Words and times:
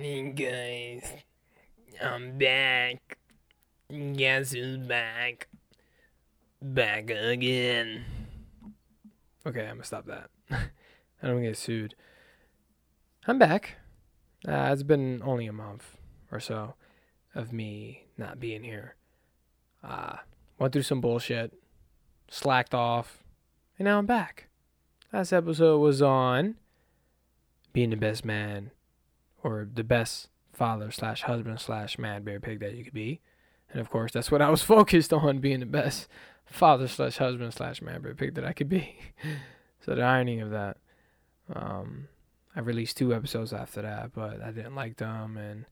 Hey 0.00 0.30
guys, 0.30 1.12
I'm 2.00 2.38
back. 2.38 3.18
Guess 3.90 4.52
who's 4.52 4.76
back? 4.76 5.48
Back 6.62 7.10
again. 7.10 8.04
Okay, 9.44 9.62
I'm 9.62 9.74
gonna 9.74 9.82
stop 9.82 10.06
that. 10.06 10.30
I 10.52 11.26
don't 11.26 11.42
get 11.42 11.56
sued. 11.56 11.96
I'm 13.26 13.40
back. 13.40 13.78
Uh, 14.46 14.70
it's 14.72 14.84
been 14.84 15.20
only 15.24 15.48
a 15.48 15.52
month 15.52 15.98
or 16.30 16.38
so 16.38 16.74
of 17.34 17.52
me 17.52 18.04
not 18.16 18.38
being 18.38 18.62
here. 18.62 18.94
Uh, 19.82 20.18
went 20.60 20.72
through 20.72 20.82
some 20.82 21.00
bullshit, 21.00 21.52
slacked 22.30 22.72
off, 22.72 23.24
and 23.80 23.86
now 23.86 23.98
I'm 23.98 24.06
back. 24.06 24.46
Last 25.12 25.32
episode 25.32 25.78
was 25.80 26.00
on 26.00 26.54
being 27.72 27.90
the 27.90 27.96
best 27.96 28.24
man 28.24 28.70
or 29.48 29.68
the 29.72 29.84
best 29.84 30.28
father 30.52 30.90
slash 30.90 31.22
husband 31.22 31.60
slash 31.60 31.98
mad 31.98 32.24
bear 32.24 32.40
pig 32.40 32.60
that 32.60 32.74
you 32.74 32.84
could 32.84 32.94
be. 32.94 33.20
And 33.70 33.80
of 33.80 33.90
course, 33.90 34.12
that's 34.12 34.30
what 34.30 34.42
I 34.42 34.50
was 34.50 34.62
focused 34.76 35.12
on 35.12 35.38
being 35.38 35.60
the 35.60 35.66
best 35.66 36.08
father 36.44 36.88
slash 36.88 37.16
husband 37.18 37.54
slash 37.54 37.80
mad 37.80 38.02
bear 38.02 38.14
pig 38.14 38.34
that 38.34 38.44
I 38.44 38.52
could 38.52 38.68
be. 38.68 38.98
so 39.80 39.94
the 39.94 40.02
irony 40.02 40.40
of 40.40 40.50
that. 40.50 40.76
Um, 41.52 42.08
I 42.54 42.60
released 42.60 42.96
two 42.96 43.14
episodes 43.14 43.52
after 43.52 43.82
that, 43.82 44.12
but 44.12 44.42
I 44.42 44.50
didn't 44.50 44.74
like 44.74 44.96
them, 44.96 45.36
and 45.36 45.64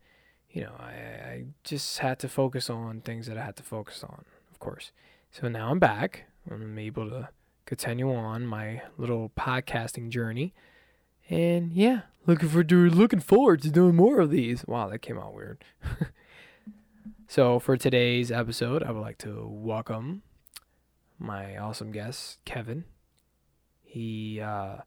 you 0.51 0.63
know, 0.63 0.73
I, 0.79 0.93
I 0.93 1.45
just 1.65 1.99
had 1.99 2.19
to 2.21 2.29
focus 2.29 2.71
on 2.71 3.01
things 3.01 3.27
that 3.27 3.37
I 3.37 3.45
had 3.45 3.57
to 3.57 3.63
focus 3.63 4.03
on, 4.03 4.25
of 4.51 4.59
course. 4.59 4.93
So 5.33 5.49
now 5.49 5.71
I'm 5.71 5.79
back. 5.79 6.27
I'm 6.51 6.79
able 6.79 7.11
to 7.11 7.29
continue 7.67 8.15
on 8.15 8.47
my 8.47 8.83
little 8.97 9.33
podcasting 9.37 10.09
journey. 10.09 10.55
And 11.29 11.73
yeah, 11.73 12.03
looking 12.27 12.49
for 12.49 12.63
looking 12.63 13.21
forward 13.21 13.63
to 13.63 13.71
doing 13.71 13.97
more 13.97 14.21
of 14.21 14.31
these. 14.31 14.65
Wow, 14.67 14.89
that 14.89 14.99
came 15.01 15.19
out 15.19 15.35
weird. 15.35 15.65
so 17.29 17.59
for 17.59 17.77
today's 17.77 18.31
episode, 18.31 18.83
I 18.83 18.93
would 18.93 19.01
like 19.01 19.19
to 19.19 19.47
welcome 19.49 20.23
my 21.19 21.57
awesome 21.57 21.91
guest, 21.91 22.39
Kevin. 22.45 22.85
He 23.83 24.41
uh, 24.41 24.79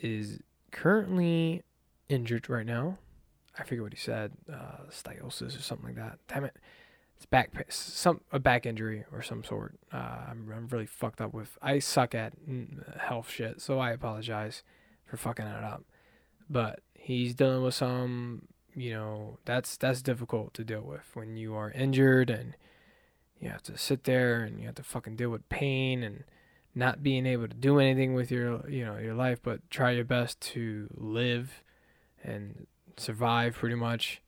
is 0.00 0.40
currently 0.72 1.62
injured 2.08 2.48
right 2.48 2.66
now. 2.66 2.98
I 3.58 3.62
forget 3.62 3.82
what 3.82 3.92
he 3.92 3.98
said, 3.98 4.32
uh, 4.52 4.84
or 5.56 5.62
something 5.62 5.86
like 5.86 5.96
that. 5.96 6.18
Damn 6.26 6.44
it, 6.44 6.56
it's 7.16 7.26
back 7.26 7.52
some 7.68 8.22
a 8.32 8.40
back 8.40 8.66
injury 8.66 9.04
or 9.12 9.22
some 9.22 9.44
sort. 9.44 9.78
Uh, 9.92 10.24
I'm 10.30 10.50
I'm 10.52 10.66
really 10.68 10.86
fucked 10.86 11.20
up 11.20 11.32
with. 11.32 11.58
I 11.62 11.78
suck 11.78 12.14
at 12.14 12.32
health 12.98 13.30
shit, 13.30 13.60
so 13.60 13.78
I 13.78 13.92
apologize 13.92 14.64
for 15.10 15.16
fucking 15.16 15.46
it 15.46 15.64
up. 15.64 15.84
But 16.48 16.80
he's 16.94 17.34
dealing 17.34 17.62
with 17.62 17.74
some, 17.74 18.42
you 18.74 18.92
know, 18.92 19.38
that's 19.44 19.76
that's 19.76 20.02
difficult 20.02 20.54
to 20.54 20.64
deal 20.64 20.82
with 20.82 21.10
when 21.14 21.36
you 21.36 21.54
are 21.54 21.70
injured 21.72 22.30
and 22.30 22.56
you 23.40 23.48
have 23.48 23.62
to 23.64 23.76
sit 23.76 24.04
there 24.04 24.42
and 24.42 24.60
you 24.60 24.66
have 24.66 24.74
to 24.76 24.82
fucking 24.82 25.16
deal 25.16 25.30
with 25.30 25.48
pain 25.48 26.02
and 26.02 26.24
not 26.74 27.02
being 27.02 27.26
able 27.26 27.48
to 27.48 27.56
do 27.56 27.78
anything 27.80 28.14
with 28.14 28.30
your 28.30 28.68
you 28.70 28.84
know 28.84 28.96
your 28.96 29.14
life 29.14 29.40
but 29.42 29.68
try 29.70 29.90
your 29.90 30.04
best 30.04 30.40
to 30.40 30.88
live 30.94 31.64
and 32.22 32.68
survive 32.96 33.54
pretty 33.54 33.74
much 33.74 34.22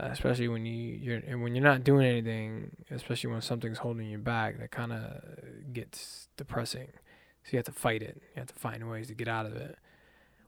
uh, 0.00 0.06
especially 0.06 0.48
when 0.48 0.66
you 0.66 0.74
you're 0.74 1.18
and 1.18 1.42
when 1.42 1.54
you're 1.54 1.62
not 1.62 1.84
doing 1.84 2.04
anything 2.04 2.74
especially 2.90 3.30
when 3.30 3.40
something's 3.40 3.78
holding 3.78 4.08
you 4.08 4.18
back 4.18 4.58
that 4.58 4.70
kind 4.72 4.92
of 4.92 5.22
gets 5.72 6.28
depressing. 6.36 6.88
So 7.44 7.50
you 7.52 7.58
have 7.58 7.66
to 7.66 7.72
fight 7.72 8.02
it. 8.02 8.20
You 8.34 8.40
have 8.40 8.48
to 8.48 8.54
find 8.54 8.88
ways 8.88 9.08
to 9.08 9.14
get 9.14 9.28
out 9.28 9.46
of 9.46 9.54
it 9.54 9.76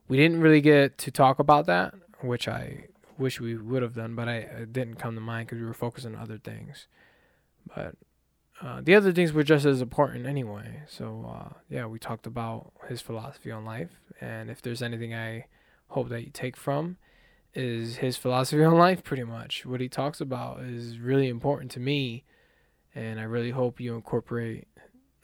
we 0.09 0.17
didn't 0.17 0.41
really 0.41 0.61
get 0.61 0.99
to 0.99 1.11
talk 1.11 1.39
about 1.39 1.67
that, 1.67 1.95
which 2.21 2.49
I 2.49 2.87
wish 3.19 3.41
we 3.41 3.57
would 3.57 3.83
have 3.83 3.95
done, 3.95 4.15
but 4.15 4.29
I 4.29 4.37
it 4.37 4.73
didn't 4.73 4.97
come 4.97 5.15
to 5.15 5.21
mind 5.21 5.49
because 5.49 5.61
we 5.61 5.67
were 5.67 5.75
focused 5.75 6.07
on 6.07 6.17
other 6.17 6.39
things. 6.39 6.87
But 7.75 7.97
uh, 8.61 8.81
the 8.83 8.95
other 8.95 9.13
things 9.13 9.33
were 9.33 9.43
just 9.43 9.65
as 9.65 9.81
important 9.81 10.27
anyway. 10.27 10.83
So 10.89 11.27
uh, 11.29 11.55
yeah, 11.69 11.87
we 11.87 11.99
talked 11.99 12.27
about 12.27 12.73
his 12.89 13.01
philosophy 13.01 13.51
on 13.51 13.65
life, 13.65 14.01
and 14.21 14.51
if 14.51 14.63
there's 14.63 14.83
anything 14.83 15.15
I 15.15 15.47
hope 15.89 16.09
that 16.09 16.25
you 16.25 16.31
take 16.31 16.57
from 16.57 16.97
is 17.55 17.97
his 17.97 18.17
philosophy 18.17 18.65
on 18.65 18.77
life. 18.77 19.03
Pretty 19.05 19.25
much 19.25 19.65
what 19.65 19.81
he 19.81 19.89
talks 19.89 20.21
about 20.21 20.61
is 20.61 20.99
really 20.99 21.29
important 21.29 21.71
to 21.73 21.81
me, 21.81 22.25
and 22.95 23.21
I 23.21 23.25
really 23.25 23.51
hope 23.51 23.81
you 23.81 23.95
incorporate 23.95 24.67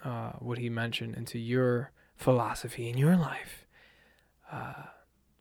uh, 0.04 0.32
what 0.38 0.58
he 0.58 0.70
mentioned 0.70 1.16
into 1.16 1.38
your 1.38 1.92
philosophy 2.16 2.88
in 2.88 2.96
your 2.96 3.16
life. 3.16 3.59
Uh, 4.50 4.84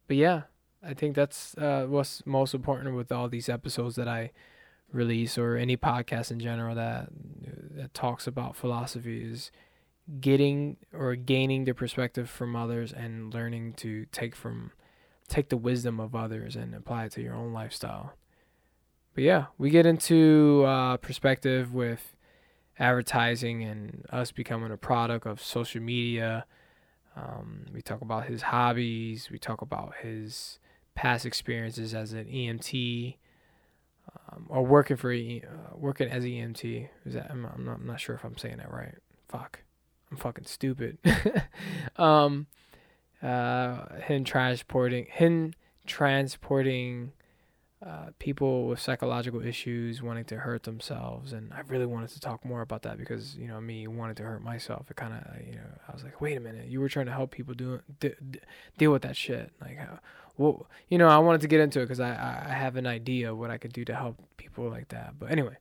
but 0.08 0.18
yeah, 0.18 0.44
I 0.84 0.94
think 0.94 1.16
that's 1.16 1.58
uh, 1.58 1.86
what's 1.88 2.26
most 2.26 2.54
important 2.54 2.96
with 2.96 3.12
all 3.12 3.28
these 3.28 3.50
episodes 3.50 3.96
that 3.96 4.08
I 4.08 4.32
release 4.92 5.38
or 5.38 5.56
any 5.56 5.78
podcast 5.78 6.32
in 6.32 6.40
general 6.40 6.76
that 6.76 7.10
that 7.76 7.94
talks 7.94 8.26
about 8.26 8.56
philosophy 8.56 9.22
is 9.24 9.52
getting 10.20 10.78
or 10.94 11.16
gaining 11.16 11.66
the 11.66 11.74
perspective 11.74 12.30
from 12.30 12.56
others 12.56 12.92
and 12.92 13.34
learning 13.34 13.74
to 13.74 14.06
take 14.12 14.36
from 14.36 14.72
take 15.28 15.50
the 15.50 15.58
wisdom 15.58 16.00
of 16.00 16.16
others 16.16 16.56
and 16.56 16.74
apply 16.74 17.06
it 17.06 17.12
to 17.12 17.22
your 17.22 17.36
own 17.36 17.54
lifestyle. 17.54 18.14
But 19.14 19.24
yeah, 19.24 19.46
we 19.58 19.70
get 19.70 19.86
into 19.86 20.64
uh, 20.66 20.98
perspective 20.98 21.74
with 21.74 22.16
advertising 22.80 23.64
and 23.64 24.06
us 24.10 24.32
becoming 24.32 24.72
a 24.72 24.78
product 24.78 25.28
of 25.28 25.44
social 25.44 25.82
media 25.82 26.46
um, 27.20 27.66
we 27.74 27.82
talk 27.82 28.02
about 28.02 28.26
his 28.26 28.44
hobbies. 28.44 29.30
We 29.32 29.40
talk 29.40 29.62
about 29.62 29.96
his 30.02 30.60
past 30.96 31.26
experiences 31.26 31.94
as 31.94 32.14
an 32.14 32.26
EMT 32.26 33.16
um, 34.32 34.46
or 34.50 34.66
working 34.66 34.98
for 34.98 35.12
uh, 35.12 35.76
working 35.76 36.10
as 36.10 36.24
an 36.24 36.30
EMT. 36.30 36.90
Is 37.06 37.14
that 37.14 37.28
I'm, 37.30 37.46
I'm, 37.46 37.66
not, 37.66 37.76
I'm 37.76 37.88
not 37.88 38.00
sure 38.00 38.16
if 38.16 38.24
I'm 38.24 38.38
saying 38.38 38.58
that 38.58 38.72
right. 38.72 38.96
Fuck, 39.28 39.60
I'm 40.12 40.18
fucking 40.18 40.46
stupid. 40.46 40.98
um, 41.98 42.48
uh, 43.22 44.00
him 44.00 44.24
transporting 44.24 45.08
him 45.10 45.54
transporting 45.86 47.12
uh, 47.86 48.08
people 48.20 48.68
with 48.68 48.80
psychological 48.80 49.42
issues 49.42 50.02
wanting 50.02 50.26
to 50.26 50.36
hurt 50.36 50.64
themselves 50.64 51.32
and 51.32 51.54
i 51.54 51.62
really 51.68 51.86
wanted 51.86 52.10
to 52.10 52.20
talk 52.20 52.44
more 52.44 52.62
about 52.62 52.82
that 52.82 52.98
because 52.98 53.38
you 53.38 53.48
know 53.48 53.62
me 53.62 53.88
wanted 53.88 54.18
to 54.18 54.24
hurt 54.24 54.44
myself 54.44 54.92
it 54.92 54.98
kind 54.98 55.14
of 55.14 55.48
you 55.48 55.56
know 55.56 55.62
i 55.88 55.94
was 55.94 56.04
like 56.04 56.20
wait 56.20 56.36
a 56.36 56.42
minute 56.42 56.68
you 56.68 56.82
were 56.82 56.90
trying 56.90 57.06
to 57.06 57.12
help 57.14 57.32
people 57.32 57.54
do 57.54 57.80
deal 58.78 58.92
with 58.92 59.02
that 59.02 59.16
shit 59.16 59.54
like 59.62 59.78
how, 59.78 59.98
well 60.38 60.68
you 60.90 60.98
know 60.98 61.08
i 61.08 61.18
wanted 61.18 61.40
to 61.40 61.48
get 61.48 61.62
into 61.62 61.80
it 61.80 61.84
because 61.84 62.02
I, 62.02 62.10
I 62.50 62.54
have 62.54 62.76
an 62.76 62.86
idea 62.86 63.34
what 63.34 63.50
i 63.50 63.58
could 63.58 63.72
do 63.72 63.86
to 63.86 63.96
help 63.96 64.18
people 64.36 64.70
like 64.70 64.90
that. 64.90 65.18
But 65.18 65.32
anyway 65.32 65.58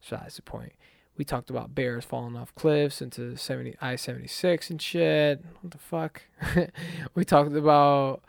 so 0.00 0.16
that's 0.16 0.36
the 0.36 0.42
point. 0.42 0.72
We 1.16 1.24
talked 1.24 1.48
about 1.48 1.74
bears 1.74 2.04
falling 2.04 2.36
off 2.36 2.54
cliffs 2.54 3.00
into 3.00 3.36
70 3.36 3.76
i-76 3.80 4.70
and 4.70 4.82
shit 4.82 5.44
what 5.60 5.70
the 5.70 5.78
fuck? 5.78 6.22
We 7.14 7.24
talked 7.24 7.54
about 7.54 8.22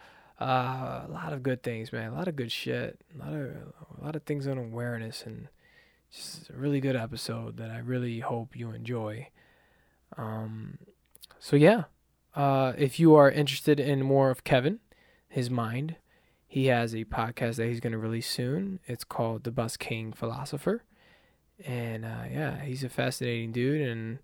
uh, 0.44 1.06
a 1.08 1.12
lot 1.12 1.34
of 1.34 1.42
good 1.42 1.64
things, 1.64 1.94
man. 1.94 2.12
A 2.12 2.16
lot 2.16 2.28
of 2.28 2.36
good 2.36 2.52
shit. 2.52 3.00
A 3.16 3.24
lot 3.24 3.34
of 3.34 3.52
a 4.00 4.04
lot 4.04 4.16
of 4.16 4.24
things 4.24 4.46
on 4.48 4.58
awareness, 4.58 5.24
and 5.26 5.48
just 6.12 6.50
a 6.50 6.54
really 6.54 6.80
good 6.80 6.96
episode 6.96 7.58
that 7.58 7.72
I 7.72 7.80
really 7.80 8.20
hope 8.20 8.56
you 8.56 8.72
enjoy. 8.72 9.30
Um, 10.18 10.80
so 11.40 11.56
yeah, 11.56 11.86
uh, 12.36 12.74
if 12.78 13.00
you 13.00 13.16
are 13.16 13.32
interested 13.32 13.80
in 13.80 14.04
more 14.04 14.30
of 14.30 14.44
Kevin, 14.44 14.80
his 15.30 15.50
mind, 15.50 15.96
he 16.46 16.68
has 16.68 16.94
a 16.94 17.06
podcast 17.06 17.56
that 17.56 17.68
he's 17.68 17.80
going 17.80 17.94
to 17.94 17.98
release 17.98 18.30
soon. 18.30 18.80
It's 18.86 19.04
called 19.04 19.46
The 19.46 19.52
Busking 19.52 20.14
Philosopher, 20.14 20.84
and 21.66 22.04
uh, 22.04 22.26
yeah, 22.30 22.62
he's 22.62 22.84
a 22.84 22.90
fascinating 22.90 23.54
dude 23.54 23.88
and 23.88 24.20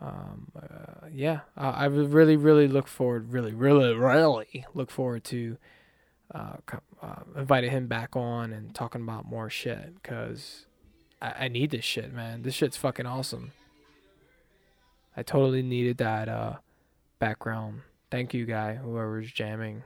um, 0.00 0.48
uh, 0.56 1.06
yeah, 1.12 1.40
I, 1.56 1.84
really, 1.86 2.36
really 2.36 2.66
look 2.66 2.88
forward, 2.88 3.32
really, 3.32 3.52
really, 3.52 3.94
really 3.94 4.66
look 4.72 4.90
forward 4.90 5.24
to 5.24 5.58
uh, 6.34 6.56
uh, 7.02 7.14
inviting 7.36 7.70
him 7.70 7.86
back 7.86 8.16
on 8.16 8.52
and 8.52 8.74
talking 8.74 9.02
about 9.02 9.26
more 9.26 9.50
shit 9.50 9.94
because 10.02 10.66
I, 11.20 11.44
I 11.44 11.48
need 11.48 11.70
this 11.70 11.84
shit, 11.84 12.12
man. 12.14 12.42
This 12.42 12.54
shit's 12.54 12.78
fucking 12.78 13.06
awesome. 13.06 13.52
I 15.16 15.22
totally 15.22 15.62
needed 15.62 15.98
that 15.98 16.28
uh, 16.28 16.54
background. 17.18 17.82
Thank 18.10 18.32
you, 18.32 18.46
guy, 18.46 18.76
whoever's 18.76 19.30
jamming. 19.30 19.82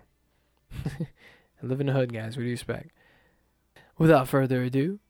Live 1.63 1.81
in 1.81 1.87
the 1.87 1.93
hood, 1.93 2.13
guys. 2.13 2.37
What 2.37 2.43
do 2.43 2.47
you 2.47 2.53
expect? 2.53 2.91
Without 3.99 4.29
further 4.29 4.63
ado, 4.63 5.01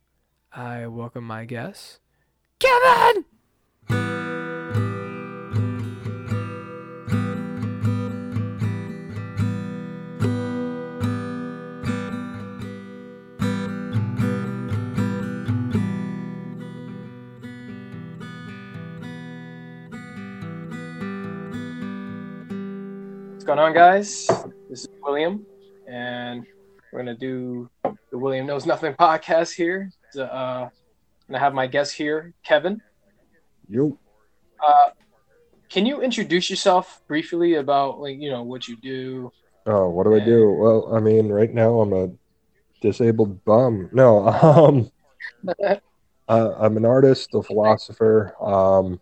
I 0.53 0.87
welcome 0.87 1.25
my 1.25 1.45
guest, 1.45 2.01
Kevin! 2.59 3.25
Going 23.55 23.69
on, 23.69 23.73
guys? 23.73 24.27
This 24.69 24.81
is 24.81 24.89
William, 25.01 25.47
and 25.87 26.45
we're 26.91 26.99
gonna 26.99 27.15
do 27.15 27.71
the 27.85 28.19
William 28.19 28.47
Knows 28.47 28.67
Nothing 28.67 28.95
podcast 28.95 29.55
here. 29.55 29.93
Uh, 30.19 30.67
and 31.29 31.37
I 31.37 31.39
have 31.39 31.55
my 31.55 31.69
guest 31.69 31.93
here, 31.93 32.35
Kevin. 32.43 32.83
You. 33.69 33.97
Uh, 34.61 34.91
can 35.69 35.87
you 35.87 36.01
introduce 36.01 36.51
yourself 36.51 37.01
briefly 37.07 37.55
about 37.55 38.01
like 38.01 38.19
you 38.19 38.29
know 38.29 38.43
what 38.43 38.67
you 38.67 38.77
do? 38.77 39.31
Oh, 39.67 39.89
what 39.89 40.03
do 40.03 40.17
I 40.17 40.19
do? 40.19 40.51
Well, 40.51 40.93
I 40.93 40.99
mean, 40.99 41.29
right 41.29 41.55
now 41.55 41.79
I'm 41.79 41.93
a 41.93 42.11
disabled 42.81 43.45
bum. 43.45 43.89
No, 43.93 44.27
um, 44.29 44.91
uh, 46.29 46.51
I'm 46.59 46.77
an 46.77 46.85
artist, 46.85 47.33
a 47.35 47.43
philosopher. 47.43 48.35
Um, 48.41 49.01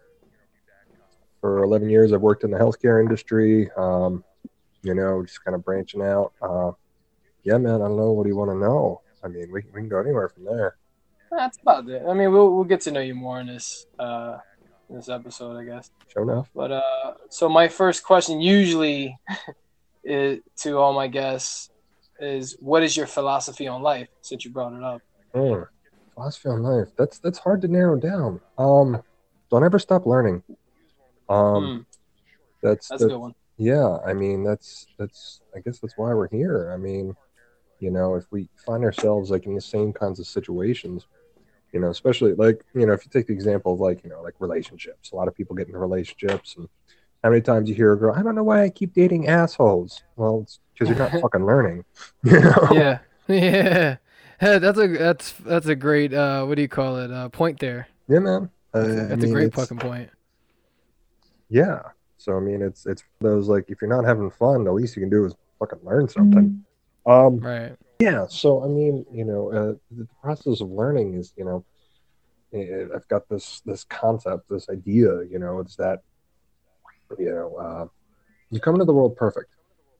for 1.41 1.65
11 1.65 1.89
years, 1.89 2.13
I've 2.13 2.21
worked 2.21 2.45
in 2.45 2.51
the 2.51 2.59
healthcare 2.59 3.01
industry. 3.01 3.71
Um, 3.79 4.23
you 4.83 4.95
know, 4.95 5.23
just 5.23 5.45
kind 5.45 5.55
of 5.55 5.65
branching 5.65 6.03
out. 6.03 6.33
Uh, 6.41 6.73
yeah, 7.45 7.59
man, 7.59 7.77
I 7.77 7.89
don't 7.89 7.97
know. 7.97 8.13
What 8.13 8.25
do 8.25 8.29
you 8.29 8.37
want 8.37 8.51
to 8.51 8.57
know? 8.57 9.01
I 9.25 9.29
mean, 9.29 9.51
we, 9.53 9.63
we 9.73 9.81
can 9.81 9.89
go 9.89 10.01
anywhere 10.01 10.29
from 10.29 10.45
there. 10.45 10.77
That's 11.31 11.59
about 11.61 11.89
it. 11.89 12.03
I 12.07 12.13
mean, 12.13 12.33
we'll 12.33 12.55
we'll 12.55 12.65
get 12.65 12.83
to 12.83 12.91
know 12.91 13.01
you 13.01 13.15
more 13.15 13.41
in 13.41 13.47
this 13.47 13.87
uh 13.99 14.39
in 14.91 14.97
this 14.97 15.09
episode, 15.09 15.59
I 15.59 15.65
guess. 15.65 15.91
Sure 16.09 16.23
enough. 16.23 16.51
But 16.55 16.73
uh, 16.73 17.15
so 17.31 17.49
my 17.49 17.69
first 17.69 18.05
question 18.05 18.41
usually 18.41 19.17
is, 20.05 20.41
to 20.59 20.77
all 20.77 20.93
my 20.93 21.09
guests 21.09 21.71
is, 22.21 22.57
what 22.61 22.83
is 22.83 22.97
your 22.97 23.07
philosophy 23.07 23.67
on 23.67 23.83
life? 23.83 24.09
Since 24.21 24.45
you 24.45 24.51
brought 24.51 24.75
it 24.75 24.83
up. 24.83 25.01
Mm, 25.35 25.67
philosophy 26.15 26.49
on 26.51 26.63
life. 26.63 26.89
That's 26.99 27.19
that's 27.19 27.39
hard 27.39 27.63
to 27.63 27.69
narrow 27.69 27.97
down. 27.97 28.41
Um, 28.59 29.03
don't 29.51 29.65
ever 29.65 29.79
stop 29.79 30.05
learning. 30.05 30.43
Um, 31.31 31.39
mm. 31.39 31.87
that's 32.63 32.89
that's, 32.89 32.89
that's 32.89 33.03
a 33.05 33.09
good 33.09 33.17
one. 33.17 33.35
Yeah, 33.57 33.99
I 34.05 34.13
mean 34.13 34.43
that's 34.43 34.87
that's 34.99 35.41
I 35.55 35.61
guess 35.61 35.79
that's 35.79 35.97
why 35.97 36.13
we're 36.15 36.29
here. 36.29 36.73
I 36.73 36.77
mean, 36.77 37.15
you 37.83 37.91
know, 37.91 38.15
if 38.15 38.25
we 38.31 38.49
find 38.65 38.85
ourselves 38.85 39.31
like 39.31 39.47
in 39.47 39.55
the 39.55 39.61
same 39.61 39.93
kinds 39.93 40.21
of 40.21 40.27
situations, 40.27 41.07
you 41.73 41.81
know, 41.81 41.91
especially 41.91 42.35
like, 42.35 42.65
you 42.75 42.87
know, 42.87 42.93
if 42.93 43.05
you 43.05 43.11
take 43.11 43.27
the 43.27 43.33
example 43.33 43.75
of 43.75 43.81
like, 43.81 44.05
you 44.05 44.11
know, 44.11 44.23
like 44.23 44.35
relationships, 44.39 45.11
a 45.11 45.17
lot 45.17 45.27
of 45.27 45.35
people 45.35 45.57
get 45.57 45.67
into 45.67 45.79
relationships 45.79 46.55
and 46.57 46.69
how 47.25 47.31
many 47.31 47.43
times 47.43 47.69
you 47.69 47.75
hear 47.75 47.93
a 47.93 47.99
girl, 47.99 48.15
I 48.15 48.23
don't 48.23 48.35
know 48.35 48.45
why 48.45 48.63
I 48.63 48.69
keep 48.69 48.95
dating 48.95 49.29
assholes. 49.29 50.03
Well, 50.17 50.41
it's 50.43 50.61
because 50.73 50.89
you're 50.89 50.99
not 50.99 51.21
fucking 51.21 51.45
learning. 51.45 51.85
You 52.25 52.41
know? 52.41 52.69
Yeah. 52.73 52.99
Yeah. 53.29 53.97
That's 54.59 54.77
a 54.77 54.89
that's 54.89 55.33
that's 55.35 55.67
a 55.67 55.77
great 55.77 56.13
uh 56.13 56.45
what 56.45 56.57
do 56.57 56.63
you 56.63 56.69
call 56.69 56.97
it? 56.97 57.13
Uh 57.13 57.29
point 57.29 57.61
there. 57.61 57.87
Yeah, 58.09 58.19
man. 58.19 58.51
Uh, 58.75 58.81
that's, 58.83 59.09
that's 59.09 59.23
mean, 59.23 59.31
a 59.31 59.35
great 59.35 59.55
fucking 59.55 59.79
point. 59.79 60.11
Yeah. 61.49 61.81
So 62.23 62.37
I 62.37 62.41
mean 62.41 62.63
it's 62.63 62.87
it's 62.87 63.03
those 63.21 63.49
like 63.49 63.65
if 63.69 63.81
you're 63.81 63.91
not 63.91 64.05
having 64.05 64.31
fun, 64.31 64.65
the 64.65 64.73
least 64.73 64.97
you 64.97 65.03
can 65.03 65.11
do 65.11 65.25
is 65.25 65.35
fucking 65.59 65.81
learn 65.83 66.09
something. 66.09 66.65
Mm-hmm. 67.07 67.11
Um 67.11 67.39
right. 67.41 67.77
Yeah, 67.99 68.27
so 68.29 68.65
I 68.65 68.67
mean, 68.67 69.07
you 69.13 69.25
know, 69.25 69.53
uh, 69.53 69.75
the 69.97 70.09
process 70.21 70.61
of 70.61 70.71
learning 70.71 71.15
is, 71.15 71.33
you 71.37 71.45
know, 71.45 71.65
I've 72.53 73.07
got 73.07 73.29
this 73.29 73.63
this 73.65 73.85
concept, 73.85 74.49
this 74.51 74.69
idea, 74.69 75.23
you 75.31 75.39
know, 75.39 75.61
it's 75.61 75.77
that, 75.77 76.03
you 77.17 77.31
know, 77.31 77.55
uh, 77.55 77.87
you 78.51 78.59
come 78.59 78.75
into 78.75 78.87
the 78.87 78.93
world 78.93 79.17
perfect, 79.17 79.55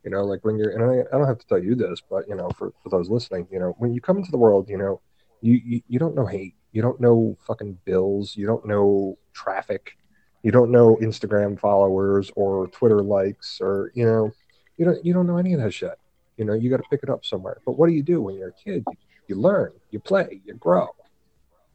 you 0.05 0.11
know, 0.11 0.25
like 0.25 0.45
when 0.45 0.59
you're, 0.59 0.71
and 0.71 0.83
I, 0.83 1.15
I 1.15 1.17
don't 1.17 1.29
have 1.29 1.39
to 1.39 1.47
tell 1.47 1.63
you 1.63 1.77
this, 1.77 2.03
but 2.11 2.29
you 2.29 2.35
know, 2.35 2.51
for, 2.59 2.73
for 2.83 2.89
those 2.89 3.09
listening, 3.09 3.47
you 3.53 3.61
know, 3.61 3.77
when 3.79 3.95
you 3.95 4.01
come 4.01 4.17
into 4.17 4.33
the 4.33 4.37
world, 4.37 4.69
you 4.69 4.79
know, 4.79 5.01
you, 5.41 5.61
you 5.65 5.83
you 5.89 5.99
don't 6.01 6.17
know 6.17 6.27
hate, 6.27 6.57
you 6.73 6.83
don't 6.83 7.01
know 7.01 7.37
fucking 7.47 7.79
bills, 7.85 8.37
you 8.37 8.47
don't 8.47 8.67
know 8.67 9.17
traffic, 9.33 9.97
you 10.43 10.51
don't 10.51 10.71
know 10.71 10.97
Instagram 11.01 11.59
followers 11.59 12.31
or 12.37 12.67
Twitter 12.69 13.03
likes, 13.03 13.59
or 13.61 13.93
you 13.95 14.05
know, 14.05 14.33
you 14.77 14.85
don't 14.85 15.05
you 15.05 15.13
don't 15.13 15.27
know 15.27 15.37
any 15.37 15.53
of 15.55 15.61
that 15.61 15.73
shit 15.73 15.99
you 16.37 16.45
know, 16.45 16.55
you 16.55 16.71
got 16.71 16.79
to 16.79 16.89
pick 16.91 17.03
it 17.03 17.11
up 17.11 17.25
somewhere. 17.25 17.59
But 17.65 17.73
what 17.79 17.89
do 17.89 17.93
you 17.93 18.03
do 18.03 18.21
when 18.21 18.37
you're 18.37 18.49
a 18.49 18.53
kid? 18.53 18.85
You, 18.89 18.97
you 19.29 19.37
learn, 19.37 19.73
you 19.91 20.01
play, 20.01 20.41
you 20.45 20.55
grow. 20.55 20.89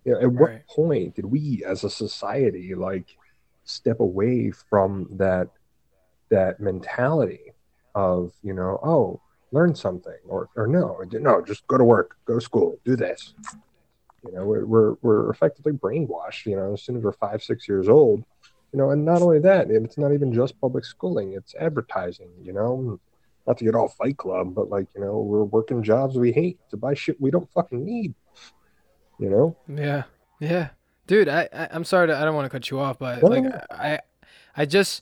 You 0.04 0.14
know, 0.14 0.20
at 0.20 0.26
right. 0.26 0.34
what 0.34 0.68
point 0.68 1.16
did 1.16 1.26
we, 1.26 1.64
as 1.66 1.84
a 1.84 1.90
society, 1.90 2.74
like 2.76 3.16
step 3.64 4.00
away 4.00 4.52
from 4.52 5.08
that 5.12 5.50
that 6.30 6.60
mentality 6.60 7.54
of 7.96 8.34
you 8.44 8.54
know, 8.54 8.80
oh, 8.84 9.22
learn 9.52 9.76
something, 9.76 10.20
or 10.28 10.50
or 10.56 10.68
no, 10.68 11.02
no, 11.12 11.42
just 11.42 11.68
go 11.68 11.78
to 11.78 11.84
work, 11.84 12.18
go 12.26 12.36
to 12.36 12.42
school, 12.42 12.80
do 12.86 12.96
this. 12.96 13.34
You 14.26 14.34
know, 14.34 14.46
we're 14.46 14.66
we're, 14.66 14.96
we're 15.02 15.30
effectively 15.30 15.74
brainwashed. 15.74 16.46
You 16.46 16.56
know, 16.56 16.74
as 16.74 16.82
soon 16.82 16.98
as 16.98 17.04
we're 17.04 17.14
five, 17.14 17.44
six 17.44 17.68
years 17.68 17.88
old. 17.88 18.24
You 18.74 18.80
know, 18.80 18.92
and 18.92 19.06
not 19.06 19.22
only 19.22 19.40
that, 19.40 19.72
it's 19.72 19.98
not 19.98 20.14
even 20.14 20.34
just 20.34 20.60
public 20.60 20.84
schooling; 20.84 21.34
it's 21.34 21.56
advertising. 21.56 22.30
You 22.42 22.54
know, 22.54 23.00
not 23.48 23.58
to 23.58 23.64
get 23.64 23.76
all 23.76 23.88
Fight 23.88 24.18
Club, 24.18 24.54
but 24.54 24.70
like 24.70 24.88
you 24.94 25.02
know, 25.02 25.20
we're 25.20 25.46
working 25.46 25.82
jobs 25.82 26.18
we 26.18 26.32
hate 26.32 26.60
to 26.70 26.78
buy 26.78 26.94
shit 26.94 27.20
we 27.20 27.32
don't 27.32 27.50
fucking 27.54 27.84
need. 27.84 28.14
You 29.20 29.30
know? 29.30 29.58
Yeah, 29.68 30.04
yeah, 30.40 30.70
dude. 31.08 31.30
I, 31.30 31.50
I 31.54 31.70
am 31.72 31.86
sorry. 31.86 32.08
To, 32.08 32.18
I 32.18 32.26
don't 32.26 32.36
want 32.36 32.46
to 32.46 32.50
cut 32.50 32.70
you 32.70 32.80
off, 32.80 33.00
but 33.00 33.24
like 33.24 33.46
I, 33.72 34.00
I 34.56 34.66
just 34.66 35.02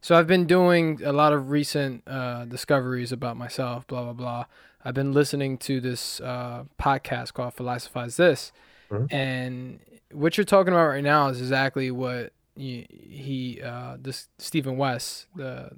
so 0.00 0.16
I've 0.16 0.26
been 0.26 0.46
doing 0.46 1.00
a 1.04 1.12
lot 1.12 1.32
of 1.32 1.50
recent 1.50 2.02
uh, 2.06 2.46
discoveries 2.46 3.12
about 3.12 3.36
myself. 3.36 3.86
Blah 3.86 4.04
blah 4.04 4.12
blah. 4.14 4.44
I've 4.84 4.94
been 4.94 5.12
listening 5.12 5.58
to 5.58 5.80
this 5.80 6.20
uh, 6.20 6.64
podcast 6.80 7.34
called 7.34 7.54
Philosophize 7.54 8.16
This, 8.16 8.52
mm-hmm. 8.90 9.14
and 9.14 9.80
what 10.10 10.36
you're 10.36 10.44
talking 10.44 10.72
about 10.72 10.88
right 10.88 11.04
now 11.04 11.28
is 11.28 11.40
exactly 11.40 11.90
what 11.90 12.32
he, 12.54 12.86
he 12.90 13.60
uh, 13.62 13.96
this 14.00 14.28
Stephen 14.38 14.76
West, 14.76 15.26
the 15.34 15.72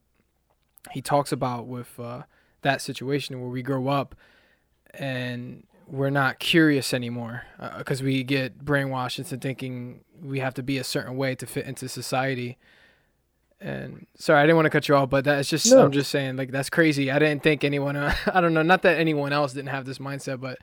he 0.90 1.00
talks 1.00 1.32
about 1.32 1.66
with 1.66 1.98
uh, 1.98 2.22
that 2.62 2.80
situation 2.80 3.40
where 3.40 3.48
we 3.48 3.62
grow 3.62 3.88
up 3.88 4.14
and 4.92 5.66
we're 5.86 6.10
not 6.10 6.38
curious 6.38 6.94
anymore 6.94 7.42
because 7.78 8.00
uh, 8.00 8.04
we 8.04 8.22
get 8.22 8.64
brainwashed 8.64 9.18
into 9.18 9.36
thinking 9.36 10.00
we 10.22 10.40
have 10.40 10.54
to 10.54 10.62
be 10.62 10.78
a 10.78 10.84
certain 10.84 11.16
way 11.16 11.34
to 11.34 11.46
fit 11.46 11.66
into 11.66 11.88
society. 11.88 12.58
And 13.60 14.06
sorry, 14.16 14.40
I 14.40 14.42
didn't 14.44 14.56
want 14.56 14.66
to 14.66 14.70
cut 14.70 14.88
you 14.88 14.96
off, 14.96 15.10
but 15.10 15.24
that's 15.24 15.48
just 15.48 15.70
no. 15.70 15.84
I'm 15.84 15.92
just 15.92 16.10
saying 16.10 16.36
like 16.36 16.50
that's 16.50 16.70
crazy. 16.70 17.10
I 17.10 17.18
didn't 17.18 17.42
think 17.42 17.64
anyone 17.64 17.96
I 18.32 18.40
don't 18.40 18.54
know, 18.54 18.62
not 18.62 18.82
that 18.82 18.98
anyone 18.98 19.32
else 19.32 19.52
didn't 19.52 19.68
have 19.68 19.84
this 19.84 19.98
mindset, 19.98 20.40
but 20.40 20.58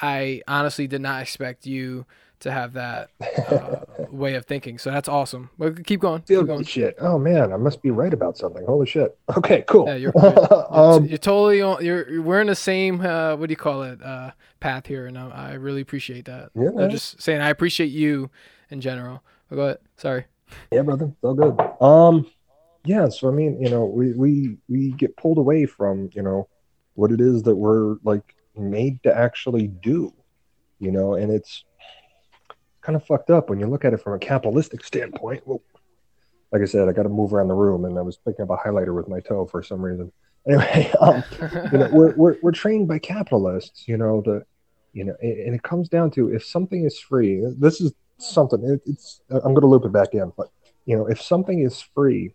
I 0.00 0.42
honestly 0.48 0.86
did 0.86 1.00
not 1.00 1.22
expect 1.22 1.66
you 1.66 2.06
to 2.42 2.50
have 2.50 2.72
that 2.74 3.10
uh, 3.48 4.06
way 4.10 4.34
of 4.34 4.46
thinking. 4.46 4.78
So 4.78 4.90
that's 4.90 5.08
awesome. 5.08 5.50
But 5.58 5.84
keep 5.86 6.00
going. 6.00 6.22
Keep 6.22 6.46
going. 6.46 6.64
shit. 6.64 6.96
Oh 7.00 7.18
man, 7.18 7.52
I 7.52 7.56
must 7.56 7.82
be 7.82 7.90
right 7.90 8.12
about 8.12 8.36
something. 8.36 8.64
Holy 8.66 8.86
shit. 8.86 9.16
Okay, 9.36 9.64
cool. 9.66 9.86
Yeah, 9.86 9.94
you're, 9.96 10.12
you're, 10.14 10.66
um, 10.76 11.06
you're 11.06 11.18
totally 11.18 11.62
on. 11.62 11.84
You're 11.84 12.22
we're 12.22 12.40
in 12.40 12.48
the 12.48 12.54
same. 12.54 13.00
Uh, 13.00 13.36
what 13.36 13.48
do 13.48 13.52
you 13.52 13.56
call 13.56 13.82
it? 13.82 14.02
Uh, 14.02 14.32
path 14.60 14.86
here, 14.86 15.06
and 15.06 15.18
I, 15.18 15.28
I 15.28 15.52
really 15.54 15.80
appreciate 15.80 16.26
that. 16.26 16.50
Yeah. 16.54 16.70
I'm 16.78 16.90
just 16.90 17.20
saying, 17.20 17.40
I 17.40 17.50
appreciate 17.50 17.90
you 17.90 18.30
in 18.70 18.80
general. 18.80 19.22
But 19.48 19.56
go 19.56 19.62
ahead. 19.62 19.78
Sorry. 19.96 20.24
Yeah, 20.70 20.82
brother. 20.82 21.06
It's 21.06 21.24
all 21.24 21.34
good. 21.34 21.60
Um, 21.80 22.30
yeah. 22.84 23.08
So 23.08 23.28
I 23.28 23.32
mean, 23.32 23.62
you 23.62 23.70
know, 23.70 23.84
we 23.84 24.12
we 24.12 24.56
we 24.68 24.92
get 24.92 25.16
pulled 25.16 25.38
away 25.38 25.66
from 25.66 26.10
you 26.12 26.22
know 26.22 26.48
what 26.94 27.12
it 27.12 27.20
is 27.20 27.44
that 27.44 27.54
we're 27.54 27.96
like 28.02 28.34
made 28.56 29.02
to 29.04 29.16
actually 29.16 29.68
do, 29.68 30.12
you 30.78 30.90
know, 30.90 31.14
and 31.14 31.32
it's 31.32 31.64
kind 32.82 32.96
of 32.96 33.06
fucked 33.06 33.30
up 33.30 33.48
when 33.48 33.58
you 33.58 33.66
look 33.66 33.84
at 33.84 33.94
it 33.94 34.02
from 34.02 34.14
a 34.14 34.18
capitalistic 34.18 34.84
standpoint. 34.84 35.42
Well, 35.46 35.62
like 36.52 36.62
I 36.62 36.66
said, 36.66 36.88
I 36.88 36.92
got 36.92 37.04
to 37.04 37.08
move 37.08 37.32
around 37.32 37.48
the 37.48 37.54
room, 37.54 37.84
and 37.84 37.98
I 37.98 38.02
was 38.02 38.18
picking 38.18 38.42
up 38.42 38.50
a 38.50 38.56
highlighter 38.56 38.94
with 38.94 39.08
my 39.08 39.20
toe 39.20 39.46
for 39.46 39.62
some 39.62 39.80
reason. 39.80 40.12
Anyway, 40.44 40.92
um, 41.00 41.22
you 41.70 41.78
know, 41.78 41.88
we're, 41.92 42.16
we're 42.16 42.36
we're 42.42 42.50
trained 42.50 42.88
by 42.88 42.98
capitalists, 42.98 43.86
you 43.86 43.96
know, 43.96 44.20
to, 44.22 44.42
you 44.92 45.04
know, 45.04 45.14
and 45.22 45.54
it 45.54 45.62
comes 45.62 45.88
down 45.88 46.10
to 46.10 46.34
if 46.34 46.44
something 46.44 46.84
is 46.84 46.98
free. 46.98 47.44
This 47.58 47.80
is 47.80 47.92
something. 48.18 48.60
It, 48.64 48.82
it's 48.84 49.20
I'm 49.30 49.54
going 49.54 49.60
to 49.60 49.68
loop 49.68 49.84
it 49.84 49.92
back 49.92 50.14
in, 50.14 50.32
but 50.36 50.48
you 50.84 50.96
know, 50.96 51.06
if 51.06 51.22
something 51.22 51.60
is 51.60 51.80
free, 51.80 52.34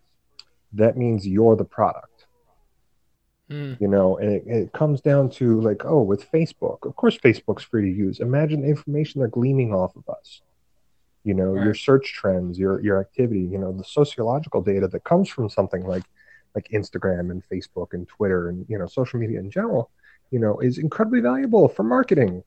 that 0.72 0.96
means 0.96 1.28
you're 1.28 1.54
the 1.54 1.66
product. 1.66 2.17
Mm. 3.50 3.80
You 3.80 3.88
know, 3.88 4.18
and 4.18 4.30
it, 4.30 4.46
it, 4.46 4.72
comes 4.72 5.00
down 5.00 5.30
to 5.30 5.60
like, 5.62 5.84
oh, 5.86 6.02
with 6.02 6.30
Facebook, 6.30 6.84
of 6.86 6.94
course, 6.96 7.16
Facebook's 7.16 7.64
free 7.64 7.90
to 7.90 7.96
use. 7.96 8.20
Imagine 8.20 8.60
the 8.60 8.68
information 8.68 9.20
they're 9.20 9.28
gleaming 9.28 9.72
off 9.72 9.96
of 9.96 10.06
us. 10.08 10.42
You 11.24 11.32
know, 11.34 11.52
right. 11.52 11.64
your 11.64 11.74
search 11.74 12.12
trends, 12.12 12.58
your 12.58 12.80
your 12.82 13.00
activity. 13.00 13.40
You 13.40 13.58
know, 13.58 13.72
the 13.72 13.84
sociological 13.84 14.60
data 14.60 14.86
that 14.88 15.04
comes 15.04 15.30
from 15.30 15.48
something 15.48 15.86
like 15.86 16.04
like 16.54 16.68
Instagram 16.68 17.30
and 17.30 17.42
Facebook 17.50 17.94
and 17.94 18.06
Twitter 18.06 18.50
and 18.50 18.66
you 18.68 18.78
know 18.78 18.86
social 18.86 19.18
media 19.18 19.40
in 19.40 19.50
general. 19.50 19.90
You 20.30 20.40
know, 20.40 20.58
is 20.58 20.76
incredibly 20.76 21.20
valuable 21.20 21.68
for 21.68 21.84
marketing. 21.84 22.44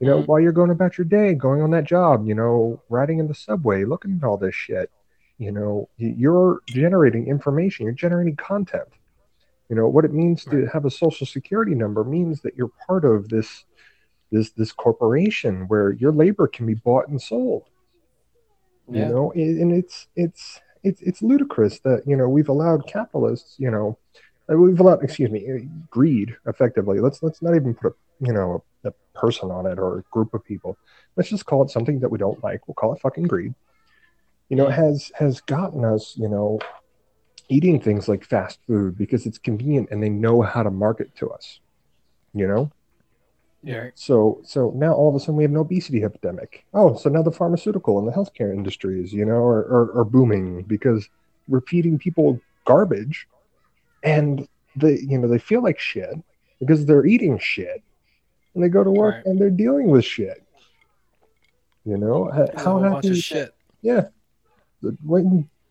You 0.00 0.06
know, 0.06 0.22
mm 0.22 0.26
while 0.26 0.40
you're 0.40 0.52
going 0.52 0.70
about 0.70 0.96
your 0.96 1.04
day, 1.04 1.34
going 1.34 1.60
on 1.60 1.70
that 1.72 1.84
job, 1.84 2.26
you 2.26 2.34
know, 2.34 2.80
riding 2.88 3.18
in 3.18 3.26
the 3.26 3.34
subway, 3.34 3.84
looking 3.84 4.16
at 4.16 4.26
all 4.26 4.38
this 4.38 4.54
shit. 4.54 4.90
You 5.36 5.52
know, 5.52 5.88
you're 5.98 6.60
generating 6.66 7.28
information. 7.28 7.84
You're 7.84 7.94
generating 7.94 8.36
content 8.36 8.88
you 9.68 9.76
know 9.76 9.88
what 9.88 10.04
it 10.04 10.12
means 10.12 10.44
to 10.44 10.66
have 10.72 10.84
a 10.84 10.90
social 10.90 11.26
security 11.26 11.74
number 11.74 12.04
means 12.04 12.40
that 12.42 12.56
you're 12.56 12.72
part 12.86 13.04
of 13.04 13.28
this 13.28 13.64
this 14.30 14.50
this 14.50 14.72
corporation 14.72 15.68
where 15.68 15.92
your 15.92 16.12
labor 16.12 16.46
can 16.46 16.66
be 16.66 16.74
bought 16.74 17.08
and 17.08 17.20
sold. 17.20 17.64
Yeah. 18.90 19.08
You 19.08 19.14
know, 19.14 19.32
and 19.32 19.72
it's 19.72 20.06
it's 20.16 20.60
it's 20.82 21.00
it's 21.02 21.22
ludicrous 21.22 21.80
that 21.80 22.02
you 22.06 22.16
know 22.16 22.28
we've 22.28 22.48
allowed 22.48 22.86
capitalists, 22.86 23.56
you 23.58 23.70
know, 23.70 23.98
uh, 24.50 24.56
we've 24.56 24.80
allowed, 24.80 25.02
excuse 25.04 25.30
me, 25.30 25.46
uh, 25.50 25.58
greed 25.90 26.34
effectively. 26.46 27.00
Let's 27.00 27.22
let's 27.22 27.42
not 27.42 27.54
even 27.54 27.74
put 27.74 27.92
a 27.92 28.26
you 28.26 28.32
know 28.32 28.64
a, 28.84 28.88
a 28.88 28.92
person 29.14 29.50
on 29.50 29.66
it 29.66 29.78
or 29.78 29.98
a 29.98 30.02
group 30.10 30.34
of 30.34 30.44
people. 30.44 30.78
Let's 31.16 31.28
just 31.28 31.46
call 31.46 31.62
it 31.62 31.70
something 31.70 32.00
that 32.00 32.10
we 32.10 32.18
don't 32.18 32.42
like. 32.42 32.66
We'll 32.66 32.74
call 32.74 32.94
it 32.94 33.00
fucking 33.00 33.24
greed. 33.24 33.54
You 34.48 34.56
know, 34.56 34.68
has 34.68 35.12
has 35.14 35.40
gotten 35.42 35.84
us, 35.84 36.14
you 36.16 36.28
know, 36.28 36.58
eating 37.48 37.80
things 37.80 38.08
like 38.08 38.24
fast 38.24 38.58
food 38.66 38.96
because 38.98 39.26
it's 39.26 39.38
convenient 39.38 39.88
and 39.90 40.02
they 40.02 40.08
know 40.10 40.42
how 40.42 40.62
to 40.62 40.70
market 40.70 41.14
to 41.16 41.30
us. 41.30 41.60
You 42.34 42.46
know, 42.46 42.70
Yeah. 43.62 43.90
so 43.94 44.40
so 44.44 44.70
now 44.76 44.92
all 44.92 45.08
of 45.08 45.14
a 45.14 45.20
sudden 45.20 45.36
we 45.36 45.44
have 45.44 45.50
an 45.50 45.56
obesity 45.56 46.04
epidemic. 46.04 46.66
Oh, 46.74 46.94
so 46.96 47.08
now 47.08 47.22
the 47.22 47.32
pharmaceutical 47.32 47.98
and 47.98 48.06
the 48.06 48.12
healthcare 48.12 48.52
industries, 48.52 49.12
you 49.12 49.24
know, 49.24 49.42
are, 49.44 49.64
are, 49.66 49.98
are 50.00 50.04
booming 50.04 50.62
because 50.64 51.08
we're 51.48 51.62
feeding 51.62 51.98
people 51.98 52.38
garbage, 52.66 53.26
and 54.02 54.46
they 54.76 54.98
you 55.00 55.16
know 55.18 55.26
they 55.26 55.38
feel 55.38 55.62
like 55.62 55.78
shit 55.80 56.14
because 56.60 56.84
they're 56.84 57.06
eating 57.06 57.38
shit, 57.38 57.82
and 58.54 58.62
they 58.62 58.68
go 58.68 58.84
to 58.84 58.90
work 58.90 59.14
Right. 59.14 59.24
and 59.24 59.40
they're 59.40 59.48
dealing 59.50 59.88
with 59.88 60.04
shit. 60.04 60.44
You 61.86 61.96
know 61.96 62.30
H- 62.32 62.50
It's 62.52 62.62
a 62.62 62.64
how 62.64 62.78
happy? 62.80 63.14
shit. 63.20 63.54
Yeah, 63.80 64.08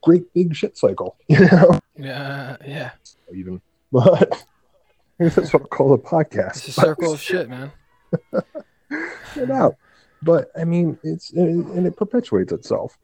great 0.07 0.33
big 0.33 0.55
shit 0.55 0.77
cycle. 0.77 1.17
You 1.27 1.41
know, 1.41 1.79
Yeah, 1.97 2.55
yeah. 2.65 2.91
even 3.33 3.61
but 3.91 4.45
I 5.19 5.27
that's 5.27 5.51
what 5.51 5.63
I'll 5.63 5.67
call 5.67 5.93
a 5.93 5.97
podcast. 5.97 6.57
It's 6.57 6.69
a 6.69 6.71
circle 6.71 7.13
of 7.13 7.19
shit, 7.19 7.49
man. 7.49 7.71
it 9.35 9.51
out. 9.51 9.75
But 10.21 10.49
I 10.57 10.63
mean, 10.63 10.97
it's 11.03 11.31
and 11.31 11.85
it 11.85 11.97
perpetuates 11.97 12.53
itself, 12.53 12.97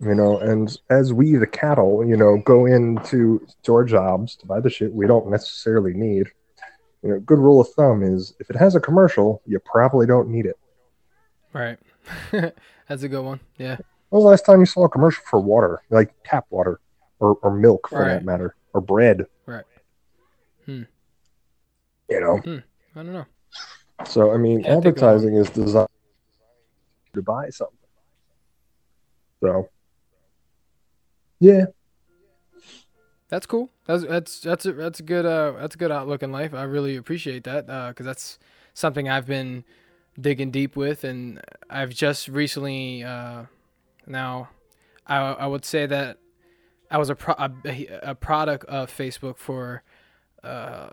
you 0.00 0.14
know. 0.14 0.38
And 0.38 0.76
as 0.90 1.12
we, 1.12 1.36
the 1.36 1.46
cattle, 1.46 2.04
you 2.04 2.16
know, 2.16 2.38
go 2.38 2.66
into 2.66 3.46
to 3.62 3.74
our 3.74 3.84
jobs 3.84 4.34
to 4.36 4.46
buy 4.46 4.60
the 4.60 4.70
shit 4.70 4.92
we 4.92 5.06
don't 5.06 5.30
necessarily 5.30 5.94
need. 5.94 6.26
You 7.02 7.10
know, 7.10 7.20
good 7.20 7.38
rule 7.38 7.60
of 7.60 7.68
thumb 7.70 8.02
is 8.02 8.34
if 8.40 8.50
it 8.50 8.56
has 8.56 8.74
a 8.74 8.80
commercial, 8.80 9.42
you 9.46 9.60
probably 9.60 10.06
don't 10.06 10.28
need 10.28 10.46
it. 10.46 10.58
Right. 11.52 11.78
That's 12.88 13.02
a 13.02 13.08
good 13.08 13.24
one. 13.24 13.40
Yeah. 13.58 13.78
When 14.10 14.18
was 14.18 14.24
the 14.24 14.30
last 14.30 14.46
time 14.46 14.60
you 14.60 14.66
saw 14.66 14.84
a 14.84 14.88
commercial 14.88 15.24
for 15.28 15.40
water, 15.40 15.82
like 15.90 16.14
tap 16.24 16.46
water, 16.50 16.80
or, 17.18 17.36
or 17.42 17.50
milk 17.56 17.88
for 17.88 18.00
Right. 18.02 18.14
that 18.14 18.24
matter, 18.24 18.54
or 18.72 18.80
bread? 18.80 19.26
Right. 19.46 19.64
Hmm. 20.64 20.82
You 22.08 22.20
know, 22.20 22.40
I 22.94 23.02
don't 23.02 23.12
know. 23.12 23.26
so 24.04 24.32
I 24.32 24.36
mean, 24.36 24.62
Can't 24.62 24.82
think 24.82 24.96
of 24.96 25.02
one. 25.02 25.10
advertising 25.10 25.34
is 25.36 25.50
designed 25.50 25.88
to 27.14 27.22
buy 27.22 27.48
something. 27.50 27.76
So, 29.42 29.68
yeah, 31.40 31.66
That's 33.28 33.46
cool. 33.46 33.70
That's 33.86 34.04
that's 34.04 34.40
that's 34.40 34.66
a, 34.66 34.72
that's 34.72 35.00
a 35.00 35.02
good 35.02 35.26
uh 35.26 35.52
that's 35.58 35.74
a 35.74 35.78
good 35.78 35.90
outlook 35.90 36.22
in 36.22 36.30
life. 36.30 36.54
I 36.54 36.62
really 36.62 36.96
appreciate 36.96 37.42
that 37.44 37.66
because 37.88 38.06
that's 38.06 38.38
something 38.72 39.08
I've 39.08 39.26
been 39.26 39.64
digging 40.20 40.50
deep 40.52 40.76
with, 40.76 41.02
and 41.02 41.40
I've 41.68 41.90
just 41.90 42.28
recently 42.28 43.02
uh, 43.02 43.44
now 44.06 44.48
I 45.06 45.16
I 45.18 45.46
would 45.46 45.64
say 45.64 45.86
that 45.86 46.18
I 46.90 46.98
was 46.98 47.10
a 47.10 47.14
pro- 47.14 47.34
a, 47.38 47.50
a 48.02 48.14
product 48.14 48.64
of 48.66 48.90
Facebook 48.90 49.38
for 49.38 49.82
uh 50.42 50.88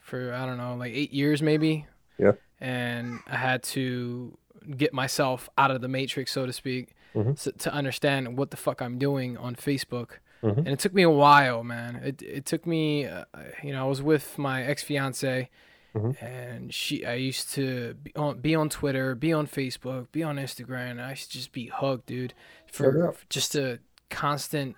for 0.00 0.32
I 0.32 0.44
don't 0.46 0.56
know 0.58 0.74
like 0.76 0.92
eight 0.92 1.12
years 1.12 1.42
maybe. 1.42 1.86
Yeah. 2.18 2.32
And 2.60 3.20
I 3.26 3.36
had 3.36 3.62
to 3.74 4.36
get 4.76 4.92
myself 4.94 5.48
out 5.58 5.70
of 5.70 5.80
the 5.80 5.88
matrix, 5.88 6.32
so 6.32 6.46
to 6.46 6.52
speak, 6.52 6.94
Mhm. 7.14 7.38
so, 7.38 7.50
to 7.50 7.72
understand 7.72 8.38
what 8.38 8.50
the 8.50 8.56
fuck 8.56 8.80
I'm 8.80 8.98
doing 8.98 9.36
on 9.36 9.54
Facebook 9.56 10.18
Mhm. 10.42 10.58
and 10.58 10.68
it 10.68 10.78
took 10.78 10.94
me 10.94 11.02
a 11.02 11.10
while, 11.10 11.62
man. 11.64 11.96
It 11.96 12.22
it 12.22 12.44
took 12.46 12.66
me, 12.66 13.06
uh, 13.06 13.24
you 13.62 13.72
know, 13.72 13.84
I 13.86 13.88
was 13.88 14.02
with 14.02 14.38
my 14.38 14.62
ex 14.64 14.82
fiance, 14.82 15.48
Mhm. 15.94 16.20
and 16.22 16.74
she, 16.74 17.06
I 17.06 17.14
used 17.14 17.52
to 17.54 17.94
be 17.94 18.12
on 18.16 18.40
be 18.40 18.54
on 18.54 18.68
Twitter, 18.68 19.14
be 19.14 19.32
on 19.32 19.46
Facebook, 19.46 20.10
be 20.10 20.22
on 20.24 20.36
Instagram. 20.36 21.00
I 21.00 21.10
used 21.10 21.30
to 21.30 21.36
just 21.38 21.52
be 21.52 21.66
hugged, 21.68 22.06
dude, 22.06 22.34
for, 22.66 22.96
Yeah. 23.06 23.10
for 23.12 23.24
just 23.30 23.54
a 23.54 23.78
constant 24.10 24.74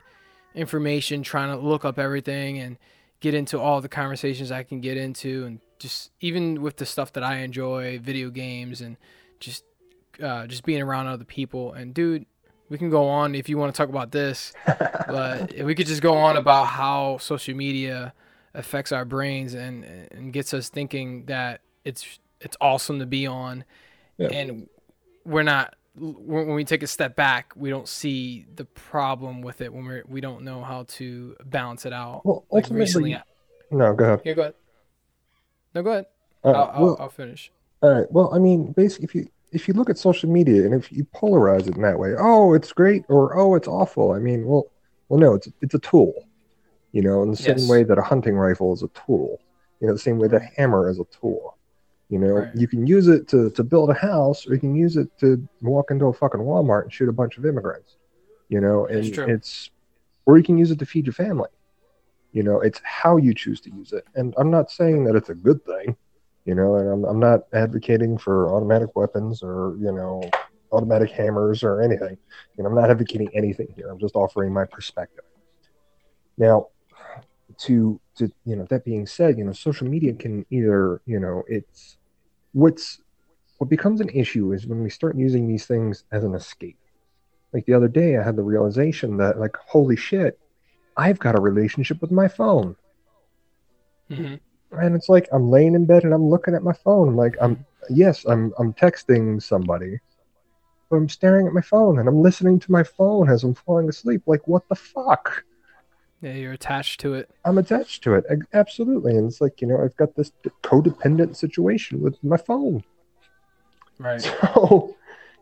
information, 0.54 1.22
trying 1.22 1.50
to 1.50 1.56
look 1.56 1.84
up 1.84 1.98
everything 1.98 2.58
and 2.58 2.76
get 3.20 3.34
into 3.34 3.58
all 3.58 3.80
the 3.80 3.88
conversations 3.88 4.52
I 4.52 4.62
can 4.62 4.80
get 4.80 4.96
into, 4.96 5.44
and 5.46 5.60
just 5.78 6.10
even 6.20 6.60
with 6.62 6.76
the 6.76 6.86
stuff 6.86 7.12
that 7.14 7.22
I 7.24 7.36
enjoy, 7.38 7.98
video 7.98 8.30
games, 8.30 8.80
and 8.80 8.96
just 9.40 9.64
uh, 10.22 10.46
just 10.46 10.64
being 10.64 10.80
around 10.82 11.06
other 11.08 11.24
people. 11.24 11.72
And 11.74 11.92
dude, 11.94 12.24
we 12.70 12.78
can 12.78 12.88
go 12.90 13.06
on 13.08 13.34
if 13.34 13.48
you 13.48 13.58
want 13.58 13.74
to 13.74 13.76
talk 13.78 13.88
about 13.90 14.10
this 14.12 14.52
but 14.66 15.52
we 15.62 15.74
could 15.74 15.86
just 15.86 16.02
go 16.02 16.14
on 16.16 16.36
about 16.36 16.64
how 16.66 17.16
social 17.18 17.54
media 17.54 18.12
affects 18.56 18.90
our 18.92 19.04
brains 19.04 19.54
and 19.54 19.84
and 19.84 20.32
gets 20.32 20.52
us 20.54 20.68
thinking 20.68 21.24
that 21.26 21.60
it's 21.84 22.18
it's 22.40 22.56
awesome 22.60 22.98
to 22.98 23.06
be 23.06 23.26
on 23.26 23.64
Yeah. 24.18 24.28
and 24.28 24.68
we're 25.24 25.42
not 25.44 25.74
when 25.98 26.54
we 26.54 26.64
take 26.64 26.82
a 26.82 26.86
step 26.86 27.16
back 27.16 27.52
we 27.56 27.70
don't 27.70 27.88
see 27.88 28.46
the 28.56 28.64
problem 28.64 29.40
with 29.42 29.60
it 29.60 29.72
when 29.72 29.84
we're 29.84 30.04
we 30.08 30.20
don't 30.20 30.42
know 30.42 30.62
how 30.62 30.84
to 30.98 31.36
balance 31.44 31.86
it 31.86 31.92
out 31.92 32.22
Well, 32.24 32.44
like 32.50 32.64
ultimately, 32.64 32.80
recently 32.84 33.18
no, 33.70 33.94
go 33.94 34.04
ahead. 34.04 34.20
here 34.24 34.34
go 34.34 34.42
ahead 34.42 34.54
no 35.74 35.82
go 35.82 35.90
ahead 35.90 36.06
Uh, 36.44 36.50
I'll, 36.50 36.70
I'll, 36.74 36.84
well, 36.84 36.96
I'll 37.00 37.08
finish 37.08 37.50
All 37.82 37.90
right. 37.94 38.10
Well, 38.10 38.32
I 38.34 38.38
mean, 38.38 38.72
basically, 38.72 39.04
if 39.04 39.14
you 39.14 39.28
if 39.52 39.68
you 39.68 39.74
look 39.74 39.88
at 39.90 39.96
social 39.98 40.28
media 40.30 40.64
and 40.66 40.74
if 40.74 40.90
you 40.92 41.04
polarize 41.14 41.66
it 41.68 41.76
in 41.76 41.82
that 41.82 41.98
way, 41.98 42.14
oh, 42.18 42.52
it's 42.54 42.72
great 42.72 43.04
or 43.08 43.36
oh, 43.38 43.54
it's 43.54 43.68
awful. 43.68 44.12
I 44.12 44.18
mean, 44.18 44.44
well, 44.46 44.64
well, 45.08 45.20
no, 45.20 45.34
it's 45.34 45.48
it's 45.62 45.74
a 45.74 45.78
tool. 45.78 46.12
You 46.92 47.02
know, 47.02 47.22
in 47.22 47.30
the 47.30 47.36
same 47.36 47.58
Yes. 47.58 47.68
way 47.68 47.84
that 47.84 47.98
a 47.98 48.02
hunting 48.02 48.34
rifle 48.36 48.72
is 48.72 48.82
a 48.82 48.88
tool. 48.88 49.38
You 49.80 49.86
know, 49.86 49.92
the 49.92 49.98
same 49.98 50.18
way 50.18 50.28
that 50.28 50.42
a 50.42 50.50
hammer 50.56 50.88
is 50.88 50.98
a 50.98 51.04
tool. 51.20 51.58
You 52.08 52.18
know, 52.18 52.34
Right. 52.34 52.48
you 52.54 52.68
can 52.68 52.86
use 52.86 53.08
it 53.08 53.28
to 53.28 53.50
to 53.50 53.64
build 53.64 53.90
a 53.90 53.94
house, 53.94 54.46
or 54.46 54.54
you 54.54 54.60
can 54.60 54.74
use 54.74 54.96
it 54.96 55.08
to 55.18 55.46
walk 55.60 55.90
into 55.90 56.06
a 56.06 56.12
fucking 56.12 56.40
Walmart 56.40 56.84
and 56.84 56.92
shoot 56.92 57.08
a 57.08 57.12
bunch 57.12 57.36
of 57.38 57.44
immigrants. 57.44 57.96
You 58.48 58.60
know, 58.60 58.86
and 58.86 59.18
it's 59.28 59.70
or 60.26 60.38
you 60.38 60.44
can 60.44 60.58
use 60.58 60.70
it 60.70 60.78
to 60.80 60.86
feed 60.86 61.06
your 61.06 61.12
family. 61.14 61.50
You 62.32 62.42
know, 62.42 62.60
it's 62.60 62.80
how 62.84 63.16
you 63.16 63.34
choose 63.34 63.60
to 63.62 63.70
use 63.70 63.92
it. 63.92 64.04
And 64.14 64.34
I'm 64.38 64.50
not 64.50 64.70
saying 64.70 65.04
that 65.04 65.16
it's 65.16 65.30
a 65.30 65.34
good 65.34 65.64
thing 65.64 65.96
you 66.44 66.54
know 66.54 66.76
and 66.76 66.88
I'm, 66.88 67.04
I'm 67.04 67.18
not 67.18 67.40
advocating 67.52 68.16
for 68.18 68.54
automatic 68.54 68.94
weapons 68.94 69.42
or 69.42 69.76
you 69.80 69.92
know 69.92 70.22
automatic 70.72 71.10
hammers 71.10 71.62
or 71.64 71.80
anything 71.82 72.16
you 72.56 72.62
know 72.62 72.68
i'm 72.70 72.74
not 72.76 72.90
advocating 72.90 73.30
anything 73.34 73.68
here 73.76 73.88
i'm 73.90 73.98
just 73.98 74.14
offering 74.16 74.52
my 74.52 74.64
perspective 74.64 75.24
now 76.38 76.66
to 77.58 78.00
to 78.16 78.30
you 78.44 78.56
know 78.56 78.66
that 78.70 78.84
being 78.84 79.06
said 79.06 79.38
you 79.38 79.44
know 79.44 79.52
social 79.52 79.86
media 79.86 80.12
can 80.12 80.44
either 80.50 81.00
you 81.06 81.18
know 81.18 81.42
it's 81.48 81.96
what's 82.52 83.00
what 83.58 83.70
becomes 83.70 84.00
an 84.00 84.08
issue 84.10 84.52
is 84.52 84.66
when 84.66 84.82
we 84.82 84.90
start 84.90 85.16
using 85.16 85.48
these 85.48 85.66
things 85.66 86.04
as 86.12 86.24
an 86.24 86.34
escape 86.34 86.78
like 87.52 87.64
the 87.66 87.74
other 87.74 87.88
day 87.88 88.16
i 88.16 88.22
had 88.22 88.36
the 88.36 88.42
realization 88.42 89.16
that 89.16 89.38
like 89.38 89.56
holy 89.66 89.96
shit 89.96 90.38
i've 90.96 91.18
got 91.18 91.38
a 91.38 91.40
relationship 91.40 92.00
with 92.00 92.10
my 92.10 92.28
phone 92.28 92.76
hmm 94.08 94.36
and 94.72 94.94
it's 94.94 95.08
like 95.08 95.28
I'm 95.32 95.50
laying 95.50 95.74
in 95.74 95.86
bed 95.86 96.04
and 96.04 96.12
I'm 96.12 96.28
looking 96.28 96.54
at 96.54 96.62
my 96.62 96.72
phone. 96.72 97.16
Like 97.16 97.36
I'm 97.40 97.64
yes, 97.90 98.24
I'm 98.24 98.52
I'm 98.58 98.72
texting 98.74 99.42
somebody, 99.42 99.98
but 100.90 100.96
I'm 100.96 101.08
staring 101.08 101.46
at 101.46 101.52
my 101.52 101.60
phone 101.60 101.98
and 101.98 102.08
I'm 102.08 102.20
listening 102.22 102.58
to 102.60 102.72
my 102.72 102.82
phone 102.82 103.30
as 103.30 103.44
I'm 103.44 103.54
falling 103.54 103.88
asleep. 103.88 104.22
Like 104.26 104.46
what 104.46 104.68
the 104.68 104.74
fuck? 104.74 105.44
Yeah 106.22 106.32
you're 106.32 106.52
attached 106.52 107.00
to 107.00 107.14
it 107.14 107.30
I'm 107.46 107.58
attached 107.58 108.02
to 108.04 108.14
it. 108.14 108.24
Absolutely. 108.52 109.16
And 109.16 109.28
it's 109.28 109.40
like, 109.40 109.60
you 109.60 109.68
know, 109.68 109.80
I've 109.82 109.96
got 109.96 110.16
this 110.16 110.32
codependent 110.62 111.36
situation 111.36 112.00
with 112.00 112.22
my 112.24 112.36
phone. 112.36 112.82
right 113.98 114.20
So, 114.54 114.96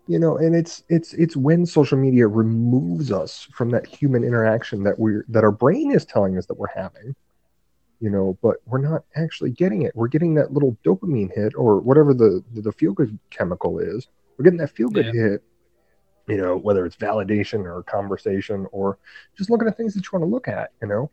you 0.07 0.19
know, 0.19 0.37
and 0.37 0.55
it's 0.55 0.85
it's 0.91 1.15
it's 1.15 1.35
when 1.35 1.65
social 1.65 1.97
media 1.97 2.27
removes 2.27 3.11
us 3.11 3.49
from 3.55 3.71
that 3.71 3.87
human 3.87 4.23
interaction 4.23 4.83
that 4.83 4.99
we're 4.99 5.25
that 5.29 5.45
our 5.45 5.51
brain 5.51 5.93
is 5.93 6.05
telling 6.05 6.37
us 6.37 6.45
that 6.47 6.59
we're 6.59 6.75
having. 6.75 7.15
You 8.01 8.11
know, 8.11 8.37
but 8.43 8.57
we're 8.67 8.83
not 8.83 9.05
actually 9.17 9.51
getting 9.51 9.83
it. 9.83 9.93
We're 9.95 10.09
getting 10.09 10.35
that 10.35 10.53
little 10.53 10.77
dopamine 10.85 11.35
hit 11.35 11.55
or 11.57 11.81
whatever 11.81 12.13
the 12.13 12.45
the 12.53 12.73
feel 12.73 12.93
good 12.93 13.19
chemical 13.31 13.79
is. 13.79 14.07
We're 14.37 14.45
getting 14.45 14.59
that 14.59 14.77
feel 14.77 14.91
good 14.91 15.07
hit. 15.15 15.43
You 16.27 16.39
know, 16.39 16.57
whether 16.57 16.87
it's 16.87 16.97
validation 16.97 17.65
or 17.65 17.83
conversation 17.83 18.67
or 18.73 18.99
just 19.37 19.51
looking 19.51 19.69
at 19.69 19.77
things 19.77 19.95
that 19.95 20.05
you 20.05 20.11
want 20.13 20.23
to 20.23 20.31
look 20.31 20.49
at. 20.49 20.71
You 20.81 20.89
know, 20.89 21.11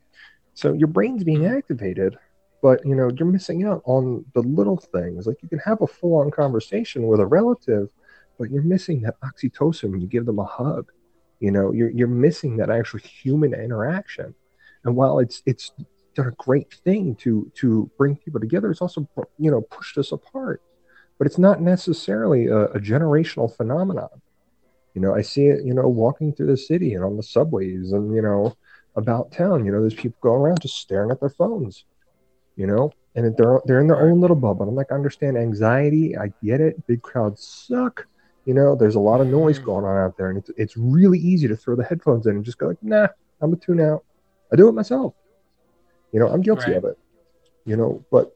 so 0.54 0.74
your 0.74 0.88
brain's 0.88 1.24
being 1.24 1.42
mm-hmm. 1.42 1.58
activated, 1.58 2.18
but 2.62 2.86
you 2.86 2.96
know 2.96 3.10
you're 3.16 3.28
missing 3.28 3.66
out 3.66 3.82
on 3.86 4.26
the 4.34 4.42
little 4.42 4.78
things. 4.78 5.28
Like 5.28 5.42
you 5.42 5.50
can 5.50 5.60
have 5.60 5.82
a 5.82 5.88
full 5.88 6.20
on 6.20 6.32
conversation 6.32 7.08
with 7.08 7.20
a 7.20 7.26
relative 7.26 7.90
but 8.42 8.50
you're 8.50 8.64
missing 8.64 9.02
that 9.02 9.20
oxytocin 9.22 9.92
when 9.92 10.02
you 10.02 10.08
give 10.08 10.26
them 10.26 10.40
a 10.40 10.44
hug. 10.44 10.92
You 11.40 11.52
know, 11.52 11.72
you're 11.72 11.92
you're 11.92 12.08
missing 12.08 12.58
that 12.58 12.72
actual 12.72 13.00
human 13.00 13.54
interaction. 13.54 14.34
And 14.84 14.96
while 14.96 15.20
it's 15.20 15.44
it's 15.46 15.72
done 16.16 16.28
a 16.28 16.44
great 16.44 16.74
thing 16.84 17.16
to 17.18 17.52
to 17.58 17.90
bring 18.00 18.16
people 18.16 18.40
together, 18.40 18.72
it's 18.72 18.82
also 18.82 19.08
you 19.38 19.52
know 19.52 19.62
pushed 19.62 20.00
us 20.00 20.12
apart. 20.12 20.64
But 21.20 21.28
it's 21.28 21.38
not 21.38 21.62
necessarily 21.62 22.48
a, 22.48 22.64
a 22.66 22.80
generational 22.80 23.56
phenomenon. 23.56 24.10
You 24.94 25.02
know, 25.02 25.16
I 25.16 25.22
see 25.22 25.46
it, 25.48 25.64
you 25.66 25.74
know, 25.74 25.88
walking 25.88 26.34
through 26.34 26.48
the 26.48 26.58
city 26.58 26.94
and 26.94 27.04
on 27.04 27.18
the 27.18 27.24
subways 27.24 27.92
and, 27.94 28.14
you 28.14 28.22
know, 28.22 28.56
about 28.96 29.32
town. 29.32 29.66
You 29.66 29.72
know, 29.72 29.80
there's 29.82 29.94
people 29.94 30.18
going 30.22 30.42
around 30.42 30.62
just 30.62 30.78
staring 30.78 31.12
at 31.12 31.20
their 31.20 31.30
phones. 31.30 31.86
You 32.58 32.68
know, 32.68 32.92
and 33.16 33.36
they're 33.38 33.62
they're 33.66 33.80
in 33.80 33.88
their 33.88 34.02
own 34.02 34.20
little 34.20 34.36
bubble. 34.36 34.68
I'm 34.68 34.76
like, 34.76 34.92
I 34.92 34.96
understand 34.96 35.38
anxiety. 35.38 36.18
I 36.18 36.34
get 36.44 36.60
it. 36.60 36.86
Big 36.86 37.02
crowds 37.02 37.66
suck. 37.68 38.06
You 38.46 38.54
know, 38.54 38.76
there's 38.76 38.96
a 38.96 39.00
lot 39.00 39.22
of 39.22 39.28
noise 39.28 39.58
Mhm. 39.60 39.64
going 39.64 39.86
on 39.86 39.98
out 39.98 40.18
there, 40.18 40.30
and 40.30 40.38
it's 40.38 40.52
it's 40.58 40.78
really 40.78 41.18
easy 41.18 41.48
to 41.48 41.56
throw 41.56 41.76
the 41.76 41.84
headphones 41.86 42.28
in 42.28 42.36
and 42.36 42.46
just 42.46 42.58
go 42.58 42.68
like, 42.68 42.84
Nah, 42.84 43.08
I'm 43.42 43.54
a 43.54 43.56
tune 43.56 43.80
out. 43.80 44.06
I 44.52 44.58
do 44.58 44.68
it 44.68 44.74
myself. 44.74 45.14
You 46.12 46.20
know, 46.20 46.28
I'm 46.28 46.42
guilty 46.42 46.72
Right. 46.72 46.78
of 46.78 46.86
it. 46.86 46.98
You 47.66 47.78
know, 47.78 48.06
but 48.12 48.32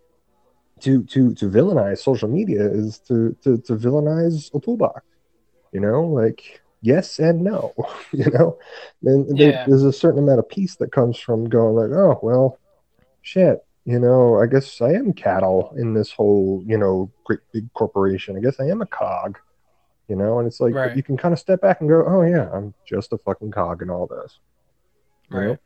to 0.82 1.04
to 1.04 1.34
to 1.36 1.50
villainize 1.50 2.00
social 2.00 2.30
media 2.30 2.66
is 2.66 3.00
to 3.08 3.36
to 3.44 3.58
to 3.60 3.76
villainize 3.76 4.50
a 4.56 4.60
toolbox. 4.60 5.02
You 5.76 5.82
know, 5.82 6.04
like 6.04 6.62
yes 6.82 7.20
and 7.20 7.42
no. 7.42 7.74
You 8.14 8.32
know, 8.32 8.58
and 9.04 9.38
there- 9.38 9.50
Yeah. 9.52 9.66
there's 9.68 9.84
a 9.84 9.92
certain 9.92 10.24
amount 10.24 10.40
of 10.40 10.48
peace 10.48 10.76
that 10.78 10.94
comes 10.94 11.20
from 11.20 11.50
going 11.50 11.76
like, 11.76 11.92
oh 11.92 12.18
well, 12.24 12.60
shit. 13.22 13.58
You 13.84 14.00
know, 14.00 14.40
I 14.42 14.46
guess 14.48 14.82
I 14.82 14.94
am 14.94 15.12
cattle 15.14 15.74
in 15.78 15.94
this 15.94 16.12
whole 16.12 16.64
you 16.66 16.78
know 16.78 17.12
great 17.26 17.42
big 17.52 17.72
corporation. 17.74 18.38
I 18.38 18.40
guess 18.40 18.60
I 18.60 18.68
am 18.68 18.82
a 18.82 18.86
cog. 18.86 19.38
You 20.08 20.16
know, 20.16 20.40
and 20.40 20.48
it's 20.48 20.62
like 20.62 20.74
Right. 20.76 20.96
you 20.96 21.04
can 21.04 21.18
kind 21.18 21.34
of 21.34 21.40
step 21.40 21.60
back 21.62 21.82
and 21.82 21.90
go, 21.90 22.06
oh 22.08 22.22
yeah, 22.22 22.50
I'm 22.54 22.74
just 22.88 23.12
a 23.12 23.18
fucking 23.18 23.52
cog 23.52 23.82
in 23.82 23.90
all 23.90 24.08
this. 24.08 24.40
Know? 25.30 25.38
Right. 25.40 25.60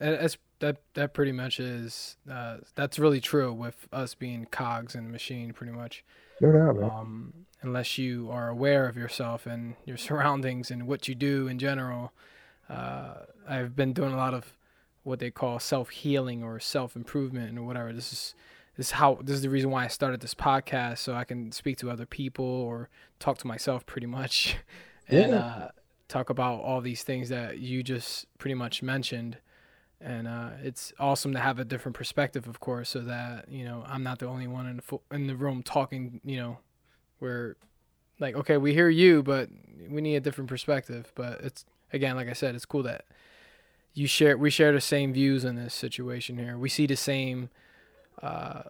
That- 0.00 0.20
That's 0.20 0.36
that. 0.58 0.76
That 0.94 1.14
pretty 1.14 1.32
much 1.32 1.60
is. 1.60 2.16
Uh, 2.28 2.56
that's 2.74 2.98
really 2.98 3.20
true 3.20 3.52
with 3.52 3.86
us 3.92 4.14
being 4.14 4.46
cogs 4.50 4.94
in 4.96 5.04
the 5.04 5.10
machine, 5.10 5.52
pretty 5.52 5.72
much. 5.72 6.04
No 6.40 6.50
doubt, 6.52 6.76
man. 6.80 6.90
Um, 6.90 7.32
unless 7.64 7.98
you 7.98 8.28
are 8.30 8.48
aware 8.48 8.86
of 8.88 8.96
yourself 8.96 9.46
and 9.46 9.74
your 9.84 9.96
surroundings 10.08 10.70
and 10.70 10.86
what 10.86 11.08
you 11.08 11.14
do 11.14 11.48
in 11.48 11.58
general. 11.58 12.12
Uh, 12.68 13.14
I've 13.48 13.74
been 13.76 13.92
doing 13.92 14.12
a 14.12 14.16
lot 14.16 14.34
of 14.34 14.56
what 15.02 15.18
they 15.18 15.30
call 15.30 15.58
self 15.58 15.90
healing 15.90 16.42
or 16.42 16.58
self 16.60 16.96
improvement 16.96 17.58
or 17.58 17.62
whatever. 17.62 17.92
This 17.92 18.12
is 18.12 18.34
this 18.76 18.86
is 18.86 18.92
how 18.92 19.18
this 19.22 19.36
is 19.36 19.42
the 19.42 19.50
reason 19.50 19.70
why 19.70 19.84
I 19.84 19.88
started 19.88 20.20
this 20.20 20.34
podcast 20.34 20.98
so 20.98 21.14
I 21.14 21.24
can 21.24 21.52
speak 21.52 21.76
to 21.78 21.90
other 21.90 22.06
people 22.06 22.44
or 22.44 22.88
talk 23.20 23.38
to 23.38 23.46
myself 23.46 23.84
pretty 23.86 24.06
much, 24.06 24.56
and 25.08 25.30
Yeah. 25.32 25.36
uh, 25.38 25.68
talk 26.08 26.30
about 26.30 26.60
all 26.62 26.80
these 26.80 27.02
things 27.02 27.28
that 27.28 27.58
you 27.58 27.82
just 27.82 28.26
pretty 28.38 28.54
much 28.54 28.82
mentioned. 28.82 29.38
And 30.00 30.26
uh, 30.28 30.50
it's 30.62 30.92
awesome 30.98 31.32
to 31.34 31.38
have 31.38 31.58
a 31.58 31.64
different 31.64 31.96
perspective, 31.96 32.46
of 32.48 32.60
course, 32.60 32.90
so 32.90 33.00
that 33.00 33.48
you 33.50 33.64
know 33.64 33.84
I'm 33.86 34.02
not 34.02 34.18
the 34.18 34.26
only 34.26 34.46
one 34.46 34.66
in 34.66 34.76
the 34.76 34.82
fo- 34.82 35.02
in 35.10 35.26
the 35.28 35.36
room 35.36 35.62
talking. 35.62 36.20
You 36.24 36.36
know, 36.38 36.58
where 37.18 37.56
like 38.18 38.34
okay, 38.36 38.56
we 38.56 38.74
hear 38.74 38.88
you, 38.88 39.22
but 39.22 39.48
we 39.88 40.00
need 40.00 40.16
a 40.16 40.20
different 40.20 40.48
perspective. 40.48 41.12
But 41.14 41.40
it's 41.40 41.64
again, 41.92 42.16
like 42.16 42.28
I 42.28 42.32
said, 42.32 42.54
it's 42.54 42.66
cool 42.66 42.82
that 42.84 43.04
you 43.94 44.06
share 44.06 44.36
we 44.36 44.50
share 44.50 44.72
the 44.72 44.80
same 44.80 45.12
views 45.12 45.44
in 45.44 45.56
this 45.56 45.74
situation 45.74 46.38
here. 46.38 46.58
We 46.58 46.68
see 46.68 46.86
the 46.86 46.96
same. 46.96 47.48
Uh, 48.22 48.62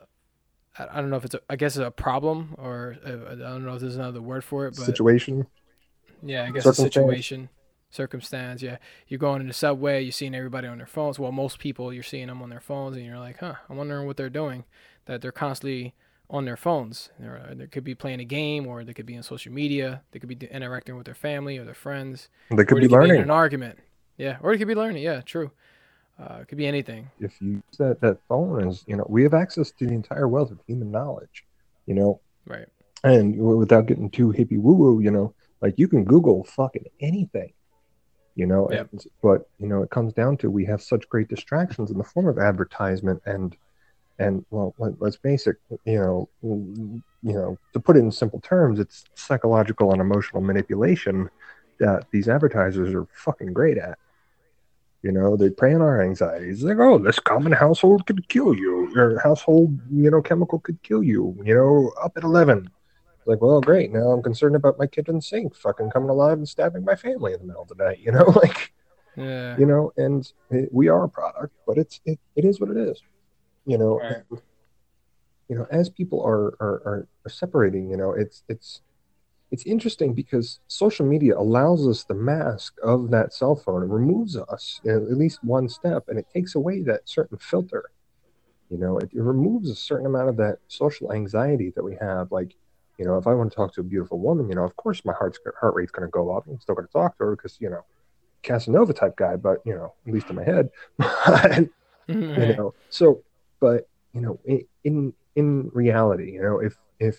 I, 0.78 0.86
I 0.92 1.00
don't 1.00 1.10
know 1.10 1.16
if 1.16 1.24
it's 1.24 1.34
a, 1.34 1.40
I 1.48 1.56
guess 1.56 1.76
it's 1.76 1.86
a 1.86 1.90
problem 1.90 2.54
or 2.58 2.96
uh, 3.04 3.32
I 3.32 3.34
don't 3.34 3.64
know 3.64 3.74
if 3.74 3.80
there's 3.80 3.96
another 3.96 4.20
word 4.20 4.44
for 4.44 4.66
it, 4.66 4.76
but 4.76 4.84
Situation. 4.84 5.46
yeah, 6.22 6.44
I 6.44 6.50
guess 6.50 6.66
a 6.66 6.74
situation, 6.74 7.48
circumstance. 7.90 8.62
Yeah, 8.62 8.76
you're 9.08 9.18
going 9.18 9.40
in 9.40 9.48
the 9.48 9.54
subway, 9.54 10.02
you're 10.02 10.12
seeing 10.12 10.34
everybody 10.34 10.68
on 10.68 10.78
their 10.78 10.86
phones. 10.86 11.18
Well, 11.18 11.32
most 11.32 11.58
people 11.58 11.92
you're 11.92 12.02
seeing 12.02 12.26
them 12.26 12.42
on 12.42 12.50
their 12.50 12.60
phones, 12.60 12.96
and 12.96 13.04
you're 13.04 13.18
like, 13.18 13.38
huh, 13.38 13.54
I'm 13.68 13.76
wondering 13.76 14.06
what 14.06 14.16
they're 14.16 14.30
doing. 14.30 14.64
That 15.06 15.20
they're 15.20 15.32
constantly 15.32 15.94
on 16.30 16.44
their 16.44 16.56
phones. 16.56 17.10
They're, 17.18 17.52
they 17.54 17.66
could 17.66 17.84
be 17.84 17.94
playing 17.94 18.20
a 18.20 18.24
game, 18.24 18.66
or 18.66 18.82
they 18.84 18.94
could 18.94 19.06
be 19.06 19.16
on 19.16 19.22
social 19.22 19.52
media. 19.52 20.02
They 20.12 20.18
could 20.18 20.28
be 20.28 20.46
interacting 20.46 20.96
with 20.96 21.04
their 21.06 21.14
family 21.14 21.58
or 21.58 21.64
their 21.64 21.74
friends. 21.74 22.28
They 22.50 22.64
could 22.64 22.78
or 22.78 22.80
be 22.80 22.86
they 22.86 22.94
in 22.94 23.00
learning. 23.00 23.22
an 23.22 23.30
argument. 23.30 23.78
Yeah, 24.16 24.38
or 24.42 24.52
they 24.52 24.58
could 24.58 24.68
be 24.68 24.74
learning. 24.74 25.02
Yeah, 25.02 25.20
true. 25.20 25.50
Uh, 26.18 26.38
it 26.42 26.48
could 26.48 26.58
be 26.58 26.66
anything. 26.66 27.10
if 27.18 27.40
you 27.42 27.50
use 27.54 27.76
that, 27.78 28.18
phone 28.28 28.68
as 28.68 28.84
you 28.86 28.96
know 28.96 29.04
we 29.08 29.24
have 29.24 29.34
access 29.34 29.72
to 29.72 29.84
the 29.86 29.92
entire 29.92 30.28
wealth 30.28 30.52
of 30.52 30.60
human 30.64 30.90
knowledge 30.92 31.44
you 31.86 31.94
know 31.94 32.20
Right. 32.46 32.68
and 33.02 33.36
without 33.36 33.86
getting 33.86 34.08
too 34.10 34.28
hippie 34.28 34.60
woo 34.60 34.74
woo 34.74 35.00
you 35.00 35.10
know 35.10 35.34
like 35.60 35.74
you 35.76 35.88
can 35.88 36.04
google 36.04 36.44
fucking 36.44 36.84
anything 37.00 37.52
you 38.36 38.46
know 38.46 38.68
Yep. 38.70 38.88
and, 38.92 39.04
but 39.22 39.48
you 39.58 39.66
know 39.66 39.82
it 39.82 39.90
comes 39.90 40.12
down 40.12 40.36
to 40.36 40.50
we 40.52 40.64
have 40.66 40.80
such 40.80 41.08
great 41.08 41.26
distractions 41.26 41.90
in 41.90 41.98
the 41.98 42.04
form 42.04 42.28
of 42.28 42.38
advertisement 42.38 43.20
and 43.26 43.56
and 44.18 44.44
well 44.50 44.74
let, 44.78 45.00
let's 45.00 45.16
face 45.16 45.46
it 45.46 45.56
you 45.84 45.98
know 45.98 46.28
you 46.42 47.02
know 47.22 47.58
to 47.72 47.80
put 47.80 47.96
it 47.96 48.00
in 48.00 48.12
simple 48.12 48.40
terms 48.40 48.78
it's 48.78 49.04
psychological 49.14 49.92
and 49.92 50.00
emotional 50.00 50.40
manipulation 50.40 51.28
that 51.80 52.06
these 52.12 52.28
advertisers 52.28 52.94
are 52.94 53.06
fucking 53.14 53.52
great 53.52 53.78
at 53.78 53.98
you 55.02 55.12
know, 55.12 55.36
they 55.36 55.50
prey 55.50 55.74
on 55.74 55.82
our 55.82 56.00
anxieties. 56.00 56.62
Like, 56.64 56.78
oh, 56.78 56.96
this 56.96 57.18
common 57.18 57.52
household 57.52 58.06
could 58.06 58.26
kill 58.30 58.54
you. 58.54 58.90
Your 58.94 59.18
household, 59.20 59.78
you 59.92 60.10
know, 60.10 60.22
chemical 60.22 60.60
could 60.60 60.82
kill 60.82 61.02
you. 61.02 61.36
You 61.44 61.54
know, 61.54 61.92
up 62.02 62.16
at 62.16 62.24
eleven. 62.24 62.70
Like, 63.26 63.42
well, 63.42 63.60
great. 63.60 63.92
Now 63.92 64.12
I'm 64.12 64.22
concerned 64.22 64.56
about 64.56 64.78
my 64.78 64.86
kitchen 64.86 65.20
sink 65.20 65.54
fucking 65.56 65.90
coming 65.90 66.08
alive 66.08 66.38
and 66.38 66.48
stabbing 66.48 66.86
my 66.86 66.94
family 66.94 67.34
in 67.34 67.40
the 67.40 67.44
middle 67.44 67.60
of 67.60 67.68
the 67.68 67.74
night. 67.84 67.98
You 68.00 68.12
know, 68.12 68.24
like, 68.42 68.72
Yeah. 69.14 69.58
you 69.58 69.66
know, 69.66 69.92
and 69.98 70.30
it, 70.48 70.70
we 70.72 70.88
are 70.88 71.04
a 71.04 71.08
product, 71.10 71.52
but 71.66 71.76
it's 71.76 72.00
it, 72.06 72.18
it 72.34 72.46
is 72.46 72.58
what 72.58 72.70
it 72.70 72.78
is. 72.78 73.02
You 73.66 73.78
know, 73.78 74.00
Right. 74.02 74.22
and, 74.30 74.40
you 75.48 75.56
know, 75.56 75.66
as 75.70 75.90
people 75.90 76.22
are, 76.22 76.54
are 76.60 76.82
are 76.86 77.08
are 77.26 77.30
separating, 77.30 77.90
you 77.90 77.96
know, 77.96 78.12
it's 78.12 78.42
it's 78.48 78.80
it's 79.52 79.64
interesting 79.66 80.14
because 80.14 80.60
social 80.68 81.06
media 81.06 81.36
allows 81.38 81.86
us 81.88 82.04
the 82.04 82.14
mask 82.14 82.74
of 82.82 83.10
that 83.10 83.32
cell 83.34 83.56
phone 83.56 83.82
and 83.82 83.92
removes 83.92 84.36
us 84.36 84.80
you 84.84 84.92
know, 84.92 84.98
at 85.10 85.18
least 85.18 85.40
one 85.42 85.68
step 85.68 86.04
and 86.08 86.18
it 86.18 86.26
takes 86.34 86.54
away 86.54 86.82
that 86.82 87.02
certain 87.08 87.38
filter. 87.38 87.84
You 88.70 88.78
know 88.78 88.98
it, 88.98 89.10
it 89.14 89.22
removes 89.22 89.70
a 89.70 89.76
certain 89.76 90.06
amount 90.06 90.30
of 90.30 90.36
that 90.38 90.58
social 90.68 91.12
anxiety 91.12 91.72
that 91.76 91.84
we 91.84 91.96
have 92.00 92.32
like 92.32 92.54
you 92.98 93.04
know 93.06 93.16
if 93.18 93.26
i 93.26 93.34
want 93.34 93.50
to 93.52 93.56
talk 93.56 93.74
to 93.74 93.80
a 93.80 93.84
beautiful 93.84 94.18
woman 94.20 94.48
you 94.48 94.54
know 94.56 94.64
of 94.64 94.76
course 94.76 95.04
my 95.04 95.12
heart's 95.14 95.38
heart 95.60 95.74
rate's 95.76 95.92
going 95.92 96.06
to 96.06 96.10
go 96.10 96.36
up 96.36 96.44
i'm 96.48 96.60
still 96.60 96.74
going 96.74 96.86
to 96.86 96.92
talk 96.92 97.16
to 97.18 97.24
her 97.24 97.36
because 97.36 97.58
you 97.60 97.70
know 97.70 97.82
casanova 98.42 98.92
type 98.94 99.16
guy 99.16 99.36
but 99.36 99.58
you 99.66 99.74
know 99.74 99.94
at 100.06 100.12
least 100.14 100.30
in 100.30 100.36
my 100.36 100.44
head. 100.44 100.70
You 102.36 102.46
know 102.56 102.74
so 102.88 103.22
but 103.64 103.88
you 104.12 104.20
know 104.20 104.38
in 104.84 105.14
in, 105.34 105.70
reality 105.72 106.32
you 106.32 106.42
know 106.42 106.58
if 106.58 106.74
if 107.00 107.16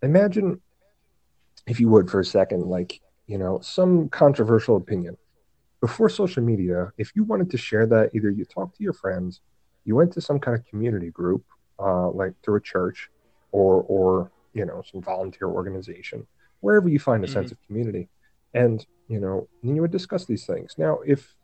imagine 0.00 0.60
if 1.66 1.80
you 1.80 1.88
would 1.88 2.08
for 2.08 2.20
a 2.20 2.24
second 2.24 2.62
like 2.76 3.00
you 3.26 3.38
know 3.38 3.58
some 3.60 4.08
controversial 4.08 4.76
opinion. 4.76 5.16
Before 5.80 6.08
social 6.08 6.44
media 6.52 6.92
if 6.96 7.08
you 7.16 7.24
wanted 7.24 7.50
to 7.50 7.58
share 7.68 7.86
that 7.94 8.10
either 8.14 8.30
you 8.30 8.44
talked 8.44 8.76
to 8.76 8.84
your 8.84 8.92
friends 8.92 9.40
you 9.84 9.96
went 9.96 10.12
to 10.12 10.20
some 10.20 10.38
kind 10.38 10.56
of 10.56 10.64
community 10.70 11.10
group 11.10 11.42
uh, 11.86 12.08
like 12.20 12.34
through 12.42 12.58
a 12.62 12.66
church 12.74 13.10
or 13.50 13.72
or 13.94 14.30
you 14.54 14.64
know 14.64 14.80
some 14.90 15.02
volunteer 15.02 15.48
organization 15.48 16.24
wherever 16.60 16.88
you 16.88 17.00
find 17.00 17.24
a 17.24 17.32
sense 17.36 17.50
of 17.50 17.58
community 17.66 18.04
and 18.54 18.86
you 19.08 19.18
know 19.18 19.48
then 19.62 19.74
you 19.74 19.82
would 19.82 19.96
discuss 19.98 20.24
these 20.24 20.46
things. 20.46 20.76
Now 20.78 21.00
if 21.14 21.34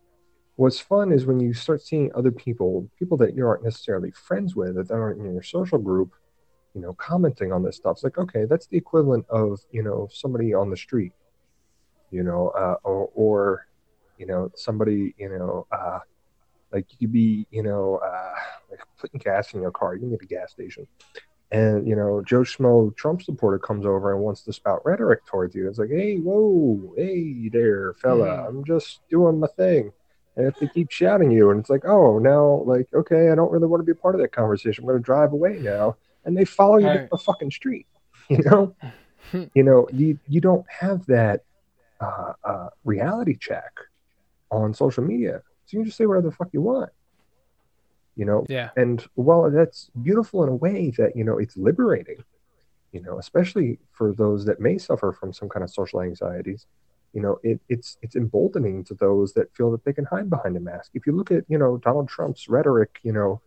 what's 0.58 0.80
fun 0.80 1.12
is 1.12 1.24
when 1.24 1.38
you 1.38 1.54
start 1.54 1.80
seeing 1.80 2.10
other 2.16 2.32
people 2.32 2.90
people 2.98 3.16
that 3.16 3.36
you 3.36 3.46
aren't 3.46 3.62
necessarily 3.62 4.10
friends 4.10 4.56
with 4.56 4.74
that 4.74 4.90
aren't 4.90 5.20
in 5.20 5.32
your 5.32 5.42
social 5.42 5.78
group 5.78 6.10
you 6.74 6.80
know 6.80 6.92
commenting 6.94 7.52
on 7.52 7.62
this 7.62 7.76
stuff. 7.76 7.92
It's 7.92 8.04
like 8.04 8.18
okay 8.18 8.44
that's 8.44 8.66
the 8.66 8.76
equivalent 8.76 9.24
of 9.30 9.60
you 9.70 9.82
know 9.82 10.08
somebody 10.12 10.52
on 10.54 10.68
the 10.68 10.76
street 10.76 11.12
you 12.10 12.24
know 12.24 12.48
uh, 12.48 12.76
or, 12.82 13.08
or 13.14 13.66
you 14.18 14.26
know 14.26 14.50
somebody 14.56 15.14
you 15.16 15.28
know 15.28 15.66
uh, 15.70 16.00
like 16.72 16.86
you 16.90 16.98
could 17.06 17.12
be 17.12 17.46
you 17.50 17.62
know 17.62 18.00
uh, 18.04 18.34
like 18.70 18.80
putting 19.00 19.20
gas 19.20 19.54
in 19.54 19.62
your 19.62 19.70
car. 19.70 19.94
You 19.94 20.06
need 20.06 20.22
a 20.22 20.26
gas 20.26 20.50
station. 20.50 20.86
And 21.50 21.88
you 21.88 21.96
know 21.96 22.20
joe 22.26 22.40
schmo 22.42 22.94
trump 22.96 23.22
supporter 23.22 23.58
comes 23.58 23.86
over 23.86 24.12
and 24.12 24.22
wants 24.22 24.42
to 24.42 24.52
spout 24.52 24.84
rhetoric 24.84 25.24
towards 25.24 25.54
you. 25.54 25.68
It's 25.68 25.78
like 25.78 25.90
hey 25.90 26.16
whoa 26.16 26.94
hey 26.96 27.48
there 27.48 27.94
fella. 27.94 28.26
Mhm. 28.26 28.48
i'm 28.48 28.64
just 28.64 29.00
doing 29.08 29.38
my 29.40 29.46
thing 29.56 29.92
and 30.38 30.46
if 30.46 30.56
they 30.58 30.68
keep 30.68 30.90
shouting 30.90 31.30
you 31.30 31.50
and 31.50 31.60
it's 31.60 31.68
like 31.68 31.84
oh 31.84 32.18
now 32.18 32.62
like 32.64 32.86
okay 32.94 33.30
i 33.30 33.34
don't 33.34 33.50
really 33.52 33.66
want 33.66 33.80
to 33.80 33.84
be 33.84 33.92
a 33.92 33.94
part 34.02 34.14
of 34.14 34.20
that 34.22 34.32
conversation. 34.32 34.82
I'm 34.84 34.88
going 34.88 34.98
to 34.98 35.04
drive 35.04 35.32
away 35.34 35.58
now. 35.60 35.96
And 36.24 36.36
they 36.36 36.44
follow 36.46 36.76
you 36.78 36.84
to 36.84 36.98
Right. 37.00 37.10
the 37.10 37.18
fucking 37.18 37.50
street 37.50 37.86
you 38.30 38.42
know? 38.44 38.74
You 39.54 39.62
know 39.62 39.86
you 39.92 40.18
you 40.26 40.40
don't 40.40 40.64
have 40.70 41.04
that 41.06 41.42
uh, 42.00 42.32
uh, 42.44 42.68
reality 42.84 43.36
check 43.38 43.72
on 44.50 44.72
social 44.72 45.04
media. 45.04 45.42
So 45.66 45.74
you 45.74 45.78
can 45.80 45.84
just 45.86 45.98
say 45.98 46.06
whatever 46.06 46.28
the 46.30 46.34
fuck 46.34 46.48
you 46.52 46.62
want 46.62 46.90
you 48.16 48.24
know? 48.24 48.44
Yeah. 48.48 48.70
and 48.76 49.04
while 49.14 49.50
that's 49.50 49.90
beautiful 50.02 50.42
in 50.44 50.48
a 50.48 50.54
way 50.54 50.90
that 50.98 51.14
you 51.14 51.24
know 51.24 51.38
it's 51.38 51.56
liberating 51.56 52.24
you 52.92 53.02
know 53.02 53.18
especially 53.18 53.78
for 53.92 54.12
those 54.12 54.44
that 54.46 54.60
may 54.60 54.78
suffer 54.78 55.12
from 55.12 55.32
some 55.32 55.48
kind 55.48 55.62
of 55.62 55.70
social 55.70 56.00
anxieties 56.00 56.66
you 57.12 57.20
know 57.22 57.38
it, 57.42 57.60
it's 57.68 57.96
it's 58.02 58.16
emboldening 58.16 58.84
to 58.84 58.94
those 58.94 59.32
that 59.34 59.54
feel 59.54 59.70
that 59.70 59.84
they 59.84 59.92
can 59.92 60.04
hide 60.04 60.28
behind 60.28 60.56
a 60.56 60.60
mask 60.60 60.90
if 60.94 61.06
you 61.06 61.12
look 61.12 61.30
at 61.30 61.44
you 61.48 61.58
know 61.58 61.76
donald 61.78 62.08
trump's 62.08 62.48
rhetoric 62.48 62.98
you 63.02 63.12
know 63.12 63.40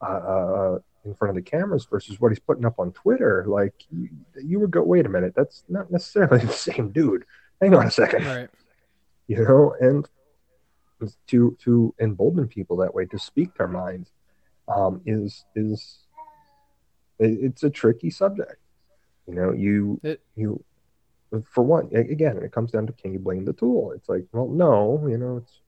uh, 0.00 0.04
uh, 0.34 0.78
in 1.04 1.14
front 1.14 1.30
of 1.30 1.34
the 1.34 1.50
cameras 1.50 1.86
versus 1.90 2.20
what 2.20 2.30
he's 2.30 2.38
putting 2.38 2.64
up 2.64 2.78
on 2.78 2.92
twitter 2.92 3.44
like 3.48 3.74
you, 3.90 4.08
you 4.42 4.60
would 4.60 4.70
go 4.70 4.82
wait 4.82 5.04
a 5.06 5.08
minute 5.08 5.32
that's 5.36 5.64
not 5.68 5.90
necessarily 5.90 6.38
the 6.46 6.52
same 6.52 6.90
dude 6.92 7.24
hang 7.60 7.74
on 7.74 7.86
a 7.86 7.90
second 7.90 8.24
Right. 8.24 8.48
you 9.26 9.44
know 9.44 9.74
and 9.80 10.08
to 11.28 11.56
to 11.60 11.94
embolden 12.00 12.46
people 12.48 12.76
that 12.78 12.92
way 12.94 13.04
to 13.06 13.18
speak 13.18 13.54
their 13.56 13.68
minds 13.68 14.10
um, 14.68 15.00
is 15.06 15.44
is 15.56 15.98
it's 17.20 17.62
a 17.64 17.70
tricky 17.70 18.10
subject. 18.10 18.58
You 19.26 19.34
know, 19.34 19.52
you 19.52 20.00
It- 20.02 20.22
you 20.36 20.62
for 21.52 21.62
one 21.62 21.90
again, 21.94 22.38
it 22.38 22.52
comes 22.52 22.70
down 22.70 22.86
to 22.86 22.92
can 22.94 23.12
you 23.12 23.18
blame 23.18 23.44
the 23.44 23.52
tool? 23.52 23.92
It's 23.92 24.08
like, 24.08 24.24
well, 24.32 24.48
no, 24.48 25.06
you 25.08 25.18
know, 25.18 25.38
it's 25.38 25.60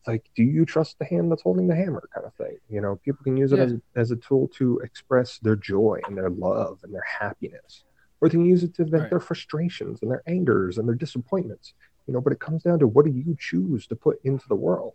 it's 0.00 0.08
like, 0.08 0.24
do 0.36 0.42
you 0.42 0.66
trust 0.66 0.98
the 0.98 1.06
hand 1.06 1.30
that's 1.32 1.42
holding 1.42 1.66
the 1.66 1.74
hammer, 1.76 2.08
kind 2.14 2.26
of 2.26 2.34
thing? 2.34 2.58
You 2.68 2.80
know, 2.82 2.96
people 3.04 3.24
can 3.24 3.36
use 3.36 3.52
it 3.52 3.58
Yeah. 3.58 3.64
as 3.64 3.72
a, 3.72 3.80
as 3.96 4.10
a 4.10 4.16
tool 4.16 4.48
to 4.58 4.78
express 4.80 5.38
their 5.38 5.56
joy 5.56 6.00
and 6.06 6.16
their 6.16 6.28
love 6.30 6.80
and 6.82 6.92
their 6.94 7.04
happiness, 7.20 7.84
or 8.20 8.28
they 8.28 8.32
can 8.32 8.44
use 8.44 8.62
it 8.64 8.74
to 8.74 8.84
vent 8.84 9.04
Right. 9.04 9.10
their 9.10 9.20
frustrations 9.20 10.00
and 10.02 10.10
their 10.10 10.22
angers 10.26 10.76
and 10.78 10.86
their 10.86 10.94
disappointments. 10.94 11.72
You 12.06 12.12
know, 12.12 12.20
but 12.20 12.34
it 12.34 12.40
comes 12.40 12.62
down 12.64 12.80
to 12.80 12.86
what 12.86 13.06
do 13.06 13.12
you 13.12 13.34
choose 13.38 13.86
to 13.86 13.96
put 13.96 14.20
into 14.24 14.46
the 14.48 14.54
world? 14.56 14.94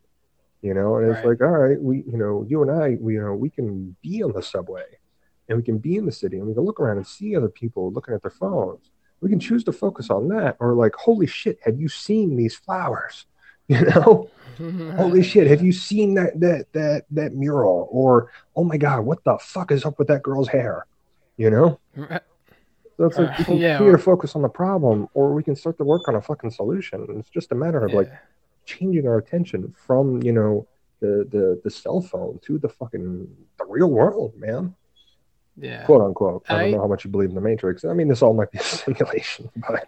You 0.62 0.74
know, 0.74 0.98
and 0.98 1.10
it's 1.10 1.24
Right. 1.24 1.32
like, 1.40 1.42
all 1.42 1.58
right, 1.58 1.82
we, 1.82 2.04
you 2.06 2.18
know, 2.18 2.46
you 2.48 2.62
and 2.62 2.70
I, 2.70 2.98
we, 3.00 3.14
you 3.14 3.22
know, 3.22 3.34
we 3.34 3.50
can 3.50 3.96
be 4.04 4.22
on 4.22 4.34
the 4.34 4.44
subway 4.44 4.84
and 5.48 5.58
we 5.58 5.64
can 5.64 5.80
be 5.80 5.96
in 5.96 6.06
the 6.06 6.12
city 6.12 6.38
and 6.38 6.48
we 6.48 6.54
can 6.54 6.66
look 6.66 6.80
around 6.80 6.98
and 6.98 7.08
see 7.08 7.36
other 7.36 7.50
people 7.50 7.92
looking 7.92 8.14
at 8.14 8.22
their 8.22 8.30
phones. 8.30 8.92
We 9.22 9.30
can 9.30 9.40
choose 9.40 9.64
to 9.66 9.72
focus 9.72 10.10
on 10.10 10.30
that 10.30 10.58
or 10.60 10.74
like, 10.74 10.96
holy 10.96 11.28
shit, 11.28 11.60
have 11.64 11.80
you 11.80 11.90
seen 11.90 12.36
these 12.36 12.56
flowers? 12.56 13.26
You 13.70 13.82
know, 13.82 14.32
holy 14.58 15.22
shit, 15.22 15.46
have 15.46 15.62
you 15.62 15.72
seen 15.72 16.16
that 16.16 16.40
that 16.40 16.66
that 16.74 17.06
that 17.12 17.36
mural? 17.36 17.88
Or 17.92 18.32
oh 18.56 18.64
my 18.64 18.78
god, 18.78 19.02
what 19.02 19.24
the 19.24 19.38
fuck 19.40 19.72
is 19.72 19.86
up 19.86 20.00
with 20.00 20.08
that 20.08 20.24
girl's 20.24 20.48
hair? 20.48 20.88
You 21.38 21.52
know? 21.52 21.80
So 22.98 23.06
it's 23.06 23.18
like 23.18 23.38
we 23.38 23.46
can 23.46 23.58
yeah, 23.58 23.78
continue 23.78 23.94
or- 23.94 23.98
to 23.98 24.04
focus 24.04 24.36
on 24.36 24.42
the 24.42 24.50
problem 24.50 25.08
or 25.14 25.34
we 25.34 25.44
can 25.44 25.56
start 25.56 25.78
to 25.78 25.84
work 25.84 26.08
on 26.08 26.16
a 26.16 26.22
fucking 26.22 26.50
solution. 26.50 27.06
It's 27.20 27.30
just 27.30 27.52
a 27.52 27.56
matter 27.56 27.86
of 27.86 27.94
like 27.94 28.10
changing 28.66 29.08
our 29.08 29.20
attention 29.20 29.74
from, 29.86 30.22
you 30.24 30.32
know, 30.32 30.68
the 31.00 31.28
the 31.32 31.62
the 31.64 31.70
cell 31.70 32.02
phone 32.02 32.40
to 32.44 32.58
the 32.58 32.70
fucking 32.70 33.28
the 33.58 33.66
real 33.66 33.90
world, 33.90 34.36
man. 34.36 34.76
Yeah. 35.58 35.86
Quote 35.86 36.02
unquote. 36.02 36.44
I 36.50 36.58
don't 36.64 36.72
know 36.72 36.82
how 36.82 36.88
much 36.88 37.06
you 37.06 37.12
believe 37.12 37.30
in 37.30 37.36
the 37.36 37.42
Matrix. 37.42 37.84
I 37.86 37.94
mean, 37.94 38.08
this 38.08 38.22
all 38.22 38.34
might 38.34 38.52
be 38.52 38.60
a 38.60 38.64
simulation, 38.64 39.50
but 39.68 39.88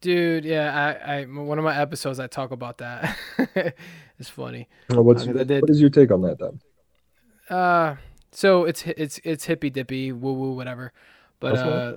Dude, 0.00 0.44
yeah, 0.44 0.96
I, 1.04 1.14
I, 1.20 1.24
one 1.24 1.58
of 1.58 1.64
my 1.64 1.76
episodes 1.76 2.20
I 2.20 2.28
talk 2.28 2.52
about 2.52 2.78
that. 2.78 3.16
it's 4.18 4.28
funny. 4.28 4.68
well, 4.88 5.02
what's 5.02 5.26
I 5.26 5.32
did- 5.32 5.60
what 5.62 5.70
is 5.70 5.80
your 5.80 5.90
take 5.90 6.10
on 6.12 6.22
that 6.22 6.38
then? 6.38 6.60
Uh, 7.50 7.96
so 8.30 8.64
it's 8.64 8.84
it's 8.86 9.18
it's 9.24 9.44
hippy 9.46 9.70
dippy, 9.70 10.12
woo 10.12 10.32
woo, 10.34 10.52
whatever. 10.52 10.92
But 11.40 11.54
That's 11.56 11.66
uh, 11.66 11.96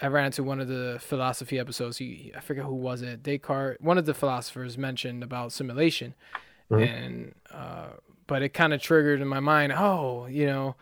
I 0.00 0.06
ran 0.08 0.26
into 0.26 0.42
one 0.44 0.60
of 0.60 0.68
the 0.68 0.98
philosophy 1.00 1.58
episodes. 1.58 1.98
He, 1.98 2.32
I 2.36 2.40
forget 2.40 2.64
who 2.64 2.74
was 2.74 3.02
it. 3.02 3.22
Descartes, 3.22 3.78
one 3.80 3.98
of 3.98 4.06
the 4.06 4.14
philosophers, 4.14 4.78
mentioned 4.78 5.22
about 5.22 5.52
simulation, 5.52 6.14
Mhm. 6.70 6.88
and 6.88 7.34
uh, 7.52 7.88
but 8.26 8.42
it 8.42 8.50
kind 8.50 8.72
of 8.72 8.80
triggered 8.80 9.20
in 9.20 9.28
my 9.28 9.40
mind. 9.40 9.72
Oh, 9.72 10.26
you 10.26 10.46
know, 10.46 10.76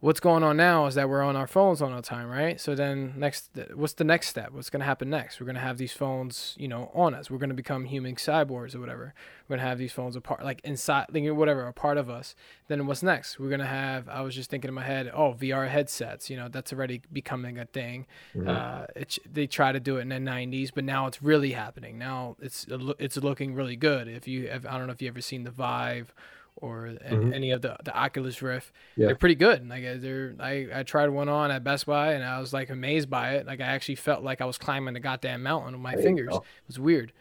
what's 0.00 0.20
going 0.20 0.44
on 0.44 0.56
now 0.56 0.86
is 0.86 0.94
that 0.94 1.08
we're 1.08 1.22
on 1.22 1.34
our 1.34 1.48
phones 1.48 1.82
all 1.82 1.90
the 1.90 2.00
time, 2.00 2.28
right? 2.28 2.60
So 2.60 2.76
then 2.76 3.14
next, 3.16 3.50
what's 3.74 3.94
the 3.94 4.04
next 4.04 4.28
step? 4.28 4.52
What's 4.52 4.70
going 4.70 4.78
to 4.80 4.86
happen 4.86 5.10
next? 5.10 5.40
We're 5.40 5.46
going 5.46 5.56
to 5.56 5.60
have 5.60 5.76
these 5.76 5.92
phones, 5.92 6.54
you 6.56 6.68
know, 6.68 6.92
on 6.94 7.14
us. 7.14 7.30
We're 7.30 7.38
going 7.38 7.48
to 7.50 7.56
become 7.56 7.84
human 7.84 8.14
cyborgs 8.14 8.76
or 8.76 8.80
whatever. 8.80 9.12
We're 9.48 9.56
going 9.56 9.64
to 9.64 9.68
have 9.68 9.78
these 9.78 9.92
phones 9.92 10.14
a 10.14 10.20
part, 10.20 10.44
like 10.44 10.60
inside, 10.62 11.06
like 11.12 11.24
whatever, 11.32 11.66
a 11.66 11.72
part 11.72 11.98
of 11.98 12.08
us. 12.08 12.36
Then 12.68 12.86
what's 12.86 13.02
next? 13.02 13.40
We're 13.40 13.48
going 13.48 13.58
to 13.58 13.66
have, 13.66 14.08
I 14.08 14.20
was 14.20 14.36
just 14.36 14.50
thinking 14.50 14.68
in 14.68 14.74
my 14.74 14.84
head, 14.84 15.10
oh, 15.12 15.34
VR 15.34 15.68
headsets, 15.68 16.30
you 16.30 16.36
know, 16.36 16.48
that's 16.48 16.72
already 16.72 17.02
becoming 17.12 17.58
a 17.58 17.64
thing. 17.64 18.06
Mhm. 18.36 18.48
Uh, 18.48 18.86
it, 18.94 19.18
they 19.28 19.48
try 19.48 19.72
to 19.72 19.80
do 19.80 19.96
it 19.96 20.02
in 20.02 20.10
the 20.10 20.16
90s, 20.16 20.70
but 20.72 20.84
now 20.84 21.08
it's 21.08 21.20
really 21.22 21.52
happening. 21.52 21.98
Now 21.98 22.36
it's 22.40 22.66
it's 23.00 23.16
looking 23.16 23.54
really 23.54 23.76
good. 23.76 24.06
If 24.06 24.28
you, 24.28 24.48
have, 24.48 24.64
I 24.64 24.78
don't 24.78 24.86
know 24.86 24.92
if 24.92 25.02
you 25.02 25.08
ever 25.08 25.20
seen 25.20 25.42
the 25.42 25.50
Vive 25.50 26.14
or 26.60 26.94
Mhm. 27.10 27.32
any 27.34 27.50
of 27.50 27.62
the 27.62 27.76
the 27.84 27.96
Oculus 27.96 28.42
Rift, 28.42 28.72
Yeah. 28.96 29.06
they're 29.06 29.16
pretty 29.16 29.34
good. 29.36 29.68
Like 29.68 29.84
uh, 29.84 29.94
they're, 29.98 30.34
I 30.40 30.68
I 30.74 30.82
tried 30.82 31.08
one 31.10 31.28
on 31.28 31.50
at 31.50 31.64
Best 31.64 31.86
Buy 31.86 32.12
and 32.12 32.22
I 32.24 32.38
was 32.40 32.52
like 32.52 32.68
amazed 32.70 33.08
by 33.08 33.34
it. 33.36 33.46
Like 33.46 33.60
I 33.60 33.64
actually 33.66 33.94
felt 33.96 34.22
like 34.22 34.40
I 34.40 34.44
was 34.44 34.58
climbing 34.58 34.94
the 34.94 35.00
goddamn 35.00 35.42
mountain 35.42 35.72
with 35.72 35.80
my 35.82 35.94
There 35.94 36.02
fingers. 36.04 36.34
It 36.34 36.42
was 36.66 36.78
weird, 36.78 37.12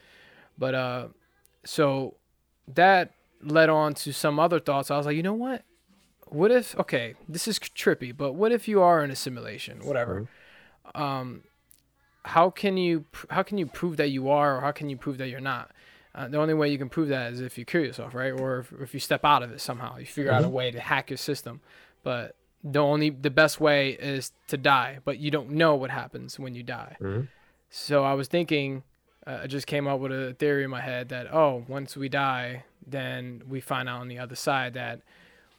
but 0.57 0.73
uh, 0.75 1.07
so 1.65 2.15
that 2.67 3.11
led 3.41 3.69
on 3.69 3.93
to 3.93 4.11
some 4.11 4.39
other 4.39 4.59
thoughts. 4.59 4.89
I 4.91 4.97
was 4.97 5.05
like, 5.05 5.15
you 5.15 5.23
know 5.23 5.33
what? 5.33 5.63
What 6.25 6.51
if? 6.51 6.75
Okay, 6.77 7.13
this 7.29 7.47
is 7.47 7.57
trippy, 7.59 8.15
but 8.15 8.33
what 8.33 8.51
if 8.51 8.67
you 8.67 8.81
are 8.81 9.03
in 9.03 9.11
a 9.11 9.15
simulation? 9.15 9.79
Whatever. 9.85 10.27
Um, 10.95 11.43
how 12.25 12.49
can 12.49 12.75
you 12.77 13.05
how 13.29 13.43
can 13.43 13.57
you 13.57 13.65
prove 13.65 13.95
that 13.97 14.09
you 14.09 14.29
are, 14.29 14.57
or 14.57 14.61
how 14.61 14.71
can 14.71 14.89
you 14.89 14.97
prove 14.97 15.17
that 15.19 15.29
you're 15.29 15.39
not? 15.39 15.71
Uh, 16.17 16.27
the 16.27 16.37
only 16.39 16.55
way 16.55 16.69
you 16.69 16.79
can 16.79 16.89
prove 16.89 17.09
that 17.09 17.31
is 17.31 17.41
if 17.41 17.57
you 17.57 17.65
kill 17.65 17.83
yourself, 17.83 18.15
right? 18.15 18.31
Or 18.31 18.59
if, 18.59 18.71
if 18.81 18.93
you 18.93 18.99
step 18.99 19.23
out 19.23 19.43
of 19.43 19.51
it 19.51 19.61
somehow, 19.61 19.97
you 19.97 20.05
figure 20.05 20.31
out 20.31 20.43
a 20.43 20.49
way 20.49 20.71
to 20.71 20.79
hack 20.79 21.11
your 21.11 21.17
system. 21.17 21.61
But 22.03 22.35
the 22.63 22.79
only 22.79 23.11
the 23.11 23.29
best 23.29 23.59
way 23.61 23.91
is 23.91 24.31
to 24.47 24.57
die, 24.57 24.99
but 25.05 25.19
you 25.19 25.29
don't 25.29 25.51
know 25.51 25.75
what 25.75 25.91
happens 25.91 26.39
when 26.39 26.55
you 26.55 26.63
die. 26.63 26.97
Mhm. 26.99 27.27
So 27.69 28.03
I 28.03 28.13
was 28.15 28.27
thinking, 28.27 28.83
uh, 29.27 29.41
I 29.43 29.47
just 29.47 29.67
came 29.67 29.87
up 29.87 29.99
with 29.99 30.11
a 30.11 30.33
theory 30.33 30.63
in 30.63 30.69
my 30.71 30.81
head 30.81 31.09
that 31.09 31.31
oh, 31.33 31.65
once 31.67 31.95
we 31.95 32.09
die, 32.09 32.63
then 32.85 33.43
we 33.47 33.61
find 33.61 33.87
out 33.87 34.01
on 34.01 34.07
the 34.07 34.17
other 34.17 34.35
side 34.35 34.73
that 34.73 35.01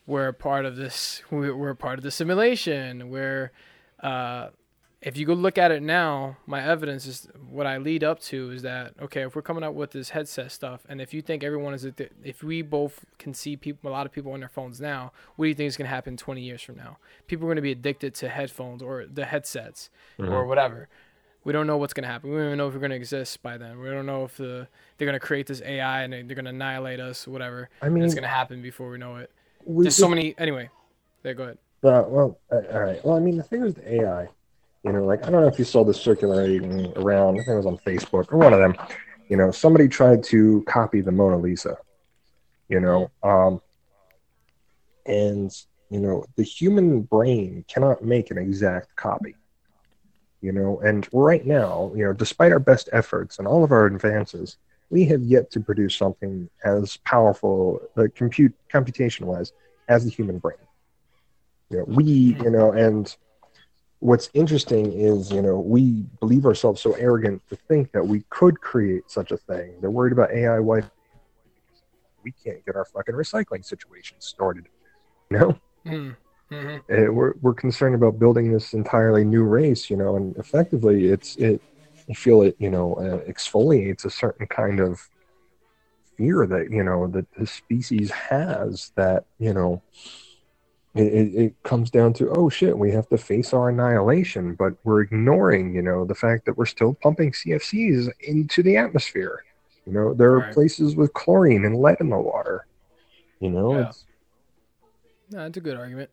we're 0.07 0.29
a 0.29 0.35
part 0.35 0.65
of 0.65 0.75
this. 0.77 1.23
We're, 1.31 1.55
we're 1.61 1.71
a 1.71 1.77
part 1.77 1.99
of 1.99 2.03
the 2.03 2.11
simulation. 2.11 3.11
We're 3.11 3.53
uh, 4.03 4.49
if 5.01 5.17
you 5.17 5.25
go 5.27 5.33
look 5.33 5.59
at 5.59 5.71
it 5.71 5.81
now, 5.83 6.37
my 6.47 6.61
evidence 6.63 7.07
is 7.07 7.29
what 7.49 7.67
I 7.69 7.79
lead 7.79 8.03
up 8.03 8.19
to 8.23 8.51
is 8.51 8.63
that 8.63 8.95
okay, 9.01 9.23
if 9.23 9.37
we're 9.37 9.43
coming 9.43 9.63
up 9.63 9.75
with 9.75 9.93
this 9.93 10.11
headset 10.11 10.51
stuff, 10.51 10.85
and 10.89 11.01
if 11.01 11.15
you 11.15 11.23
think 11.23 11.45
everyone 11.45 11.73
is, 11.75 11.85
if 12.25 12.43
we 12.43 12.63
both 12.63 13.05
can 13.19 13.33
see 13.33 13.57
people, 13.57 13.91
a 13.91 13.93
lot 13.93 14.07
of 14.07 14.13
people 14.13 14.33
on 14.33 14.41
their 14.41 14.49
phones 14.49 14.81
now, 14.81 15.13
what 15.37 15.45
do 15.45 15.49
you 15.49 15.55
think 15.55 15.69
is 15.69 15.77
going 15.77 15.87
to 15.87 15.95
happen 15.95 16.17
20 16.17 16.41
years 16.41 16.63
from 16.63 16.77
now? 16.77 16.99
People 17.29 17.47
are 17.47 17.49
going 17.49 17.57
to 17.57 17.63
be 17.63 17.71
addicted 17.73 18.15
to 18.17 18.29
headphones 18.29 18.83
or 18.83 19.07
the 19.07 19.25
headsets 19.27 19.89
or 20.19 20.47
whatever. 20.47 20.89
We 21.45 21.53
don't 21.53 21.69
know 21.69 21.77
what's 21.77 21.95
going 21.95 22.03
to 22.03 22.09
happen. 22.11 22.31
We 22.31 22.37
don't 22.37 22.47
even 22.47 22.59
know 22.59 22.67
if 22.67 22.75
we're 22.75 22.81
going 22.81 22.91
to 22.91 22.97
exist 22.97 23.41
by 23.43 23.57
then. 23.57 23.79
We 23.79 23.89
don't 23.89 24.05
know 24.05 24.25
if 24.25 24.37
the 24.37 24.67
they're 24.97 25.07
going 25.07 25.19
to 25.19 25.25
create 25.25 25.47
this 25.47 25.63
AI 25.63 26.03
and 26.03 26.13
they- 26.13 26.23
they're 26.23 26.35
going 26.35 26.45
to 26.47 26.51
annihilate 26.51 26.99
us, 26.99 27.27
whatever. 27.29 27.71
I 27.81 27.89
mean, 27.89 28.03
it's 28.03 28.15
going 28.15 28.23
to 28.25 28.29
happen 28.29 28.61
before 28.61 28.91
we 28.91 28.99
know 28.99 29.17
it. 29.17 29.31
we 29.65 29.85
There's 29.85 29.95
so 29.97 30.09
many. 30.09 30.35
Anyway, 30.39 30.69
there. 31.23 31.35
Go 31.35 31.45
ahead. 31.45 31.59
Uh, 31.85 32.03
well, 32.09 32.39
all 32.51 32.81
right. 32.81 33.03
Well, 33.05 33.17
I 33.17 33.21
mean, 33.21 33.37
the 33.37 33.45
thing 33.45 33.63
is 33.65 33.75
the 33.75 33.95
AI, 34.03 34.29
you 34.85 34.93
know, 34.93 35.05
like 35.05 35.27
I 35.27 35.31
don't 35.31 35.43
know 35.43 35.49
if 35.49 35.59
you 35.59 35.65
saw 35.65 35.85
this 35.85 36.01
circulating 36.01 36.93
around. 36.97 37.35
I 37.35 37.39
think 37.39 37.49
it 37.49 37.57
was 37.57 37.67
on 37.67 37.79
Facebook 37.79 38.33
or 38.33 38.39
one 38.39 38.53
of 38.53 38.61
them. 38.61 38.75
You 39.29 39.37
know, 39.37 39.51
somebody 39.51 39.89
tried 39.89 40.23
to 40.25 40.65
copy 40.67 41.01
the 41.01 41.13
Mona 41.13 41.37
Lisa. 41.37 41.77
You 42.69 42.81
know, 42.81 43.11
um, 43.23 43.61
and 45.07 45.51
you 45.91 46.01
know, 46.01 46.25
the 46.37 46.43
human 46.43 47.03
brain 47.03 47.65
cannot 47.67 48.05
make 48.05 48.31
an 48.31 48.39
exact 48.39 48.95
copy. 48.97 49.35
You 50.41 50.53
know, 50.53 50.81
and 50.81 51.09
right 51.13 51.45
now, 51.45 51.91
you 51.97 52.05
know, 52.05 52.13
despite 52.13 52.53
our 52.53 52.61
best 52.61 52.89
efforts 52.93 53.39
and 53.39 53.49
all 53.49 53.65
of 53.65 53.73
our 53.73 53.87
advances, 53.87 54.59
we 54.91 55.05
have 55.07 55.23
yet 55.23 55.51
to 55.51 55.61
produce 55.61 55.97
something 55.97 56.49
as 56.65 56.97
powerful, 56.99 57.81
uh, 57.97 58.05
compute 58.15 58.55
computation 58.71 59.27
wise, 59.27 59.53
as 59.89 60.05
the 60.05 60.11
human 60.11 60.39
brain. 60.39 60.59
You 61.71 61.79
know, 61.79 61.85
we, 61.89 62.05
you 62.05 62.51
know, 62.51 62.73
and 62.73 63.15
what's 64.01 64.31
interesting 64.35 64.93
is, 64.93 65.31
you 65.33 65.43
know, 65.43 65.59
we 65.59 66.07
believe 66.21 66.47
ourselves 66.47 66.81
so 66.81 66.93
arrogant 66.93 67.43
to 67.49 67.57
think 67.57 67.93
that 67.93 68.07
we 68.07 68.23
could 68.31 68.61
create 68.61 69.11
such 69.11 69.33
a 69.33 69.37
thing. 69.37 69.75
They're 69.81 69.91
worried 69.91 70.13
about 70.13 70.31
AI 70.31 70.59
wipe. 70.61 70.87
We 72.23 72.33
can't 72.45 72.65
get 72.65 72.77
our 72.77 72.85
fucking 72.85 73.15
recycling 73.15 73.65
situation 73.65 74.17
started. 74.21 74.67
You 75.31 75.39
know, 75.39 75.59
Mm. 75.87 76.17
we're 77.13 77.35
we're 77.43 77.55
concerned 77.55 77.95
about 77.95 78.19
building 78.19 78.53
this 78.53 78.73
entirely 78.73 79.25
new 79.25 79.43
race. 79.45 79.91
You 79.91 79.97
know, 79.97 80.17
and 80.17 80.37
effectively, 80.37 81.07
it's 81.07 81.37
it. 81.37 81.61
I 82.09 82.15
feel 82.15 82.41
it, 82.43 82.57
you 82.59 82.71
know, 82.71 82.95
uh, 82.95 83.31
exfoliates 83.31 84.07
a 84.07 84.11
certain 84.11 84.47
kind 84.47 84.81
of 84.81 85.07
fear 86.17 86.47
that 86.47 86.71
you 86.71 86.83
know 86.83 87.07
that 87.09 87.27
the 87.39 87.47
species 87.47 88.11
has 88.11 88.93
that 88.97 89.25
you 89.39 89.53
know 89.53 89.83
it, 90.99 91.35
it, 91.35 91.63
comes 91.63 91.91
down 91.91 92.13
to 92.15 92.31
oh 92.31 92.49
shit 92.49 92.77
we 92.77 92.91
have 92.91 93.09
to 93.09 93.19
face 93.19 93.53
our 93.53 93.69
annihilation 93.69 94.55
but 94.55 94.73
we're 94.85 95.01
ignoring 95.01 95.75
you 95.75 95.83
know 95.83 96.05
the 96.05 96.15
fact 96.15 96.45
that 96.47 96.57
we're 96.57 96.67
still 96.67 96.95
pumping 96.95 97.31
cfcs 97.33 98.09
into 98.21 98.63
the 98.63 98.77
atmosphere 98.77 99.45
you 99.87 99.93
know 99.93 100.15
there 100.15 100.33
are 100.33 100.41
Right. 100.41 100.53
places 100.55 100.97
with 100.97 101.13
chlorine 101.13 101.65
and 101.65 101.77
lead 101.77 101.97
in 102.01 102.11
the 102.11 102.19
water 102.19 102.67
you 103.41 103.51
know 103.51 103.79
Yeah. 103.79 103.89
it's, 103.89 104.05
No, 105.31 105.39
that's 105.41 105.57
a 105.57 105.61
good 105.61 105.77
argument. 105.77 106.11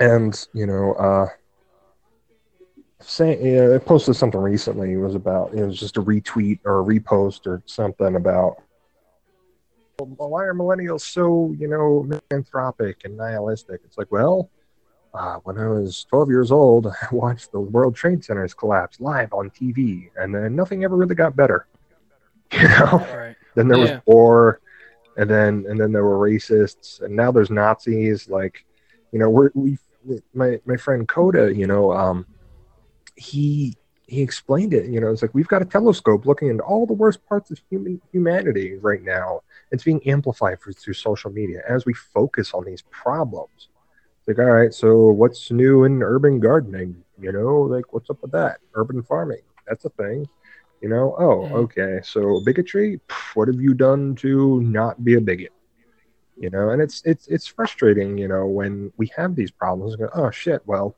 and 0.00 0.46
you 0.52 0.66
know 0.66 0.92
uh 0.94 1.26
say 3.00 3.38
yeah, 3.54 3.74
i 3.74 3.78
posted 3.78 4.16
something 4.16 4.40
recently 4.40 4.92
it 4.92 4.96
was 4.96 5.14
about 5.14 5.54
it 5.54 5.64
was 5.64 5.78
just 5.78 5.96
a 5.96 6.02
retweet 6.02 6.58
or 6.64 6.80
a 6.80 6.84
repost 6.84 7.46
or 7.46 7.62
something 7.66 8.16
about 8.16 8.62
well, 10.00 10.30
why 10.30 10.44
are 10.44 10.54
millennials 10.54 11.00
so 11.00 11.54
you 11.58 11.68
know 11.68 12.06
misanthropic 12.30 13.00
and 13.04 13.16
nihilistic 13.16 13.80
it's 13.84 13.98
like 13.98 14.10
well 14.12 14.50
uh, 15.14 15.36
when 15.44 15.58
i 15.58 15.66
was 15.66 16.04
12 16.10 16.28
years 16.30 16.52
old 16.52 16.86
i 17.02 17.06
watched 17.12 17.50
the 17.52 17.60
world 17.60 17.94
trade 17.96 18.24
centers 18.24 18.54
collapse 18.54 19.00
live 19.00 19.32
on 19.32 19.50
tv 19.50 20.10
and 20.16 20.34
then 20.34 20.54
nothing 20.54 20.84
ever 20.84 20.96
really 20.96 21.14
got 21.14 21.34
better 21.36 21.66
you 22.52 22.68
know 22.68 23.06
right. 23.14 23.36
then 23.56 23.68
there 23.68 23.78
Yeah. 23.78 23.94
was 23.94 24.02
war 24.06 24.60
and 25.18 25.28
then 25.28 25.66
and 25.68 25.78
then 25.78 25.92
there 25.92 26.04
were 26.04 26.16
racists, 26.16 27.00
and 27.02 27.14
now 27.14 27.32
there's 27.32 27.50
Nazis. 27.50 28.28
Like, 28.28 28.64
you 29.10 29.18
know, 29.18 29.28
we're 29.28 29.50
we 29.52 29.76
my 30.32 30.60
my 30.64 30.76
friend 30.76 31.08
Coda, 31.08 31.52
you 31.52 31.66
know, 31.66 31.92
um, 31.92 32.24
he 33.16 33.76
he 34.08 34.22
explained 34.22 34.74
it. 34.74 34.86
You 34.90 35.00
know, 35.00 35.10
it's 35.10 35.22
like 35.22 35.34
we've 35.34 35.48
got 35.48 35.62
a 35.62 35.66
telescope 35.66 36.26
looking 36.26 36.48
into 36.48 36.64
all 36.64 36.86
the 36.86 36.94
worst 36.94 37.24
parts 37.28 37.50
of 37.50 37.60
human 37.70 38.00
humanity 38.12 38.76
right 38.78 39.02
now. 39.02 39.42
It's 39.70 39.84
being 39.84 40.06
amplified 40.08 40.60
for, 40.60 40.72
through 40.72 40.94
social 40.94 41.30
media 41.30 41.62
as 41.68 41.86
we 41.86 41.94
focus 41.94 42.54
on 42.54 42.64
these 42.64 42.82
problems. 42.90 43.68
It's 44.20 44.28
like, 44.28 44.38
all 44.38 44.52
right, 44.52 44.74
so 44.74 45.10
what's 45.10 45.50
new 45.50 45.84
in 45.84 46.02
urban 46.02 46.40
gardening? 46.40 47.04
You 47.20 47.32
know, 47.32 47.62
like 47.62 47.92
what's 47.92 48.10
up 48.10 48.22
with 48.22 48.32
that? 48.32 48.58
Urban 48.74 49.02
farming, 49.02 49.42
that's 49.66 49.84
a 49.84 49.90
thing. 49.90 50.28
You 50.80 50.88
know, 50.88 51.14
oh, 51.18 51.50
Mhm. 51.52 51.56
okay. 51.64 52.00
So 52.04 52.40
bigotry, 52.44 53.00
Pff, 53.08 53.36
what 53.36 53.48
have 53.48 53.60
you 53.60 53.74
done 53.74 54.14
to 54.16 54.60
not 54.62 55.04
be 55.04 55.14
a 55.14 55.20
bigot? 55.20 55.52
You 56.36 56.50
know, 56.50 56.70
and 56.70 56.80
it's 56.80 57.02
it's 57.04 57.26
it's 57.28 57.46
frustrating, 57.46 58.16
you 58.16 58.28
know, 58.28 58.46
when 58.46 58.92
we 58.96 59.10
have 59.16 59.34
these 59.34 59.50
problems. 59.50 59.96
Go, 59.96 60.08
oh 60.14 60.30
shit, 60.30 60.62
well, 60.66 60.96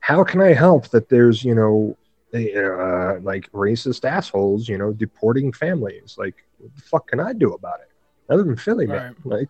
how 0.00 0.24
can 0.24 0.40
I 0.42 0.52
help 0.54 0.88
that 0.90 1.08
there's, 1.08 1.44
you 1.44 1.54
know, 1.54 1.96
uh, 2.34 3.20
like 3.20 3.50
racist 3.52 4.04
assholes, 4.04 4.68
you 4.68 4.78
know, 4.78 4.92
deporting 4.92 5.52
families? 5.52 6.16
Like, 6.18 6.46
what 6.58 6.74
the 6.74 6.82
fuck 6.82 7.06
can 7.08 7.20
I 7.20 7.32
do 7.32 7.52
about 7.54 7.80
it? 7.80 7.90
Other 8.32 8.42
than 8.42 8.52
in 8.52 8.56
Philly, 8.56 8.86
man. 8.86 9.16
Like, 9.24 9.48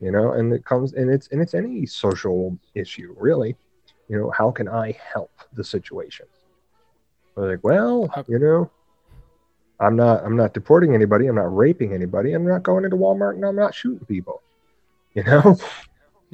you 0.00 0.10
know, 0.10 0.32
and 0.32 0.52
it 0.52 0.64
comes 0.64 0.94
and 0.94 1.10
it's 1.10 1.28
and 1.28 1.40
it's 1.40 1.54
any 1.54 1.86
social 1.86 2.58
issue, 2.74 3.14
really. 3.18 3.56
You 4.08 4.18
know, 4.18 4.30
how 4.36 4.50
can 4.50 4.68
I 4.68 4.96
help 5.12 5.30
the 5.54 5.64
situation? 5.64 6.26
They're 7.36 7.52
like, 7.52 7.64
well, 7.64 8.10
you 8.28 8.38
know, 8.38 8.70
I'm 9.80 9.96
not 9.96 10.24
I'm 10.24 10.36
not 10.36 10.54
deporting 10.54 10.94
anybody, 10.94 11.26
I'm 11.26 11.36
not 11.36 11.54
raping 11.54 11.92
anybody, 11.92 12.32
I'm 12.32 12.46
not 12.46 12.62
going 12.62 12.84
into 12.84 12.96
Walmart 12.96 13.34
and 13.34 13.44
I'm 13.44 13.56
not 13.56 13.74
shooting 13.74 14.06
people. 14.06 14.42
You 15.14 15.22
know? 15.22 15.56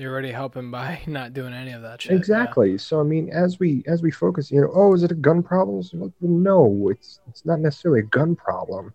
You're 0.00 0.12
already 0.12 0.32
helping 0.32 0.70
by 0.70 1.00
not 1.06 1.34
doing 1.34 1.52
any 1.52 1.72
of 1.72 1.82
that 1.82 2.00
shit. 2.02 2.12
yeah. 2.12 2.18
exactly. 2.18 2.78
So 2.78 3.00
I 3.00 3.02
mean, 3.02 3.28
as 3.30 3.58
we 3.58 3.84
as 3.86 4.02
we 4.02 4.10
focus, 4.10 4.50
you 4.50 4.60
know, 4.60 4.70
oh, 4.74 4.94
is 4.94 5.02
it 5.02 5.10
a 5.10 5.16
gun 5.16 5.42
problem? 5.42 5.84
Well, 5.92 6.12
no, 6.20 6.88
it's 6.88 7.20
it's 7.28 7.44
not 7.44 7.60
necessarily 7.60 8.00
a 8.00 8.04
gun 8.04 8.34
problem. 8.34 8.94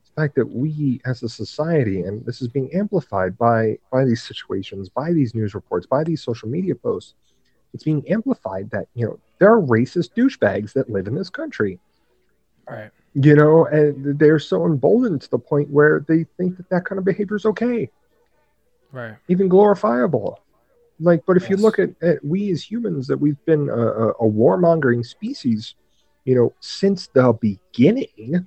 It's 0.00 0.10
the 0.10 0.20
fact 0.20 0.34
that 0.34 0.46
we 0.46 1.00
as 1.06 1.22
a 1.22 1.28
society, 1.28 2.02
and 2.02 2.24
this 2.26 2.42
is 2.42 2.48
being 2.48 2.72
amplified 2.74 3.38
by 3.38 3.78
by 3.90 4.04
these 4.04 4.22
situations, 4.22 4.90
by 4.90 5.12
these 5.12 5.34
news 5.34 5.54
reports, 5.54 5.86
by 5.86 6.04
these 6.04 6.22
social 6.22 6.48
media 6.48 6.74
posts, 6.74 7.14
it's 7.72 7.84
being 7.84 8.06
amplified 8.10 8.70
that 8.70 8.88
you 8.94 9.06
know 9.06 9.18
there 9.38 9.50
are 9.50 9.62
racist 9.62 10.10
douchebags 10.14 10.74
that 10.74 10.90
live 10.90 11.06
in 11.06 11.14
this 11.14 11.30
country. 11.30 11.80
Right. 12.68 12.90
You 13.14 13.34
know, 13.34 13.66
and 13.66 14.18
they're 14.18 14.38
so 14.38 14.64
emboldened 14.64 15.22
to 15.22 15.30
the 15.30 15.38
point 15.38 15.68
where 15.70 16.04
they 16.08 16.24
think 16.36 16.56
that 16.58 16.68
that 16.70 16.84
kind 16.84 16.98
of 16.98 17.04
behavior 17.04 17.36
is 17.36 17.44
okay 17.44 17.90
Right. 18.92 19.16
even 19.28 19.48
glorifiable. 19.48 20.38
Like, 21.00 21.22
but 21.26 21.36
if 21.36 21.48
you 21.50 21.56
look 21.56 21.78
at, 21.78 21.90
at 22.02 22.24
we 22.24 22.50
as 22.52 22.62
humans, 22.62 23.06
that 23.08 23.16
we've 23.16 23.42
been 23.46 23.68
a, 23.68 23.72
a, 23.72 24.08
a 24.10 24.28
warmongering 24.30 25.04
species, 25.04 25.74
you 26.24 26.34
know, 26.34 26.54
since 26.60 27.08
the 27.08 27.32
beginning. 27.40 28.46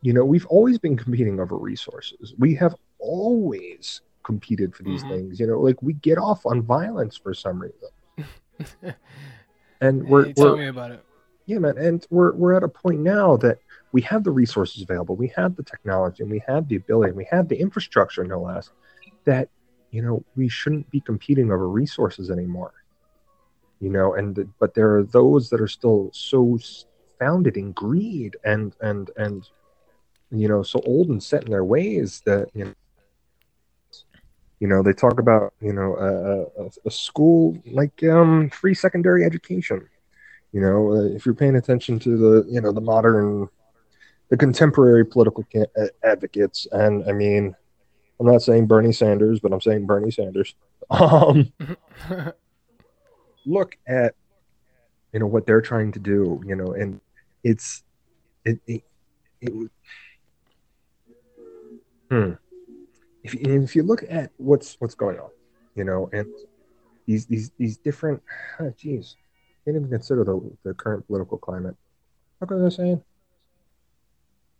You 0.00 0.12
know, 0.12 0.24
we've 0.24 0.46
always 0.46 0.78
been 0.78 0.96
competing 0.96 1.38
over 1.40 1.56
resources. 1.56 2.34
We 2.38 2.54
have 2.56 2.74
always 2.98 4.00
competed 4.24 4.74
for 4.74 4.82
these 4.82 5.04
Mhm. 5.04 5.08
things. 5.08 5.40
You 5.40 5.46
know, 5.46 5.60
like 5.60 5.82
we 5.82 5.92
get 5.94 6.18
off 6.18 6.46
on 6.46 6.62
violence 6.62 7.16
for 7.16 7.34
some 7.34 7.60
reason, 7.60 7.88
and 9.80 10.04
we're, 10.04 10.26
Hey, 10.26 10.32
tell 10.32 10.52
we're 10.52 10.56
me 10.56 10.66
about 10.68 10.92
it. 10.92 11.04
yeah, 11.46 11.58
man, 11.58 11.76
and 11.78 12.06
we're 12.10 12.32
we're 12.34 12.54
at 12.54 12.62
a 12.62 12.68
point 12.68 13.00
now 13.00 13.36
that 13.38 13.58
we 13.92 14.00
have 14.02 14.24
the 14.24 14.30
resources 14.30 14.82
available, 14.82 15.16
we 15.16 15.28
have 15.36 15.54
the 15.56 15.62
technology, 15.62 16.22
and 16.22 16.30
we 16.30 16.42
have 16.46 16.68
the 16.68 16.76
ability, 16.76 17.10
and 17.10 17.16
we 17.16 17.26
have 17.30 17.48
the 17.48 17.60
infrastructure, 17.60 18.24
no 18.24 18.40
less, 18.40 18.70
that 19.24 19.48
you 19.90 20.02
know 20.02 20.24
we 20.36 20.48
shouldn't 20.48 20.90
be 20.90 21.00
competing 21.00 21.50
over 21.50 21.68
resources 21.68 22.30
anymore. 22.30 22.72
You 23.80 23.90
know, 23.90 24.14
and 24.14 24.52
but 24.58 24.74
there 24.74 24.96
are 24.96 25.04
those 25.04 25.50
that 25.50 25.60
are 25.60 25.68
still 25.68 26.10
so 26.12 26.58
founded 27.18 27.56
in 27.56 27.72
greed 27.72 28.36
and 28.44 28.74
and 28.80 29.10
and 29.16 29.48
you 30.30 30.48
know 30.48 30.62
so 30.62 30.80
old 30.84 31.08
and 31.08 31.22
set 31.22 31.44
in 31.44 31.50
their 31.50 31.64
ways 31.64 32.22
that 32.26 32.48
you 32.54 32.66
know. 32.66 32.72
You 34.60 34.68
know, 34.68 34.80
they 34.80 34.92
talk 34.92 35.18
about 35.18 35.54
you 35.60 35.72
know 35.72 35.96
a, 35.96 36.62
a, 36.62 36.68
a 36.86 36.90
school 36.90 37.58
like 37.66 38.02
um, 38.04 38.48
free 38.50 38.74
secondary 38.74 39.24
education 39.24 39.88
you 40.52 40.60
know 40.60 40.92
uh, 40.92 41.14
if 41.14 41.26
you're 41.26 41.34
paying 41.34 41.56
attention 41.56 41.98
to 41.98 42.16
the 42.16 42.46
you 42.48 42.60
know 42.60 42.72
the 42.72 42.80
modern 42.80 43.48
the 44.30 44.36
contemporary 44.36 45.04
political 45.04 45.44
ca- 45.52 45.66
advocates 46.04 46.66
and 46.72 47.02
i 47.08 47.12
mean 47.12 47.54
i'm 48.22 48.30
not 48.32 48.42
saying 48.42 48.66
bernie 48.66 48.92
sanders 48.92 49.40
but 49.40 49.52
i'm 49.52 49.60
saying 49.60 49.84
bernie 49.86 50.10
sanders 50.10 50.54
um 50.90 51.52
look 53.46 53.76
at 53.88 54.14
you 55.12 55.18
know 55.20 55.26
what 55.26 55.44
they're 55.46 55.60
trying 55.60 55.90
to 55.92 55.98
do 55.98 56.40
you 56.46 56.54
know 56.54 56.72
and 56.72 57.00
it's 57.42 57.82
it, 58.44 58.60
it, 58.66 58.82
it 59.40 59.52
hmm. 62.10 62.32
if, 63.24 63.34
you- 63.34 63.62
if 63.62 63.74
you 63.74 63.82
look 63.82 64.04
at 64.08 64.30
what's 64.36 64.76
what's 64.78 64.94
going 64.94 65.18
on 65.18 65.30
you 65.74 65.84
know 65.84 66.08
and 66.12 66.26
these 67.06 67.26
these 67.26 67.50
these 67.58 67.76
different 67.78 68.22
geez 68.76 69.16
can't 69.64 69.76
even 69.76 69.88
consider 69.88 70.24
the, 70.24 70.40
the 70.64 70.74
current 70.74 71.06
political 71.06 71.38
climate. 71.38 71.76
What 72.38 72.50
was 72.50 72.74
I 72.74 72.76
saying? 72.76 73.04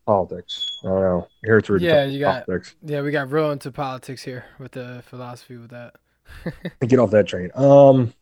Politics. 0.06 0.78
I 0.84 0.88
don't 0.88 1.00
know. 1.00 1.28
Here 1.44 1.58
it's 1.58 1.70
really 1.70 1.86
Yeah, 1.86 2.04
you 2.04 2.20
got- 2.20 2.46
politics. 2.46 2.74
yeah, 2.82 3.02
we 3.02 3.10
got 3.10 3.30
real 3.30 3.50
into 3.52 3.70
politics 3.70 4.22
here 4.22 4.44
with 4.58 4.72
the 4.72 5.02
philosophy 5.06 5.56
with 5.56 5.70
that. 5.70 5.94
Get 6.86 6.98
off 6.98 7.10
that 7.12 7.26
train. 7.26 7.50
Um, 7.54 8.12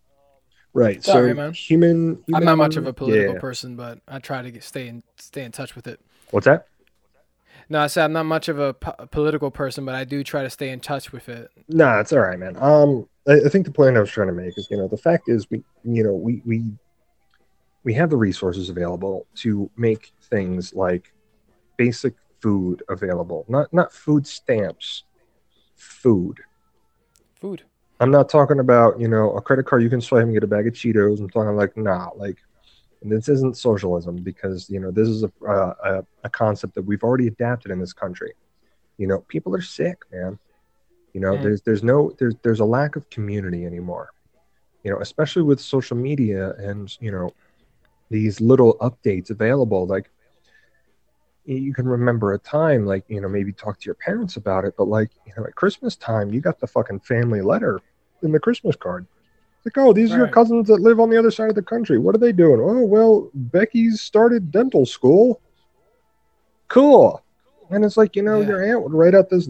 right. 0.74 1.02
Sorry, 1.02 1.30
so 1.30 1.34
man. 1.34 1.52
human, 1.52 2.24
I'm 2.34 2.44
not 2.44 2.58
much 2.58 2.76
of 2.76 2.86
a 2.86 2.92
political 2.92 3.34
yeah. 3.34 3.40
person, 3.40 3.76
but 3.76 4.00
I 4.08 4.18
try 4.18 4.42
to 4.42 4.50
get, 4.50 4.62
stay 4.64 4.88
in 4.88 5.02
stay 5.16 5.44
in 5.44 5.52
touch 5.52 5.74
with 5.76 5.86
it. 5.86 6.00
What's 6.30 6.46
that? 6.46 6.66
No, 7.68 7.80
I 7.80 7.86
said 7.86 8.04
I'm 8.04 8.12
not 8.12 8.26
much 8.26 8.48
of 8.48 8.58
a 8.58 8.74
po- 8.74 9.06
political 9.10 9.50
person, 9.50 9.84
but 9.84 9.94
I 9.94 10.04
do 10.04 10.24
try 10.24 10.42
to 10.42 10.50
stay 10.50 10.70
in 10.70 10.80
touch 10.80 11.12
with 11.12 11.28
it. 11.28 11.50
Nah, 11.68 12.00
it's 12.00 12.12
all 12.12 12.18
right, 12.18 12.38
man. 12.38 12.56
Um, 12.56 13.08
I, 13.28 13.34
I 13.46 13.48
think 13.48 13.64
the 13.64 13.72
point 13.72 13.96
I 13.96 14.00
was 14.00 14.10
trying 14.10 14.26
to 14.26 14.34
make 14.34 14.58
is, 14.58 14.66
you 14.70 14.76
know, 14.76 14.88
the 14.88 14.98
fact 14.98 15.28
is, 15.28 15.48
we, 15.50 15.62
you 15.84 16.02
know, 16.02 16.14
we 16.14 16.42
we 16.44 16.64
we 17.84 17.94
have 17.94 18.10
the 18.10 18.16
resources 18.16 18.68
available 18.70 19.26
to 19.36 19.70
make 19.76 20.12
things 20.22 20.74
like 20.74 21.12
basic 21.80 22.18
food 22.42 22.82
available, 22.96 23.46
not 23.56 23.72
not 23.80 23.92
food 24.04 24.26
stamps, 24.26 25.04
food. 25.76 26.40
Food. 27.40 27.72
I'm 28.00 28.10
not 28.10 28.28
talking 28.28 28.60
about, 28.60 29.00
you 29.00 29.08
know, 29.08 29.32
a 29.38 29.42
credit 29.42 29.66
card 29.66 29.82
you 29.82 29.90
can 29.90 30.00
swipe 30.00 30.24
and 30.24 30.32
get 30.34 30.44
a 30.44 30.54
bag 30.56 30.66
of 30.68 30.74
Cheetos. 30.74 31.20
I'm 31.20 31.30
talking 31.30 31.56
like, 31.56 31.76
nah, 31.76 32.10
like 32.24 32.38
this 33.02 33.28
isn't 33.28 33.56
socialism 33.56 34.16
because, 34.22 34.68
you 34.70 34.80
know, 34.80 34.90
this 34.90 35.08
is 35.08 35.24
a, 35.24 35.30
a, 35.90 36.04
a 36.24 36.30
concept 36.30 36.74
that 36.74 36.82
we've 36.82 37.02
already 37.04 37.28
adapted 37.28 37.72
in 37.72 37.80
this 37.80 37.92
country. 37.92 38.32
You 38.98 39.08
know, 39.08 39.24
people 39.28 39.54
are 39.56 39.62
sick, 39.62 39.98
man. 40.12 40.38
You 41.14 41.20
know, 41.20 41.36
Mm. 41.36 41.42
there's 41.42 41.62
there's 41.62 41.82
no 41.82 42.12
there's 42.18 42.34
there's 42.42 42.60
a 42.60 42.64
lack 42.64 42.96
of 42.96 43.08
community 43.10 43.64
anymore. 43.66 44.10
You 44.84 44.92
know, 44.92 45.00
especially 45.00 45.42
with 45.42 45.60
social 45.60 45.96
media 45.96 46.54
and, 46.58 46.96
you 47.00 47.12
know, 47.12 47.34
these 48.10 48.40
little 48.40 48.76
updates 48.80 49.30
available 49.30 49.86
like 49.86 50.10
you 51.58 51.74
can 51.74 51.86
remember 51.88 52.32
a 52.32 52.38
time 52.38 52.86
like 52.86 53.04
you 53.08 53.20
know 53.20 53.28
maybe 53.28 53.52
talk 53.52 53.78
to 53.78 53.86
your 53.86 53.94
parents 53.96 54.36
about 54.36 54.64
it 54.64 54.74
but 54.76 54.88
like 54.88 55.10
you 55.24 55.32
know 55.36 55.44
at 55.44 55.54
christmas 55.54 55.96
time 55.96 56.32
you 56.32 56.40
got 56.40 56.58
the 56.60 56.66
fucking 56.66 57.00
family 57.00 57.40
letter 57.40 57.80
in 58.22 58.32
the 58.32 58.40
christmas 58.40 58.76
card 58.76 59.06
it's 59.56 59.66
like 59.76 59.84
oh 59.84 59.92
these 59.92 60.12
are 60.12 60.18
your 60.18 60.28
cousins 60.28 60.68
that 60.68 60.80
live 60.80 61.00
on 61.00 61.10
the 61.10 61.18
other 61.18 61.30
side 61.30 61.48
of 61.48 61.54
the 61.54 61.62
country 61.62 61.98
what 61.98 62.14
are 62.14 62.18
they 62.18 62.32
doing 62.32 62.60
oh 62.60 62.84
well 62.84 63.30
becky's 63.34 64.00
started 64.00 64.50
dental 64.50 64.86
school 64.86 65.40
cool 66.68 67.22
and 67.70 67.84
it's 67.84 67.96
like 67.96 68.14
you 68.16 68.22
know 68.22 68.40
Yeah. 68.40 68.48
your 68.48 68.64
aunt 68.64 68.82
would 68.82 68.92
write 68.92 69.14
out 69.14 69.28
this 69.28 69.48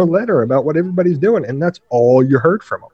letter 0.00 0.42
about 0.42 0.64
what 0.64 0.76
everybody's 0.76 1.18
doing 1.18 1.44
and 1.44 1.60
that's 1.62 1.80
all 1.88 2.22
you 2.24 2.38
heard 2.38 2.62
from 2.62 2.80
them 2.82 2.90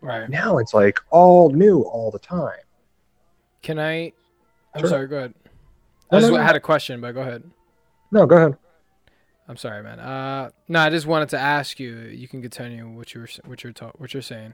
Right. 0.00 0.28
now 0.30 0.58
it's 0.58 0.72
like 0.74 0.98
all 1.10 1.50
new 1.50 1.82
all 1.82 2.10
the 2.10 2.18
time 2.18 2.58
Can 3.62 3.78
I? 3.78 4.12
I'm 4.74 4.80
Sure. 4.82 4.90
sorry. 4.90 5.06
Go 5.08 5.16
ahead. 5.16 5.34
I 6.10 6.20
just 6.20 6.30
no, 6.30 6.38
no. 6.38 6.42
had 6.42 6.56
a 6.56 6.60
question, 6.60 7.00
but 7.00 7.12
go 7.12 7.20
ahead. 7.20 7.42
no 8.10 8.26
go 8.26 8.36
ahead 8.36 8.56
I'm 9.48 9.56
sorry, 9.56 9.82
man. 9.82 9.98
Uh, 9.98 10.50
no, 10.68 10.80
I 10.80 10.90
just 10.90 11.06
wanted 11.06 11.30
to 11.30 11.38
ask 11.38 11.80
you. 11.80 11.96
You 11.96 12.28
can 12.28 12.42
continue 12.42 12.86
what 12.86 13.14
you 13.14 13.22
were 13.22 13.28
what 13.46 13.64
you're 13.64 13.72
ta- 13.72 13.92
what 13.96 14.12
you're 14.12 14.22
saying. 14.22 14.52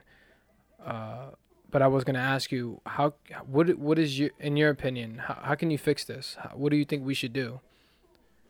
Uh, 0.83 1.31
but 1.69 1.81
I 1.81 1.87
was 1.87 2.05
gonna 2.05 2.19
ask 2.19 2.49
you 2.51 2.79
how 2.85 3.15
what 3.45 3.77
what 3.77 3.99
is 3.99 4.17
your 4.17 4.29
in 4.39 4.55
your 4.55 4.69
opinion 4.69 5.17
how, 5.17 5.37
how 5.41 5.55
can 5.55 5.69
you 5.69 5.77
fix 5.77 6.05
this? 6.05 6.37
How, 6.39 6.51
what 6.55 6.69
do 6.69 6.77
you 6.77 6.85
think 6.85 7.05
we 7.05 7.13
should 7.13 7.33
do? 7.33 7.59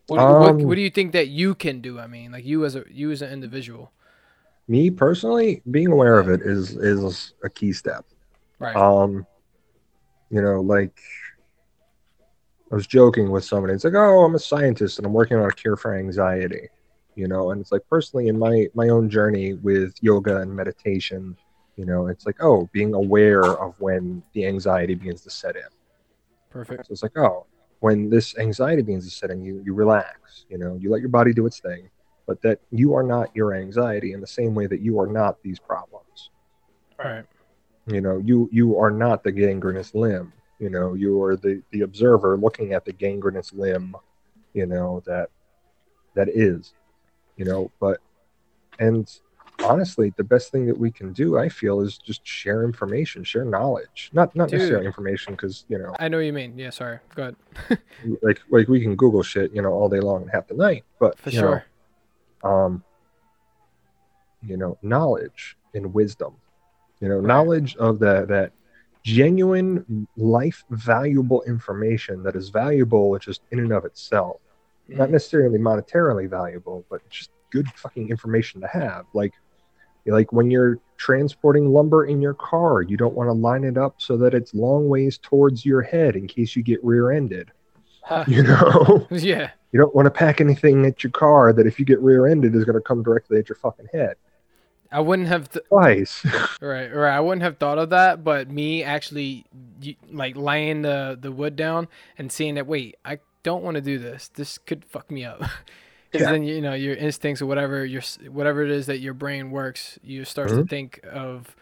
What, 0.06 0.18
what 0.18 0.50
Um, 0.50 0.64
what 0.64 0.76
do 0.76 0.82
you 0.82 0.92
think 0.92 1.14
that 1.14 1.30
you 1.30 1.56
can 1.56 1.82
do? 1.82 2.00
I 2.00 2.06
mean, 2.06 2.32
like 2.32 2.46
you 2.46 2.64
as 2.64 2.76
a 2.76 2.84
you 2.92 3.10
as 3.10 3.24
an 3.24 3.32
individual, 3.32 3.92
me 4.68 4.92
personally 4.92 5.64
being 5.72 5.92
aware 5.92 6.20
of 6.20 6.30
it 6.30 6.42
is 6.42 6.76
is 6.76 7.34
a 7.44 7.50
key 7.50 7.74
step 7.74 8.06
right? 8.60 8.76
um 8.76 9.26
you 10.30 10.42
know 10.42 10.62
like 10.62 11.00
i 12.76 12.78
was 12.78 12.88
joking 12.88 13.32
with 13.32 13.46
somebody. 13.46 13.74
It's 13.74 13.86
like 13.86 13.94
oh 13.94 14.26
i'm 14.26 14.36
a 14.36 14.40
scientist 14.40 15.00
and 15.00 15.06
i'm 15.08 15.14
working 15.14 15.38
on 15.38 15.50
a 15.50 15.54
cure 15.54 15.78
for 15.78 15.96
anxiety 15.96 16.68
you 17.16 17.30
know? 17.30 17.52
And 17.52 17.62
it's 17.62 17.72
like 17.72 17.84
personally 17.90 18.28
in 18.28 18.38
my 18.38 18.68
my 18.74 18.90
own 18.90 19.10
journey 19.10 19.54
with 19.54 19.96
yoga 20.02 20.42
and 20.42 20.54
meditation 20.54 21.38
you 21.78 21.86
know 21.86 22.08
it's 22.08 22.26
like 22.26 22.36
oh 22.42 22.70
being 22.74 22.94
aware 22.94 23.46
of 23.46 23.80
when 23.80 24.22
the 24.34 24.46
anxiety 24.46 24.94
begins 24.94 25.22
to 25.22 25.30
set 25.30 25.56
in. 25.56 25.72
Perfect. 26.50 26.88
so 26.88 26.92
it's 26.92 27.04
like 27.04 27.18
oh 27.18 27.46
when 27.80 28.10
this 28.10 28.38
anxiety 28.38 28.82
begins 28.82 29.06
to 29.06 29.16
set 29.16 29.30
in 29.30 29.42
you 29.42 29.62
you 29.66 29.74
relax 29.74 30.46
you 30.50 30.58
know? 30.58 30.78
You 30.82 30.92
let 30.92 31.00
your 31.00 31.10
body 31.10 31.34
do 31.34 31.46
its 31.46 31.60
thing 31.60 31.90
but 32.28 32.42
that 32.42 32.60
you 32.72 32.94
are 32.94 33.04
not 33.04 33.34
your 33.34 33.54
anxiety 33.54 34.12
in 34.12 34.20
the 34.20 34.28
same 34.28 34.54
way 34.54 34.68
that 34.68 34.82
you 34.82 35.00
are 35.00 35.08
not 35.08 35.42
these 35.44 35.60
problems. 35.60 36.32
All 37.00 37.10
right. 37.10 37.26
you 37.88 38.02
know 38.02 38.18
you 38.18 38.50
you 38.52 38.78
are 38.78 38.92
not 38.92 39.24
the 39.24 39.32
gangrenous 39.32 39.96
limb 39.96 40.34
you 40.60 40.70
know 40.70 40.94
you 40.94 41.22
are 41.22 41.36
the 41.36 41.62
the 41.72 41.82
observer 41.82 42.38
looking 42.38 42.74
at 42.74 42.86
the 42.86 42.94
gangrenous 42.94 43.52
limb 43.54 43.96
you 44.54 44.66
know 44.66 45.02
that 45.06 45.30
that 46.14 46.30
is 46.30 46.74
you 47.36 47.46
know 47.46 47.70
but 47.80 48.00
and 48.80 49.20
honestly 49.64 50.14
the 50.18 50.24
best 50.24 50.52
thing 50.52 50.66
that 50.66 50.78
we 50.78 50.92
can 50.92 51.12
do 51.14 51.38
i 51.38 51.48
feel 51.50 51.82
is 51.82 51.98
just 51.98 52.26
share 52.26 52.64
information 52.64 53.24
share 53.24 53.46
knowledge 53.46 54.10
not 54.14 54.36
not 54.36 54.50
Dude. 54.50 54.60
necessarily 54.60 54.86
information 54.86 55.34
because 55.34 55.66
you 55.68 55.78
know 55.78 55.94
I 56.00 56.08
know 56.10 56.18
what 56.18 56.26
you 56.26 56.34
mean. 56.34 56.58
Yeah, 56.58 56.72
sorry. 56.72 57.00
Go 57.16 57.34
ahead. 57.70 57.80
like 58.22 58.40
like 58.50 58.68
we 58.68 58.82
can 58.82 58.96
google 58.96 59.24
shit 59.24 59.52
you 59.54 59.62
know 59.62 59.72
all 59.72 59.88
day 59.90 60.00
long 60.00 60.22
and 60.24 60.32
half 60.32 60.48
the 60.48 60.54
night 60.56 60.84
but 61.00 61.18
For 61.18 61.30
you 61.32 61.42
know, 61.42 61.62
sure. 62.44 62.52
um 62.52 62.84
you 64.46 64.58
know 64.58 64.78
knowledge 64.82 65.58
and 65.74 65.94
wisdom 65.94 66.36
you 67.00 67.08
know 67.10 67.16
Right. 67.16 67.28
knowledge 67.28 67.76
of 67.78 68.00
that 68.00 68.28
that 68.28 68.52
genuine 69.06 70.08
life 70.18 70.64
valuable 70.72 71.44
information 71.44 72.24
that 72.24 72.36
is 72.36 72.50
valuable 72.50 73.16
just 73.20 73.42
in 73.52 73.60
and 73.60 73.72
of 73.72 73.86
itself 73.86 74.42
not 74.88 75.10
Mhm. 75.10 75.12
necessarily 75.12 75.60
monetarily 75.60 76.28
valuable 76.28 76.84
but 76.90 77.08
just 77.08 77.30
good 77.52 77.68
fucking 77.76 78.10
information 78.10 78.60
to 78.62 78.68
have 78.68 79.06
like 79.14 79.34
like 80.08 80.34
when 80.34 80.50
you're 80.50 80.80
transporting 80.98 81.72
lumber 81.72 82.06
in 82.06 82.20
your 82.20 82.34
car 82.34 82.82
you 82.82 82.98
don't 82.98 83.14
want 83.14 83.28
to 83.28 83.34
line 83.34 83.64
it 83.64 83.78
up 83.78 83.94
so 84.00 84.18
that 84.18 84.34
it's 84.34 84.56
long 84.56 84.90
ways 84.90 85.20
towards 85.20 85.64
your 85.68 85.84
head 85.84 86.16
in 86.16 86.26
case 86.26 86.56
you 86.56 86.64
get 86.64 86.84
rear-ended 86.84 87.52
Ha. 88.06 88.24
you 88.28 88.42
know 88.42 89.06
yeah. 89.12 89.52
you 89.72 89.80
don't 89.80 89.94
want 89.94 90.08
to 90.08 90.12
pack 90.12 90.42
anything 90.42 90.84
at 90.88 91.04
your 91.04 91.12
car 91.12 91.54
that 91.54 91.68
if 91.68 91.80
you 91.80 91.86
get 91.86 92.00
rear-ended 92.02 92.56
is 92.56 92.66
going 92.66 92.74
to 92.76 92.82
come 92.82 93.04
directly 93.04 93.38
at 93.38 93.50
your 93.50 93.56
fucking 93.58 93.88
head 93.94 94.16
I 94.96 95.00
wouldn't 95.02 95.28
have 95.28 95.50
th- 95.50 95.66
twice 95.68 96.26
right, 96.62 96.88
right. 96.94 97.16
I 97.16 97.20
wouldn't 97.20 97.42
have 97.44 97.58
thought 97.58 97.78
of 97.78 97.90
that, 97.90 98.24
but 98.24 98.50
me 98.50 98.84
actually 98.84 99.46
like 100.12 100.36
laying 100.38 100.82
the 100.84 101.18
the 101.20 101.32
wood 101.32 101.56
down 101.56 101.88
and 102.18 102.32
seeing 102.32 102.56
that 102.56 102.66
wait, 102.68 102.96
I 103.04 103.20
don't 103.44 103.64
want 103.64 103.76
to 103.76 103.82
do 103.82 104.00
this. 104.00 104.30
This 104.30 104.58
could 104.58 104.86
fuck 104.86 105.10
me 105.12 105.26
up. 105.26 105.42
Because 106.12 106.28
Yeah. 106.28 106.32
then 106.32 106.44
you 106.44 106.62
know 106.62 106.74
your 106.74 106.96
instincts 106.96 107.42
or 107.42 107.46
whatever 107.46 107.84
your 107.86 108.02
whatever 108.32 108.64
it 108.64 108.72
is 108.72 108.86
that 108.86 109.00
your 109.00 109.14
brain 109.14 109.52
works, 109.52 110.00
you 110.02 110.24
start 110.24 110.48
to 110.48 110.56
Mhm. 110.64 110.70
think 110.70 111.02
of 111.12 111.54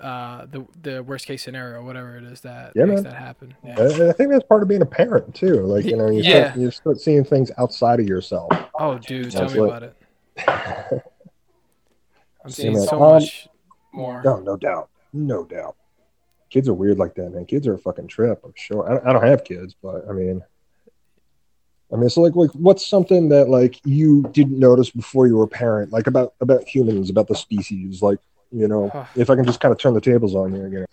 uh, 0.00 0.46
the 0.50 0.66
the 0.82 1.02
worst 1.04 1.26
case 1.26 1.42
scenario, 1.44 1.84
whatever 1.84 2.16
it 2.16 2.24
is 2.24 2.40
that 2.40 2.72
Yeah, 2.74 2.86
makes 2.86 3.02
man. 3.02 3.12
that 3.12 3.18
happen. 3.20 3.54
Yeah. 3.64 3.76
I, 3.78 4.08
I 4.08 4.12
think 4.12 4.32
that's 4.32 4.44
part 4.48 4.62
of 4.62 4.68
being 4.68 4.82
a 4.82 4.86
parent 4.86 5.36
too 5.36 5.54
like 5.74 5.84
you 5.84 5.96
know 5.96 6.10
you, 6.10 6.22
Yeah. 6.24 6.46
start, 6.48 6.58
you 6.60 6.70
start 6.72 7.00
seeing 7.00 7.22
things 7.22 7.52
outside 7.58 8.00
of 8.00 8.06
yourself 8.08 8.50
Oh, 8.76 8.98
dude, 8.98 9.30
tell 9.30 9.48
me 9.48 9.60
what- 9.60 9.68
about 9.68 9.82
it. 9.84 11.02
I'm 12.44 12.50
seeing 12.50 12.78
so 12.78 13.02
Um, 13.02 13.12
much 13.14 13.48
more. 13.92 14.22
no 14.24 14.40
no 14.40 14.56
doubt 14.56 14.88
no 15.12 15.44
doubt 15.44 15.76
kids 16.50 16.68
are 16.68 16.74
weird 16.74 16.98
like 16.98 17.14
that 17.14 17.30
man 17.30 17.44
kids 17.46 17.66
are 17.66 17.74
a 17.74 17.78
fucking 17.78 18.06
trip 18.08 18.40
i'm 18.44 18.52
sure 18.56 18.90
i, 18.90 19.08
I 19.08 19.12
don't 19.12 19.24
have 19.24 19.44
kids 19.44 19.74
but 19.82 20.08
i 20.08 20.12
mean 20.12 20.42
I 21.92 21.96
mean, 21.96 22.08
so 22.08 22.22
like, 22.22 22.34
like, 22.34 22.50
what's 22.52 22.86
something 22.86 23.28
that 23.28 23.50
like 23.50 23.78
you 23.84 24.22
didn't 24.32 24.58
notice 24.58 24.88
before 24.88 25.26
you 25.26 25.36
were 25.36 25.44
a 25.44 25.48
parent, 25.48 25.92
like 25.92 26.06
about 26.06 26.32
about 26.40 26.64
humans, 26.66 27.10
about 27.10 27.28
the 27.28 27.34
species, 27.34 28.00
like 28.00 28.18
you 28.50 28.66
know, 28.66 28.90
if 29.14 29.28
I 29.28 29.36
can 29.36 29.44
just 29.44 29.60
kind 29.60 29.72
of 29.72 29.78
turn 29.78 29.92
the 29.92 30.00
tables 30.00 30.34
on 30.34 30.54
you, 30.54 30.64
again. 30.64 30.86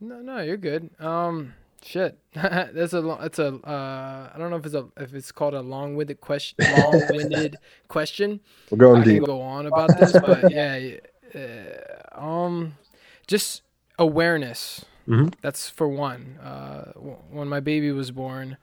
No, 0.00 0.20
no, 0.20 0.38
you're 0.40 0.56
good. 0.56 0.90
Um, 1.00 1.54
shit. 1.88 2.18
that's 2.34 2.92
a 2.92 3.00
long. 3.00 3.20
That's 3.20 3.38
a. 3.38 3.54
Uh, 3.54 4.30
I 4.34 4.38
don't 4.38 4.50
know 4.50 4.56
if 4.56 4.66
it's 4.66 4.74
a 4.74 4.86
if 4.96 5.14
it's 5.14 5.32
called 5.32 5.54
a 5.54 5.60
long-winded 5.62 6.20
question. 6.20 6.56
Long-winded 6.76 7.56
question. 7.88 8.40
We're 8.70 8.78
going 8.78 9.00
I 9.00 9.04
can 9.04 9.14
deep. 9.14 9.24
go 9.24 9.40
on 9.40 9.66
about 9.66 9.98
this, 9.98 10.12
but 10.12 10.50
yeah. 10.52 10.96
Uh, 11.34 12.20
um, 12.20 12.74
just 13.26 13.62
awareness. 13.98 14.84
Mhm. 15.08 15.32
That's 15.42 15.68
for 15.70 15.88
one. 15.88 16.38
Uh, 16.42 16.92
w- 16.94 17.16
when 17.30 17.48
my 17.48 17.60
baby 17.60 17.90
was 17.92 18.10
born, 18.10 18.56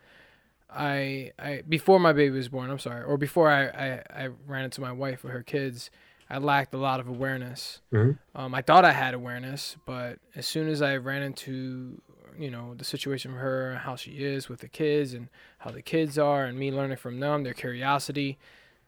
I 0.69 1.31
I 1.39 1.63
before 1.67 1.99
my 1.99 2.13
baby 2.13 2.35
was 2.35 2.49
born. 2.49 2.69
I'm 2.69 2.79
sorry, 2.79 3.03
or 3.03 3.17
before 3.17 3.49
I 3.49 3.65
I, 3.67 4.03
I 4.25 4.29
ran 4.47 4.65
into 4.65 4.81
my 4.81 4.91
wife 4.91 5.23
with 5.23 5.33
her 5.33 5.43
kids. 5.43 5.89
I 6.27 6.39
lacked 6.39 6.73
a 6.73 6.77
lot 6.77 6.99
of 6.99 7.07
awareness. 7.07 7.81
Mhm. 7.93 8.17
Um, 8.33 8.55
I 8.55 8.61
thought 8.63 8.83
I 8.83 8.93
had 8.93 9.13
awareness, 9.13 9.77
but 9.85 10.17
as 10.35 10.47
soon 10.47 10.67
as 10.69 10.81
I 10.81 10.97
ran 10.97 11.21
into 11.21 12.01
you 12.39 12.49
know 12.51 12.73
the 12.75 12.83
situation 12.83 13.31
with 13.33 13.41
her, 13.41 13.75
how 13.83 13.95
she 13.95 14.11
is 14.23 14.49
with 14.49 14.59
the 14.61 14.67
kids, 14.69 15.13
and 15.13 15.29
how 15.59 15.71
the 15.71 15.81
kids 15.81 16.17
are, 16.17 16.45
and 16.45 16.57
me 16.57 16.71
learning 16.71 16.97
from 16.97 17.19
them, 17.19 17.43
their 17.43 17.53
curiosity. 17.53 18.37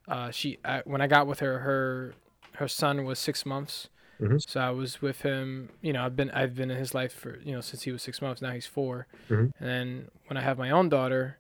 Uh, 0.07 0.31
she 0.31 0.57
I, 0.63 0.81
when 0.85 1.01
I 1.01 1.07
got 1.07 1.27
with 1.27 1.39
her, 1.39 1.59
her 1.59 2.13
her 2.53 2.67
son 2.67 3.03
was 3.05 3.19
six 3.19 3.45
months, 3.45 3.89
Mhm. 4.21 4.41
so 4.49 4.59
I 4.59 4.71
was 4.71 5.01
with 5.01 5.21
him. 5.21 5.69
You 5.81 5.93
know, 5.93 6.03
I've 6.05 6.15
been 6.15 6.31
I've 6.31 6.55
been 6.55 6.71
in 6.71 6.77
his 6.77 6.93
life 6.93 7.13
for 7.13 7.39
you 7.41 7.51
know 7.53 7.61
since 7.61 7.83
he 7.83 7.91
was 7.91 8.01
six 8.01 8.21
months. 8.21 8.41
Now 8.41 8.51
he's 8.51 8.65
4 8.67 9.07
Mhm. 9.29 9.51
and 9.59 9.69
then 9.69 10.07
when 10.27 10.37
I 10.37 10.41
have 10.41 10.57
my 10.57 10.69
own 10.71 10.89
daughter, 10.89 11.37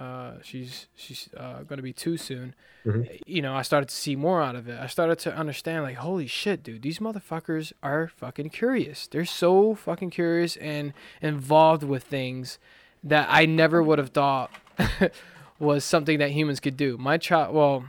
uh, 0.00 0.32
she's 0.42 0.86
she's 0.96 1.28
uh, 1.36 1.62
going 1.62 1.76
to 1.76 1.82
be 1.82 1.92
too 1.92 2.16
soon. 2.16 2.54
Mhm. 2.84 3.20
You 3.26 3.42
know, 3.42 3.54
I 3.54 3.62
started 3.62 3.88
to 3.88 3.94
see 3.94 4.16
more 4.16 4.42
out 4.42 4.56
of 4.56 4.68
it. 4.68 4.78
I 4.78 4.86
started 4.88 5.18
to 5.20 5.34
understand, 5.34 5.84
like, 5.84 5.96
holy 5.96 6.26
shit, 6.26 6.62
dude, 6.62 6.82
these 6.82 6.98
motherfuckers 6.98 7.72
are 7.82 8.08
fucking 8.08 8.50
curious. 8.50 9.06
They're 9.06 9.24
so 9.24 9.74
fucking 9.74 10.10
curious 10.10 10.56
and 10.56 10.92
involved 11.22 11.82
with 11.82 12.04
things 12.04 12.58
that 13.02 13.26
I 13.30 13.46
never 13.46 13.82
would 13.82 13.98
have 13.98 14.10
thought 14.10 14.50
was 15.58 15.84
something 15.84 16.18
that 16.18 16.30
humans 16.30 16.60
could 16.60 16.76
do. 16.76 16.98
My 16.98 17.16
child, 17.16 17.54
well, 17.54 17.84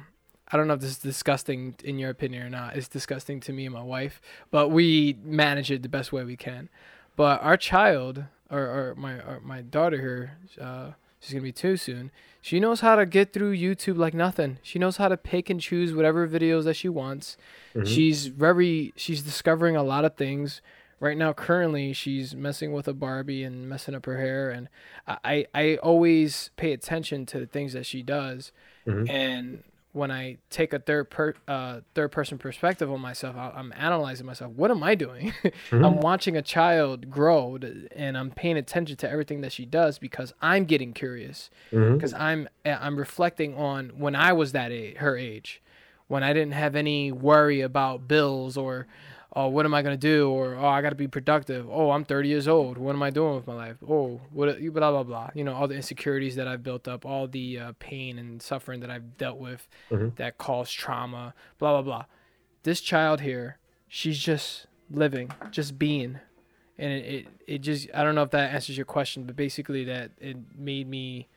I 0.52 0.58
don't 0.58 0.68
know 0.68 0.76
if 0.76 0.80
this 0.82 0.92
is 0.92 0.98
disgusting 1.00 1.76
in 1.84 1.98
your 2.00 2.10
opinion 2.12 2.44
or 2.44 2.50
not. 2.50 2.76
It's 2.78 2.88
disgusting 2.88 3.40
to 3.42 3.54
me 3.54 3.66
and 3.66 3.74
my 3.74 3.82
wife, 3.82 4.22
but 4.52 4.70
we 4.70 5.18
manage 5.24 5.72
it 5.72 5.82
the 5.82 5.90
best 5.90 6.14
way 6.14 6.24
we 6.24 6.38
can. 6.38 6.70
But 7.16 7.42
our 7.42 7.58
child, 7.58 8.26
or, 8.52 8.60
or 8.62 8.96
my 8.96 9.14
or 9.14 9.40
my 9.44 9.62
daughter 9.62 9.98
here, 10.00 10.38
uh, 10.62 10.92
she's 11.26 11.34
gonna 11.34 11.44
be 11.44 11.52
two 11.52 11.76
soon. 11.78 12.12
She 12.42 12.60
knows 12.60 12.82
how 12.82 12.96
to 12.96 13.06
get 13.06 13.34
through 13.34 13.56
YouTube 13.58 13.98
like 13.98 14.14
nothing. 14.14 14.60
She 14.62 14.78
knows 14.78 14.98
how 14.98 15.08
to 15.08 15.18
pick 15.18 15.50
and 15.50 15.60
choose 15.60 15.94
whatever 15.96 16.28
videos 16.28 16.66
that 16.66 16.76
she 16.76 16.88
wants. 16.90 17.38
Mhm. 17.74 17.88
She's 17.88 18.28
very 18.28 18.94
she's 18.96 19.22
discovering 19.24 19.76
a 19.76 19.84
lot 19.84 20.06
of 20.06 20.16
things. 20.16 20.62
Right 21.00 21.18
now, 21.18 21.34
currently, 21.34 21.92
she's 21.92 22.36
messing 22.36 22.72
with 22.72 22.88
a 22.88 22.94
Barbie 22.94 23.44
and 23.44 23.68
messing 23.68 23.94
up 23.96 24.06
her 24.06 24.18
hair, 24.18 24.50
and 24.50 24.70
I 25.08 25.46
I 25.54 25.76
always 25.78 26.52
pay 26.56 26.72
attention 26.72 27.26
to 27.28 27.40
the 27.40 27.46
things 27.48 27.74
that 27.74 27.86
she 27.86 28.02
does, 28.02 28.52
Mhm. 28.88 29.10
and 29.10 29.64
when 29.96 30.12
I 30.12 30.38
take 30.50 30.74
a 30.74 30.80
third 30.80 31.10
per 31.10 31.34
uh, 31.48 31.80
third 31.96 32.12
person 32.12 32.38
perspective 32.38 32.92
on 32.92 33.00
myself, 33.00 33.36
I, 33.38 33.52
I'm 33.56 33.72
analyzing 33.78 34.26
myself. 34.26 34.52
What 34.52 34.70
am 34.70 34.84
I 34.84 34.94
doing? 34.96 35.34
I'm 35.72 36.02
watching 36.02 36.36
a 36.36 36.42
child 36.42 37.10
grow, 37.10 37.58
to- 37.58 37.88
and 37.96 38.18
I'm 38.18 38.30
paying 38.32 38.58
attention 38.58 38.98
to 38.98 39.10
everything 39.10 39.40
that 39.42 39.54
she 39.54 39.66
does 39.66 39.98
because 39.98 40.34
I'm 40.42 40.66
getting 40.66 40.92
curious. 40.94 41.50
Because 41.94 42.14
I'm 42.14 42.50
eh, 42.66 42.78
I'm 42.80 42.98
reflecting 42.98 43.56
on 43.56 43.90
when 43.98 44.16
I 44.16 44.34
was 44.34 44.52
that 44.52 44.72
age, 44.72 44.98
her 44.98 45.16
age, 45.18 45.62
when 46.08 46.24
I 46.24 46.34
didn't 46.34 46.54
have 46.54 46.76
any 46.76 47.12
worry 47.14 47.62
about 47.62 48.08
bills 48.08 48.58
or, 48.58 48.88
oh, 49.36 49.48
what 49.50 49.66
am 49.66 49.74
I 49.74 49.82
gonna 49.82 49.98
do? 49.98 50.30
Or 50.30 50.56
oh, 50.56 50.66
I 50.68 50.82
gotta 50.82 50.96
be 50.96 51.08
productive. 51.08 51.68
Oh, 51.70 51.92
I'm 51.92 52.06
30 52.06 52.30
years 52.30 52.48
old. 52.48 52.78
What 52.78 52.96
am 52.96 53.04
I 53.04 53.10
doing 53.10 53.36
with 53.36 53.48
my 53.48 53.54
life? 53.56 53.78
Oh, 53.88 54.22
what 54.32 54.58
blah 54.74 54.92
blah 54.92 55.04
blah. 55.04 55.30
You 55.34 55.44
know, 55.44 55.54
all 55.54 55.68
the 55.68 55.76
insecurities 55.76 56.36
that 56.36 56.48
I've 56.48 56.64
built 56.64 56.88
up, 56.88 57.06
all 57.06 57.28
the 57.28 57.60
uh, 57.60 57.74
pain 57.80 58.18
and 58.18 58.42
suffering 58.42 58.80
that 58.82 58.90
I've 58.90 59.18
dealt 59.18 59.38
with, 59.38 59.68
Mhm. 59.92 60.16
that 60.16 60.38
caused 60.38 60.74
trauma. 60.78 61.34
Blah 61.60 61.74
blah 61.74 61.82
blah. 61.82 62.06
This 62.64 62.82
child 62.82 63.22
here, 63.22 63.58
she's 63.88 64.20
just 64.20 64.68
living, 64.90 65.32
just 65.52 65.78
being. 65.78 66.20
And 66.78 66.92
it, 66.92 67.06
it, 67.06 67.28
it 67.48 67.58
just 67.60 67.88
I 67.94 68.04
don't 68.04 68.16
know 68.16 68.24
if 68.24 68.32
that 68.32 68.54
answers 68.54 68.78
your 68.78 68.86
question, 68.86 69.24
but 69.26 69.36
basically 69.36 69.84
that 69.86 70.12
it 70.20 70.38
made 70.58 70.88
me 70.90 71.28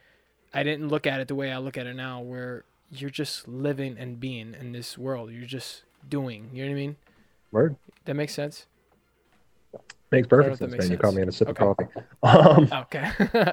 I 0.54 0.62
didn't 0.62 0.88
look 0.88 1.06
at 1.06 1.20
it 1.20 1.28
the 1.28 1.34
way 1.34 1.52
I 1.52 1.58
look 1.58 1.76
at 1.76 1.86
it 1.86 1.94
now, 1.94 2.20
where 2.20 2.64
you're 2.90 3.10
just 3.10 3.46
living 3.46 3.96
and 3.98 4.18
being 4.18 4.54
in 4.58 4.72
this 4.72 4.96
world. 4.96 5.30
You're 5.30 5.44
just 5.44 5.82
doing. 6.08 6.48
You 6.54 6.64
know 6.64 6.70
what 6.70 6.72
I 6.72 6.80
mean? 6.80 6.96
Word 7.52 7.76
That 8.04 8.14
makes 8.14 8.34
sense. 8.34 8.66
makes 10.10 10.26
I 10.26 10.30
don't 10.30 10.38
know 10.40 10.44
perfect 10.44 10.58
sense, 10.58 10.70
man. 10.72 10.80
You 10.80 10.86
sense. 10.88 11.00
caught 11.00 11.14
me 11.14 11.22
in 11.22 11.28
a 11.28 11.32
sip 11.32 11.48
Okay. 11.48 11.64
of 11.64 11.76
coffee. 11.76 11.90
Um, 12.22 12.68
Okay. 12.82 13.10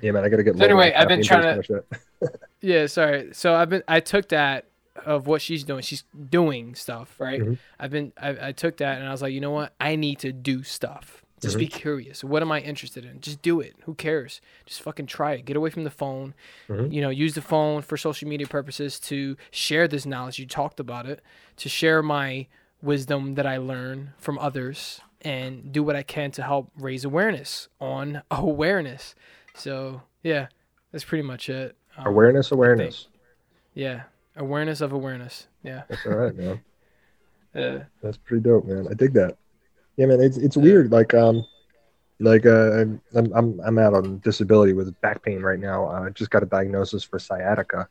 yeah, 0.00 0.10
man, 0.12 0.24
I 0.24 0.28
gotta 0.28 0.42
get. 0.42 0.56
So 0.58 0.64
anyway, 0.64 0.92
I've 0.94 1.08
been 1.08 1.22
trying 1.22 1.42
first, 1.56 1.68
kind 1.68 1.80
of 1.80 1.86
shit. 2.30 2.40
yeah. 2.60 2.86
Sorry. 2.86 3.30
So 3.32 3.54
I've 3.54 3.68
been. 3.70 3.82
I 3.88 4.00
took 4.00 4.28
that 4.28 4.66
of 5.04 5.26
what 5.26 5.42
she's 5.42 5.64
doing. 5.64 5.82
She's 5.82 6.04
doing 6.30 6.74
stuff, 6.74 7.18
right? 7.18 7.40
Mhm. 7.40 7.58
I've 7.78 7.90
been. 7.90 8.12
I, 8.20 8.48
I 8.48 8.52
took 8.52 8.76
that 8.78 8.98
and 8.98 9.06
I 9.08 9.10
was 9.10 9.22
like, 9.22 9.32
you 9.32 9.40
know 9.40 9.50
what? 9.50 9.74
I 9.80 9.96
need 9.96 10.18
to 10.20 10.32
do 10.32 10.62
stuff. 10.62 11.20
Just 11.40 11.58
be 11.58 11.66
curious. 11.66 12.24
What 12.24 12.40
am 12.40 12.50
I 12.50 12.60
interested 12.60 13.04
in? 13.04 13.20
Just 13.20 13.42
do 13.42 13.60
it. 13.60 13.74
Who 13.82 13.92
cares? 13.94 14.40
Just 14.64 14.80
fucking 14.80 15.04
try 15.04 15.32
it. 15.34 15.44
Get 15.44 15.58
away 15.58 15.68
from 15.68 15.84
the 15.84 15.90
phone. 15.90 16.32
Mhm. 16.70 16.90
You 16.90 17.02
know, 17.02 17.10
use 17.10 17.34
the 17.34 17.42
phone 17.42 17.82
for 17.82 17.98
social 17.98 18.26
media 18.26 18.46
purposes 18.46 18.98
to 19.00 19.36
share 19.50 19.86
this 19.86 20.06
knowledge. 20.06 20.38
You 20.38 20.46
talked 20.46 20.80
about 20.80 21.04
it. 21.04 21.20
To 21.56 21.68
share 21.68 22.02
my 22.02 22.46
wisdom 22.84 23.34
that 23.34 23.46
I 23.46 23.56
learn 23.56 24.12
from 24.18 24.38
others 24.38 25.00
and 25.22 25.72
do 25.72 25.82
what 25.82 25.96
I 25.96 26.02
can 26.02 26.30
to 26.32 26.42
help 26.42 26.70
raise 26.78 27.04
awareness 27.04 27.68
on 27.80 28.22
awareness. 28.30 29.14
So, 29.54 30.02
yeah, 30.22 30.48
that's 30.92 31.04
pretty 31.04 31.22
much 31.22 31.48
it. 31.48 31.76
Um, 31.96 32.06
Awareness, 32.06 32.50
awareness. 32.52 33.08
Yeah. 33.74 34.02
Awareness 34.36 34.80
of 34.80 34.92
awareness. 34.92 35.46
Yeah. 35.62 35.82
That's 35.88 36.04
all 36.06 36.14
right, 36.14 36.34
man. 36.36 36.60
Uh, 37.56 37.84
That's 38.02 38.16
pretty 38.16 38.42
dope, 38.42 38.64
man. 38.64 38.88
I 38.90 38.94
dig 38.94 39.12
that. 39.12 39.36
Yeah, 39.96 40.06
man. 40.06 40.20
It's 40.20 40.36
it's 40.38 40.56
weird. 40.56 40.90
Like 40.90 41.14
um, 41.14 41.46
like 42.18 42.44
uh, 42.46 42.72
I'm 42.80 43.00
I'm 43.14 43.60
I'm 43.64 43.78
out 43.78 43.94
on 43.94 44.18
disability 44.24 44.72
with 44.72 45.00
back 45.02 45.22
pain 45.22 45.40
right 45.40 45.60
now. 45.60 45.86
I 45.86 46.10
just 46.10 46.32
got 46.32 46.42
a 46.42 46.46
diagnosis 46.46 47.04
for 47.04 47.20
sciatica, 47.20 47.88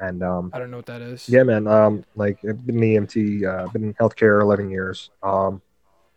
and 0.00 0.22
um, 0.22 0.50
I 0.52 0.58
don't 0.58 0.70
know 0.70 0.78
what 0.78 0.86
that 0.86 1.02
is. 1.02 1.28
yeah, 1.28 1.42
man. 1.42 1.66
Um, 1.66 2.04
like 2.16 2.38
I've 2.48 2.66
been 2.66 2.76
an 2.82 3.06
EMT. 3.06 3.44
Uh, 3.44 3.68
been 3.68 3.84
in 3.84 3.94
healthcare 3.94 4.40
11 4.42 4.70
years. 4.70 5.10
Um, 5.22 5.62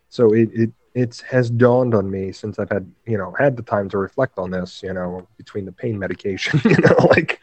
so 0.08 0.32
it 0.34 0.50
it 0.52 0.70
it 0.94 1.22
has 1.28 1.48
dawned 1.50 1.94
on 1.94 2.10
me 2.10 2.32
since 2.32 2.58
I've 2.58 2.70
had 2.70 2.90
you 3.06 3.16
know 3.18 3.34
had 3.38 3.56
the 3.56 3.62
time 3.62 3.88
to 3.90 3.98
reflect 3.98 4.38
on 4.38 4.50
this. 4.50 4.82
You 4.82 4.92
know, 4.94 5.26
between 5.36 5.64
the 5.64 5.72
pain 5.72 5.98
medication, 5.98 6.60
you 6.64 6.76
know, 6.78 7.06
like 7.10 7.40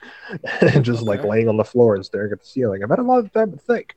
and 0.62 0.84
just 0.92 1.04
like 1.04 1.24
laying 1.24 1.48
on 1.48 1.58
the 1.58 1.64
floor 1.64 1.96
and 1.96 2.06
staring 2.06 2.32
at 2.32 2.40
the 2.42 2.46
ceiling. 2.46 2.84
I've 2.84 2.90
had 2.90 3.00
a 3.00 3.04
lot 3.04 3.20
of 3.20 3.32
time 3.32 3.52
to 3.52 3.58
think. 3.58 3.96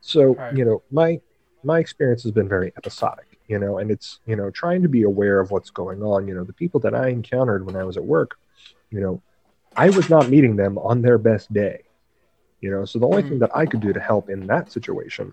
So 0.00 0.34
Right. 0.34 0.56
you 0.56 0.64
know, 0.64 0.82
my 0.90 1.20
my 1.64 1.78
experience 1.78 2.22
has 2.22 2.32
been 2.32 2.48
very 2.48 2.72
episodic. 2.76 3.24
You 3.46 3.58
know, 3.58 3.78
and 3.78 3.90
it's 3.90 4.20
you 4.26 4.36
know 4.36 4.50
trying 4.50 4.82
to 4.82 4.88
be 4.88 5.02
aware 5.04 5.40
of 5.40 5.50
what's 5.50 5.70
going 5.70 6.02
on. 6.02 6.26
You 6.28 6.34
know, 6.34 6.44
the 6.44 6.52
people 6.52 6.80
that 6.80 6.94
I 6.94 7.08
encountered 7.08 7.64
when 7.64 7.76
I 7.76 7.84
was 7.84 7.96
at 7.96 8.04
work, 8.04 8.38
you 8.90 9.00
know, 9.00 9.22
I 9.76 9.90
was 9.90 10.10
not 10.10 10.28
meeting 10.28 10.56
them 10.56 10.78
on 10.78 11.02
their 11.02 11.18
best 11.18 11.52
day. 11.52 11.84
You 12.60 12.70
know, 12.70 12.84
so 12.84 12.98
the 12.98 13.06
only 13.06 13.22
Mhm. 13.22 13.28
thing 13.28 13.38
that 13.40 13.56
I 13.56 13.66
could 13.66 13.80
do 13.80 13.92
to 13.92 14.00
help 14.00 14.28
in 14.30 14.46
that 14.48 14.72
situation 14.72 15.32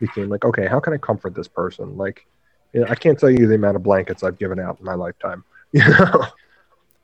became 0.00 0.28
like, 0.28 0.44
okay, 0.44 0.66
how 0.66 0.80
can 0.80 0.92
I 0.92 0.98
comfort 0.98 1.34
this 1.34 1.46
person? 1.48 1.96
Like, 1.96 2.26
you 2.72 2.80
know, 2.80 2.88
I 2.88 2.96
can't 2.96 3.18
tell 3.18 3.30
you 3.30 3.46
the 3.46 3.54
amount 3.54 3.76
of 3.76 3.82
blankets 3.84 4.24
I've 4.24 4.38
given 4.38 4.58
out 4.58 4.78
in 4.80 4.84
my 4.84 4.94
lifetime. 4.94 5.44
You 5.72 5.82
know, 5.82 6.22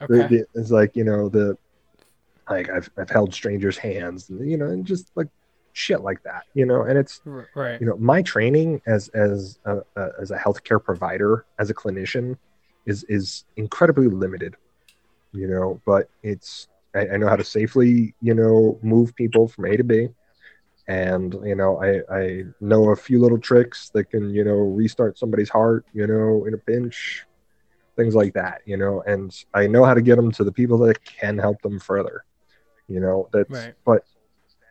Okay. 0.03 0.45
it's 0.55 0.71
like 0.71 0.97
you 0.97 1.05
know 1.05 1.29
the 1.29 1.59
like 2.49 2.71
I've 2.71 2.91
I've 2.97 3.11
held 3.11 3.35
strangers' 3.35 3.77
hands, 3.77 4.31
and, 4.31 4.51
you 4.51 4.57
know, 4.57 4.67
and 4.67 4.85
just 4.87 5.11
like 5.15 5.29
shit 5.73 6.01
like 6.01 6.23
that. 6.23 6.45
You 6.55 6.67
know, 6.67 6.83
and 6.83 6.99
it's 6.99 7.21
right. 7.25 7.81
you 7.81 7.87
know 7.87 7.97
my 7.97 8.23
training 8.23 8.81
as 8.87 9.09
as 9.09 9.59
a, 9.65 9.79
a 9.97 10.09
as 10.21 10.31
a 10.31 10.39
healthcare 10.39 10.83
provider 10.83 11.45
as 11.59 11.71
a 11.71 11.75
clinician 11.75 12.37
is 12.87 13.05
is 13.09 13.45
incredibly 13.57 14.09
limited 14.09 14.57
you 15.33 15.47
know 15.47 15.81
but 15.87 16.09
it's 16.23 16.69
I, 16.95 17.09
I 17.09 17.17
know 17.17 17.29
how 17.29 17.37
to 17.37 17.45
safely 17.45 18.15
you 18.21 18.35
know 18.35 18.79
move 18.83 19.15
people 19.15 19.49
from 19.49 19.67
a 19.67 19.77
to 19.77 19.85
b 19.85 20.09
and 20.89 21.35
you 21.45 21.55
know 21.55 21.83
i 21.83 22.01
i 22.15 22.45
know 22.61 22.91
a 22.91 22.97
few 22.97 23.21
little 23.21 23.39
tricks 23.39 23.91
that 23.95 24.11
can 24.11 24.31
you 24.31 24.45
know 24.45 24.55
restart 24.57 25.19
somebody's 25.19 25.49
heart 25.49 25.85
you 25.93 26.07
know 26.07 26.45
in 26.47 26.55
a 26.55 26.59
pinch 26.59 27.27
things 27.97 28.15
like 28.15 28.33
that 28.35 28.63
you 28.65 28.77
know 28.77 29.03
and 29.07 29.45
i 29.55 29.67
know 29.67 29.85
how 29.85 29.95
to 29.95 30.03
get 30.03 30.17
them 30.17 30.31
to 30.33 30.45
the 30.45 30.53
people 30.53 30.79
that 30.79 31.05
can 31.05 31.39
help 31.39 31.61
them 31.63 31.79
further 31.79 32.25
you 32.89 33.01
know 33.01 33.29
that's 33.33 33.51
Right. 33.51 33.75
but 33.85 34.03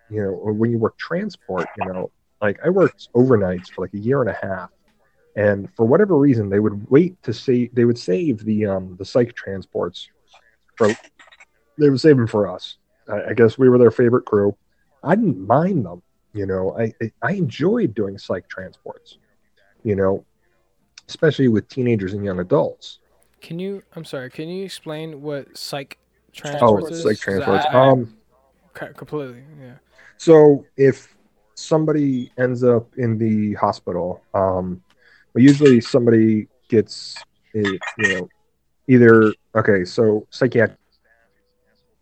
you 0.09 0.21
know 0.21 0.31
when 0.31 0.71
you 0.71 0.77
work 0.77 0.97
transport 0.97 1.67
you 1.77 1.85
know 1.85 2.11
like 2.41 2.59
i 2.65 2.69
worked 2.69 3.09
overnights 3.15 3.71
for 3.71 3.81
like 3.83 3.93
a 3.93 3.99
year 3.99 4.21
and 4.21 4.29
a 4.29 4.37
half 4.41 4.69
and 5.35 5.69
for 5.75 5.85
whatever 5.85 6.17
reason 6.17 6.49
they 6.49 6.59
would 6.59 6.89
wait 6.89 7.21
to 7.23 7.33
see 7.33 7.69
they 7.73 7.85
would 7.85 7.97
save 7.97 8.43
the 8.43 8.65
um 8.65 8.95
the 8.97 9.05
psych 9.05 9.33
transports 9.35 10.09
for 10.79 10.95
they 11.77 11.89
would 11.89 11.99
save 11.99 12.15
them 12.17 12.27
for 12.27 12.47
us 12.47 12.77
I, 13.07 13.29
I 13.29 13.33
guess 13.33 13.57
we 13.57 13.67
were 13.69 13.77
their 13.77 13.91
favorite 13.91 14.25
crew 14.25 14.55
i 15.03 15.13
didn't 15.15 15.45
mind 15.45 15.85
them 15.85 16.01
you 16.33 16.45
know 16.45 16.75
i 16.79 16.93
I- 17.01 17.11
i 17.21 17.31
enjoyed 17.33 17.93
doing 17.93 18.17
psych 18.17 18.47
transports 18.47 19.17
you 19.83 19.95
know 19.95 20.25
especially 21.07 21.49
with 21.49 21.67
teenagers 21.67 22.13
and 22.13 22.23
young 22.23 22.39
adults 22.39 22.99
Can 23.41 23.57
you? 23.59 23.81
I'm 23.95 24.03
sorry. 24.05 24.29
Can 24.29 24.49
you 24.49 24.63
explain 24.65 25.21
what 25.21 25.57
psych 25.57 25.97
oh 25.99 26.33
transports 26.33 26.91
is? 26.91 27.03
psych 27.03 27.19
transports 27.19 27.65
I- 27.65 27.77
I- 27.77 27.89
um 27.91 28.15
completely. 28.95 29.43
Yeah. 29.59 29.75
So 30.17 30.65
if 30.77 31.15
somebody 31.55 32.31
ends 32.37 32.63
up 32.63 32.87
in 32.97 33.17
the 33.17 33.53
hospital, 33.55 34.21
um, 34.33 34.81
usually 35.35 35.81
somebody 35.81 36.47
gets, 36.69 37.25
a, 37.55 37.59
you 37.97 38.07
know, 38.11 38.29
either 38.89 39.33
okay. 39.55 39.85
So 39.85 40.27
psychiatric, 40.31 40.77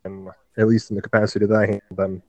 and 0.04 0.28
at 0.56 0.66
least 0.66 0.90
in 0.90 0.96
the 0.96 1.02
capacity 1.02 1.46
that 1.46 1.54
I 1.54 1.66
handled 1.66 1.96
them, 1.96 2.22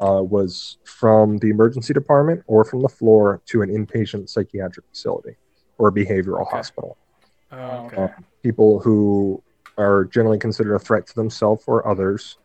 uh, 0.00 0.22
was 0.22 0.78
from 0.84 1.38
the 1.38 1.50
emergency 1.50 1.94
department 1.94 2.42
or 2.46 2.64
from 2.64 2.82
the 2.82 2.88
floor 2.88 3.40
to 3.46 3.62
an 3.62 3.70
inpatient 3.70 4.28
psychiatric 4.28 4.86
facility 4.88 5.36
or 5.78 5.88
a 5.88 5.92
behavioral 5.92 6.42
Okay. 6.42 6.56
hospital. 6.56 6.98
Oh, 7.52 7.56
okay. 7.86 7.96
Uh, 7.96 8.08
people 8.42 8.80
who 8.80 9.42
are 9.78 10.04
generally 10.06 10.38
considered 10.38 10.74
a 10.74 10.78
threat 10.78 11.06
to 11.06 11.14
themselves 11.14 11.64
or 11.66 11.86
others, 11.86 12.38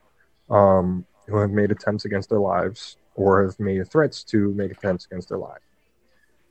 um, 0.49 1.05
who 1.27 1.37
have 1.37 1.51
made 1.51 1.71
attempts 1.71 2.05
against 2.05 2.29
their 2.29 2.39
lives 2.39 2.97
or 3.15 3.43
have 3.43 3.59
made 3.59 3.89
threats 3.89 4.23
to 4.25 4.53
make 4.53 4.71
attempts 4.71 5.05
against 5.05 5.29
their 5.29 5.37
life. 5.37 5.61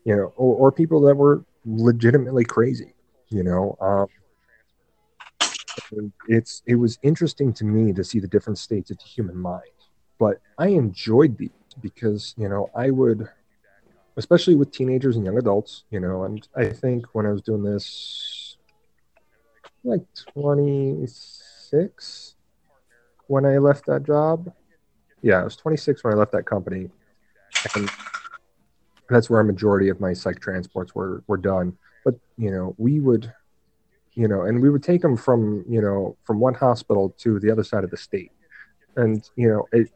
You 0.05 0.17
know, 0.17 0.33
or, 0.37 0.57
or 0.57 0.73
people 0.73 1.01
that 1.03 1.15
were 1.15 1.45
legitimately 1.67 2.45
crazy. 2.45 2.95
You 3.29 3.43
know, 3.43 3.77
um, 3.81 4.07
it's 6.29 6.63
it 6.67 6.77
was 6.77 6.99
interesting 7.03 7.53
to 7.55 7.65
me 7.65 7.93
to 7.93 8.05
see 8.05 8.19
the 8.19 8.29
different 8.29 8.59
states 8.59 8.91
of 8.91 8.99
the 8.99 9.05
human 9.05 9.37
mind, 9.37 9.63
but 10.19 10.41
I 10.59 10.69
enjoyed 10.69 11.39
these 11.39 11.51
because 11.81 12.35
you 12.37 12.49
know 12.49 12.71
I 12.75 12.91
would 12.91 13.29
especially 14.17 14.55
with 14.55 14.73
teenagers 14.73 15.17
and 15.17 15.25
young 15.25 15.39
adults, 15.39 15.85
you 15.91 16.01
know, 16.01 16.25
and 16.25 16.47
I 16.57 16.69
think 16.69 17.07
when 17.13 17.27
I 17.27 17.31
was 17.31 17.43
doing 17.43 17.63
this, 17.63 18.57
like 19.85 20.03
26 20.35 22.35
when 23.29 23.47
I 23.47 23.59
left 23.59 23.87
that 23.87 24.03
job. 24.03 24.53
Yeah, 25.23 25.41
I 25.41 25.45
was 25.45 25.57
26 25.57 26.05
when 26.05 26.13
I 26.13 26.17
left 26.17 26.33
that 26.33 26.47
company. 26.47 26.91
And 27.75 27.91
that's 29.09 29.31
where 29.31 29.41
a 29.41 29.45
majority 29.45 29.89
of 29.89 30.01
my 30.01 30.13
psych 30.13 30.41
transports 30.41 30.95
were, 30.95 31.23
were 31.27 31.37
done. 31.37 31.77
But, 32.05 32.15
you 32.37 32.51
know, 32.51 32.75
we 32.79 33.01
would, 33.01 33.33
you 34.15 34.29
know, 34.29 34.43
and 34.43 34.61
we 34.61 34.71
would 34.71 34.83
take 34.83 35.03
them 35.03 35.17
from, 35.17 35.65
you 35.69 35.81
know, 35.81 36.17
from 36.25 36.41
one 36.41 36.55
hospital 36.55 37.15
to 37.19 37.39
the 37.39 37.51
other 37.51 37.65
side 37.65 37.85
of 37.85 37.91
the 37.91 37.97
state. 37.97 38.33
And, 38.97 39.29
you 39.37 39.49
know, 39.49 39.67
it, 39.73 39.91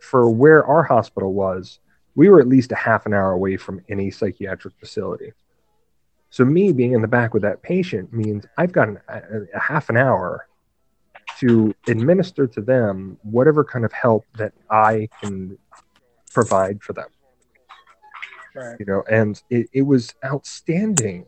for 0.00 0.30
where 0.30 0.64
our 0.64 0.82
hospital 0.82 1.32
was, 1.32 1.80
we 2.14 2.28
were 2.28 2.40
at 2.40 2.48
least 2.48 2.72
a 2.72 2.76
half 2.76 3.06
an 3.06 3.12
hour 3.12 3.32
away 3.32 3.56
from 3.56 3.80
any 3.88 4.10
psychiatric 4.10 4.74
facility. 4.78 5.32
So 6.30 6.44
me 6.44 6.72
being 6.72 6.92
in 6.92 7.02
the 7.02 7.08
back 7.08 7.34
with 7.34 7.42
that 7.42 7.62
patient 7.62 8.12
means 8.12 8.46
I've 8.56 8.72
got 8.72 8.88
an, 8.88 8.98
a, 9.08 9.20
a 9.54 9.60
half 9.60 9.90
an 9.90 9.96
hour 9.96 10.48
to 11.38 11.74
administer 11.88 12.46
to 12.46 12.60
them 12.60 13.18
whatever 13.22 13.64
kind 13.64 13.84
of 13.84 13.92
help 13.92 14.24
that 14.36 14.52
I 14.70 15.08
can 15.20 15.58
provide 16.32 16.82
for 16.82 16.92
them. 16.92 17.08
Right. 18.54 18.76
You 18.80 18.86
know, 18.86 19.04
and 19.10 19.40
it, 19.50 19.68
it 19.72 19.82
was 19.82 20.14
outstanding 20.24 21.26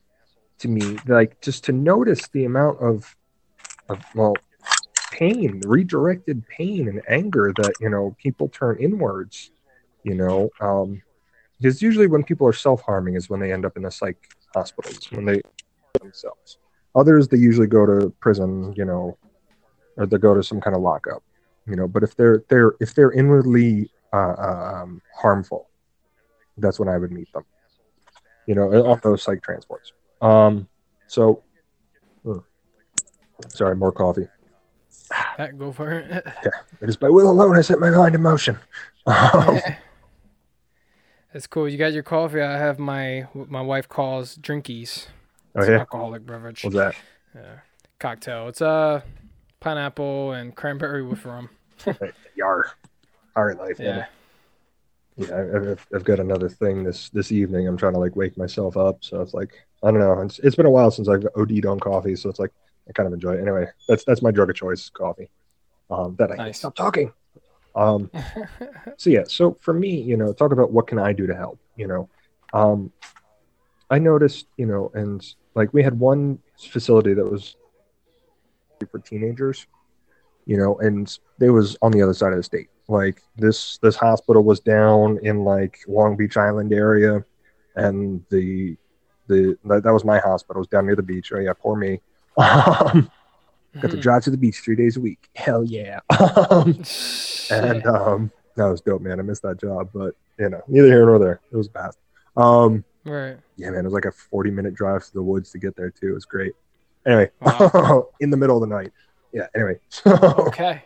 to 0.60 0.68
me, 0.68 0.98
like 1.06 1.40
just 1.40 1.64
to 1.64 1.72
notice 1.72 2.28
the 2.28 2.44
amount 2.44 2.80
of, 2.80 3.16
of 3.88 4.00
well, 4.14 4.34
pain, 5.10 5.60
redirected 5.66 6.46
pain 6.46 6.88
and 6.88 7.02
anger 7.08 7.52
that 7.56 7.74
you 7.80 7.88
know 7.88 8.14
people 8.22 8.48
turn 8.48 8.76
inwards 8.78 9.50
you 10.04 10.14
know 10.14 10.48
um 10.60 11.02
because 11.58 11.82
usually 11.82 12.06
when 12.06 12.22
people 12.22 12.46
are 12.46 12.52
self-harming 12.52 13.14
is 13.16 13.28
when 13.28 13.40
they 13.40 13.52
end 13.52 13.64
up 13.64 13.76
in 13.76 13.82
the 13.82 13.90
psych 13.90 14.16
hospitals 14.54 15.10
when 15.12 15.24
they 15.24 15.40
themselves. 16.00 16.58
Others 16.94 17.28
they 17.28 17.36
usually 17.36 17.66
go 17.66 17.84
to 17.84 18.10
prison 18.20 18.72
you 18.76 18.84
know 18.84 19.18
or 19.96 20.06
they 20.06 20.18
go 20.18 20.34
to 20.34 20.42
some 20.42 20.60
kind 20.60 20.74
of 20.74 20.82
lockup 20.82 21.22
you 21.66 21.76
know 21.76 21.86
but 21.86 22.02
if 22.02 22.16
they're 22.16 22.44
they're 22.48 22.74
if 22.80 22.94
they're 22.94 23.12
inwardly 23.12 23.90
uh, 24.12 24.34
um, 24.38 25.02
harmful 25.14 25.68
that's 26.56 26.78
when 26.78 26.88
i 26.88 26.96
would 26.96 27.12
meet 27.12 27.30
them 27.32 27.44
you 28.46 28.54
know 28.54 28.72
off 28.86 29.02
those 29.02 29.22
psych 29.22 29.42
transports 29.42 29.92
um 30.20 30.68
so 31.06 31.42
sorry 33.48 33.76
more 33.76 33.92
coffee 33.92 34.26
That 35.38 35.58
go 35.58 35.72
for 35.72 35.90
it. 35.92 36.10
Yeah, 36.44 36.50
it 36.80 36.88
is 36.88 36.96
by 36.96 37.08
will 37.08 37.30
alone 37.30 37.56
i 37.56 37.60
set 37.62 37.78
my 37.78 37.90
mind 37.90 38.14
in 38.14 38.22
motion 38.22 38.58
Um, 39.06 39.58
That's 41.32 41.46
cool. 41.46 41.68
You 41.68 41.76
got 41.76 41.92
your 41.92 42.02
coffee. 42.02 42.40
I 42.40 42.56
have 42.56 42.78
my 42.78 43.26
what 43.34 43.50
my 43.50 43.60
wife 43.60 43.86
calls 43.88 44.36
drinkies. 44.38 45.06
oh 45.54 45.60
It's 45.60 45.68
an 45.68 45.74
yeah 45.74 45.78
alcoholic 45.80 46.24
beverage. 46.26 46.64
what's 46.64 46.76
that 46.76 46.94
Yeah. 47.34 47.58
Cocktail. 47.98 48.48
It's 48.48 48.62
uh 48.62 49.02
pineapple 49.60 50.32
and 50.32 50.54
cranberry 50.54 51.02
with 51.02 51.24
rum. 51.26 51.50
Yar. 52.36 52.70
Hard 53.36 53.58
life. 53.58 53.78
Yeah. 53.78 54.06
Yeah. 55.16 55.44
I've- 55.54 55.80
I've 55.94 56.04
got 56.04 56.18
another 56.20 56.48
thing 56.48 56.82
this 56.84 57.10
this 57.10 57.30
evening. 57.30 57.68
I'm 57.68 57.76
trying 57.76 57.92
to 57.94 57.98
like 58.00 58.16
wake 58.16 58.36
myself 58.38 58.76
up. 58.76 59.04
So 59.04 59.20
it's 59.20 59.34
like 59.34 59.52
I 59.82 59.90
don't 59.90 60.00
know. 60.00 60.20
It's, 60.22 60.38
it's 60.40 60.56
been 60.56 60.66
a 60.66 60.70
while 60.70 60.90
since 60.90 61.08
I've 61.08 61.26
OD'd 61.36 61.66
on 61.66 61.78
coffee, 61.78 62.16
so 62.16 62.28
it's 62.28 62.38
like 62.38 62.52
I 62.88 62.92
kind 62.92 63.06
of 63.06 63.12
enjoy 63.12 63.34
it. 63.34 63.40
Anyway, 63.42 63.66
that's 63.86 64.04
that's 64.04 64.22
my 64.22 64.30
drug 64.30 64.50
of 64.50 64.56
choice, 64.56 64.88
coffee. 64.90 65.28
Um, 65.90 66.16
that 66.18 66.32
I 66.32 66.36
can't 66.36 66.48
Nice. 66.48 66.58
stop 66.58 66.74
talking. 66.74 67.12
Um, 67.74 68.10
so 68.96 69.10
yeah, 69.10 69.24
so 69.26 69.56
for 69.60 69.72
me, 69.72 70.00
you 70.00 70.16
know, 70.16 70.32
talk 70.32 70.52
about 70.52 70.72
what 70.72 70.86
can 70.86 70.98
I 70.98 71.12
do 71.12 71.26
to 71.26 71.34
help. 71.34 71.58
You 71.76 71.86
know, 71.86 72.08
um, 72.52 72.92
I 73.90 73.98
noticed, 73.98 74.46
you 74.56 74.66
know, 74.66 74.90
and 74.94 75.24
like 75.54 75.72
we 75.72 75.82
had 75.82 75.98
one 75.98 76.38
facility 76.58 77.14
that 77.14 77.24
was 77.24 77.56
for 78.90 78.98
teenagers, 78.98 79.66
you 80.46 80.56
know, 80.56 80.76
and 80.78 81.18
they 81.38 81.50
was 81.50 81.76
on 81.82 81.92
the 81.92 82.02
other 82.02 82.14
side 82.14 82.32
of 82.32 82.38
the 82.38 82.42
state. 82.42 82.68
Like 82.88 83.22
this 83.36 83.78
this 83.78 83.96
hospital 83.96 84.42
was 84.42 84.60
down 84.60 85.18
in 85.22 85.44
like 85.44 85.78
Long 85.86 86.16
Beach 86.16 86.36
Island 86.36 86.72
area, 86.72 87.24
and 87.76 88.24
the 88.30 88.76
the 89.28 89.56
that, 89.66 89.82
that 89.84 89.92
was 89.92 90.04
my 90.04 90.18
hospital. 90.18 90.58
It 90.58 90.60
was 90.60 90.68
down 90.68 90.86
near 90.86 90.96
the 90.96 91.02
beach. 91.02 91.30
Oh 91.32 91.38
yeah, 91.38 91.52
poor 91.52 91.76
me. 91.76 92.00
Um, 92.38 93.10
got 93.82 93.90
to 93.90 93.96
Mhm. 93.96 94.00
drive 94.00 94.24
to 94.24 94.30
the 94.30 94.36
beach 94.36 94.60
three 94.60 94.74
days 94.76 94.96
a 94.96 95.00
week. 95.00 95.28
Hell 95.36 95.62
yeah. 95.64 96.00
Um, 96.50 96.82
and 97.50 97.86
um, 97.86 98.32
that 98.56 98.64
was 98.66 98.80
dope, 98.80 99.02
man. 99.02 99.20
I 99.20 99.22
missed 99.22 99.42
that 99.42 99.60
job, 99.60 99.90
but 99.94 100.14
you 100.38 100.48
know, 100.48 100.60
neither 100.68 100.86
here 100.88 101.04
nor 101.06 101.18
there. 101.18 101.40
It 101.52 101.56
was 101.56 101.68
bad. 101.68 101.90
Um, 102.36 102.84
right. 103.04 103.36
yeah, 103.56 103.70
man, 103.70 103.80
it 103.80 103.84
was 103.84 103.92
like 103.92 104.04
a 104.06 104.12
40 104.12 104.50
minute 104.50 104.74
drive 104.74 105.04
to 105.06 105.12
the 105.12 105.22
woods 105.22 105.50
to 105.52 105.58
get 105.58 105.76
there 105.76 105.90
too. 105.90 106.08
It 106.10 106.14
was 106.14 106.24
great. 106.24 106.52
Anyway, 107.06 107.30
Wow. 107.40 108.08
in 108.20 108.30
the 108.30 108.36
middle 108.36 108.56
of 108.62 108.68
the 108.68 108.74
night. 108.74 108.92
Yeah. 109.32 109.46
Anyway, 109.54 109.78
so 109.88 110.12
Okay. 110.48 110.82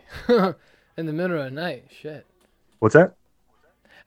in 0.97 1.05
the 1.05 1.13
middle 1.13 1.37
of 1.39 1.45
the 1.45 1.51
night. 1.51 1.85
Shit. 1.89 2.25
what's 2.79 2.93
that, 2.93 3.15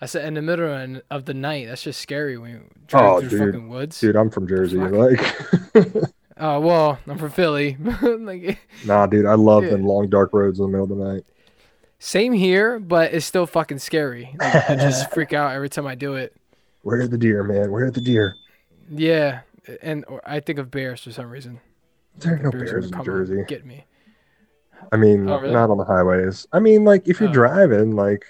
I 0.00 0.06
said 0.06 0.24
in 0.26 0.34
the 0.34 0.42
middle 0.42 0.70
of- 0.70 1.02
of 1.10 1.24
the 1.24 1.34
night. 1.34 1.66
That's 1.68 1.82
just 1.82 2.00
scary 2.00 2.36
when 2.38 2.50
you 2.50 2.60
drive 2.86 3.04
Oh, 3.04 3.20
through 3.20 3.28
dude. 3.30 3.54
fucking 3.54 3.68
woods. 3.68 4.00
dude? 4.00 4.16
I'm 4.16 4.30
from 4.30 4.46
Jersey. 4.46 4.78
Fuck. 4.78 4.92
Like, 4.92 6.04
Oh 6.38 6.60
well, 6.60 6.98
I'm 7.06 7.16
from 7.16 7.30
Philly. 7.30 7.78
like 8.02 8.58
nah, 8.84 9.06
dude, 9.06 9.24
I 9.24 9.34
love 9.34 9.64
Yeah. 9.64 9.70
them 9.70 9.84
long 9.86 10.08
dark 10.10 10.34
roads 10.34 10.58
in 10.58 10.66
the 10.66 10.70
middle 10.70 10.84
of 10.84 10.90
the 10.98 11.12
night. 11.14 11.24
same 11.98 12.34
here, 12.34 12.78
but 12.78 13.14
it's 13.14 13.24
still 13.24 13.46
fucking 13.46 13.78
scary. 13.78 14.34
Like, 14.38 14.68
I 14.70 14.76
just 14.76 15.10
freak 15.14 15.32
out 15.32 15.54
every 15.54 15.70
time 15.70 15.86
I 15.86 15.94
do 15.94 16.14
it. 16.14 16.36
Where 16.82 17.00
are 17.00 17.08
the 17.08 17.16
deer, 17.16 17.42
man? 17.42 17.70
Where 17.72 17.86
are 17.86 17.90
the 17.90 18.02
deer? 18.02 18.34
Yeah, 18.90 19.40
and 19.80 20.04
or 20.08 20.20
I 20.26 20.40
think 20.40 20.58
of 20.58 20.70
bears 20.70 21.00
for 21.02 21.10
some 21.10 21.30
reason. 21.30 21.58
There 22.18 22.34
are 22.34 22.36
The 22.36 22.42
no 22.42 22.50
bears 22.50 22.70
bears 22.70 22.90
in 22.90 23.04
Jersey. 23.04 23.44
Get 23.48 23.64
me. 23.64 23.86
I 24.92 24.96
mean, 24.98 25.28
Oh, 25.30 25.40
really? 25.40 25.54
not 25.54 25.70
on 25.70 25.78
the 25.78 25.84
highways. 25.84 26.46
I 26.52 26.58
mean, 26.60 26.84
like 26.84 27.08
if 27.08 27.18
you're 27.18 27.30
Oh. 27.30 27.32
driving, 27.32 27.92
like, 27.96 28.26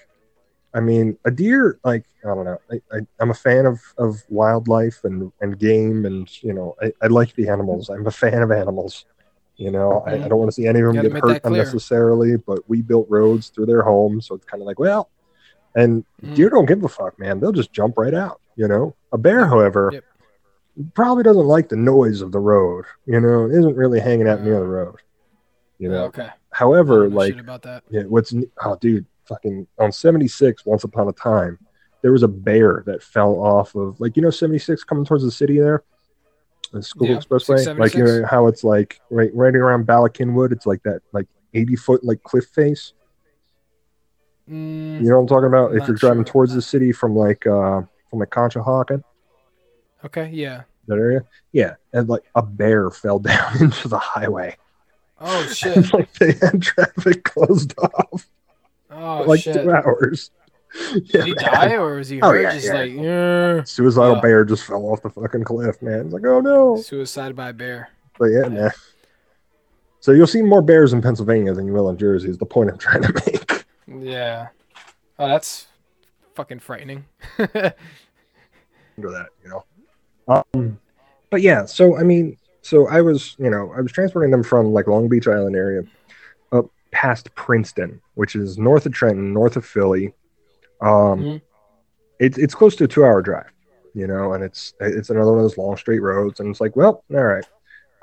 I 0.77 0.79
mean, 0.79 1.17
a 1.25 1.31
deer, 1.31 1.79
like, 1.83 2.05
I 2.23 2.27
don't 2.27 2.45
know. 2.45 2.59
I, 2.93 2.99
I'm 3.19 3.31
a 3.31 3.33
fan 3.33 3.65
of, 3.65 3.81
of 3.97 4.21
wildlife 4.29 5.03
and, 5.03 5.31
and 5.41 5.57
game, 5.57 6.05
and 6.05 6.29
you 6.43 6.53
know, 6.53 6.75
I, 6.81 6.93
I 7.01 7.07
like 7.07 7.33
the 7.33 7.49
animals. 7.49 7.89
I'm 7.89 8.05
a 8.05 8.11
fan 8.11 8.43
of 8.43 8.51
animals. 8.51 9.05
You 9.55 9.71
know, 9.71 10.03
I, 10.05 10.25
I 10.25 10.27
don't 10.27 10.37
want 10.37 10.49
to 10.49 10.53
see 10.53 10.67
any 10.67 10.81
of 10.81 10.93
them 10.93 11.01
get 11.03 11.11
hurt 11.19 11.41
unnecessarily. 11.45 12.37
But 12.37 12.59
we 12.69 12.83
built 12.83 13.07
roads 13.09 13.49
through 13.49 13.65
their 13.65 13.81
homes, 13.81 14.27
so 14.27 14.35
it's 14.35 14.45
kind 14.45 14.61
of 14.61 14.67
like, 14.67 14.77
well, 14.77 15.09
and 15.75 16.05
Mm. 16.23 16.35
deer 16.35 16.49
don't 16.49 16.67
give 16.67 16.83
a 16.83 16.87
fuck, 16.87 17.17
man. 17.19 17.39
They'll 17.39 17.51
just 17.51 17.73
jump 17.73 17.97
right 17.97 18.13
out. 18.13 18.39
You 18.55 18.67
know, 18.67 18.95
a 19.11 19.17
bear, 19.17 19.45
however, 19.45 19.89
Yep. 19.93 20.03
probably 20.93 21.23
doesn't 21.23 21.47
like 21.47 21.69
the 21.69 21.75
noise 21.75 22.21
of 22.21 22.31
the 22.31 22.39
road. 22.39 22.85
You 23.07 23.19
know, 23.19 23.47
isn't 23.49 23.75
really 23.75 23.99
hanging 23.99 24.27
out 24.27 24.41
near 24.43 24.59
the 24.59 24.67
road. 24.67 24.97
You 25.79 25.89
know, 25.89 26.05
okay. 26.05 26.29
However, 26.51 27.09
like 27.09 27.35
about 27.39 27.63
that. 27.63 27.83
yeah, 27.89 28.03
what's 28.03 28.33
oh, 28.63 28.75
dude, 28.75 29.05
fucking 29.27 29.67
on 29.79 29.91
seventy 29.91 30.27
six. 30.27 30.65
Once 30.65 30.83
upon 30.83 31.07
a 31.07 31.13
time, 31.13 31.57
there 32.01 32.11
was 32.11 32.23
a 32.23 32.27
bear 32.27 32.83
that 32.85 33.01
fell 33.03 33.33
off 33.39 33.75
of 33.75 33.99
like 33.99 34.15
you 34.15 34.21
know 34.21 34.29
seventy 34.29 34.59
six 34.59 34.83
coming 34.83 35.05
towards 35.05 35.23
the 35.23 35.31
city 35.31 35.59
there, 35.59 35.83
the 36.71 36.81
Schuylkill 36.81 37.15
Yeah, 37.15 37.21
Expressway. 37.21 37.77
Like 37.79 37.93
you 37.93 38.03
know 38.05 38.25
how 38.25 38.47
it's 38.47 38.63
like 38.63 38.99
right 39.09 39.31
right 39.33 39.55
around 39.55 39.85
Bala 39.85 40.09
Cynwyd. 40.09 40.51
It's 40.51 40.65
like 40.65 40.83
that 40.83 41.01
like 41.11 41.27
eighty 41.53 41.75
foot 41.75 42.03
like 42.03 42.21
cliff 42.23 42.45
face. 42.45 42.93
Mm, 44.49 45.01
You 45.01 45.09
know 45.09 45.15
what 45.15 45.21
I'm 45.23 45.27
talking 45.27 45.47
about? 45.47 45.75
if 45.75 45.87
you're 45.87 45.97
driving 45.97 46.23
sure. 46.23 46.31
towards 46.31 46.53
the 46.53 46.61
city 46.61 46.91
from 46.91 47.15
like 47.15 47.45
uh 47.45 47.81
from 48.09 48.19
like 48.19 48.29
Conshohocken, 48.29 49.03
okay. 50.05 50.29
Yeah. 50.31 50.63
that 50.87 50.95
area, 50.97 51.25
yeah, 51.51 51.75
and 51.91 52.07
like 52.07 52.23
a 52.35 52.41
bear 52.41 52.89
fell 52.89 53.19
down 53.31 53.57
into 53.61 53.87
the 53.89 53.97
highway. 53.99 54.55
Oh 55.19 55.43
shit. 55.53 55.91
Like 55.93 56.13
they 56.13 56.31
had 56.33 56.61
traffic 56.61 57.23
closed 57.25 57.73
off 57.79 58.27
Oh 58.91 59.23
like 59.27 59.41
shit. 59.41 59.53
two 59.55 59.71
hours. 59.71 60.31
Did 61.11 61.25
he 61.25 61.33
die 61.33 61.75
or 61.75 61.95
was 61.95 62.09
he 62.09 62.21
Oh, 62.21 62.29
hurt? 62.31 62.41
yeah, 62.41 62.51
just 62.53 62.65
yeah. 62.67 62.73
like 62.73 62.91
"Yeah." 62.91 63.63
Suicidal 63.63 64.17
Oh. 64.17 64.21
bear 64.21 64.43
just 64.45 64.65
fell 64.65 64.83
off 64.85 65.01
the 65.01 65.09
fucking 65.09 65.43
cliff, 65.45 65.81
man. 65.81 66.05
It's 66.05 66.13
like, 66.13 66.25
oh 66.25 66.39
no. 66.41 66.77
suicide 66.77 67.35
by 67.35 67.49
a 67.49 67.53
bear. 67.53 67.89
But 68.19 68.25
yeah, 68.27 68.47
man. 68.49 68.71
So 69.99 70.11
you'll 70.11 70.27
see 70.27 70.41
more 70.41 70.61
bears 70.61 70.93
in 70.93 71.01
Pennsylvania 71.01 71.53
than 71.53 71.67
you 71.67 71.73
will 71.73 71.89
in 71.89 71.97
Jersey. 71.97 72.29
Is 72.29 72.37
the 72.37 72.45
point 72.45 72.69
I'm 72.69 72.77
trying 72.77 73.01
to 73.03 73.13
make. 73.25 73.65
Yeah. 74.03 74.47
Oh, 75.19 75.27
that's 75.27 75.67
fucking 76.35 76.59
frightening. 76.59 77.05
Under 77.39 79.11
that, 79.11 79.27
you 79.43 79.49
know. 79.49 79.63
Um, 80.55 80.79
but 81.29 81.41
yeah, 81.41 81.65
so 81.65 81.97
I 81.97 82.03
mean, 82.03 82.37
so 82.61 82.87
I 82.87 83.01
was, 83.01 83.35
you 83.39 83.49
know, 83.49 83.71
I 83.75 83.81
was 83.81 83.91
transporting 83.91 84.31
them 84.31 84.43
from 84.43 84.67
like 84.73 84.87
Long 84.87 85.07
Beach 85.07 85.27
Island 85.27 85.55
area 85.55 85.83
up 86.51 86.69
past 86.91 87.33
Princeton, 87.35 88.01
which 88.15 88.35
is 88.35 88.57
north 88.57 88.85
of 88.85 88.93
Trenton, 88.93 89.33
north 89.33 89.55
of 89.57 89.65
Philly. 89.65 90.13
Um, 90.81 91.23
Mhm. 91.23 91.41
it's 92.19 92.37
it's 92.37 92.55
close 92.55 92.75
to 92.77 92.85
a 92.85 92.87
two-hour 92.87 93.21
drive, 93.21 93.51
you 93.93 94.07
know, 94.07 94.33
and 94.33 94.43
it's 94.43 94.73
it's 94.79 95.09
another 95.09 95.31
one 95.31 95.39
of 95.39 95.43
those 95.43 95.57
long 95.57 95.77
straight 95.77 96.01
roads, 96.01 96.39
and 96.39 96.49
it's 96.49 96.61
like, 96.61 96.75
well, 96.75 97.03
all 97.13 97.23
right. 97.23 97.45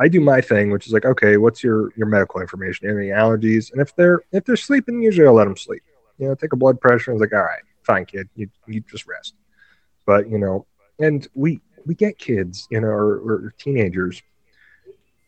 I 0.00 0.08
do 0.08 0.20
my 0.20 0.40
thing, 0.40 0.70
which 0.72 0.88
is 0.88 0.92
like, 0.92 1.04
okay, 1.04 1.36
what's 1.36 1.62
your 1.62 1.92
your 1.96 2.08
medical 2.08 2.40
information? 2.40 2.88
Any 2.88 3.08
allergies? 3.08 3.70
And 3.70 3.80
if 3.80 3.94
they're 3.94 4.22
if 4.32 4.44
they're 4.44 4.56
sleeping, 4.56 5.00
usually 5.02 5.26
I'll 5.26 5.34
let 5.34 5.44
them 5.44 5.56
sleep. 5.56 5.82
You 6.18 6.28
know, 6.28 6.34
take 6.34 6.52
a 6.52 6.56
blood 6.56 6.80
pressure, 6.80 7.12
and 7.12 7.20
it's 7.20 7.32
like, 7.32 7.38
all 7.38 7.46
right, 7.46 7.62
fine, 7.84 8.04
kid, 8.04 8.28
you 8.34 8.48
you 8.66 8.80
just 8.80 9.06
rest. 9.06 9.34
But 10.04 10.28
you 10.28 10.38
know, 10.38 10.66
and 10.98 11.26
we 11.34 11.60
we 11.86 11.94
get 11.94 12.18
kids, 12.18 12.66
you 12.70 12.80
know, 12.80 12.88
or, 12.88 13.18
or 13.18 13.54
teenagers, 13.58 14.20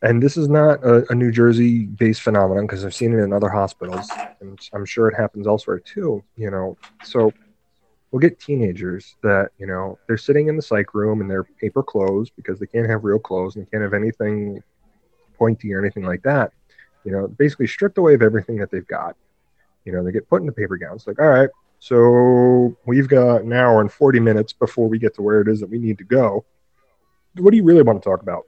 and 0.02 0.22
this 0.22 0.36
is 0.36 0.48
not 0.48 0.82
a, 0.84 1.10
a 1.10 1.14
New 1.14 1.30
Jersey 1.30 1.86
based 1.86 2.22
phenomenon 2.22 2.66
because 2.66 2.84
I've 2.84 2.94
seen 2.94 3.12
it 3.12 3.22
in 3.22 3.32
other 3.32 3.48
hospitals, 3.48 4.10
and 4.40 4.58
I'm 4.72 4.84
sure 4.84 5.08
it 5.08 5.16
happens 5.16 5.46
elsewhere 5.46 5.78
too. 5.78 6.22
You 6.36 6.50
know, 6.50 6.76
so 7.02 7.32
we'll 8.10 8.20
get 8.20 8.38
teenagers 8.38 9.16
that 9.22 9.50
you 9.58 9.66
know 9.66 9.98
they're 10.06 10.18
sitting 10.18 10.48
in 10.48 10.56
the 10.56 10.62
psych 10.62 10.94
room 10.94 11.20
in 11.20 11.28
their 11.28 11.44
paper 11.44 11.82
clothes 11.82 12.30
because 12.30 12.58
they 12.58 12.66
can't 12.66 12.88
have 12.88 13.04
real 13.04 13.18
clothes 13.18 13.56
and 13.56 13.70
can't 13.70 13.82
have 13.82 13.94
anything 13.94 14.62
pointy 15.38 15.72
or 15.72 15.80
anything 15.80 16.04
like 16.04 16.22
that. 16.22 16.52
You 17.04 17.12
know, 17.12 17.28
basically 17.28 17.66
stripped 17.66 17.98
away 17.98 18.14
of 18.14 18.22
everything 18.22 18.56
that 18.58 18.70
they've 18.70 18.86
got. 18.86 19.16
You 19.84 19.92
know, 19.92 20.04
they 20.04 20.12
get 20.12 20.28
put 20.28 20.40
in 20.40 20.46
the 20.46 20.52
paper 20.52 20.76
gowns. 20.76 21.06
Like, 21.06 21.20
all 21.20 21.28
right, 21.28 21.48
so 21.78 22.76
we've 22.84 23.08
got 23.08 23.42
an 23.42 23.52
hour 23.52 23.80
and 23.80 23.90
40 23.90 24.20
minutes 24.20 24.52
before 24.52 24.88
we 24.88 24.98
get 24.98 25.14
to 25.14 25.22
where 25.22 25.40
it 25.40 25.48
is 25.48 25.60
that 25.60 25.70
we 25.70 25.78
need 25.78 25.98
to 25.98 26.04
go. 26.04 26.44
What 27.36 27.50
do 27.50 27.56
you 27.56 27.64
really 27.64 27.82
want 27.82 28.02
to 28.02 28.08
talk 28.08 28.22
about? 28.22 28.44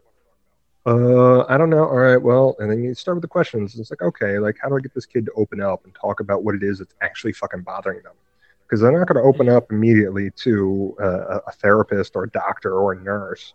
Uh, 0.86 1.44
I 1.48 1.58
don't 1.58 1.70
know. 1.70 1.84
All 1.84 1.96
right, 1.96 2.16
well, 2.16 2.56
and 2.58 2.70
then 2.70 2.82
you 2.82 2.94
start 2.94 3.16
with 3.16 3.22
the 3.22 3.28
questions. 3.28 3.78
It's 3.78 3.90
like, 3.90 4.02
okay, 4.02 4.38
like, 4.38 4.56
how 4.60 4.68
do 4.68 4.76
I 4.76 4.80
get 4.80 4.94
this 4.94 5.06
kid 5.06 5.26
to 5.26 5.32
open 5.32 5.60
up 5.60 5.84
and 5.84 5.94
talk 5.94 6.20
about 6.20 6.44
what 6.44 6.54
it 6.54 6.62
is 6.62 6.78
that's 6.78 6.94
actually 7.02 7.32
fucking 7.34 7.62
bothering 7.62 8.02
them? 8.02 8.14
Because 8.62 8.80
they're 8.80 8.92
not 8.92 9.08
going 9.08 9.22
to 9.22 9.28
open 9.28 9.48
up 9.48 9.70
immediately 9.70 10.30
to 10.42 10.96
uh, 11.00 11.40
a 11.46 11.52
therapist 11.52 12.16
or 12.16 12.24
a 12.24 12.30
doctor 12.30 12.74
or 12.74 12.92
a 12.92 13.00
nurse. 13.00 13.54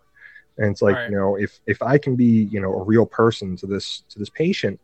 And 0.58 0.70
it's 0.70 0.82
like, 0.82 0.94
Right. 0.94 1.10
you 1.10 1.16
know, 1.16 1.36
if 1.36 1.60
if 1.66 1.82
I 1.82 1.98
can 1.98 2.14
be, 2.14 2.44
you 2.44 2.60
know, 2.60 2.72
a 2.74 2.82
real 2.82 3.06
person 3.06 3.56
to 3.56 3.66
this 3.66 4.04
to 4.10 4.18
this 4.18 4.30
patient, 4.30 4.78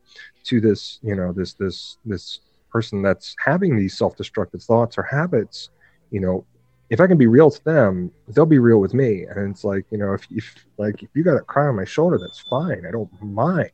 to 0.44 0.60
this, 0.60 0.98
you 1.02 1.14
know, 1.14 1.32
this 1.32 1.54
this 1.54 1.98
this 2.04 2.40
person 2.72 3.02
that's 3.02 3.34
having 3.44 3.76
these 3.76 3.96
self-destructive 3.96 4.62
thoughts 4.62 4.98
or 4.98 5.02
habits, 5.02 5.70
you 6.10 6.20
know, 6.20 6.44
if 6.90 7.00
I 7.00 7.06
can 7.06 7.16
be 7.16 7.26
real 7.28 7.50
to 7.50 7.64
them, 7.64 8.10
they'll 8.28 8.44
be 8.46 8.58
real 8.58 8.78
with 8.80 8.92
me. 8.94 9.24
And 9.24 9.50
it's 9.50 9.64
like, 9.64 9.86
you 9.90 9.98
know, 9.98 10.12
if 10.12 10.26
if 10.30 10.66
like 10.76 11.02
if 11.02 11.08
you 11.14 11.22
got 11.22 11.36
a 11.36 11.40
cry 11.40 11.66
on 11.68 11.76
my 11.76 11.84
shoulder, 11.84 12.18
that's 12.18 12.40
fine. 12.40 12.84
I 12.86 12.90
don't 12.90 13.10
mind. 13.22 13.70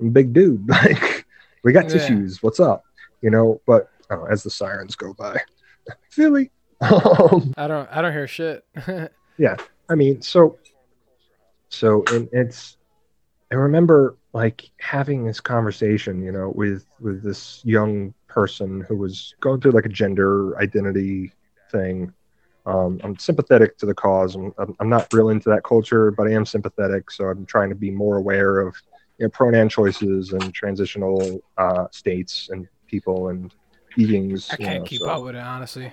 I'm 0.00 0.08
a 0.08 0.10
big 0.10 0.32
dude. 0.32 0.66
Like 0.68 1.26
we 1.62 1.72
got 1.72 1.84
Yeah. 1.84 1.90
tissues. 1.92 2.42
What's 2.42 2.60
up? 2.60 2.84
You 3.22 3.30
know, 3.30 3.60
but 3.66 3.90
oh, 4.10 4.24
as 4.26 4.42
the 4.42 4.50
sirens 4.50 4.96
go 4.96 5.14
by. 5.14 5.40
Philly. 6.10 6.50
Um, 6.80 7.54
I 7.56 7.66
don't. 7.68 7.88
I 7.90 8.02
don't 8.02 8.12
hear 8.12 8.26
shit. 8.26 8.64
Yeah. 9.38 9.56
I 9.88 9.94
mean, 9.94 10.20
so, 10.20 10.58
so, 11.70 12.04
and 12.12 12.28
it's, 12.32 12.76
I 13.50 13.54
remember 13.54 14.16
like 14.34 14.70
having 14.80 15.24
this 15.24 15.40
conversation, 15.40 16.22
you 16.22 16.32
know, 16.32 16.52
with 16.54 16.84
with 17.00 17.22
this 17.22 17.62
young 17.64 18.12
person 18.26 18.80
who 18.86 18.96
was 18.96 19.34
going 19.40 19.60
through 19.60 19.70
like 19.72 19.86
a 19.86 19.90
gender 19.90 20.58
identity 20.58 21.32
thing. 21.70 22.12
Um, 22.66 23.00
I'm 23.04 23.18
sympathetic 23.18 23.76
to 23.78 23.86
the 23.86 23.94
cause. 23.94 24.34
I'm, 24.34 24.54
I'm 24.58 24.74
I'm 24.80 24.88
not 24.88 25.12
real 25.12 25.28
into 25.28 25.50
that 25.50 25.64
culture, 25.64 26.10
but 26.10 26.26
I 26.26 26.32
am 26.32 26.46
sympathetic. 26.46 27.10
So 27.10 27.26
I'm 27.26 27.44
trying 27.46 27.68
to 27.68 27.74
be 27.74 27.90
more 27.90 28.16
aware 28.16 28.60
of 28.60 28.74
you 29.18 29.26
know, 29.26 29.30
pronoun 29.30 29.68
choices 29.68 30.32
and 30.32 30.52
transitional 30.54 31.40
uh, 31.58 31.86
states 31.90 32.48
and 32.50 32.66
people 32.86 33.28
and 33.28 33.54
beings. 33.96 34.48
I 34.50 34.56
can't 34.56 34.80
know, 34.80 34.84
keep 34.86 35.00
so- 35.00 35.10
up 35.10 35.22
with 35.22 35.36
it 35.36 35.40
honestly. 35.40 35.92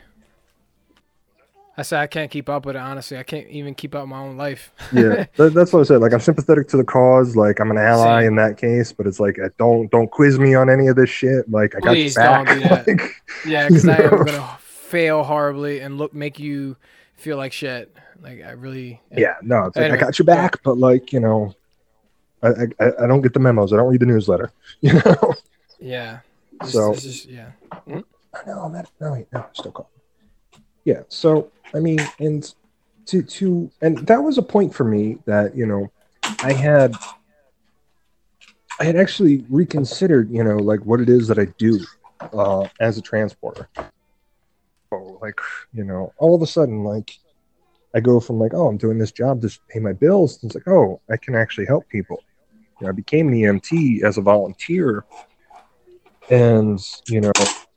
I 1.78 1.84
said 1.84 2.02
I 2.02 2.08
can't 2.08 2.30
keep 2.30 2.50
up 2.50 2.66
with 2.66 2.76
it. 2.76 2.80
Honestly, 2.80 3.18
I 3.18 3.24
can't 3.24 3.48
even 3.48 3.74
keep 3.74 3.96
up 3.96 4.02
with 4.02 4.10
my 4.10 4.20
own 4.20 4.36
life. 4.36 4.74
yeah, 4.94 5.26
that, 5.38 5.54
that's 5.54 5.72
what 5.72 5.80
I 5.80 5.84
said. 5.84 6.02
Like 6.02 6.14
I'm 6.14 6.20
sympathetic 6.20 6.68
to 6.70 6.78
the 6.78 6.84
cause. 6.84 7.36
Like 7.36 7.60
I'm 7.60 7.72
an 7.72 7.78
ally 7.78 8.22
Same. 8.22 8.28
in 8.28 8.36
that 8.36 8.58
case, 8.58 8.92
but 8.92 9.08
it's 9.08 9.20
like 9.20 9.40
uh, 9.40 9.50
don't 9.58 9.90
don't 9.90 10.12
quiz 10.12 10.38
me 10.38 10.54
on 10.54 10.70
any 10.70 10.88
of 10.88 10.96
this 10.98 11.10
shit. 11.10 11.50
Like 11.50 11.74
I 11.76 11.80
got 11.80 11.92
Please 11.92 12.16
your 12.16 12.26
back. 12.26 12.48
do. 12.50 12.60
Like, 12.70 13.16
yeah, 13.46 13.68
because 13.68 13.88
I 13.88 14.02
am 14.02 14.26
gonna 14.26 14.58
fail 14.92 15.24
horribly 15.24 15.80
and 15.80 15.98
look 15.98 16.14
make 16.14 16.38
you 16.40 16.76
feel 17.16 17.38
like 17.38 17.54
shit. 17.54 17.96
Like 18.22 18.44
I 18.44 18.52
really. 18.52 19.02
yeah, 19.12 19.36
no, 19.42 19.66
it's 19.66 19.76
like 19.76 19.86
Anyway, 19.86 19.98
I 19.98 20.02
got 20.02 20.20
your 20.20 20.26
back, 20.28 20.62
but 20.64 20.78
like 20.78 21.12
you 21.12 21.20
know, 21.20 21.56
I, 22.44 22.50
I 22.50 22.66
I- 22.86 23.04
I 23.04 23.08
don't 23.08 23.22
get 23.22 23.34
the 23.34 23.40
memos. 23.40 23.74
I 23.74 23.78
don't 23.78 23.90
read 23.90 24.02
the 24.02 24.06
newsletter. 24.06 24.52
You 24.82 24.94
know. 24.94 25.34
Yeah. 25.80 26.20
So- 26.66 26.92
this 26.94 27.06
is- 27.06 27.26
yeah. 27.26 27.52
I 27.74 28.46
know 28.48 28.60
I'm 28.62 28.76
at 28.76 28.90
no 29.02 29.14
wait 29.14 29.28
no 29.34 29.40
I'm 29.40 29.46
still 29.56 29.72
calling. 29.72 29.90
Yeah, 30.86 31.02
so 31.10 31.50
I 31.74 31.80
mean, 31.80 32.00
and 32.20 32.54
to 33.08 33.22
to 33.24 33.70
and 33.82 33.98
that 34.08 34.22
was 34.24 34.38
a 34.38 34.42
point 34.44 34.74
for 34.74 34.84
me 34.84 35.18
that 35.26 35.56
you 35.56 35.66
know 35.66 35.92
I 36.44 36.54
had 36.54 36.96
I 38.80 38.84
had 38.86 38.96
actually 38.96 39.46
reconsidered 39.50 40.32
you 40.32 40.44
know 40.44 40.58
like 40.58 40.80
what 40.86 41.02
it 41.02 41.10
is 41.10 41.28
that 41.28 41.38
I 41.40 41.46
do 41.58 41.80
uh, 42.34 42.68
as 42.80 42.98
a 42.98 43.02
transporter. 43.02 43.68
Oh, 44.92 45.18
like 45.22 45.40
you 45.74 45.84
know, 45.84 46.14
all 46.18 46.36
of 46.36 46.42
a 46.42 46.48
sudden 46.48 46.84
like 46.84 47.18
I 47.96 48.00
go 48.00 48.20
from 48.20 48.40
like 48.40 48.54
oh 48.54 48.68
I'm 48.68 48.78
doing 48.78 48.98
this 48.98 49.12
job 49.12 49.42
to 49.42 49.60
pay 49.70 49.80
my 49.80 49.94
bills. 49.94 50.42
And 50.42 50.50
it's 50.50 50.56
like 50.56 50.68
oh 50.68 51.02
I 51.10 51.18
can 51.18 51.36
actually 51.36 51.66
help 51.66 51.88
people. 51.90 52.24
You 52.80 52.86
know, 52.86 52.90
I 52.90 52.94
became 52.94 53.28
an 53.28 53.36
EMT 53.36 54.04
as 54.04 54.18
a 54.18 54.22
volunteer, 54.22 55.06
and 56.30 56.80
you 57.08 57.22
know 57.22 57.32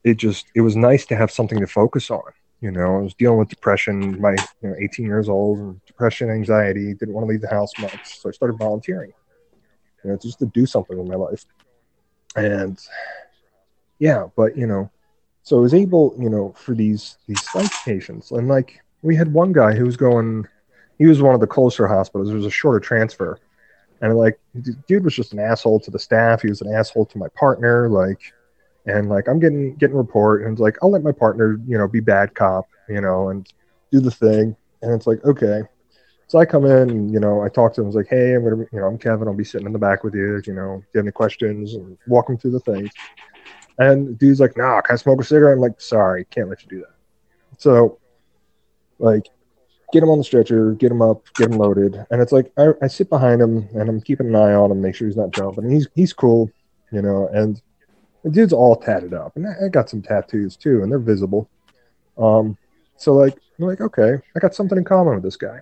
it 0.04 0.16
just 0.16 0.46
it 0.54 0.60
was 0.60 0.76
nice 0.76 1.06
to 1.06 1.16
have 1.16 1.30
something 1.30 1.58
to 1.58 1.66
focus 1.66 2.10
on 2.10 2.22
you 2.60 2.70
know 2.70 2.98
i 2.98 3.00
was 3.00 3.14
dealing 3.14 3.38
with 3.38 3.48
depression 3.48 4.20
my 4.20 4.32
you 4.62 4.68
know 4.68 4.74
18 4.78 5.04
years 5.04 5.28
old 5.28 5.58
and 5.58 5.84
depression 5.86 6.30
anxiety 6.30 6.94
didn't 6.94 7.14
want 7.14 7.26
to 7.26 7.28
leave 7.30 7.40
the 7.40 7.48
house 7.48 7.72
much 7.78 8.18
so 8.18 8.28
i 8.28 8.32
started 8.32 8.56
volunteering 8.58 9.12
you 10.02 10.10
know 10.10 10.16
just 10.16 10.38
to 10.38 10.46
do 10.46 10.64
something 10.66 10.98
in 10.98 11.08
my 11.08 11.16
life 11.16 11.44
and 12.36 12.78
yeah 13.98 14.26
but 14.36 14.56
you 14.56 14.66
know 14.66 14.90
so 15.44 15.56
i 15.56 15.60
was 15.60 15.74
able 15.74 16.14
you 16.18 16.28
know 16.28 16.52
for 16.56 16.74
these 16.74 17.16
these 17.28 17.42
psych 17.50 17.70
patients 17.84 18.32
and 18.32 18.48
like 18.48 18.80
we 19.02 19.14
had 19.14 19.32
one 19.32 19.52
guy 19.52 19.72
who 19.72 19.84
was 19.84 19.96
going 19.96 20.44
he 20.98 21.06
was 21.06 21.22
one 21.22 21.34
of 21.34 21.40
the 21.40 21.46
closer 21.46 21.86
hospitals 21.86 22.30
it 22.30 22.34
was 22.34 22.46
a 22.46 22.50
shorter 22.50 22.80
transfer 22.80 23.38
and 24.00 24.16
like 24.16 24.40
dude 24.88 25.04
was 25.04 25.14
just 25.14 25.32
an 25.32 25.38
asshole 25.38 25.78
to 25.78 25.90
the 25.92 25.98
staff 25.98 26.42
he 26.42 26.48
was 26.48 26.60
an 26.60 26.74
asshole 26.74 27.06
to 27.06 27.18
my 27.18 27.28
partner 27.36 27.88
like 27.88 28.32
and 28.86 29.08
like 29.08 29.28
I'm 29.28 29.38
getting 29.38 29.74
getting 29.76 29.96
report, 29.96 30.44
and 30.44 30.58
like 30.58 30.76
I'll 30.82 30.90
let 30.90 31.02
my 31.02 31.12
partner, 31.12 31.58
you 31.66 31.78
know, 31.78 31.88
be 31.88 32.00
bad 32.00 32.34
cop, 32.34 32.68
you 32.88 33.00
know, 33.00 33.30
and 33.30 33.50
do 33.90 34.00
the 34.00 34.10
thing, 34.10 34.56
and 34.82 34.92
it's 34.92 35.06
like 35.06 35.24
okay. 35.24 35.62
So 36.26 36.38
I 36.38 36.46
come 36.46 36.64
in, 36.64 36.90
and, 36.90 37.12
you 37.12 37.20
know, 37.20 37.42
I 37.42 37.48
talk 37.48 37.74
to 37.74 37.82
him. 37.82 37.86
I 37.86 37.88
was 37.88 37.96
like, 37.96 38.08
hey, 38.08 38.34
I'm 38.34 38.44
gonna, 38.44 38.64
you 38.72 38.80
know, 38.80 38.86
I'm 38.86 38.98
Kevin. 38.98 39.28
I'll 39.28 39.34
be 39.34 39.44
sitting 39.44 39.66
in 39.66 39.72
the 39.72 39.78
back 39.78 40.04
with 40.04 40.14
you. 40.14 40.42
You 40.46 40.54
know, 40.54 40.78
do 40.78 40.86
you 40.94 40.98
have 40.98 41.04
any 41.04 41.12
questions? 41.12 41.74
And 41.74 41.98
walk 42.06 42.28
him 42.28 42.38
through 42.38 42.52
the 42.52 42.60
things. 42.60 42.90
And 43.78 44.18
dude's 44.18 44.40
like, 44.40 44.56
nah, 44.56 44.80
can 44.80 44.94
I 44.94 44.96
smoke 44.96 45.20
a 45.20 45.24
cigarette? 45.24 45.56
I'm 45.56 45.60
like, 45.60 45.80
sorry, 45.80 46.26
can't 46.30 46.48
let 46.48 46.62
you 46.62 46.68
do 46.68 46.80
that. 46.80 46.94
So, 47.58 47.98
like, 48.98 49.26
get 49.92 50.02
him 50.02 50.10
on 50.10 50.18
the 50.18 50.24
stretcher, 50.24 50.72
get 50.72 50.90
him 50.90 51.02
up, 51.02 51.22
get 51.34 51.50
him 51.50 51.58
loaded, 51.58 52.04
and 52.10 52.20
it's 52.20 52.32
like 52.32 52.52
I, 52.58 52.70
I 52.82 52.88
sit 52.88 53.08
behind 53.08 53.40
him 53.40 53.68
and 53.74 53.88
I'm 53.88 54.00
keeping 54.00 54.26
an 54.26 54.34
eye 54.34 54.54
on 54.54 54.70
him, 54.70 54.82
make 54.82 54.94
sure 54.94 55.06
he's 55.06 55.16
not 55.16 55.30
jumping. 55.30 55.70
He's 55.70 55.88
he's 55.94 56.12
cool, 56.12 56.50
you 56.92 57.00
know, 57.00 57.28
and 57.32 57.62
the 58.24 58.30
dude's 58.30 58.52
all 58.52 58.76
tatted 58.76 59.14
up, 59.14 59.36
and 59.36 59.46
I 59.46 59.66
I 59.66 59.68
got 59.68 59.88
some 59.88 60.02
tattoos 60.02 60.56
too, 60.56 60.82
and 60.82 60.90
they're 60.90 60.98
visible. 60.98 61.48
Um, 62.18 62.56
so 62.96 63.14
like, 63.14 63.38
I'm 63.58 63.66
like, 63.66 63.80
okay, 63.80 64.14
I 64.36 64.38
got 64.40 64.54
something 64.54 64.78
in 64.78 64.84
common 64.84 65.14
with 65.14 65.24
this 65.24 65.36
guy. 65.36 65.60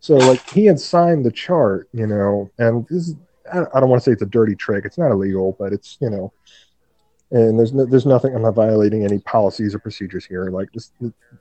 So 0.00 0.16
like, 0.16 0.48
he 0.50 0.66
had 0.66 0.78
signed 0.78 1.24
the 1.24 1.32
chart, 1.32 1.88
you 1.92 2.06
know, 2.06 2.50
and 2.58 2.86
this 2.88 3.08
is, 3.08 3.16
I 3.52 3.60
I 3.74 3.80
don't 3.80 3.88
want 3.88 4.02
to 4.02 4.04
say 4.04 4.12
it's 4.12 4.22
a 4.22 4.26
dirty 4.26 4.54
trick. 4.54 4.84
It's 4.84 4.98
not 4.98 5.10
illegal, 5.10 5.56
but 5.58 5.72
it's 5.72 5.96
you 6.00 6.10
know, 6.10 6.32
and 7.30 7.58
there's 7.58 7.72
no, 7.72 7.84
there's 7.84 8.06
nothing. 8.06 8.34
I'm 8.34 8.42
not 8.42 8.54
violating 8.54 9.04
any 9.04 9.18
policies 9.18 9.74
or 9.74 9.78
procedures 9.78 10.24
here. 10.24 10.50
Like 10.50 10.72
this 10.72 10.92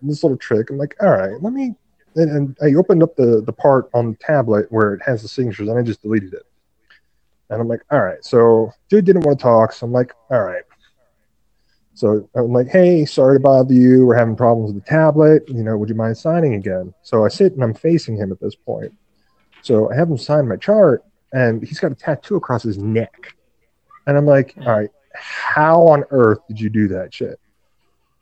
this 0.02 0.24
little 0.24 0.38
trick. 0.38 0.70
I'm 0.70 0.78
like, 0.78 0.96
all 1.02 1.12
right, 1.12 1.42
let 1.42 1.54
me. 1.54 1.76
And, 2.16 2.32
and 2.32 2.58
I 2.62 2.76
opened 2.78 3.04
up 3.04 3.16
the 3.16 3.42
the 3.46 3.54
part 3.54 3.90
on 3.94 4.12
the 4.12 4.18
tablet 4.18 4.72
where 4.72 4.94
it 4.94 5.02
has 5.06 5.22
the 5.22 5.28
signatures, 5.28 5.70
and 5.70 5.78
I 5.78 5.84
just 5.84 6.02
deleted 6.02 6.34
it. 6.34 6.44
And 7.50 7.62
I'm 7.62 7.68
like, 7.68 7.82
all 7.92 8.02
right. 8.02 8.24
So 8.24 8.72
dude 8.90 9.06
didn't 9.06 9.24
want 9.24 9.40
to 9.40 9.44
talk. 9.44 9.72
So 9.72 9.86
I'm 9.86 9.94
like, 9.94 10.14
all 10.30 10.44
right. 10.44 10.64
So 11.94 12.30
I'm 12.36 12.52
like, 12.52 12.68
hey, 12.68 13.06
sorry 13.06 13.38
to 13.38 13.40
bother 13.40 13.74
you. 13.74 14.06
We're 14.06 14.18
having 14.18 14.36
problems 14.36 14.74
with 14.74 14.84
the 14.84 14.90
tablet. 14.90 15.48
You 15.48 15.64
know, 15.64 15.78
would 15.78 15.90
you 15.90 15.96
mind 15.96 16.18
signing 16.18 16.54
again? 16.54 16.94
So 17.02 17.26
I 17.26 17.30
sit 17.30 17.54
and 17.54 17.64
I'm 17.64 17.74
facing 17.74 18.18
him 18.18 18.32
at 18.32 18.40
this 18.40 18.56
point. 18.56 18.94
So 19.62 19.92
I 19.92 19.96
have 19.96 20.10
him 20.10 20.18
sign 20.18 20.48
my 20.48 20.58
chart, 20.58 21.04
and 21.34 21.64
he's 21.64 21.80
got 21.80 21.92
a 21.92 21.96
tattoo 21.96 22.36
across 22.36 22.64
his 22.64 22.78
neck. 22.78 23.34
And 24.06 24.16
I'm 24.16 24.26
like, 24.26 24.54
all 24.60 24.78
right, 24.80 24.90
how 25.18 25.88
on 25.88 26.04
earth 26.12 26.40
did 26.48 26.60
you 26.60 26.70
do 26.70 26.88
that 26.90 27.14
shit? 27.14 27.40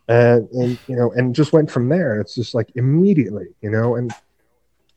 And, 0.07 0.49
and 0.51 0.79
you 0.87 0.95
know, 0.95 1.11
and 1.13 1.33
just 1.33 1.53
went 1.53 1.71
from 1.71 1.89
there. 1.89 2.19
It's 2.19 2.35
just 2.35 2.53
like 2.53 2.71
immediately, 2.75 3.47
you 3.61 3.71
know, 3.71 3.95
and 3.95 4.13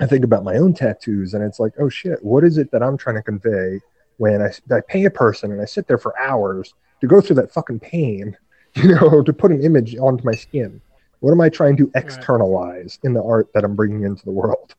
I 0.01 0.07
think 0.07 0.25
about 0.25 0.45
my 0.45 0.57
own 0.57 0.75
tattoos, 0.75 1.35
and 1.35 1.43
it's 1.43 1.59
like, 1.59 1.73
oh 1.79 1.89
shit, 1.89 2.23
what 2.25 2.45
is 2.45 2.59
it 2.59 2.71
that 2.71 2.83
I'm 2.83 2.97
trying 2.97 3.17
to 3.17 3.23
convey 3.23 3.81
when 4.19 4.43
I, 4.43 4.53
I 4.75 4.81
pay 4.87 5.05
a 5.07 5.11
person 5.11 5.51
and 5.51 5.61
I 5.61 5.65
sit 5.65 5.89
there 5.89 5.99
for 5.99 6.19
hours 6.21 6.75
to 7.01 7.07
go 7.07 7.21
through 7.21 7.37
that 7.37 7.53
fucking 7.53 7.81
pain, 7.81 8.37
you 8.75 8.95
know, 8.95 9.23
to 9.23 9.33
put 9.33 9.51
an 9.51 9.63
image 9.65 9.97
onto 9.97 10.25
my 10.25 10.35
skin? 10.35 10.81
What 11.21 11.33
am 11.33 11.41
I 11.41 11.49
trying 11.49 11.77
to 11.79 11.91
externalize 11.97 12.99
in 13.03 13.13
the 13.13 13.23
art 13.23 13.49
that 13.55 13.65
I'm 13.65 13.75
bringing 13.75 14.05
into 14.05 14.25
the 14.25 14.31
world? 14.31 14.75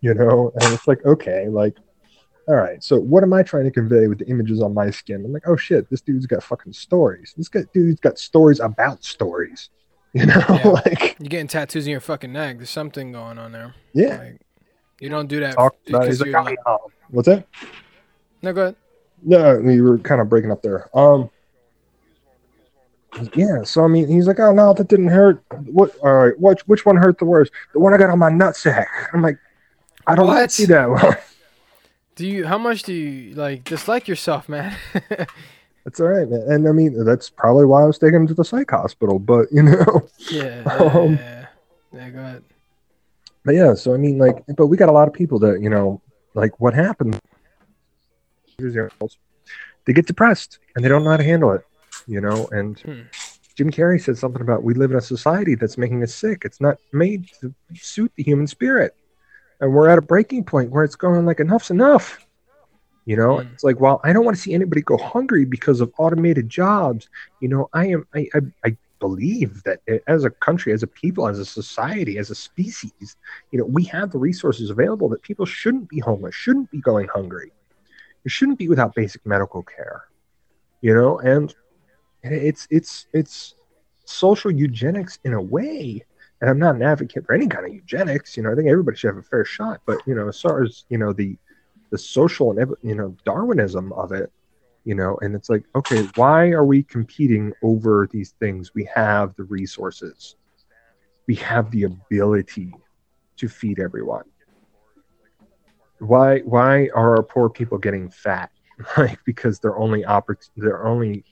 You 0.00 0.14
know, 0.14 0.52
and 0.56 0.74
it's 0.74 0.88
like, 0.88 1.04
okay, 1.04 1.48
like, 1.48 1.76
all 2.48 2.54
right, 2.56 2.82
so 2.82 2.98
what 3.00 3.22
am 3.24 3.32
I 3.32 3.42
trying 3.42 3.64
to 3.64 3.70
convey 3.70 4.06
with 4.06 4.18
the 4.18 4.26
images 4.28 4.62
on 4.62 4.72
my 4.74 4.90
skin? 4.90 5.24
I'm 5.24 5.32
like, 5.32 5.48
oh 5.48 5.56
shit, 5.56 5.90
this 5.90 6.00
dude's 6.00 6.26
got 6.26 6.42
fucking 6.42 6.72
stories. 6.72 7.34
This 7.36 7.48
guy, 7.48 7.64
dude's 7.74 8.00
got 8.00 8.18
stories 8.18 8.60
about 8.60 9.02
stories. 9.04 9.70
You 10.16 10.24
know, 10.26 10.42
Yeah. 10.48 10.68
like, 10.68 11.16
You're 11.18 11.28
getting 11.28 11.46
tattoos 11.48 11.84
in 11.86 11.90
your 11.90 12.00
fucking 12.00 12.32
neck. 12.32 12.56
There's 12.56 12.70
something 12.70 13.12
going 13.12 13.36
on 13.38 13.52
there. 13.52 13.74
yeah. 13.92 14.16
Like, 14.18 14.40
you 14.98 15.10
don't 15.10 15.26
do 15.26 15.40
that 15.40 15.56
Talk 15.56 15.76
about 15.88 16.06
it. 16.08 16.18
Like, 16.18 16.26
you're 16.30 16.38
"Oh, 16.38 16.42
like. 16.44 16.58
What's 17.10 17.26
that? 17.28 17.46
no, 18.40 18.52
go 18.54 18.62
ahead. 18.62 18.76
No, 19.22 19.58
you 19.60 19.82
were 19.84 19.98
kind 19.98 20.22
of 20.22 20.30
breaking 20.30 20.50
up 20.50 20.62
there. 20.62 20.88
Um, 20.96 21.28
yeah. 23.34 23.62
So 23.64 23.84
I 23.84 23.88
mean, 23.88 24.08
he's 24.08 24.26
like, 24.26 24.40
"Oh 24.40 24.52
no, 24.52 24.72
that 24.74 24.88
didn't 24.88 25.08
hurt." 25.08 25.42
What? 25.66 25.96
All 25.98 26.12
right. 26.14 26.38
Which 26.38 26.60
which 26.66 26.84
one 26.86 26.96
hurt 26.96 27.18
the 27.18 27.24
worst? 27.24 27.50
The 27.72 27.80
one 27.80 27.94
I 27.94 27.98
got 27.98 28.10
on 28.10 28.18
my 28.18 28.30
nutsack. 28.30 28.86
I'm 29.12 29.22
like, 29.22 29.38
I 30.06 30.14
don't 30.14 30.26
What? 30.26 30.50
see 30.50 30.66
that 30.66 30.88
one. 30.90 31.16
Do 32.16 32.26
you? 32.26 32.46
How 32.46 32.58
much 32.58 32.82
do 32.82 32.92
you 32.92 33.34
like 33.34 33.64
dislike 33.64 34.08
yourself, 34.08 34.48
man? 34.48 34.76
That's 35.84 36.00
all 36.00 36.08
right, 36.08 36.28
man. 36.28 36.40
And 36.48 36.68
I 36.68 36.72
mean, 36.72 37.04
that's 37.04 37.30
probably 37.30 37.64
why 37.64 37.82
I 37.82 37.86
was 37.86 37.96
taken 37.96 38.22
him 38.22 38.26
to 38.26 38.34
the 38.34 38.44
psych 38.44 38.68
hospital. 38.70 39.20
But 39.20 39.46
you 39.52 39.62
know, 39.62 40.08
yeah. 40.30 40.62
Um, 40.80 41.14
yeah. 41.14 41.46
Yeah. 41.92 42.10
Go 42.10 42.18
ahead. 42.18 42.42
but 43.44 43.54
yeah. 43.54 43.74
So 43.74 43.94
I 43.94 43.96
mean, 43.96 44.18
like, 44.18 44.42
but 44.56 44.66
we 44.66 44.76
got 44.76 44.88
a 44.88 44.92
lot 44.92 45.06
of 45.06 45.14
people 45.14 45.38
that 45.40 45.60
you 45.60 45.70
know, 45.70 46.00
like, 46.34 46.58
what 46.58 46.74
happened? 46.74 47.20
They 48.58 49.92
get 49.92 50.06
depressed 50.06 50.58
and 50.74 50.84
they 50.84 50.88
don't 50.88 51.04
know 51.04 51.10
how 51.10 51.16
to 51.18 51.22
handle 51.24 51.52
it. 51.52 51.64
You 52.08 52.20
know, 52.20 52.48
and 52.50 52.78
Hmm. 52.80 53.02
Jim 53.54 53.70
Carrey 53.70 54.02
said 54.02 54.18
something 54.18 54.42
about 54.42 54.62
we 54.64 54.74
live 54.74 54.90
in 54.90 54.98
a 54.98 55.00
society 55.00 55.54
that's 55.54 55.78
making 55.78 56.02
us 56.02 56.14
sick. 56.14 56.42
It's 56.44 56.60
not 56.60 56.78
made 56.92 57.28
to 57.40 57.54
suit 57.74 58.12
the 58.16 58.22
human 58.22 58.46
spirit. 58.46 58.94
And 59.60 59.72
we're 59.72 59.88
at 59.88 59.98
a 59.98 60.02
breaking 60.02 60.44
point 60.44 60.70
where 60.70 60.84
it's 60.84 60.96
going 60.96 61.24
like 61.24 61.40
enough's 61.40 61.70
enough. 61.70 62.20
You 63.06 63.16
know, 63.16 63.36
Mm. 63.36 63.52
it's 63.52 63.64
like, 63.64 63.80
well, 63.80 64.00
I 64.04 64.12
don't 64.12 64.24
want 64.24 64.36
to 64.36 64.42
see 64.42 64.52
anybody 64.54 64.82
go 64.82 64.96
hungry 64.96 65.44
because 65.44 65.80
of 65.80 65.92
automated 65.98 66.48
jobs. 66.48 67.08
You 67.40 67.48
know, 67.48 67.68
I 67.72 67.86
am, 67.86 68.06
I, 68.14 68.28
I, 68.34 68.40
I 68.64 68.76
believe 68.98 69.62
that 69.64 69.80
as 70.06 70.24
a 70.24 70.30
country, 70.30 70.72
as 70.72 70.82
a 70.82 70.88
people, 70.88 71.28
as 71.28 71.38
a 71.38 71.44
society, 71.44 72.18
as 72.18 72.30
a 72.30 72.34
species, 72.34 73.16
you 73.52 73.58
know, 73.58 73.64
we 73.64 73.84
have 73.84 74.10
the 74.10 74.18
resources 74.18 74.70
available 74.70 75.08
that 75.10 75.22
people 75.22 75.46
shouldn't 75.46 75.88
be 75.88 76.00
homeless, 76.00 76.34
shouldn't 76.34 76.70
be 76.70 76.80
going 76.80 77.08
hungry, 77.14 77.52
you 78.24 78.28
shouldn't 78.28 78.58
be 78.58 78.68
without 78.68 78.94
basic 78.94 79.24
medical 79.24 79.62
care. 79.62 80.04
You 80.80 80.94
know, 80.94 81.18
and 81.20 81.54
it's 82.22 82.66
it's 82.70 83.06
it's 83.12 83.54
social 84.04 84.50
eugenics 84.50 85.18
in 85.24 85.32
a 85.32 85.40
way 85.40 86.04
and 86.40 86.50
i'm 86.50 86.58
not 86.58 86.74
an 86.74 86.82
advocate 86.82 87.24
for 87.24 87.34
any 87.34 87.46
kind 87.46 87.66
of 87.66 87.72
eugenics 87.72 88.36
you 88.36 88.42
know 88.42 88.52
i 88.52 88.54
think 88.54 88.68
everybody 88.68 88.96
should 88.96 89.08
have 89.08 89.16
a 89.16 89.22
fair 89.22 89.44
shot 89.44 89.80
but 89.86 89.98
you 90.06 90.14
know 90.14 90.28
as 90.28 90.40
far 90.40 90.62
as 90.62 90.84
you 90.88 90.98
know 90.98 91.12
the 91.12 91.36
the 91.90 91.98
social 91.98 92.50
and 92.50 92.74
you 92.82 92.94
know 92.94 93.16
darwinism 93.24 93.92
of 93.92 94.12
it 94.12 94.30
you 94.84 94.94
know 94.94 95.18
and 95.22 95.34
it's 95.34 95.48
like 95.48 95.64
okay 95.74 96.02
why 96.16 96.50
are 96.50 96.64
we 96.64 96.82
competing 96.82 97.52
over 97.62 98.08
these 98.10 98.34
things? 98.40 98.74
We 98.74 98.88
have 98.94 99.34
the 99.36 99.44
resources. 99.44 100.36
We 101.26 101.34
have 101.36 101.70
the 101.70 101.84
ability 101.84 102.72
to 103.36 103.48
feed 103.48 103.78
everyone. 103.78 104.24
Why 105.98 106.40
why 106.40 106.88
are 106.94 107.16
our 107.16 107.22
poor 107.22 107.48
people 107.50 107.78
getting 107.78 108.10
fat? 108.10 108.50
Like 108.98 109.20
because 109.24 109.58
they're 109.58 109.78
only 109.78 110.02
oppor- 110.02 110.50
they're 110.54 110.86
only 110.86 111.24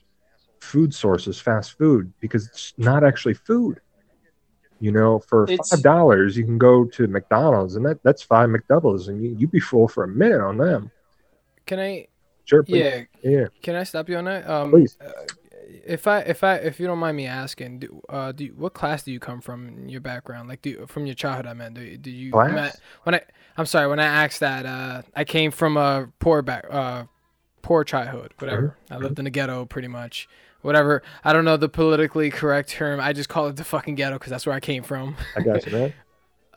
food 0.61 0.95
sources, 0.95 1.39
fast 1.39 1.77
food, 1.77 2.11
because 2.19 2.47
it's 2.47 2.73
not 2.77 3.03
actually 3.03 3.35
food. 3.35 3.81
You 4.79 4.91
know, 4.91 5.19
for 5.19 5.43
It's- 5.45 5.69
five 5.69 5.81
dollars, 5.81 6.35
you 6.37 6.43
can 6.43 6.57
go 6.57 6.83
to 6.85 7.07
McDonald's, 7.07 7.75
and 7.75 7.85
that 7.85 8.03
that's 8.03 8.21
five 8.21 8.49
McDoubles, 8.49 9.07
and 9.07 9.23
you 9.23 9.35
you 9.37 9.47
be 9.47 9.59
full 9.59 9.87
for 9.87 10.03
a 10.03 10.07
minute 10.07 10.41
on 10.41 10.57
them. 10.57 10.91
Can 11.65 11.79
I? 11.79 12.07
Sure, 12.43 12.61
please. 12.63 12.83
Yeah. 12.83 13.03
yeah. 13.23 13.45
Can 13.63 13.75
I 13.75 13.83
stop 13.83 14.07
you 14.09 14.17
on 14.17 14.25
that? 14.25 14.47
Um, 14.47 14.69
Please. 14.69 14.97
uh, 15.01 15.09
if 15.85 16.05
I 16.07 16.19
if 16.19 16.43
I 16.43 16.55
if 16.57 16.79
you 16.79 16.85
don't 16.85 16.99
mind 16.99 17.17
me 17.17 17.25
asking, 17.25 17.79
do, 17.79 18.01
uh, 18.09 18.31
do 18.33 18.45
you, 18.45 18.53
what 18.55 18.73
class 18.73 19.01
do 19.01 19.11
you 19.11 19.19
come 19.19 19.41
from 19.41 19.67
in 19.67 19.89
your 19.89 20.01
background? 20.01 20.47
Like, 20.49 20.61
do 20.61 20.69
you, 20.69 20.85
from 20.87 21.05
your 21.07 21.15
childhood? 21.15 21.47
I 21.47 21.53
meant, 21.53 21.73
do, 21.75 21.81
you- 21.81 21.97
do 21.97 22.11
you? 22.11 22.31
Class? 22.31 22.49
when 22.51 22.59
I- 22.59 22.71
When 23.03 23.15
I, 23.15 23.21
I'm 23.57 23.65
sorry, 23.65 23.87
when 23.87 23.99
I 23.99 24.05
asked 24.05 24.41
that, 24.41 24.65
uh, 24.65 25.01
I 25.15 25.23
came 25.23 25.49
from 25.49 25.77
a 25.77 26.09
poor 26.19 26.41
back, 26.43 26.65
uh, 26.69 27.05
poor 27.63 27.83
childhood. 27.83 28.33
Whatever. 28.37 28.77
I 28.91 28.97
lived 28.97 29.17
in 29.17 29.25
the 29.25 29.31
ghetto, 29.31 29.65
pretty 29.65 29.87
much. 29.87 30.27
Whatever. 30.65 31.03
I 31.23 31.31
don't 31.31 31.45
know 31.45 31.57
the 31.57 31.69
politically 31.69 32.31
correct 32.31 32.69
term. 32.69 32.99
I 32.99 33.13
just 33.13 33.29
call 33.29 33.47
it 33.47 33.55
the 33.55 33.63
fucking 33.63 33.95
ghetto 33.95 34.15
because 34.15 34.31
that's 34.31 34.45
where 34.47 34.55
I 34.55 34.59
came 34.59 34.81
from. 34.83 35.15
I 35.37 35.41
got 35.41 35.65
you, 35.65 35.71
man. 35.71 35.93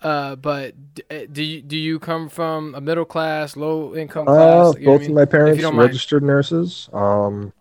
Uh, 0.00 0.36
but 0.36 0.74
uh, 1.10 1.26
do 1.32 1.42
you 1.42 1.60
do 1.60 1.76
you 1.76 1.98
come 1.98 2.28
from 2.28 2.72
a 2.76 2.80
middle 2.80 3.04
class, 3.04 3.56
low 3.56 3.96
income 3.96 4.28
Uh, 4.28 4.34
class? 4.36 4.74
You 4.74 4.86
know 4.86 4.92
what 4.92 4.94
I 4.94 4.98
both 4.98 5.00
mean? 5.00 5.10
of 5.10 5.14
my 5.16 5.24
parents 5.24 5.60
don't 5.60 5.74
mind. 5.74 5.88
registered 5.88 6.22
nurses. 6.22 6.88
Um, 6.92 7.52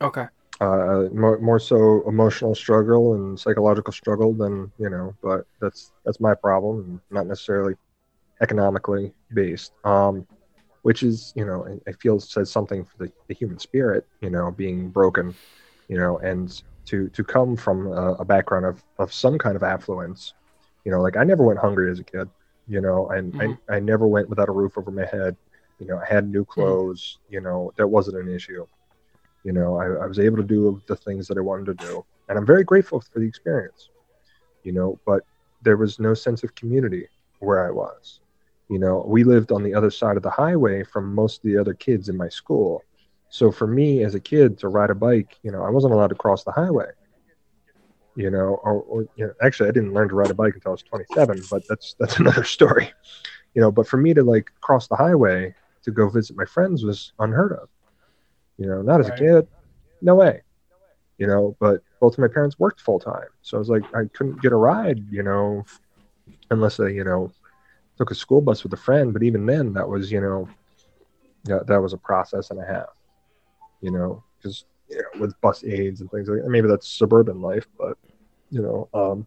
Okay. 0.00 0.26
uh, 0.60 1.08
more, 1.12 1.38
more 1.40 1.58
so 1.58 2.06
emotional 2.08 2.54
struggle 2.54 3.14
and 3.14 3.38
psychological 3.38 3.92
struggle 3.92 4.32
than 4.32 4.70
you 4.78 4.88
know, 4.90 5.14
but 5.22 5.46
that's 5.60 5.92
that's 6.04 6.20
my 6.20 6.34
problem, 6.34 7.00
not 7.10 7.26
necessarily 7.26 7.74
economically 8.40 9.12
based. 9.34 9.72
Um, 9.84 10.26
which 10.82 11.02
is 11.02 11.32
you 11.36 11.44
know, 11.44 11.66
I, 11.66 11.90
I 11.90 11.92
feel 11.94 12.20
says 12.20 12.50
something 12.50 12.84
for 12.84 12.98
the, 13.04 13.12
the 13.28 13.34
human 13.34 13.58
spirit, 13.58 14.06
you 14.20 14.30
know, 14.30 14.50
being 14.50 14.90
broken, 14.90 15.34
you 15.90 15.98
know, 15.98 16.18
and 16.20 16.62
to 16.88 17.10
to 17.10 17.24
come 17.24 17.56
from 17.56 17.88
a, 17.88 18.14
a 18.24 18.26
background 18.26 18.66
of 18.66 18.84
of 18.98 19.14
some 19.14 19.38
kind 19.38 19.56
of 19.56 19.64
affluence, 19.64 20.34
you 20.84 20.92
know, 20.92 21.02
like 21.02 21.18
I 21.18 21.24
never 21.24 21.44
went 21.44 21.60
hungry 21.60 21.92
as 21.92 22.00
a 22.00 22.04
kid, 22.04 22.30
you 22.68 22.82
know, 22.82 23.10
and 23.10 23.34
Mhm. 23.34 23.58
I, 23.70 23.76
I 23.76 23.80
never 23.80 24.08
went 24.08 24.30
without 24.30 24.50
a 24.50 24.52
roof 24.52 24.78
over 24.78 24.92
my 24.92 25.06
head. 25.06 25.36
You 25.80 25.88
know, 25.88 25.98
I 25.98 26.06
had 26.06 26.28
new 26.28 26.46
clothes, 26.46 27.20
you 27.28 27.42
know, 27.42 27.72
that 27.78 27.88
wasn't 27.88 28.18
an 28.18 28.34
issue. 28.34 28.66
You 29.44 29.52
know, 29.52 29.76
I, 29.78 29.86
I 30.04 30.06
was 30.06 30.20
able 30.20 30.38
to 30.38 30.44
do 30.44 30.82
the 30.88 30.96
things 30.96 31.28
that 31.28 31.38
I 31.38 31.42
wanted 31.42 31.66
to 31.66 31.74
do. 31.74 32.06
And 32.28 32.38
I'm 32.38 32.46
very 32.46 32.64
grateful 32.64 33.00
for 33.00 33.20
the 33.20 33.26
experience, 33.28 33.90
you 34.64 34.72
know, 34.72 35.00
but 35.06 35.24
there 35.62 35.76
was 35.78 36.00
no 36.00 36.14
sense 36.14 36.44
of 36.44 36.54
community 36.54 37.08
where 37.40 37.66
I 37.66 37.70
was. 37.70 38.20
You 38.68 38.78
know, 38.78 39.04
we 39.06 39.24
lived 39.24 39.52
on 39.52 39.62
the 39.64 39.74
other 39.74 39.90
side 39.90 40.16
of 40.18 40.22
the 40.22 40.30
highway 40.30 40.84
from 40.84 41.14
most 41.14 41.38
of 41.44 41.50
the 41.50 41.58
other 41.58 41.74
kids 41.74 42.08
in 42.08 42.16
my 42.16 42.28
school. 42.28 42.84
So 43.30 43.52
for 43.52 43.66
me 43.66 44.02
as 44.02 44.14
a 44.14 44.20
kid 44.20 44.58
to 44.58 44.68
ride 44.68 44.90
a 44.90 44.94
bike, 44.94 45.38
you 45.42 45.52
know, 45.52 45.62
I 45.62 45.70
wasn't 45.70 45.94
allowed 45.94 46.08
to 46.08 46.16
cross 46.16 46.44
the 46.44 46.52
highway. 46.52 46.86
You 48.16 48.28
know, 48.28 48.58
or, 48.64 48.82
or 48.82 49.02
you 49.16 49.26
know, 49.26 49.32
actually 49.40 49.68
I 49.68 49.72
didn't 49.72 49.94
learn 49.94 50.08
to 50.08 50.14
ride 50.14 50.30
a 50.30 50.34
bike 50.34 50.54
until 50.54 50.70
I 50.70 50.72
was 50.72 50.82
27, 50.82 51.40
but 51.50 51.62
that's 51.68 51.94
that's 51.98 52.18
another 52.18 52.44
story. 52.44 52.92
You 53.54 53.62
know, 53.62 53.70
but 53.70 53.86
for 53.86 53.96
me 53.96 54.12
to 54.14 54.22
like 54.22 54.50
cross 54.60 54.88
the 54.88 54.96
highway 54.96 55.54
to 55.84 55.90
go 55.90 56.08
visit 56.08 56.36
my 56.36 56.44
friends 56.44 56.84
was 56.84 57.12
unheard 57.18 57.52
of. 57.52 57.68
You 58.58 58.66
know, 58.66 58.82
not 58.82 59.00
as 59.00 59.08
a 59.08 59.12
kid, 59.12 59.46
no 60.02 60.16
way. 60.16 60.42
You 61.18 61.26
know, 61.26 61.56
but 61.60 61.82
both 62.00 62.14
of 62.14 62.18
my 62.18 62.28
parents 62.28 62.58
worked 62.58 62.80
full 62.80 62.98
time, 62.98 63.28
so 63.42 63.56
I 63.56 63.60
was 63.60 63.68
like, 63.68 63.84
I 63.94 64.04
couldn't 64.12 64.42
get 64.42 64.52
a 64.52 64.56
ride. 64.56 65.06
You 65.10 65.22
know, 65.22 65.64
unless 66.50 66.80
I, 66.80 66.88
you 66.88 67.04
know, 67.04 67.30
took 67.96 68.10
a 68.10 68.14
school 68.14 68.40
bus 68.40 68.64
with 68.64 68.72
a 68.72 68.78
friend. 68.78 69.12
But 69.12 69.22
even 69.22 69.46
then, 69.46 69.72
that 69.74 69.88
was, 69.88 70.10
you 70.10 70.20
know, 70.20 70.48
that 71.44 71.68
that 71.68 71.80
was 71.80 71.92
a 71.92 71.98
process 71.98 72.50
and 72.50 72.60
a 72.60 72.66
half. 72.66 72.88
You 73.80 73.90
know, 73.90 74.22
because 74.38 74.64
you 74.88 74.96
know, 74.96 75.20
with 75.20 75.40
bus 75.40 75.64
aids 75.64 76.00
and 76.00 76.10
things 76.10 76.28
like 76.28 76.42
that. 76.42 76.48
Maybe 76.50 76.68
that's 76.68 76.88
suburban 76.88 77.40
life, 77.40 77.66
but 77.78 77.96
you 78.50 78.60
know, 78.62 78.88
um, 78.92 79.26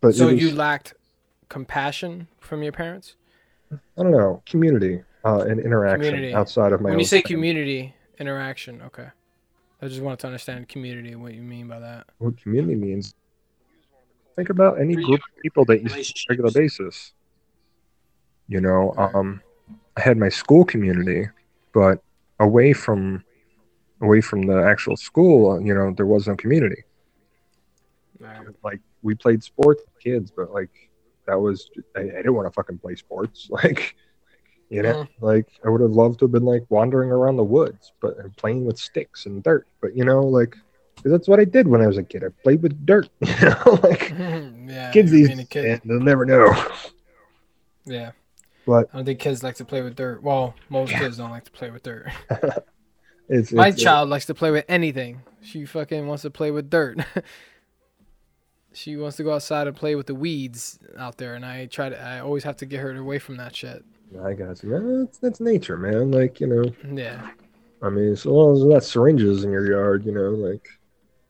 but 0.00 0.14
So 0.14 0.26
was- 0.26 0.40
you 0.40 0.54
lacked 0.54 0.94
compassion 1.48 2.28
from 2.40 2.62
your 2.62 2.72
parents? 2.72 3.16
I 3.72 4.02
don't 4.02 4.10
know, 4.10 4.42
community 4.46 5.02
uh, 5.24 5.40
and 5.42 5.60
interaction 5.60 6.00
Community. 6.14 6.34
outside 6.34 6.72
of 6.72 6.80
my 6.80 6.86
when 6.86 6.94
own 6.94 7.00
you 7.00 7.04
say 7.06 7.20
family. 7.22 7.34
community 7.34 7.94
interaction, 8.18 8.82
okay. 8.82 9.08
I 9.82 9.88
just 9.88 10.00
wanted 10.00 10.18
to 10.20 10.26
understand 10.26 10.68
community, 10.68 11.14
what 11.14 11.34
you 11.34 11.42
mean 11.42 11.68
by 11.68 11.78
that. 11.78 12.06
what 12.18 12.36
community 12.42 12.74
means. 12.74 13.14
Think 14.36 14.50
about 14.50 14.80
any 14.80 14.94
group 14.94 15.20
of 15.20 15.42
people 15.42 15.64
that 15.66 15.82
you 15.82 15.88
see 15.88 16.00
on 16.00 16.00
a 16.00 16.30
regular 16.30 16.50
basis. 16.50 17.12
You 18.48 18.60
know, 18.60 18.94
um, 18.96 19.40
I 19.96 20.00
had 20.00 20.16
my 20.16 20.28
school 20.30 20.64
community, 20.64 21.28
but 21.72 22.02
away 22.40 22.72
from 22.72 23.22
away 24.02 24.20
from 24.20 24.42
the 24.46 24.62
actual 24.62 24.96
school, 24.96 25.60
you 25.60 25.74
know, 25.74 25.92
there 25.92 26.06
was 26.06 26.26
no 26.26 26.34
community. 26.34 26.82
Like 28.64 28.80
we 29.02 29.14
played 29.14 29.42
sports, 29.42 29.82
with 29.86 30.02
kids, 30.02 30.30
but 30.30 30.52
like 30.52 30.70
that 31.26 31.38
was 31.38 31.70
I, 31.96 32.00
I 32.00 32.04
didn't 32.04 32.34
want 32.34 32.48
to 32.48 32.52
fucking 32.52 32.78
play 32.78 32.96
sports. 32.96 33.48
Like, 33.62 33.96
you 34.68 34.82
know, 34.82 35.08
like 35.20 35.48
I 35.64 35.68
would 35.68 35.80
have 35.80 35.90
loved 35.90 36.20
to 36.20 36.26
have 36.26 36.32
been 36.32 36.44
like 36.44 36.64
wandering 36.68 37.10
around 37.10 37.36
the 37.36 37.44
woods, 37.44 37.92
but 38.00 38.16
and 38.18 38.36
playing 38.36 38.64
with 38.64 38.78
sticks 38.78 39.26
and 39.26 39.42
dirt. 39.42 39.66
But 39.80 39.96
you 39.96 40.04
know, 40.04 40.20
like 40.20 40.56
that's 41.04 41.26
what 41.26 41.40
I 41.40 41.44
did 41.44 41.66
when 41.66 41.80
I 41.80 41.88
was 41.88 41.98
a 41.98 42.04
kid. 42.04 42.22
I 42.22 42.28
played 42.44 42.62
with 42.62 42.86
dirt. 42.86 43.08
You 43.20 43.48
know, 43.48 43.80
like 43.82 44.10
yeah. 44.18 44.90
kids 44.92 45.10
these 45.10 45.28
kid. 45.48 45.80
they'll 45.84 45.98
never 45.98 46.24
know. 46.24 46.54
Yeah. 47.84 48.12
But 48.70 48.88
I 48.92 48.98
don't 48.98 49.04
think 49.04 49.18
kids 49.18 49.42
like 49.42 49.56
to 49.56 49.64
play 49.64 49.82
with 49.82 49.96
dirt. 49.96 50.22
Well, 50.22 50.54
most 50.68 50.92
kids 50.92 51.16
don't 51.16 51.30
like 51.30 51.44
to 51.44 51.50
play 51.50 51.70
with 51.70 51.82
dirt. 51.82 52.06
it's, 53.28 53.50
My 53.52 53.68
it's- 53.68 53.82
child 53.82 54.08
likes 54.08 54.26
to 54.26 54.34
play 54.34 54.52
with 54.52 54.64
anything. 54.68 55.22
She 55.42 55.64
fucking 55.64 56.06
wants 56.06 56.22
to 56.22 56.30
play 56.30 56.52
with 56.52 56.70
dirt. 56.70 57.00
she 58.72 58.96
wants 58.96 59.16
to 59.16 59.24
go 59.24 59.34
outside 59.34 59.66
and 59.66 59.76
play 59.76 59.94
with 59.96 60.06
the 60.06 60.14
weeds 60.14 60.78
out 60.96 61.16
there, 61.16 61.34
and 61.34 61.44
I 61.44 61.66
try 61.66 61.88
to. 61.88 62.00
I 62.00 62.20
always 62.20 62.44
have 62.44 62.56
to 62.58 62.66
get 62.66 62.80
her 62.80 62.94
away 62.96 63.18
from 63.18 63.36
that 63.38 63.56
shit. 63.56 63.84
I 64.22 64.34
got 64.34 64.62
you. 64.62 64.68
Man, 64.70 65.00
that's, 65.04 65.18
that's 65.18 65.40
nature, 65.40 65.76
man. 65.76 66.10
Like 66.10 66.40
you 66.40 66.46
know, 66.46 66.64
Yeah. 66.92 67.30
I 67.82 67.88
mean, 67.88 68.14
so 68.14 68.32
long 68.32 68.52
as 68.52 68.60
there's 68.60 68.72
not 68.72 68.84
syringes 68.84 69.42
in 69.44 69.50
your 69.50 69.66
yard, 69.70 70.04
you 70.04 70.12
know, 70.12 70.30
like 70.30 70.68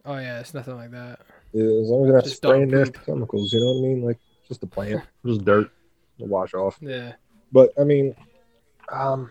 Oh 0.05 0.16
yeah, 0.18 0.41
it's 0.41 0.55
nothing 0.55 0.74
like 0.76 0.91
that. 0.91 1.20
yeah, 1.53 1.62
as 1.64 1.88
long 1.88 2.03
as 2.03 2.07
you're 2.09 2.16
not 2.16 2.24
Just 2.24 2.36
spraying 2.36 2.68
nasty 2.68 2.99
chemicals, 3.07 3.53
you 3.53 3.61
know 3.61 3.66
what 3.74 3.78
I 3.86 3.88
mean? 3.88 4.03
Like 4.03 4.18
just 4.49 4.62
a 4.62 4.66
plant, 4.66 5.05
just 5.24 5.45
dirt, 5.45 5.70
to 6.18 6.24
wash 6.24 6.55
off. 6.55 6.78
Yeah. 6.80 7.12
But 7.53 7.70
I 7.78 7.84
mean, 7.84 8.14
um, 8.90 9.30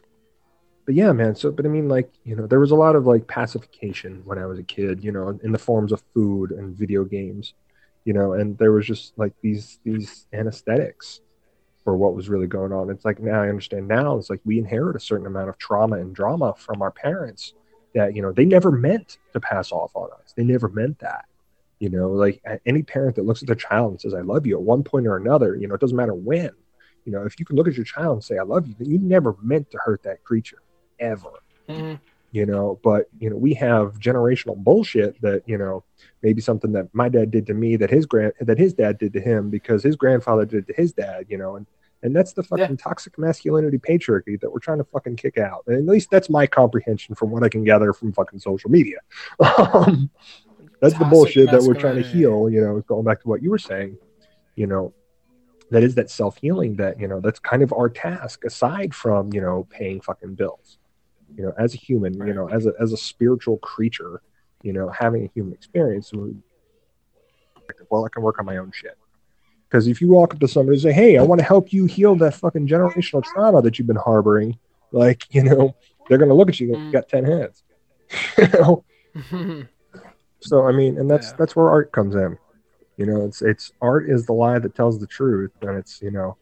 but 0.85 0.95
yeah, 0.95 1.11
man. 1.11 1.35
So, 1.35 1.51
but 1.51 1.65
I 1.65 1.69
mean, 1.69 1.87
like 1.87 2.11
you 2.23 2.35
know, 2.35 2.47
there 2.47 2.59
was 2.59 2.71
a 2.71 2.75
lot 2.75 2.95
of 2.95 3.05
like 3.05 3.27
pacification 3.27 4.21
when 4.25 4.39
I 4.39 4.45
was 4.45 4.59
a 4.59 4.63
kid, 4.63 5.03
you 5.03 5.11
know, 5.11 5.39
in 5.43 5.51
the 5.51 5.59
forms 5.59 5.91
of 5.91 6.03
food 6.13 6.51
and 6.51 6.75
video 6.75 7.03
games, 7.03 7.53
you 8.05 8.13
know, 8.13 8.33
and 8.33 8.57
there 8.57 8.71
was 8.71 8.85
just 8.87 9.13
like 9.17 9.33
these 9.41 9.79
these 9.83 10.25
anesthetics 10.33 11.21
for 11.83 11.95
what 11.95 12.15
was 12.15 12.29
really 12.29 12.47
going 12.47 12.71
on. 12.71 12.89
It's 12.89 13.05
like 13.05 13.19
now 13.19 13.41
I 13.41 13.49
understand 13.49 13.87
now. 13.87 14.17
It's 14.17 14.29
like 14.29 14.41
we 14.45 14.57
inherit 14.57 14.95
a 14.95 14.99
certain 14.99 15.27
amount 15.27 15.49
of 15.49 15.57
trauma 15.57 15.97
and 15.97 16.15
drama 16.15 16.53
from 16.57 16.81
our 16.81 16.91
parents 16.91 17.53
that 17.95 18.15
you 18.15 18.21
know 18.21 18.31
they 18.31 18.45
never 18.45 18.71
meant 18.71 19.17
to 19.33 19.39
pass 19.39 19.71
off 19.71 19.91
on 19.95 20.09
us. 20.21 20.33
They 20.35 20.43
never 20.43 20.69
meant 20.69 20.99
that. 20.99 21.25
You 21.79 21.89
know, 21.89 22.09
like 22.09 22.43
any 22.65 22.83
parent 22.83 23.15
that 23.15 23.25
looks 23.25 23.41
at 23.41 23.47
their 23.47 23.55
child 23.55 23.91
and 23.91 24.01
says, 24.01 24.13
"I 24.13 24.21
love 24.21 24.45
you" 24.45 24.57
at 24.57 24.61
one 24.61 24.83
point 24.83 25.07
or 25.07 25.15
another, 25.15 25.55
you 25.55 25.67
know, 25.67 25.75
it 25.75 25.81
doesn't 25.81 25.95
matter 25.95 26.13
when. 26.13 26.51
You 27.09 27.17
know, 27.17 27.25
if 27.25 27.39
you 27.39 27.45
can 27.45 27.55
look 27.55 27.67
at 27.67 27.75
your 27.75 27.85
child 27.85 28.17
and 28.17 28.23
say, 28.23 28.37
"I 28.37 28.43
love 28.43 28.67
you," 28.67 28.75
then 28.77 28.89
you 28.89 28.99
never 28.99 29.35
meant 29.41 29.71
to 29.71 29.79
hurt 29.83 30.03
that 30.03 30.23
creature, 30.23 30.61
ever. 30.99 31.31
Hmm 31.67 31.95
you 32.31 32.45
know 32.45 32.79
but 32.83 33.07
you 33.19 33.29
know 33.29 33.35
we 33.35 33.53
have 33.53 33.99
generational 33.99 34.55
bullshit 34.55 35.19
that 35.21 35.41
you 35.47 35.57
know 35.57 35.83
maybe 36.21 36.41
something 36.41 36.71
that 36.71 36.87
my 36.93 37.09
dad 37.09 37.31
did 37.31 37.47
to 37.47 37.53
me 37.53 37.75
that 37.75 37.89
his 37.89 38.05
grand 38.05 38.33
that 38.39 38.57
his 38.57 38.73
dad 38.73 38.97
did 38.97 39.13
to 39.13 39.19
him 39.19 39.49
because 39.49 39.81
his 39.81 39.95
grandfather 39.95 40.45
did 40.45 40.67
to 40.67 40.73
his 40.73 40.93
dad 40.93 41.25
you 41.27 41.37
know 41.37 41.55
and 41.55 41.65
and 42.01 42.15
that's 42.15 42.31
the 42.31 42.43
fucking 42.43 42.77
toxic 42.77 43.17
masculinity 43.17 43.77
patriarchy 43.77 44.39
that 44.39 44.49
we're 44.49 44.59
trying 44.59 44.77
to 44.77 44.85
fucking 44.85 45.17
kick 45.17 45.37
out. 45.37 45.65
And 45.67 45.75
at 45.75 45.85
least 45.85 46.09
that's 46.09 46.29
my 46.29 46.47
comprehension 46.47 47.13
from 47.13 47.29
what 47.29 47.43
i 47.43 47.49
can 47.49 47.63
gather 47.65 47.91
from 47.91 48.13
fucking 48.13 48.39
social 48.39 48.69
media. 48.69 48.99
Um, 49.73 50.09
that's 50.81 50.97
the 50.97 51.05
bullshit 51.05 51.51
that 51.51 51.61
we're 51.63 51.73
trying 51.73 52.01
to 52.01 52.07
heal 52.07 52.49
you 52.49 52.61
know 52.61 52.79
going 52.81 53.03
back 53.03 53.21
to 53.21 53.27
what 53.27 53.41
you 53.43 53.49
were 53.49 53.57
saying 53.57 53.97
you 54.55 54.65
know 54.65 54.93
that 55.71 55.83
is 55.83 55.95
that 55.95 56.09
self-healing 56.09 56.75
that 56.77 56.99
you 56.99 57.07
know 57.07 57.19
that's 57.19 57.39
kind 57.39 57.61
of 57.61 57.71
our 57.73 57.89
task 57.89 58.43
aside 58.43 58.93
from 58.93 59.31
you 59.33 59.41
know 59.41 59.67
paying 59.69 60.01
fucking 60.01 60.35
bills 60.35 60.77
you 61.35 61.43
know 61.43 61.53
as 61.57 61.73
a 61.73 61.77
human 61.77 62.13
you 62.27 62.33
know 62.33 62.49
as 62.49 62.65
a 62.65 62.73
as 62.79 62.91
a 62.91 62.97
spiritual 62.97 63.57
creature 63.59 64.21
you 64.63 64.73
know 64.73 64.89
having 64.89 65.25
a 65.25 65.29
human 65.33 65.53
experience 65.53 66.11
well 67.89 68.05
i 68.05 68.09
can 68.09 68.23
work 68.23 68.39
on 68.39 68.45
my 68.45 68.57
own 68.57 68.71
shit 68.73 68.97
because 69.69 69.87
if 69.87 70.01
you 70.01 70.07
walk 70.07 70.33
up 70.33 70.39
to 70.39 70.47
somebody 70.47 70.75
and 70.75 70.81
say 70.81 70.91
hey 70.91 71.17
i 71.17 71.21
want 71.21 71.39
to 71.39 71.45
help 71.45 71.71
you 71.71 71.85
heal 71.85 72.15
that 72.15 72.33
fucking 72.33 72.67
generational 72.67 73.23
trauma 73.23 73.61
that 73.61 73.77
you've 73.77 73.87
been 73.87 73.95
harboring 73.95 74.57
like 74.91 75.23
you 75.33 75.43
know 75.43 75.75
they're 76.07 76.17
gonna 76.17 76.33
look 76.33 76.49
at 76.49 76.59
you 76.59 76.73
and 76.73 76.81
Mm. 76.81 76.85
you 76.87 76.91
got 76.91 77.07
10 77.07 77.25
hands 77.25 77.63
you 78.37 78.47
know 78.59 78.83
so 80.41 80.65
I 80.67 80.71
mean, 80.71 80.97
and 80.97 81.09
that's 81.09 81.27
Yeah. 81.31 81.35
that's 81.37 81.55
where 81.55 81.69
art 81.69 81.91
comes 81.91 82.15
in. 82.15 82.37
You 82.99 83.05
know, 83.05 83.23
it's 83.23 83.41
it's 83.41 83.71
art 83.81 84.09
is 84.09 84.25
the 84.25 84.33
lie 84.33 84.59
that 84.59 84.75
tells 84.75 84.99
the 84.99 85.07
truth, 85.07 85.53
and 85.61 85.77
it's 85.77 86.01
you 86.01 86.11
know, 86.11 86.35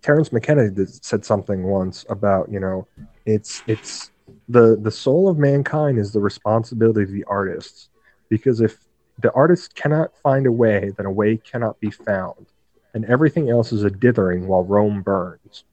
Terence 0.00 0.32
McKenna 0.32 0.70
said 0.86 1.24
something 1.24 1.64
once 1.64 2.06
about 2.08 2.52
you 2.52 2.60
know, 2.60 2.86
it's 3.26 3.64
it's 3.66 4.12
the 4.48 4.78
the 4.80 4.92
soul 4.92 5.28
of 5.28 5.38
mankind 5.38 5.98
is 5.98 6.12
the 6.12 6.20
responsibility 6.20 7.02
of 7.02 7.10
the 7.10 7.24
artists, 7.24 7.88
because 8.28 8.60
if 8.60 8.78
the 9.22 9.32
artist 9.32 9.74
cannot 9.74 10.16
find 10.16 10.46
a 10.46 10.52
way 10.52 10.92
then 10.96 11.04
a 11.04 11.10
way 11.10 11.36
cannot 11.36 11.80
be 11.80 11.90
found, 11.90 12.46
and 12.94 13.04
everything 13.06 13.50
else 13.50 13.72
is 13.72 13.82
a 13.82 13.90
dithering 13.90 14.46
while 14.46 14.62
Rome 14.62 15.02
burns. 15.02 15.64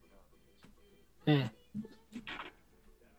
Hmm. 1.24 1.42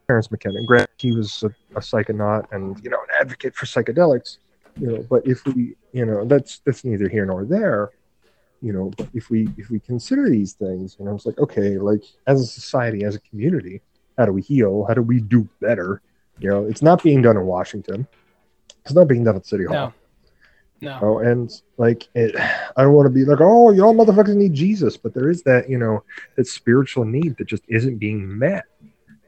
Terence 0.07 0.29
McKenna, 0.29 0.61
grant 0.65 0.89
he 0.97 1.15
was 1.15 1.41
a, 1.43 1.77
a 1.77 1.79
psychonaut 1.79 2.51
and 2.51 2.83
you 2.83 2.89
know 2.89 2.99
an 2.99 3.15
advocate 3.21 3.55
for 3.55 3.65
psychedelics, 3.65 4.39
you 4.79 4.87
know. 4.87 5.05
But 5.09 5.25
if 5.27 5.45
we, 5.45 5.75
you 5.91 6.05
know, 6.05 6.25
that's 6.25 6.59
that's 6.59 6.83
neither 6.83 7.09
here 7.09 7.25
nor 7.25 7.45
there, 7.45 7.91
you 8.61 8.73
know. 8.73 8.91
But 8.97 9.09
if 9.13 9.29
we 9.29 9.49
if 9.57 9.69
we 9.69 9.79
consider 9.79 10.29
these 10.29 10.53
things, 10.53 10.95
you 10.99 11.05
know, 11.05 11.15
it's 11.15 11.25
like 11.25 11.37
okay, 11.39 11.77
like 11.77 12.03
as 12.27 12.41
a 12.41 12.45
society, 12.45 13.03
as 13.03 13.15
a 13.15 13.19
community, 13.19 13.81
how 14.17 14.25
do 14.25 14.33
we 14.33 14.41
heal? 14.41 14.85
How 14.87 14.93
do 14.93 15.01
we 15.01 15.19
do 15.19 15.47
better? 15.59 16.01
You 16.39 16.49
know, 16.49 16.65
it's 16.65 16.81
not 16.81 17.03
being 17.03 17.21
done 17.21 17.37
in 17.37 17.45
Washington. 17.45 18.07
It's 18.83 18.93
not 18.93 19.07
being 19.07 19.23
done 19.23 19.35
at 19.35 19.45
City 19.45 19.65
Hall. 19.65 19.73
No. 19.73 19.93
No. 20.81 20.99
Oh, 21.01 21.17
and 21.19 21.49
like 21.77 22.09
it, 22.13 22.35
I 22.75 22.83
don't 22.83 22.91
want 22.93 23.05
to 23.05 23.09
be 23.09 23.23
like, 23.23 23.39
oh, 23.39 23.71
y'all 23.71 23.95
motherfuckers 23.95 24.35
need 24.35 24.53
Jesus, 24.53 24.97
but 24.97 25.13
there 25.13 25.29
is 25.29 25.41
that, 25.43 25.69
you 25.69 25.77
know, 25.77 26.03
that 26.35 26.45
spiritual 26.45 27.05
need 27.05 27.37
that 27.37 27.47
just 27.47 27.63
isn't 27.69 27.99
being 27.99 28.37
met, 28.37 28.65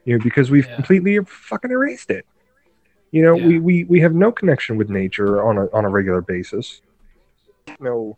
you 0.03 0.17
know, 0.17 0.23
because 0.23 0.51
we've 0.51 0.65
Yeah. 0.67 0.75
completely 0.75 1.17
fucking 1.23 1.71
erased 1.71 2.11
it. 2.11 2.25
You 3.15 3.21
know, 3.21 3.35
Yeah. 3.35 3.47
we, 3.47 3.59
we 3.59 3.83
we 3.85 3.99
have 4.01 4.13
no 4.13 4.29
connection 4.29 4.75
with 4.75 4.89
nature 4.89 5.41
on 5.41 5.57
a 5.57 5.65
on 5.77 5.85
a 5.85 5.89
regular 5.89 6.19
basis. 6.19 6.81
No, 7.79 8.17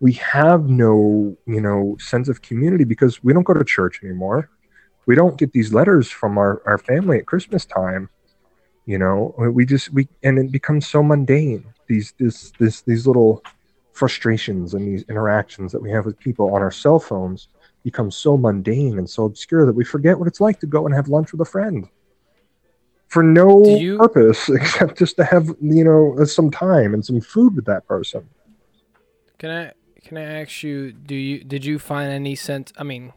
we 0.00 0.12
have 0.14 0.68
no 0.68 1.36
you 1.46 1.60
know 1.60 1.96
sense 2.00 2.28
of 2.28 2.42
community 2.42 2.82
because 2.82 3.22
we 3.22 3.32
don't 3.32 3.44
go 3.44 3.54
to 3.54 3.64
church 3.64 4.00
anymore. 4.02 4.50
We 5.06 5.14
don't 5.14 5.38
get 5.38 5.52
these 5.52 5.72
letters 5.72 6.10
from 6.10 6.36
our 6.36 6.60
our 6.66 6.78
family 6.78 7.18
at 7.20 7.26
Christmas 7.26 7.64
time. 7.64 8.08
You 8.86 8.98
know, 8.98 9.16
we 9.58 9.64
just 9.64 9.92
we 9.92 10.08
and 10.24 10.36
it 10.36 10.50
becomes 10.50 10.88
so 10.88 11.00
mundane. 11.00 11.64
These 11.86 12.12
this 12.18 12.50
this 12.58 12.82
these 12.82 13.06
little 13.06 13.40
frustrations 13.92 14.74
and 14.74 14.84
these 14.84 15.04
interactions 15.08 15.70
that 15.70 15.80
we 15.80 15.92
have 15.92 16.06
with 16.06 16.18
people 16.18 16.52
on 16.56 16.60
our 16.60 16.72
cell 16.72 16.98
phones 16.98 17.46
become 17.84 18.10
so 18.10 18.36
mundane 18.36 18.98
and 18.98 19.08
so 19.08 19.26
obscure 19.26 19.64
that 19.64 19.76
we 19.80 19.84
forget 19.84 20.18
what 20.18 20.26
it's 20.26 20.40
like 20.40 20.58
to 20.58 20.66
go 20.66 20.86
and 20.86 20.92
have 20.92 21.06
lunch 21.06 21.30
with 21.30 21.40
a 21.40 21.52
friend 21.56 21.88
for 23.14 23.22
no 23.22 23.64
you- 23.64 23.96
purpose 23.96 24.48
except 24.58 24.98
just 24.98 25.16
to 25.16 25.24
have 25.24 25.46
you 25.60 25.84
know 25.84 26.24
some 26.24 26.50
time 26.50 26.92
and 26.92 27.06
some 27.06 27.20
food 27.20 27.54
with 27.54 27.64
that 27.66 27.86
person. 27.86 28.28
Can 29.38 29.50
I 29.50 29.72
can 30.04 30.18
I 30.18 30.22
ask 30.42 30.62
you? 30.62 30.92
Do 30.92 31.14
you 31.14 31.44
did 31.44 31.64
you 31.64 31.78
find 31.78 32.10
any 32.12 32.34
sense? 32.34 32.72
I 32.76 32.82
mean, 32.82 33.12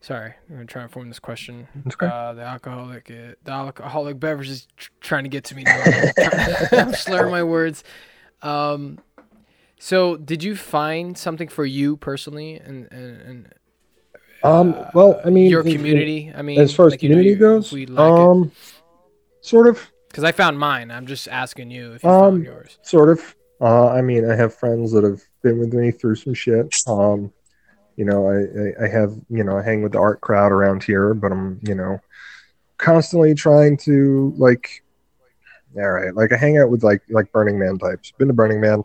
sorry, 0.00 0.34
I'm 0.48 0.54
gonna 0.56 0.66
try 0.66 0.82
and 0.82 0.90
form 0.90 1.08
this 1.08 1.18
question. 1.18 1.66
Okay. 1.88 2.06
Uh, 2.06 2.32
the 2.34 2.42
alcoholic, 2.42 3.10
uh, 3.10 3.34
the 3.44 3.52
alcoholic 3.52 4.18
beverage 4.20 4.48
is 4.48 4.68
tr- 4.76 4.90
trying 5.00 5.24
to 5.24 5.30
get 5.30 5.44
to 5.44 5.56
me 5.56 5.64
now. 5.64 5.82
I'm 6.72 6.94
slurring 6.94 7.32
my 7.32 7.42
words. 7.42 7.82
Um, 8.42 8.98
so 9.78 10.16
did 10.16 10.42
you 10.42 10.56
find 10.56 11.18
something 11.18 11.48
for 11.48 11.66
you 11.66 11.96
personally, 11.96 12.54
and 12.54 12.88
and, 12.92 13.20
and 13.28 13.52
Um, 14.42 14.74
uh, 14.74 14.90
well, 14.94 15.20
I 15.24 15.30
mean, 15.30 15.50
your 15.50 15.62
community? 15.62 16.32
I 16.34 16.42
mean, 16.42 16.60
as 16.60 16.74
far 16.74 16.86
as 16.86 16.92
like, 16.92 17.02
you 17.02 17.10
know, 17.10 17.16
community 17.16 17.38
goes, 17.38 17.72
lack 17.72 18.12
it. 18.48 18.50
Sort 19.46 19.68
of. 19.68 19.80
Because 20.08 20.24
I 20.24 20.32
found 20.32 20.58
mine. 20.58 20.90
I'm 20.90 21.06
just 21.06 21.28
asking 21.28 21.70
you 21.70 21.92
if 21.92 22.02
you 22.02 22.08
Um, 22.08 22.32
found 22.34 22.44
yours. 22.44 22.78
Sort 22.82 23.10
of. 23.10 23.34
Uh, 23.60 23.88
I 23.88 24.02
mean, 24.02 24.30
I 24.30 24.34
have 24.34 24.54
friends 24.54 24.92
that 24.92 25.04
have 25.04 25.22
been 25.42 25.58
with 25.58 25.72
me 25.72 25.90
through 25.90 26.16
some 26.16 26.34
shit. 26.34 26.74
Um, 26.86 27.32
you 27.96 28.04
know, 28.04 28.28
I, 28.28 28.82
I, 28.82 28.86
I 28.86 28.88
have, 28.88 29.14
you 29.30 29.42
know, 29.42 29.56
I 29.56 29.62
hang 29.62 29.82
with 29.82 29.92
the 29.92 29.98
art 29.98 30.20
crowd 30.20 30.52
around 30.52 30.82
here, 30.82 31.14
but 31.14 31.32
I'm, 31.32 31.58
you 31.62 31.74
know, 31.74 31.98
constantly 32.76 33.34
trying 33.34 33.78
to 33.78 34.34
like, 34.36 34.82
all 35.76 35.90
right, 35.90 36.14
like 36.14 36.32
I 36.32 36.36
hang 36.36 36.58
out 36.58 36.70
with 36.70 36.82
like 36.84 37.02
like 37.08 37.32
Burning 37.32 37.58
Man 37.58 37.78
types. 37.78 38.12
Been 38.12 38.28
to 38.28 38.34
Burning 38.34 38.60
Man, 38.60 38.82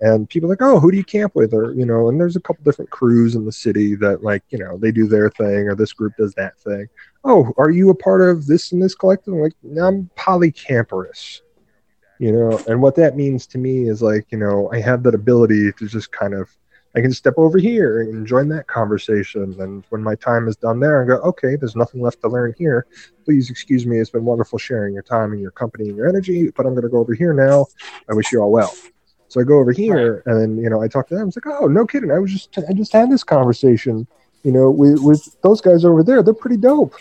and 0.00 0.28
people 0.28 0.48
are 0.48 0.52
like, 0.52 0.62
oh, 0.62 0.80
who 0.80 0.90
do 0.90 0.96
you 0.96 1.04
camp 1.04 1.34
with? 1.34 1.52
Or 1.54 1.72
you 1.72 1.86
know, 1.86 2.08
and 2.08 2.18
there's 2.20 2.36
a 2.36 2.40
couple 2.40 2.64
different 2.64 2.90
crews 2.90 3.34
in 3.34 3.44
the 3.44 3.52
city 3.52 3.94
that 3.96 4.22
like, 4.22 4.42
you 4.50 4.58
know, 4.58 4.78
they 4.78 4.92
do 4.92 5.06
their 5.06 5.30
thing, 5.30 5.68
or 5.68 5.74
this 5.74 5.92
group 5.92 6.14
does 6.18 6.34
that 6.34 6.58
thing. 6.58 6.88
Oh, 7.24 7.52
are 7.56 7.70
you 7.70 7.90
a 7.90 7.94
part 7.94 8.20
of 8.20 8.46
this 8.46 8.72
and 8.72 8.82
this 8.82 8.94
collective? 8.94 9.34
I'm 9.34 9.40
like, 9.40 9.54
no, 9.62 9.86
I'm 9.86 10.10
polycamperous 10.16 11.40
you 12.22 12.30
know? 12.30 12.56
And 12.68 12.80
what 12.80 12.94
that 12.96 13.16
means 13.16 13.48
to 13.48 13.58
me 13.58 13.88
is 13.88 14.00
like 14.00 14.26
you 14.30 14.38
know 14.38 14.70
i 14.72 14.80
have 14.80 15.02
that 15.02 15.14
ability 15.14 15.72
to 15.72 15.88
just 15.88 16.12
kind 16.12 16.34
of 16.34 16.48
i 16.94 17.00
can 17.00 17.12
step 17.12 17.34
over 17.36 17.58
here 17.58 18.02
and 18.02 18.24
join 18.24 18.48
that 18.50 18.68
conversation. 18.68 19.56
And 19.58 19.84
when 19.88 20.04
my 20.04 20.14
time 20.14 20.46
is 20.46 20.56
done 20.56 20.78
there 20.78 21.02
i 21.02 21.06
go 21.06 21.16
okay 21.30 21.56
there's 21.56 21.74
nothing 21.74 22.00
left 22.00 22.20
to 22.20 22.28
learn 22.28 22.54
here. 22.56 22.86
Please 23.24 23.50
excuse 23.50 23.86
me. 23.86 23.98
It's 23.98 24.10
been 24.10 24.24
wonderful 24.24 24.58
sharing 24.58 24.94
your 24.94 25.02
time 25.02 25.32
and 25.32 25.40
your 25.40 25.50
company 25.50 25.88
and 25.88 25.96
your 25.96 26.08
energy 26.08 26.50
but 26.56 26.64
i'm 26.64 26.74
going 26.74 26.84
to 26.84 26.88
go 26.88 26.98
over 26.98 27.14
here 27.14 27.34
now. 27.34 27.66
I 28.08 28.14
wish 28.14 28.30
you 28.30 28.40
all 28.40 28.52
well. 28.52 28.72
So 29.26 29.40
i 29.40 29.44
go 29.44 29.58
over 29.58 29.72
here 29.72 30.22
and 30.26 30.40
then 30.40 30.62
you 30.62 30.70
know 30.70 30.80
i 30.80 30.86
talk 30.86 31.08
to 31.08 31.16
them. 31.16 31.26
It's 31.26 31.36
like 31.36 31.52
oh 31.60 31.66
no 31.66 31.86
kidding. 31.86 32.12
I 32.12 32.20
was 32.20 32.32
just 32.32 32.56
i 32.68 32.72
just 32.72 32.92
had 32.92 33.10
this 33.10 33.24
conversation 33.24 34.06
you 34.42 34.52
know 34.52 34.70
with, 34.70 34.98
with 35.00 35.36
those 35.42 35.60
guys 35.60 35.84
over 35.84 36.02
there 36.02 36.22
they're 36.22 36.34
pretty 36.34 36.56
dope. 36.56 36.94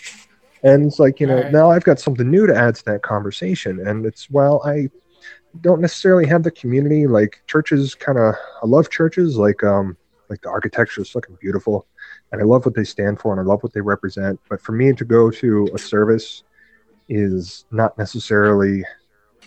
And 0.64 0.86
it's 0.86 1.00
like 1.00 1.20
you 1.20 1.28
know 1.28 1.42
Right. 1.42 1.52
now 1.52 1.72
i've 1.72 1.84
got 1.84 2.00
something 2.00 2.30
new 2.30 2.46
to 2.48 2.56
add 2.56 2.76
to 2.76 2.86
that 2.86 3.02
conversation. 3.04 3.86
And 3.88 4.06
it's 4.06 4.30
well 4.30 4.62
i 4.66 4.90
don't 5.60 5.82
necessarily 5.82 6.26
have 6.28 6.44
the 6.44 6.52
community 6.52 7.08
like 7.08 7.42
churches 7.48 7.94
kind 7.94 8.18
of 8.18 8.36
i 8.64 8.66
love 8.66 8.90
churches 8.90 9.38
like 9.38 9.64
um 9.64 9.98
like 10.30 10.40
the 10.42 10.50
architecture 10.50 11.02
is 11.02 11.10
fucking 11.10 11.38
beautiful. 11.42 11.88
And 12.32 12.42
i 12.42 12.46
love 12.46 12.66
what 12.66 12.76
they 12.76 12.84
stand 12.86 13.20
for 13.20 13.34
and 13.34 13.42
i 13.42 13.44
love 13.44 13.64
what 13.64 13.74
they 13.74 13.82
represent. 13.82 14.40
But 14.50 14.62
for 14.62 14.72
me 14.72 14.94
to 14.94 15.04
go 15.06 15.30
to 15.32 15.68
a 15.74 15.78
service 15.78 16.44
is 17.10 17.66
not 17.72 17.98
necessarily 17.98 18.86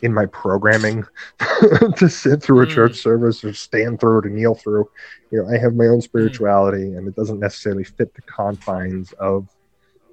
in 0.05 0.12
my 0.12 0.26
programming 0.26 1.02
to 1.96 2.09
sit 2.09 2.42
through 2.42 2.61
a 2.62 2.66
Mm. 2.66 2.74
church 2.74 2.96
service 2.96 3.42
or 3.42 3.52
stand 3.55 3.98
through 3.98 4.18
it 4.20 4.26
or 4.26 4.30
kneel 4.30 4.55
through 4.55 4.84
you 5.30 5.38
know 5.42 5.48
i 5.48 5.57
have 5.57 5.74
my 5.74 5.86
own 5.86 6.00
spirituality 6.02 6.86
and 6.96 7.09
it 7.09 7.16
doesn't 7.16 7.40
necessarily 7.40 7.84
fit 7.84 8.12
the 8.14 8.22
confines 8.22 9.12
of 9.14 9.48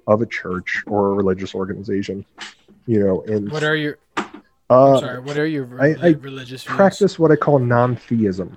of 0.06 0.22
a 0.22 0.26
church 0.26 0.82
or 0.86 1.10
a 1.12 1.14
religious 1.14 1.54
organization 1.54 2.24
you 2.86 2.98
know 3.04 3.22
and 3.32 3.52
What 3.52 3.62
are 3.62 3.76
your? 3.76 3.98
uh, 4.70 4.94
I'm 4.94 5.00
sorry. 5.00 5.20
What 5.20 5.36
are 5.36 5.46
your 5.46 5.64
I- 5.78 5.88
re- 5.88 5.96
I 6.02 6.08
religious 6.30 6.62
views? 6.64 6.76
practice 6.76 7.18
what 7.18 7.30
I 7.30 7.36
call 7.36 7.58
non-theism, 7.58 8.56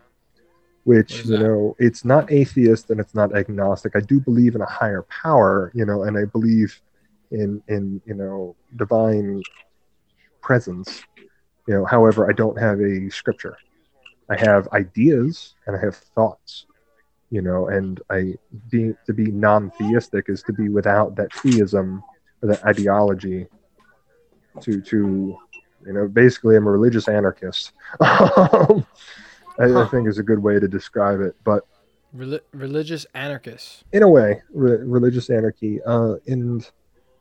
which 0.86 1.25
you 1.25 1.38
know 1.38 1.75
it's 1.79 2.05
not 2.05 2.31
atheist 2.31 2.89
and 2.91 2.99
it's 3.01 3.13
not 3.13 3.36
agnostic. 3.36 3.91
I 3.95 3.99
do 3.99 4.19
believe 4.21 4.55
in 4.55 4.61
a 4.61 4.71
higher 4.79 5.03
power, 5.23 5.71
you 5.75 5.86
know, 5.86 6.03
and 6.03 6.17
I 6.17 6.23
believe 6.36 6.69
in 7.31 7.61
in 7.67 8.01
you 8.05 8.13
know 8.13 8.55
divine 8.83 9.43
presence. 10.41 11.03
You 11.68 11.74
know, 11.76 11.86
however, 11.86 12.30
I 12.30 12.34
don't 12.34 12.59
have 12.59 12.80
a 12.80 13.09
scripture. 13.09 13.57
I 14.30 14.39
have 14.39 14.68
ideas 14.70 15.55
and 15.66 15.76
I 15.76 15.80
have 15.80 15.95
thoughts. 15.95 16.66
You 17.32 17.41
know, 17.41 17.68
and 17.68 18.01
I 18.09 18.36
be 18.70 18.93
to 19.07 19.13
be 19.13 19.32
non-theistic 19.32 20.30
is 20.30 20.43
to 20.43 20.53
be 20.53 20.70
without 20.70 21.16
that 21.16 21.34
theism 21.34 22.03
or 22.41 22.49
that 22.49 22.63
ideology. 22.63 23.47
To 24.61 24.80
to 24.82 25.38
you 25.86 25.93
know, 25.93 26.07
basically, 26.07 26.55
I'm 26.55 26.68
a 26.68 26.72
religious 26.72 27.07
anarchist. 27.07 27.72
Um, 28.01 28.86
I, 29.57 29.84
I 29.84 29.88
think 29.88 30.07
is 30.09 30.18
a 30.18 30.24
good 30.24 30.39
way 30.39 30.59
to 30.59 30.68
describe 30.68 31.22
it. 31.22 31.36
But 31.45 31.63
Reli- 32.16 32.41
religious 32.53 33.05
anarchists. 33.13 33.84
in 33.93 34.03
a 34.03 34.09
way, 34.09 34.41
re- 34.53 34.84
religious 34.84 35.30
anarchy, 35.30 35.82
uh, 35.84 36.16
in 36.26 36.61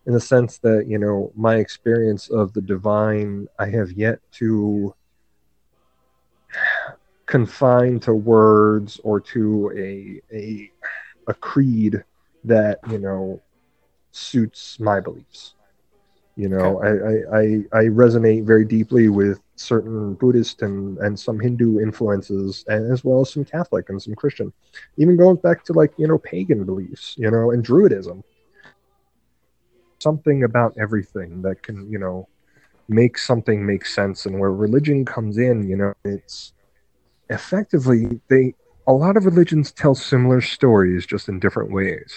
in 0.06 0.12
the 0.12 0.20
sense 0.20 0.58
that 0.58 0.86
you 0.86 0.98
know 0.98 1.32
my 1.34 1.56
experience 1.56 2.28
of 2.30 2.52
the 2.52 2.60
divine, 2.60 3.48
I 3.58 3.66
have 3.70 3.92
yet 3.92 4.20
to 4.32 4.94
confine 7.26 7.98
to 8.00 8.14
words 8.14 9.00
or 9.02 9.20
to 9.20 9.72
a 9.76 10.20
a 10.34 10.70
a 11.28 11.34
creed 11.34 12.04
that 12.44 12.78
you 12.90 12.98
know 12.98 13.40
suits 14.12 14.78
my 14.78 15.00
beliefs. 15.00 15.54
You 16.36 16.48
know, 16.48 16.82
I, 16.82 16.88
I, 16.88 17.40
I, 17.40 17.44
I 17.72 17.84
resonate 17.84 18.44
very 18.44 18.64
deeply 18.64 19.08
with 19.08 19.40
certain 19.54 20.14
Buddhist 20.14 20.62
and, 20.62 20.98
and 20.98 21.18
some 21.18 21.38
Hindu 21.38 21.78
influences, 21.78 22.64
and 22.66 22.92
as 22.92 23.04
well 23.04 23.20
as 23.20 23.30
some 23.30 23.44
Catholic 23.44 23.88
and 23.88 24.02
some 24.02 24.16
Christian. 24.16 24.52
Even 24.96 25.16
going 25.16 25.36
back 25.36 25.64
to 25.66 25.72
like, 25.72 25.92
you 25.96 26.08
know, 26.08 26.18
pagan 26.18 26.64
beliefs, 26.64 27.14
you 27.16 27.30
know, 27.30 27.52
and 27.52 27.64
Druidism. 27.64 28.24
Something 30.06 30.38
about 30.44 30.70
everything 30.84 31.30
that 31.46 31.62
can, 31.66 31.76
you 31.92 31.98
know, 32.04 32.28
make 32.88 33.16
something 33.30 33.58
make 33.72 33.84
sense. 33.86 34.26
And 34.26 34.38
where 34.40 34.52
religion 34.66 35.04
comes 35.04 35.38
in, 35.38 35.56
you 35.70 35.76
know, 35.80 35.94
it's 36.04 36.52
effectively 37.30 38.20
they 38.28 38.54
a 38.86 38.92
lot 38.92 39.16
of 39.16 39.24
religions 39.24 39.72
tell 39.72 39.94
similar 39.94 40.40
stories 40.56 41.06
just 41.06 41.28
in 41.30 41.40
different 41.40 41.70
ways. 41.78 42.10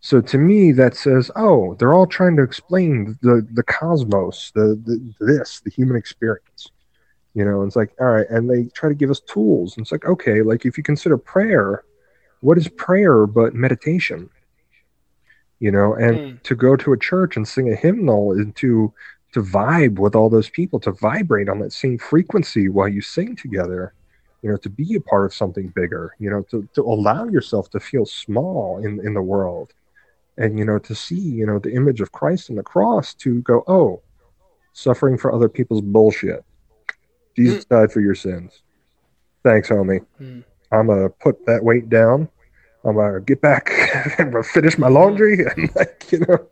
So 0.00 0.20
to 0.20 0.38
me, 0.38 0.60
that 0.72 0.94
says, 0.94 1.30
oh, 1.34 1.74
they're 1.76 1.94
all 1.94 2.06
trying 2.06 2.36
to 2.36 2.42
explain 2.50 3.18
the 3.22 3.36
the 3.58 3.66
cosmos, 3.78 4.52
the, 4.54 4.66
the 4.86 4.96
this, 5.30 5.60
the 5.64 5.70
human 5.70 5.96
experience. 5.96 6.62
You 7.36 7.44
know, 7.44 7.62
it's 7.64 7.74
like, 7.80 7.92
all 8.00 8.12
right, 8.16 8.30
and 8.30 8.48
they 8.48 8.60
try 8.78 8.88
to 8.88 8.94
give 8.94 9.10
us 9.10 9.20
tools. 9.20 9.76
And 9.76 9.84
it's 9.84 9.92
like, 9.92 10.04
okay, 10.04 10.42
like 10.42 10.64
if 10.64 10.76
you 10.78 10.84
consider 10.84 11.18
prayer, 11.18 11.82
what 12.46 12.58
is 12.58 12.68
prayer 12.68 13.26
but 13.26 13.54
meditation? 13.66 14.30
You 15.60 15.70
know, 15.70 15.94
and 15.94 16.18
Mm. 16.18 16.42
to 16.42 16.54
go 16.54 16.76
to 16.76 16.92
a 16.92 16.98
church 16.98 17.36
and 17.36 17.46
sing 17.46 17.72
a 17.72 17.76
hymnal 17.76 18.32
and 18.32 18.54
to 18.56 18.92
to 19.32 19.42
vibe 19.42 19.98
with 19.98 20.14
all 20.14 20.30
those 20.30 20.48
people, 20.50 20.78
to 20.80 20.92
vibrate 20.92 21.48
on 21.48 21.58
that 21.58 21.72
same 21.72 21.98
frequency 21.98 22.68
while 22.68 22.88
you 22.88 23.00
sing 23.00 23.34
together, 23.34 23.92
you 24.42 24.50
know, 24.50 24.56
to 24.58 24.68
be 24.70 24.94
a 24.94 25.00
part 25.00 25.24
of 25.24 25.34
something 25.34 25.72
bigger, 25.74 26.14
you 26.20 26.30
know, 26.30 26.42
to, 26.50 26.68
to 26.74 26.82
allow 26.82 27.24
yourself 27.24 27.68
to 27.70 27.80
feel 27.80 28.06
small 28.06 28.78
in, 28.78 29.04
in 29.04 29.12
the 29.12 29.22
world. 29.22 29.72
And, 30.36 30.56
you 30.56 30.64
know, 30.64 30.78
to 30.78 30.94
see, 30.94 31.18
you 31.18 31.46
know, 31.46 31.58
the 31.58 31.74
image 31.74 32.00
of 32.00 32.12
Christ 32.12 32.48
on 32.48 32.56
the 32.56 32.62
cross 32.62 33.12
to 33.14 33.42
go, 33.42 33.64
oh, 33.66 34.02
suffering 34.72 35.18
for 35.18 35.32
other 35.32 35.48
people's 35.48 35.80
bullshit. 35.80 36.44
Jesus 37.36 37.64
died 37.64 37.90
for 37.90 38.00
your 38.00 38.14
sins. 38.14 38.62
Thanks, 39.42 39.68
homie. 39.68 40.06
Mm. 40.20 40.44
I'm 40.70 40.86
gonna 40.86 41.08
put 41.08 41.44
that 41.46 41.64
weight 41.64 41.88
down. 41.88 42.28
I'm 42.84 42.96
gonna 42.96 43.20
get 43.20 43.40
back 43.40 43.70
and 44.18 44.44
finish 44.46 44.78
my 44.78 44.88
laundry 44.88 45.38
mm. 45.38 45.52
and 45.52 45.74
like, 45.74 46.06
you 46.10 46.18
know, 46.20 46.46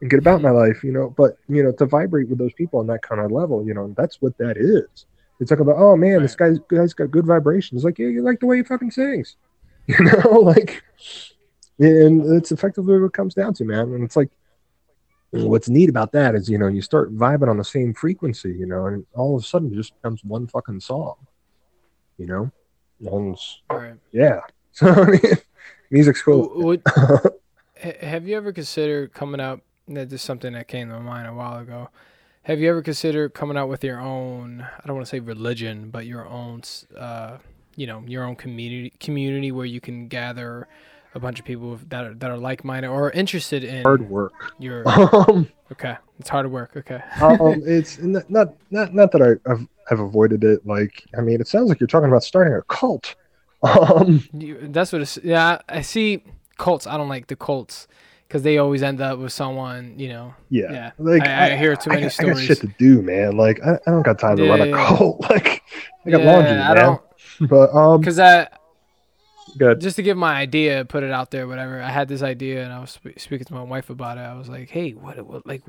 and 0.00 0.10
get 0.10 0.18
about 0.18 0.42
my 0.42 0.50
life, 0.50 0.84
you 0.84 0.92
know. 0.92 1.14
But 1.16 1.38
you 1.48 1.62
know, 1.62 1.72
to 1.72 1.86
vibrate 1.86 2.28
with 2.28 2.38
those 2.38 2.52
people 2.52 2.80
on 2.80 2.86
that 2.88 3.02
kind 3.02 3.20
of 3.20 3.30
level, 3.32 3.66
you 3.66 3.74
know, 3.74 3.94
that's 3.96 4.20
what 4.20 4.36
that 4.38 4.56
is. 4.56 5.06
It's 5.40 5.50
like 5.50 5.60
about, 5.60 5.76
oh 5.76 5.96
man, 5.96 6.22
this 6.22 6.34
guy's 6.34 6.58
guy's 6.68 6.94
got 6.94 7.10
good 7.10 7.26
vibrations. 7.26 7.84
Like, 7.84 7.98
yeah, 7.98 8.08
you 8.08 8.22
like 8.22 8.40
the 8.40 8.46
way 8.46 8.58
he 8.58 8.62
fucking 8.62 8.90
sings, 8.90 9.36
you 9.86 9.98
know, 10.04 10.30
like, 10.40 10.82
and 11.78 12.34
it's 12.34 12.52
effectively 12.52 12.98
what 12.98 13.06
it 13.06 13.12
comes 13.12 13.34
down 13.34 13.54
to, 13.54 13.64
man. 13.64 13.92
And 13.94 14.04
it's 14.04 14.16
like, 14.16 14.30
what's 15.30 15.68
neat 15.68 15.88
about 15.88 16.12
that 16.12 16.34
is, 16.34 16.48
you 16.48 16.58
know, 16.58 16.68
you 16.68 16.80
start 16.80 17.14
vibing 17.14 17.48
on 17.48 17.58
the 17.58 17.64
same 17.64 17.92
frequency, 17.92 18.50
you 18.50 18.66
know, 18.66 18.86
and 18.86 19.04
all 19.14 19.36
of 19.36 19.42
a 19.42 19.46
sudden 19.46 19.72
it 19.72 19.76
just 19.76 19.94
becomes 20.00 20.24
one 20.24 20.46
fucking 20.46 20.80
song, 20.80 21.16
you 22.18 22.26
know, 22.26 22.50
and 23.00 23.36
Right. 23.70 23.94
yeah. 24.12 24.40
So 24.80 24.88
I 24.88 25.06
mean, 25.10 25.20
music's 25.90 26.20
cool. 26.22 26.50
Would- 26.56 26.82
have 28.02 28.26
you 28.28 28.36
ever 28.36 28.52
considered 28.52 29.14
coming 29.14 29.40
out? 29.40 29.62
That 29.88 30.02
is 30.06 30.10
just 30.10 30.24
something 30.24 30.52
that 30.52 30.68
came 30.68 30.88
to 30.90 30.96
my 30.98 31.00
mind 31.02 31.28
a 31.28 31.32
while 31.34 31.58
ago. 31.58 31.88
Have 32.42 32.60
you 32.60 32.68
ever 32.68 32.82
considered 32.82 33.34
coming 33.34 33.56
out 33.56 33.68
with 33.68 33.82
your 33.82 34.00
own? 34.00 34.60
I 34.60 34.86
don't 34.86 34.96
want 34.96 35.06
to 35.06 35.10
say 35.10 35.20
religion, 35.20 35.90
but 35.90 36.06
your 36.06 36.26
own, 36.28 36.62
uh, 36.96 37.38
you 37.76 37.86
know, 37.86 38.02
your 38.06 38.24
own 38.24 38.36
community 38.36 38.92
community 39.00 39.50
where 39.50 39.66
you 39.66 39.80
can 39.80 40.08
gather 40.08 40.68
a 41.14 41.18
bunch 41.20 41.38
of 41.38 41.44
people 41.46 41.78
that 41.88 42.04
are 42.04 42.14
that 42.14 42.30
are 42.30 42.36
like 42.36 42.62
minded 42.64 42.88
or 42.88 43.10
interested 43.12 43.64
in 43.64 43.82
Hard 43.82 44.08
work. 44.10 44.52
your. 44.58 44.84
Um, 44.88 45.48
Okay, 45.72 45.96
it's 46.20 46.28
hard 46.28 46.48
work. 46.48 46.76
Okay. 46.76 47.00
um, 47.20 47.60
it's 47.66 47.98
not 47.98 48.30
not 48.30 48.54
not, 48.70 48.94
not 48.94 49.10
that 49.12 49.22
I 49.22 49.50
have, 49.50 49.66
I've 49.90 49.98
avoided 49.98 50.44
it. 50.44 50.64
Like, 50.64 51.02
I 51.18 51.20
mean, 51.22 51.40
it 51.40 51.48
sounds 51.48 51.68
like 51.68 51.80
you're 51.80 51.88
talking 51.88 52.08
about 52.08 52.22
starting 52.22 52.54
a 52.54 52.62
cult. 52.72 53.16
Um, 53.66 54.22
that's 54.72 54.92
what 54.92 55.02
it's. 55.02 55.18
Yeah, 55.22 55.60
I 55.68 55.82
see 55.82 56.22
cults. 56.58 56.86
I 56.86 56.96
don't 56.96 57.08
like 57.08 57.26
the 57.26 57.36
cults 57.36 57.86
because 58.26 58.42
they 58.42 58.58
always 58.58 58.82
end 58.82 59.00
up 59.00 59.18
with 59.18 59.32
someone. 59.32 59.98
You 59.98 60.08
know. 60.08 60.34
yeah, 60.50 60.72
Yeah, 60.72 60.90
like 60.98 61.22
I- 61.22 61.52
I 61.52 61.56
hear 61.56 61.76
too 61.76 61.90
many 61.90 62.02
I, 62.02 62.06
I 62.06 62.08
got 62.08 62.12
stories. 62.12 62.40
shit 62.40 62.58
to 62.60 62.68
do, 62.78 63.02
man. 63.02 63.36
Like, 63.36 63.60
I, 63.64 63.74
I 63.86 63.90
don't 63.90 64.02
got 64.02 64.18
time 64.18 64.36
to 64.38 64.44
Yeah, 64.44 64.50
run 64.50 64.60
a 64.62 64.72
cult. 64.72 65.20
Like, 65.30 65.62
I 66.06 66.10
got 66.10 66.20
Yeah, 66.20 66.32
laundry, 66.32 66.60
I 66.60 66.74
man. 66.74 66.76
don't 66.76 67.00
But 67.50 67.74
um, 67.74 68.00
because 68.00 68.18
I 68.18 68.48
good. 69.58 69.80
just 69.80 69.96
to 69.96 70.02
give 70.02 70.16
my 70.16 70.34
idea, 70.34 70.84
put 70.84 71.02
it 71.02 71.10
out 71.10 71.30
there, 71.30 71.46
whatever. 71.46 71.80
I 71.82 71.90
had 71.90 72.08
this 72.08 72.22
idea, 72.22 72.64
and 72.64 72.72
I 72.72 72.78
was 72.80 72.90
spe- 72.90 73.18
speaking 73.18 73.44
to 73.46 73.54
my 73.54 73.62
wife 73.62 73.90
about 73.90 74.18
it. 74.18 74.22
I 74.22 74.34
was 74.34 74.48
like, 74.48 74.70
"Hey, 74.70 74.92
what, 74.92 75.20
what, 75.26 75.46
like, 75.46 75.62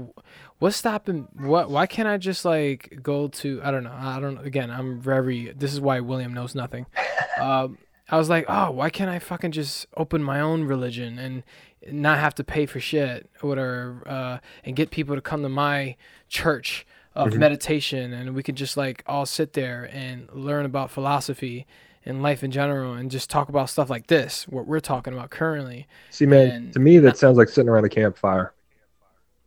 what's 0.59 0.77
stopping? 0.77 1.27
What? 1.33 1.69
Why 1.69 1.87
can't 1.87 2.07
I 2.07 2.17
just 2.17 2.45
like 2.45 2.99
go 3.01 3.27
to? 3.27 3.61
I 3.63 3.71
don't 3.71 3.83
know. 3.83 3.95
I 3.97 4.19
don't. 4.19 4.45
Again, 4.45 4.69
I'm 4.71 4.99
very. 5.01 5.51
This 5.51 5.73
is 5.73 5.81
why 5.81 5.99
William 5.99 6.33
knows 6.33 6.55
nothing. 6.55 6.85
Um, 7.39 7.77
I 8.09 8.17
was 8.17 8.29
like, 8.29 8.45
oh, 8.47 8.71
why 8.71 8.89
can't 8.89 9.09
I 9.09 9.19
fucking 9.19 9.51
just 9.51 9.85
open 9.97 10.23
my 10.23 10.39
own 10.39 10.63
religion 10.63 11.19
and 11.19 11.43
not 11.91 12.19
have 12.19 12.35
to 12.35 12.43
pay 12.43 12.65
for 12.65 12.79
shit 12.79 13.29
or 13.41 13.49
whatever, 13.49 14.03
uh, 14.05 14.37
and 14.63 14.75
get 14.75 14.91
people 14.91 15.15
to 15.15 15.21
come 15.21 15.43
to 15.43 15.49
my 15.49 15.95
church 16.29 16.85
of 17.15 17.29
Mhm. 17.33 17.37
meditation, 17.39 18.13
and 18.13 18.35
we 18.35 18.43
could 18.43 18.55
just 18.55 18.77
like 18.77 19.03
all 19.07 19.25
sit 19.25 19.53
there 19.53 19.89
and 19.91 20.29
learn 20.31 20.65
about 20.65 20.91
philosophy 20.91 21.65
and 22.05 22.21
life 22.23 22.43
in 22.43 22.51
general, 22.51 22.93
and 22.93 23.11
just 23.11 23.29
talk 23.29 23.49
about 23.49 23.69
stuff 23.69 23.89
like 23.89 24.07
this, 24.07 24.47
what 24.47 24.65
we're 24.67 24.79
talking 24.79 25.13
about 25.13 25.29
currently. 25.29 25.87
See, 26.09 26.25
man, 26.25 26.49
and- 26.49 26.73
to 26.73 26.79
me 26.79 26.99
that 26.99 27.17
sounds 27.17 27.37
like 27.37 27.49
sitting 27.49 27.67
around 27.69 27.83
a 27.85 27.89
campfire. 27.89 28.53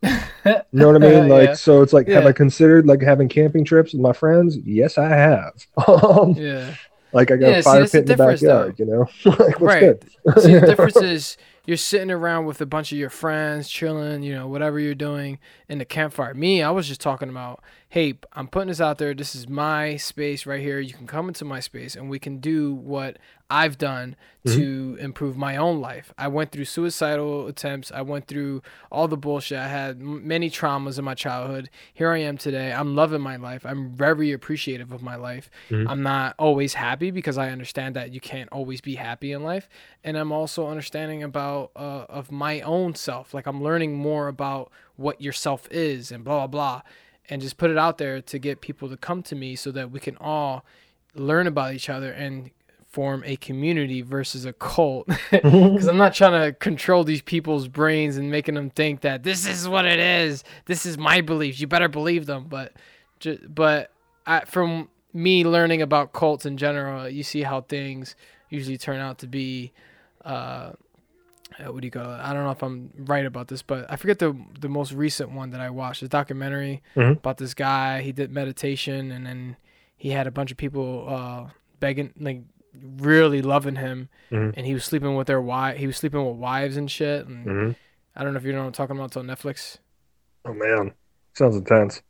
You 0.02 0.10
know 0.72 0.92
what 0.92 0.96
I 0.96 0.98
mean? 1.10 1.28
Like, 1.28 1.48
Yeah. 1.50 1.54
so 1.54 1.82
it's 1.82 1.92
like, 1.92 2.08
have 2.08 2.26
I 2.26 2.32
considered 2.32 2.86
like 2.86 3.02
having 3.02 3.28
camping 3.28 3.64
trips 3.64 3.92
with 3.92 4.00
my 4.02 4.12
friends? 4.12 4.56
Yes, 4.64 4.98
I 4.98 5.08
have. 5.08 5.66
Um, 5.88 6.32
Yeah. 6.32 6.74
Like, 7.12 7.30
I 7.30 7.36
got 7.36 7.48
Yeah, 7.48 7.52
a 7.52 7.62
fire 7.62 7.80
the 7.80 7.86
pit 7.86 8.02
in 8.02 8.08
the 8.08 8.14
backyard. 8.14 8.78
You 8.78 8.86
know, 8.86 9.08
like, 9.38 9.60
what's 9.60 9.74
Right. 9.74 9.80
good? 9.80 10.04
See, 10.36 10.54
the 10.54 10.60
difference 10.62 11.00
is 11.00 11.36
you're 11.66 11.76
sitting 11.76 12.10
around 12.10 12.46
with 12.46 12.60
a 12.60 12.66
bunch 12.66 12.92
of 12.92 12.98
your 12.98 13.10
friends, 13.10 13.68
chilling, 13.68 14.22
you 14.22 14.34
know, 14.34 14.48
whatever 14.48 14.78
you're 14.80 14.94
doing 14.94 15.38
in 15.68 15.78
the 15.78 15.84
campfire. 15.84 16.34
Me, 16.34 16.62
I 16.62 16.70
was 16.70 16.88
just 16.88 17.00
talking 17.00 17.28
about, 17.28 17.62
hey, 17.88 18.14
I'm 18.32 18.48
putting 18.48 18.68
this 18.68 18.80
out 18.80 18.98
there. 18.98 19.14
This 19.14 19.34
is 19.34 19.48
my 19.48 19.96
space 19.96 20.46
right 20.46 20.60
here. 20.60 20.80
You 20.80 20.94
can 20.94 21.06
come 21.06 21.28
into 21.28 21.44
my 21.44 21.60
space 21.60 21.94
and 21.96 22.08
we 22.10 22.18
can 22.18 22.38
do 22.38 22.74
what 22.74 23.18
I've 23.50 23.76
done 23.78 24.14
to 24.46 24.96
improve 25.00 25.36
my 25.36 25.56
own 25.56 25.80
life. 25.82 26.14
I 26.16 26.28
went 26.28 26.50
through 26.50 26.64
suicidal 26.64 27.46
attempts. 27.46 27.92
I 27.92 28.00
went 28.00 28.26
through 28.26 28.62
all 28.90 29.06
the 29.06 29.16
bullshit. 29.18 29.58
I 29.58 29.68
had 29.68 30.00
m- 30.00 30.26
many 30.26 30.48
traumas 30.48 30.98
in 30.98 31.04
my 31.04 31.14
childhood. 31.14 31.68
Here 31.92 32.10
I 32.10 32.18
am 32.18 32.38
today. 32.38 32.72
I'm 32.72 32.96
loving 32.96 33.20
my 33.20 33.36
life. 33.36 33.66
I'm 33.66 33.90
very 33.94 34.32
appreciative 34.32 34.92
of 34.92 35.02
my 35.02 35.16
life. 35.16 35.50
Mhm. 35.68 35.86
I'm 35.90 36.02
not 36.02 36.36
always 36.38 36.72
happy 36.74 37.10
because 37.10 37.36
I 37.36 37.50
understand 37.50 37.94
that 37.96 38.12
you 38.12 38.20
can't 38.20 38.48
always 38.50 38.80
be 38.80 38.94
happy 38.94 39.32
in 39.32 39.42
life 39.42 39.68
and 40.04 40.16
I'm 40.16 40.32
also 40.32 40.68
understanding 40.68 41.22
about 41.22 41.70
uh, 41.76 42.06
of 42.08 42.30
my 42.32 42.60
own 42.62 42.94
self. 42.94 43.34
Like 43.34 43.46
I'm 43.46 43.62
learning 43.62 43.94
more 43.94 44.28
about 44.28 44.70
what 44.96 45.20
yourself 45.20 45.68
is 45.70 46.10
and 46.10 46.24
blah 46.24 46.38
blah 46.38 46.46
blah, 46.46 46.82
and 47.28 47.42
just 47.42 47.58
put 47.58 47.70
it 47.70 47.76
out 47.76 47.98
there 47.98 48.22
to 48.22 48.38
get 48.38 48.60
people 48.62 48.88
to 48.88 48.96
come 48.96 49.22
to 49.24 49.34
me 49.34 49.54
so 49.56 49.70
that 49.72 49.90
we 49.90 50.00
can 50.00 50.16
all 50.18 50.64
learn 51.14 51.46
about 51.46 51.74
each 51.74 51.90
other 51.90 52.10
and 52.12 52.50
form 52.90 53.22
a 53.24 53.36
community 53.36 54.02
versus 54.02 54.44
a 54.44 54.52
cult. 54.52 55.06
Because 55.30 55.86
I'm 55.86 55.96
not 55.96 56.12
trying 56.14 56.40
to 56.42 56.52
control 56.58 57.04
these 57.04 57.22
people's 57.22 57.68
brains 57.68 58.16
and 58.16 58.30
making 58.30 58.54
them 58.56 58.68
think 58.70 59.00
that 59.02 59.22
this 59.22 59.46
is 59.46 59.68
what 59.68 59.84
it 59.86 59.98
is. 60.00 60.44
This 60.66 60.84
is 60.84 60.98
my 60.98 61.20
beliefs. 61.20 61.60
You 61.60 61.66
better 61.68 61.88
believe 61.88 62.26
them. 62.26 62.46
But, 62.48 62.72
ju- 63.20 63.38
but 63.48 63.90
I, 64.26 64.40
from 64.44 64.88
me 65.12 65.44
learning 65.44 65.82
about 65.82 66.12
cults 66.12 66.44
in 66.46 66.56
general, 66.56 67.08
you 67.08 67.22
see 67.22 67.42
how 67.42 67.60
things 67.62 68.16
usually 68.48 68.76
turn 68.76 68.98
out 69.00 69.18
to 69.18 69.26
be. 69.26 69.72
Uh, 70.24 70.72
what 71.66 71.80
do 71.80 71.86
you 71.86 71.90
call 71.90 72.04
it? 72.14 72.18
I 72.20 72.32
don't 72.32 72.44
know 72.44 72.50
if 72.52 72.62
I'm 72.62 72.90
right 72.96 73.26
about 73.26 73.48
this, 73.48 73.60
but 73.62 73.86
I 73.90 73.96
forget 73.96 74.18
the 74.18 74.36
the 74.60 74.68
most 74.68 74.92
recent 74.92 75.30
one 75.32 75.50
that 75.50 75.60
I 75.60 75.68
watched. 75.70 76.00
The 76.00 76.08
documentary 76.08 76.82
Mhm. 76.96 77.18
about 77.18 77.38
this 77.38 77.54
guy. 77.54 78.00
He 78.02 78.12
did 78.12 78.30
meditation, 78.30 79.10
and 79.10 79.26
then 79.26 79.56
he 79.96 80.10
had 80.10 80.26
a 80.26 80.30
bunch 80.30 80.50
of 80.50 80.56
people 80.56 81.06
uh, 81.08 81.50
begging, 81.80 82.12
like 82.18 82.42
really 82.74 83.42
loving 83.42 83.76
him, 83.76 84.08
Mhm. 84.30 84.54
and 84.56 84.66
he 84.66 84.74
was 84.74 84.84
sleeping 84.84 85.14
with 85.16 85.26
their 85.26 85.40
wife. 85.40 85.76
He 85.78 85.86
was 85.86 85.96
sleeping 85.96 86.24
with 86.26 86.36
wives 86.36 86.76
and 86.76 86.90
shit. 86.90 87.26
And 87.26 87.46
Mhm. 87.46 87.76
I 88.16 88.22
don't 88.24 88.32
know 88.32 88.38
if 88.38 88.44
you 88.44 88.52
know 88.52 88.60
what 88.60 88.66
I'm 88.66 88.72
talking 88.72 88.96
about. 88.96 89.06
It's 89.06 89.16
on 89.16 89.26
Netflix. 89.26 89.78
Oh 90.44 90.54
man, 90.54 90.92
sounds 91.34 91.56
intense. 91.56 92.02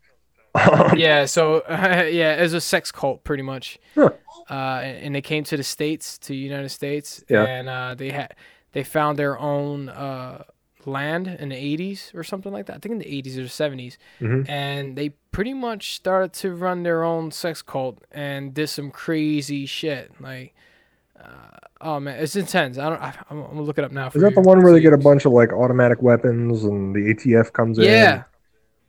Yeah, 0.96 1.26
so 1.26 1.62
yeah, 1.68 2.34
it 2.36 2.42
was 2.42 2.54
a 2.54 2.60
sex 2.60 2.90
cult 2.90 3.22
pretty 3.24 3.42
much. 3.42 3.78
Huh. 3.94 4.10
Uh, 4.50 4.80
and, 4.82 5.06
and 5.06 5.14
they 5.14 5.22
came 5.22 5.44
to 5.44 5.56
the 5.56 5.62
states, 5.62 6.18
to 6.18 6.28
the 6.28 6.36
United 6.36 6.70
States, 6.70 7.24
Yeah. 7.28 7.44
and 7.44 7.68
uh, 7.68 7.94
they 7.94 8.10
had 8.10 8.34
they 8.72 8.82
found 8.82 9.18
their 9.18 9.38
own 9.38 9.88
uh, 9.88 10.42
land 10.86 11.26
in 11.26 11.50
the 11.50 11.56
80s 11.56 12.14
or 12.14 12.22
something 12.24 12.52
like 12.52 12.66
that. 12.66 12.76
I 12.76 12.78
think 12.78 12.92
in 12.92 12.98
the 12.98 13.06
80s 13.06 13.38
or 13.38 13.48
70s, 13.48 13.96
Mhm. 14.20 14.48
and 14.48 14.96
they 14.96 15.10
pretty 15.32 15.54
much 15.54 15.94
started 15.94 16.32
to 16.34 16.54
run 16.54 16.82
their 16.82 17.02
own 17.04 17.30
sex 17.30 17.62
cult 17.62 17.98
and 18.12 18.52
did 18.54 18.68
some 18.68 18.90
crazy 18.90 19.66
shit. 19.66 20.12
Like, 20.20 20.54
uh, 21.18 21.56
oh 21.80 22.00
man, 22.00 22.18
it's 22.22 22.36
intense. 22.36 22.78
I 22.78 22.88
don't. 22.88 23.00
I, 23.00 23.14
I'm, 23.30 23.38
I'm 23.38 23.46
gonna 23.48 23.62
look 23.62 23.78
it 23.78 23.84
up 23.84 23.92
now. 23.92 24.08
For 24.10 24.18
Is 24.18 24.24
that 24.24 24.34
the 24.34 24.40
one 24.40 24.62
where 24.62 24.72
they 24.72 24.80
get 24.80 24.92
a 24.92 24.98
bunch 24.98 25.24
of 25.26 25.32
like 25.32 25.52
automatic 25.52 26.00
weapons 26.02 26.64
and 26.64 26.94
the 26.94 27.10
ATF 27.14 27.52
comes 27.52 27.78
in? 27.78 27.84
Yeah, 27.84 28.22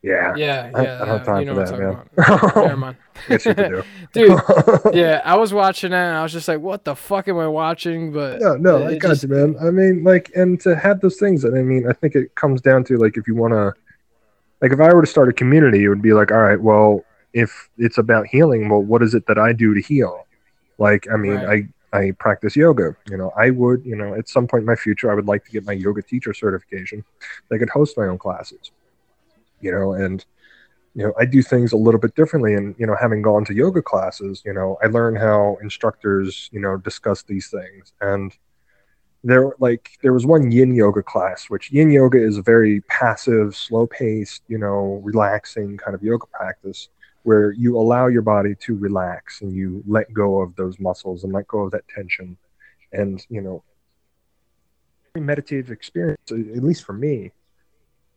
Yeah. 0.04 0.34
yeah, 0.36 0.72
I, 0.74 0.82
yeah. 0.84 0.96
I 0.96 0.98
don't 1.00 1.08
have 1.10 1.26
time 1.26 1.40
you 1.42 1.46
know 1.46 1.54
for 1.54 1.60
what 1.62 1.68
that, 1.70 1.76
I'm 1.76 1.82
man. 1.82 2.06
talking 2.26 2.50
about. 2.50 2.56
Never 2.66 2.78
mind. 2.78 2.98
Got 3.30 3.42
shit 3.42 3.58
do. 3.58 3.84
Dude, 4.14 4.40
yeah, 4.96 5.22
I 5.24 5.38
was 5.38 5.54
watching 5.54 5.92
that 5.92 6.08
and 6.08 6.18
I 6.18 6.24
was 6.24 6.32
just 6.32 6.48
like, 6.48 6.60
what 6.60 6.84
the 6.86 6.96
fuck 6.96 7.28
am 7.28 7.38
I 7.38 7.48
watching? 7.48 8.12
But 8.12 8.40
No, 8.42 8.56
no, 8.56 8.88
I 8.88 8.98
got 8.98 9.10
just- 9.10 9.24
you, 9.24 9.30
man. 9.30 9.56
I 9.62 9.70
mean, 9.70 10.04
like, 10.04 10.32
and 10.36 10.60
to 10.62 10.76
have 10.76 11.02
those 11.02 11.18
things, 11.18 11.44
and 11.44 11.56
I 11.58 11.62
mean, 11.62 11.88
I 11.88 11.94
think 11.94 12.16
it 12.16 12.34
comes 12.34 12.62
down 12.62 12.84
to 12.86 12.98
like 12.98 13.16
if 13.16 13.28
you 13.28 13.36
want 13.36 13.54
to, 13.54 13.74
like, 14.62 14.72
if 14.72 14.80
I 14.80 14.92
were 14.94 15.02
to 15.02 15.08
start 15.08 15.30
a 15.30 15.34
community, 15.34 15.84
it 15.84 15.90
would 15.90 16.02
be 16.02 16.14
like, 16.14 16.32
all 16.32 16.42
right, 16.42 16.60
well, 16.60 17.04
if 17.34 17.70
it's 17.78 17.98
about 18.00 18.26
healing, 18.28 18.70
well, 18.70 18.82
what 18.82 19.02
is 19.04 19.14
it 19.14 19.26
that 19.28 19.38
I 19.38 19.54
do 19.54 19.74
to 19.76 19.82
heal? 19.82 20.26
Like, 20.80 21.08
I 21.12 21.16
mean, 21.18 21.34
Right. 21.36 21.68
I 21.94 21.98
I 22.08 22.12
practice 22.18 22.56
yoga. 22.56 22.96
You 23.10 23.18
know, 23.18 23.32
I 23.38 23.52
would, 23.52 23.86
you 23.86 23.96
know, 23.96 24.16
at 24.16 24.28
some 24.30 24.48
point 24.48 24.62
in 24.62 24.66
my 24.66 24.76
future, 24.76 25.12
I 25.12 25.14
would 25.16 25.28
like 25.28 25.46
to 25.46 25.52
get 25.52 25.64
my 25.66 25.74
yoga 25.74 26.02
teacher 26.02 26.34
certification. 26.34 27.04
I 27.52 27.58
could 27.60 27.70
host 27.70 27.98
my 27.98 28.08
own 28.08 28.18
classes. 28.18 28.72
You 29.62 29.72
know, 29.72 29.94
and 29.94 30.26
you 30.94 31.06
know, 31.06 31.14
I 31.18 31.26
do 31.26 31.42
things 31.42 31.72
a 31.72 31.78
little 31.78 32.00
bit 32.00 32.16
differently. 32.16 32.54
And, 32.54 32.76
you 32.78 32.86
know, 32.86 32.98
having 33.00 33.22
gone 33.22 33.46
to 33.46 33.54
yoga 33.54 33.82
classes, 33.82 34.42
you 34.46 34.54
know, 34.54 34.78
I 34.84 34.88
learn 34.88 35.16
how 35.16 35.58
instructors, 35.62 36.50
you 36.52 36.60
know, 36.60 36.76
discuss 36.76 37.24
these 37.24 37.50
things. 37.50 37.94
And, 38.02 38.36
there 39.24 39.54
like 39.60 39.92
there 40.02 40.14
was 40.14 40.26
one 40.26 40.52
yin 40.52 40.74
yoga 40.74 41.04
class 41.04 41.50
which 41.50 41.72
yin 41.72 41.92
yoga 41.92 42.18
is 42.18 42.38
a 42.38 42.42
very 42.42 42.82
passive 42.82 43.56
slow 43.56 43.86
paced 43.86 44.42
you 44.48 44.58
know 44.58 45.00
relaxing 45.04 45.78
kind 45.78 45.94
of 45.94 46.02
yoga 46.02 46.26
practice 46.28 46.90
where 47.24 47.52
you 47.52 47.78
allow 47.78 48.08
your 48.08 48.24
body 48.24 48.56
to 48.56 48.76
relax 48.76 49.42
and 49.42 49.54
you 49.54 49.84
let 49.86 50.12
go 50.12 50.42
of 50.42 50.56
those 50.56 50.80
muscles 50.80 51.24
and 51.24 51.34
let 51.34 51.48
go 51.48 51.60
of 51.60 51.72
that 51.72 51.88
tension 51.88 52.36
and 52.94 53.26
you 53.30 53.42
know 53.42 53.64
meditative 55.16 55.72
experience 55.72 56.32
at 56.32 56.64
least 56.64 56.84
for 56.84 56.94
me 56.94 57.32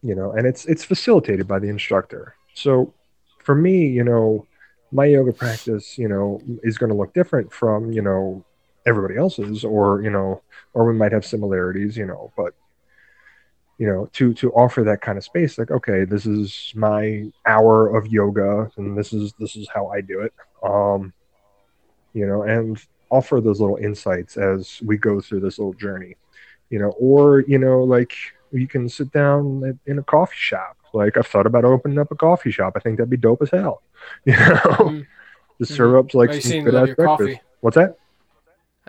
you 0.05 0.15
know 0.15 0.33
and 0.33 0.47
it's 0.47 0.67
it's 0.67 0.85
facilitated 0.85 1.49
by 1.49 1.59
the 1.59 1.69
instructor 1.69 2.37
so 2.53 2.93
for 3.43 3.55
me 3.55 3.87
you 3.87 4.05
know 4.05 4.47
my 4.93 5.07
yoga 5.07 5.33
practice 5.33 5.97
you 5.99 6.07
know 6.07 6.41
is 6.63 6.79
going 6.79 6.91
to 6.91 6.97
look 6.97 7.13
different 7.15 7.51
from 7.51 7.91
you 7.91 8.03
know 8.03 8.45
everybody 8.87 9.17
else's 9.17 9.65
or 9.65 10.03
you 10.03 10.11
know 10.11 10.43
or 10.75 10.85
we 10.85 10.93
might 10.93 11.11
have 11.11 11.25
similarities 11.25 11.97
you 11.97 12.07
know 12.07 12.31
but 12.37 12.53
you 13.79 13.87
know 13.87 14.07
to 14.13 14.35
to 14.35 14.53
offer 14.53 14.85
that 14.85 15.01
kind 15.01 15.17
of 15.17 15.25
space 15.25 15.57
like 15.57 15.71
okay 15.71 16.05
this 16.05 16.27
is 16.27 16.73
my 16.77 17.25
hour 17.47 17.97
of 17.97 18.07
yoga 18.07 18.71
and 18.77 18.97
this 18.97 19.13
is 19.13 19.33
this 19.41 19.57
is 19.57 19.67
how 19.75 19.89
i 19.89 20.03
do 20.03 20.21
it 20.21 20.35
um 20.63 21.13
you 22.13 22.27
know 22.27 22.43
and 22.43 22.79
offer 23.11 23.41
those 23.41 23.61
little 23.61 23.77
insights 23.77 24.37
as 24.37 24.81
we 24.85 24.99
go 24.99 25.19
through 25.19 25.41
this 25.41 25.59
little 25.59 25.75
journey 25.75 26.15
you 26.69 26.79
know 26.79 26.91
or 26.99 27.41
you 27.49 27.59
know 27.59 27.83
like 27.83 28.15
you 28.59 28.69
can 28.69 28.89
sit 28.89 29.11
down 29.13 29.79
in 29.87 29.99
a 29.99 30.03
coffee 30.03 30.37
shop 30.37 30.77
like 30.93 31.17
i've 31.17 31.27
thought 31.27 31.47
about 31.47 31.65
opening 31.65 31.99
up 31.99 32.11
a 32.11 32.17
coffee 32.17 32.51
shop 32.51 32.75
i 32.77 32.81
think 32.81 32.97
that'd 32.97 33.11
be 33.11 33.17
dope 33.17 33.43
as 33.43 33.51
hell 33.51 33.83
you 34.25 34.33
know 34.33 34.39
mm-hmm. 34.39 35.01
to 35.59 35.67
serve 35.67 35.97
up 35.97 36.15
like 36.15 36.33
some 36.41 36.65
good 36.65 36.75
ass 36.75 36.87
breakfast 36.95 37.07
coffee. 37.07 37.41
what's 37.61 37.77
that 37.77 37.97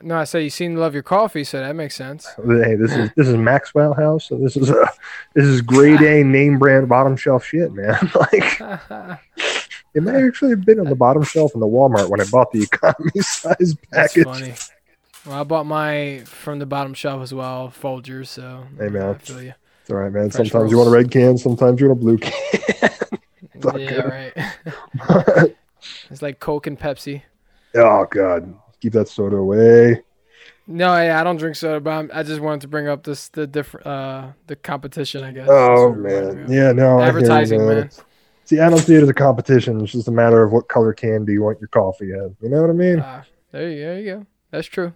no, 0.03 0.17
I 0.17 0.25
say 0.25 0.43
you 0.43 0.49
seem 0.49 0.75
to 0.75 0.81
love 0.81 0.93
your 0.93 1.03
coffee, 1.03 1.45
so 1.45 1.59
that 1.59 1.75
makes 1.75 1.95
sense. 1.95 2.27
Hey, 2.45 2.75
this 2.75 2.93
is 2.93 3.09
this 3.15 3.27
is 3.27 3.35
Maxwell 3.35 3.93
House, 3.93 4.27
so 4.27 4.37
this 4.37 4.57
is 4.57 4.69
a 4.69 4.89
this 5.33 5.45
is 5.45 5.61
grade 5.61 6.01
A 6.01 6.23
name 6.23 6.59
brand 6.59 6.89
bottom 6.89 7.15
shelf 7.15 7.45
shit, 7.45 7.71
man. 7.71 8.11
like 8.13 8.61
it 9.93 10.03
might 10.03 10.15
actually 10.15 10.49
have 10.49 10.65
been 10.65 10.79
on 10.79 10.87
the 10.87 10.95
bottom 10.95 11.23
shelf 11.23 11.53
in 11.53 11.61
the 11.61 11.67
Walmart 11.67 12.09
when 12.09 12.19
I 12.19 12.25
bought 12.25 12.51
the 12.51 12.63
economy 12.63 13.21
size 13.21 13.75
package. 13.91 14.69
Well, 15.25 15.39
I 15.39 15.43
bought 15.43 15.65
my 15.65 16.21
from 16.25 16.59
the 16.59 16.65
bottom 16.65 16.93
shelf 16.93 17.23
as 17.23 17.33
well, 17.33 17.69
Folgers. 17.69 18.27
So 18.27 18.65
hey, 18.77 18.89
man, 18.89 19.09
I 19.09 19.13
feel 19.15 19.41
you. 19.41 19.53
It's 19.81 19.89
all 19.89 19.97
right, 19.97 20.11
man. 20.11 20.29
Fresh 20.29 20.49
sometimes 20.49 20.53
rolls. 20.53 20.71
you 20.71 20.77
want 20.77 20.89
a 20.89 20.91
red 20.91 21.11
can, 21.11 21.37
sometimes 21.37 21.81
you 21.81 21.87
want 21.87 21.99
a 21.99 22.01
blue 22.01 22.17
can. 22.17 22.91
yeah, 23.79 24.01
right. 24.01 25.55
it's 26.09 26.21
like 26.21 26.39
Coke 26.39 26.67
and 26.67 26.79
Pepsi. 26.79 27.23
Oh 27.73 28.05
God, 28.09 28.53
keep 28.79 28.93
that 28.93 29.07
soda 29.07 29.37
away. 29.37 30.03
No, 30.67 30.95
yeah, 30.99 31.19
I 31.19 31.23
don't 31.23 31.37
drink 31.37 31.55
soda, 31.55 31.79
but 31.79 31.91
I'm, 31.91 32.11
i 32.13 32.23
just 32.23 32.41
wanted 32.41 32.61
to 32.61 32.67
bring 32.67 32.87
up 32.87 33.03
this 33.03 33.29
the 33.29 33.47
different 33.47 33.87
uh 33.87 34.27
the 34.45 34.55
competition, 34.55 35.23
I 35.23 35.31
guess. 35.31 35.47
Oh 35.49 35.93
man, 35.93 36.45
yeah, 36.49 36.71
no, 36.71 37.01
advertising, 37.01 37.65
man. 37.65 37.89
See, 38.45 38.59
I 38.59 38.69
don't 38.69 38.79
see 38.79 38.93
it 38.93 39.01
as 39.01 39.09
a 39.09 39.13
competition. 39.13 39.81
It's 39.81 39.91
just 39.91 40.07
a 40.07 40.11
matter 40.11 40.43
of 40.43 40.51
what 40.51 40.67
color 40.67 40.93
can 40.93 41.25
do 41.25 41.33
you 41.33 41.41
want 41.41 41.59
your 41.59 41.67
coffee 41.69 42.11
in. 42.11 42.35
You 42.41 42.49
know 42.49 42.61
what 42.61 42.69
I 42.69 42.73
mean? 42.73 42.99
Uh, 42.99 43.23
there, 43.51 43.69
you, 43.71 43.79
there 43.81 43.99
you 43.99 44.13
go. 44.13 44.25
That's 44.51 44.67
true. 44.67 44.93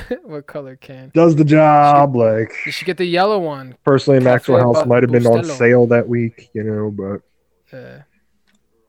what 0.24 0.46
color 0.46 0.76
can 0.76 1.10
does 1.14 1.36
the 1.36 1.44
job? 1.44 2.14
You 2.14 2.20
should, 2.20 2.40
like 2.40 2.66
you 2.66 2.72
should 2.72 2.86
get 2.86 2.96
the 2.96 3.04
yellow 3.04 3.38
one. 3.38 3.76
Personally, 3.84 4.20
Maxwell 4.20 4.58
House 4.58 4.86
might 4.86 5.02
have 5.02 5.12
been 5.12 5.26
on 5.26 5.44
sale 5.44 5.86
that 5.88 6.08
week, 6.08 6.50
you 6.54 6.62
know, 6.62 6.90
but 6.90 7.76
uh, 7.76 8.00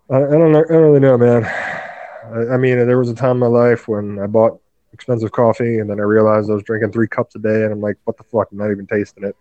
I, 0.09 0.17
I, 0.17 0.31
don't 0.31 0.51
know. 0.51 0.59
I 0.59 0.71
don't 0.71 0.81
really 0.81 0.99
know, 0.99 1.17
man. 1.17 1.45
I, 1.45 2.53
I 2.53 2.57
mean, 2.57 2.77
there 2.77 2.97
was 2.97 3.09
a 3.09 3.15
time 3.15 3.31
in 3.31 3.39
my 3.39 3.47
life 3.47 3.87
when 3.87 4.19
I 4.19 4.27
bought 4.27 4.59
expensive 4.93 5.31
coffee, 5.31 5.79
and 5.79 5.89
then 5.89 5.99
I 5.99 6.03
realized 6.03 6.49
I 6.49 6.53
was 6.53 6.63
drinking 6.63 6.91
three 6.91 7.07
cups 7.07 7.35
a 7.35 7.39
day, 7.39 7.63
and 7.63 7.73
I'm 7.73 7.81
like, 7.81 7.97
what 8.05 8.17
the 8.17 8.23
fuck? 8.23 8.49
I'm 8.51 8.57
not 8.57 8.71
even 8.71 8.87
tasting 8.87 9.23
it. 9.23 9.35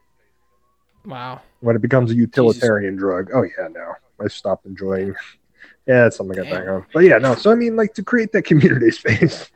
Wow. 1.04 1.40
When 1.60 1.76
it 1.76 1.82
becomes 1.82 2.10
a 2.10 2.14
utilitarian 2.14 2.94
Jesus. 2.94 3.00
drug, 3.00 3.30
oh 3.34 3.42
yeah, 3.42 3.68
no, 3.68 3.92
I 4.20 4.28
stopped 4.28 4.66
enjoying. 4.66 5.14
Yeah, 5.86 6.04
that's 6.04 6.16
something 6.16 6.38
I 6.38 6.42
got 6.44 6.50
back 6.50 6.68
on. 6.68 6.86
But 6.92 7.00
yeah, 7.00 7.18
no. 7.18 7.34
So 7.34 7.50
I 7.50 7.54
mean, 7.54 7.76
like 7.76 7.94
to 7.94 8.02
create 8.02 8.32
that 8.32 8.42
community 8.44 8.90
space. 8.90 9.50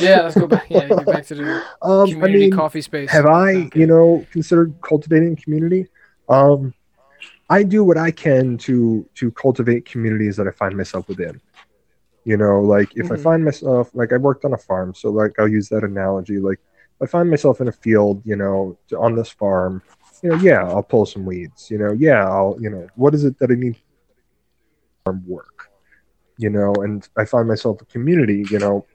Yeah, 0.00 0.22
let's 0.22 0.36
go 0.36 0.46
back. 0.46 0.66
Yeah, 0.68 0.88
get 0.88 1.06
back 1.06 1.26
to 1.26 1.34
the 1.34 1.62
um, 1.82 2.08
community 2.08 2.44
I 2.44 2.48
mean, 2.48 2.50
coffee 2.52 2.82
space. 2.82 3.10
Have 3.10 3.26
I, 3.26 3.54
okay. 3.54 3.80
you 3.80 3.86
know, 3.86 4.24
considered 4.30 4.74
cultivating 4.82 5.36
community? 5.36 5.86
Um, 6.28 6.74
I 7.50 7.62
do 7.62 7.84
what 7.84 7.98
I 7.98 8.10
can 8.10 8.56
to 8.58 9.08
to 9.16 9.30
cultivate 9.32 9.84
communities 9.84 10.36
that 10.36 10.46
I 10.46 10.52
find 10.52 10.76
myself 10.76 11.08
within. 11.08 11.40
You 12.24 12.36
know, 12.36 12.60
like 12.60 12.96
if 12.96 13.06
mm-hmm. 13.06 13.14
I 13.14 13.16
find 13.16 13.44
myself 13.44 13.90
like 13.94 14.12
I 14.12 14.16
worked 14.16 14.44
on 14.44 14.52
a 14.52 14.58
farm, 14.58 14.94
so 14.94 15.10
like 15.10 15.32
I'll 15.38 15.48
use 15.48 15.68
that 15.70 15.84
analogy. 15.84 16.38
Like 16.38 16.60
I 17.02 17.06
find 17.06 17.28
myself 17.28 17.60
in 17.60 17.68
a 17.68 17.72
field, 17.72 18.22
you 18.24 18.36
know, 18.36 18.78
on 18.96 19.16
this 19.16 19.28
farm, 19.28 19.82
you 20.22 20.30
know, 20.30 20.36
yeah, 20.36 20.64
I'll 20.64 20.84
pull 20.84 21.04
some 21.04 21.26
weeds. 21.26 21.70
You 21.70 21.78
know, 21.78 21.92
yeah, 21.92 22.24
I'll, 22.24 22.56
you 22.60 22.70
know, 22.70 22.86
what 22.94 23.14
is 23.14 23.24
it 23.24 23.38
that 23.40 23.50
I 23.50 23.54
need 23.54 23.76
farm 25.04 25.24
work? 25.26 25.70
You 26.38 26.50
know, 26.50 26.72
and 26.76 27.06
I 27.16 27.24
find 27.24 27.48
myself 27.48 27.82
a 27.82 27.84
community, 27.86 28.44
you 28.50 28.60
know, 28.60 28.86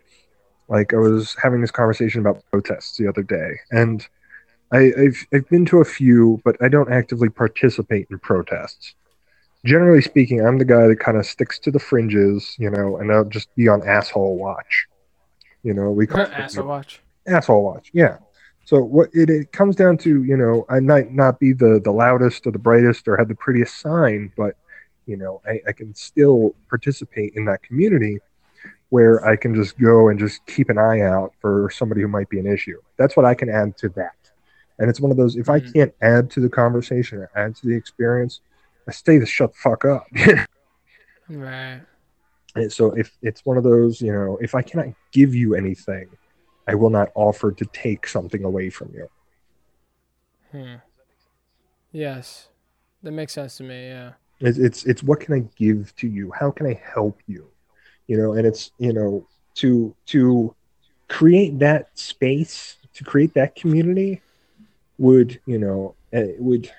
like 0.70 0.94
I 0.94 0.98
was 0.98 1.36
having 1.42 1.62
this 1.62 1.72
conversation 1.72 2.22
about 2.22 2.44
protests 2.52 2.98
the 2.98 3.08
other 3.08 3.24
day, 3.24 3.60
and 3.72 4.08
I, 4.72 4.92
I've 4.98 5.26
I've 5.34 5.50
been 5.50 5.66
to 5.66 5.80
a 5.80 5.86
few, 5.86 6.42
but 6.44 6.56
I 6.62 6.68
don't 6.68 6.92
actively 6.92 7.30
participate 7.30 8.08
in 8.10 8.20
protests 8.20 8.96
generally 9.68 10.02
speaking, 10.02 10.46
I'm 10.46 10.58
the 10.58 10.66
guy 10.66 10.88
that 10.88 11.00
kind 11.00 11.18
of 11.18 11.26
sticks 11.26 11.60
to 11.60 11.72
the 11.72 11.80
fringes, 11.80 12.56
you 12.58 12.70
know, 12.70 12.98
and 12.98 13.12
I'll 13.12 13.26
just 13.26 13.54
be 13.56 13.68
on 13.68 13.88
asshole 13.88 14.38
watch. 14.38 14.88
You 15.64 15.74
know, 15.74 15.92
we 15.92 16.08
call 16.08 16.22
it 16.22 16.32
asshole 16.32 16.66
it, 16.66 16.68
watch. 16.68 17.02
Asshole 17.28 17.64
watch, 17.64 17.90
yeah. 17.94 18.18
So 18.66 18.82
what 18.82 19.10
it, 19.14 19.30
it 19.30 19.52
comes 19.52 19.76
down 19.76 19.98
to, 20.00 20.24
you 20.24 20.36
know, 20.36 20.66
I 20.70 20.80
might 20.80 21.14
not 21.14 21.40
be 21.40 21.54
the 21.54 21.80
the 21.84 21.92
loudest 21.92 22.48
or 22.48 22.52
the 22.52 22.60
brightest 22.60 23.08
or 23.08 23.18
have 23.18 23.28
the 23.28 23.36
prettiest 23.36 23.80
sign, 23.80 24.32
but 24.36 24.56
you 25.06 25.16
know, 25.16 25.42
I, 25.46 25.62
I 25.68 25.72
can 25.72 25.96
still 25.96 26.54
participate 26.70 27.34
in 27.36 27.46
that 27.46 27.64
community 27.64 28.20
where 28.90 29.26
I 29.26 29.36
can 29.36 29.54
just 29.54 29.78
go 29.78 30.10
and 30.10 30.20
just 30.20 30.46
keep 30.46 30.70
an 30.70 30.78
eye 30.78 31.02
out 31.02 31.34
for 31.42 31.70
somebody 31.70 32.02
who 32.02 32.08
might 32.08 32.30
be 32.30 32.40
an 32.40 32.48
issue. 32.48 32.80
That's 32.98 33.18
what 33.18 33.26
I 33.26 33.34
can 33.34 33.50
add 33.50 33.78
to 33.80 33.90
that. 33.90 34.14
And 34.80 34.90
it's 34.90 35.00
one 35.00 35.12
of 35.12 35.18
those 35.18 35.36
if 35.36 35.48
mm-hmm. 35.48 35.68
I 35.68 35.72
can't 35.72 35.94
add 36.02 36.32
to 36.32 36.40
the 36.40 36.50
conversation 36.50 37.20
or 37.20 37.30
add 37.36 37.56
to 37.58 37.68
the 37.68 37.76
experience, 37.76 38.42
I 38.88 38.92
stay 38.92 39.18
the 39.18 39.26
shut 39.26 39.52
the 39.54 39.58
fuck 39.58 39.86
up. 39.86 40.06
right. 41.30 41.82
And 42.56 42.72
so 42.72 42.92
if 42.92 43.12
it's 43.22 43.46
one 43.46 43.58
of 43.58 43.64
those, 43.64 44.02
you 44.02 44.12
know, 44.12 44.38
if 44.42 44.56
I 44.56 44.62
cannot 44.62 44.88
give 45.12 45.36
you 45.36 45.56
anything, 45.56 46.08
I 46.68 46.76
will 46.76 46.90
not 46.90 47.10
offer 47.16 47.52
to 47.52 47.66
take 47.66 48.08
something 48.08 48.44
away 48.44 48.70
from 48.70 48.94
you. 48.94 49.10
Hmm. 50.52 50.76
Yes, 51.92 52.48
that 53.04 53.12
makes 53.12 53.34
sense 53.34 53.58
to 53.58 53.64
me. 53.64 53.88
Yeah. 53.88 54.14
It's, 54.40 54.58
it's 54.58 54.84
it's 54.86 55.04
what 55.04 55.20
can 55.20 55.34
I 55.34 55.40
give 55.56 55.96
to 55.98 56.08
you? 56.08 56.32
How 56.32 56.52
can 56.52 56.68
I 56.68 56.80
help 56.94 57.20
you? 57.28 57.48
You 58.08 58.18
know, 58.18 58.34
and 58.34 58.48
it's 58.48 58.72
you 58.78 58.94
know 58.94 59.28
to 59.56 59.96
to 60.08 60.56
create 61.08 61.60
that 61.60 61.98
space 61.98 62.78
to 62.94 63.04
create 63.04 63.34
that 63.34 63.56
community 63.56 64.22
would 64.98 65.40
you 65.46 65.58
know 65.58 65.96
it 66.12 66.40
would 66.40 66.70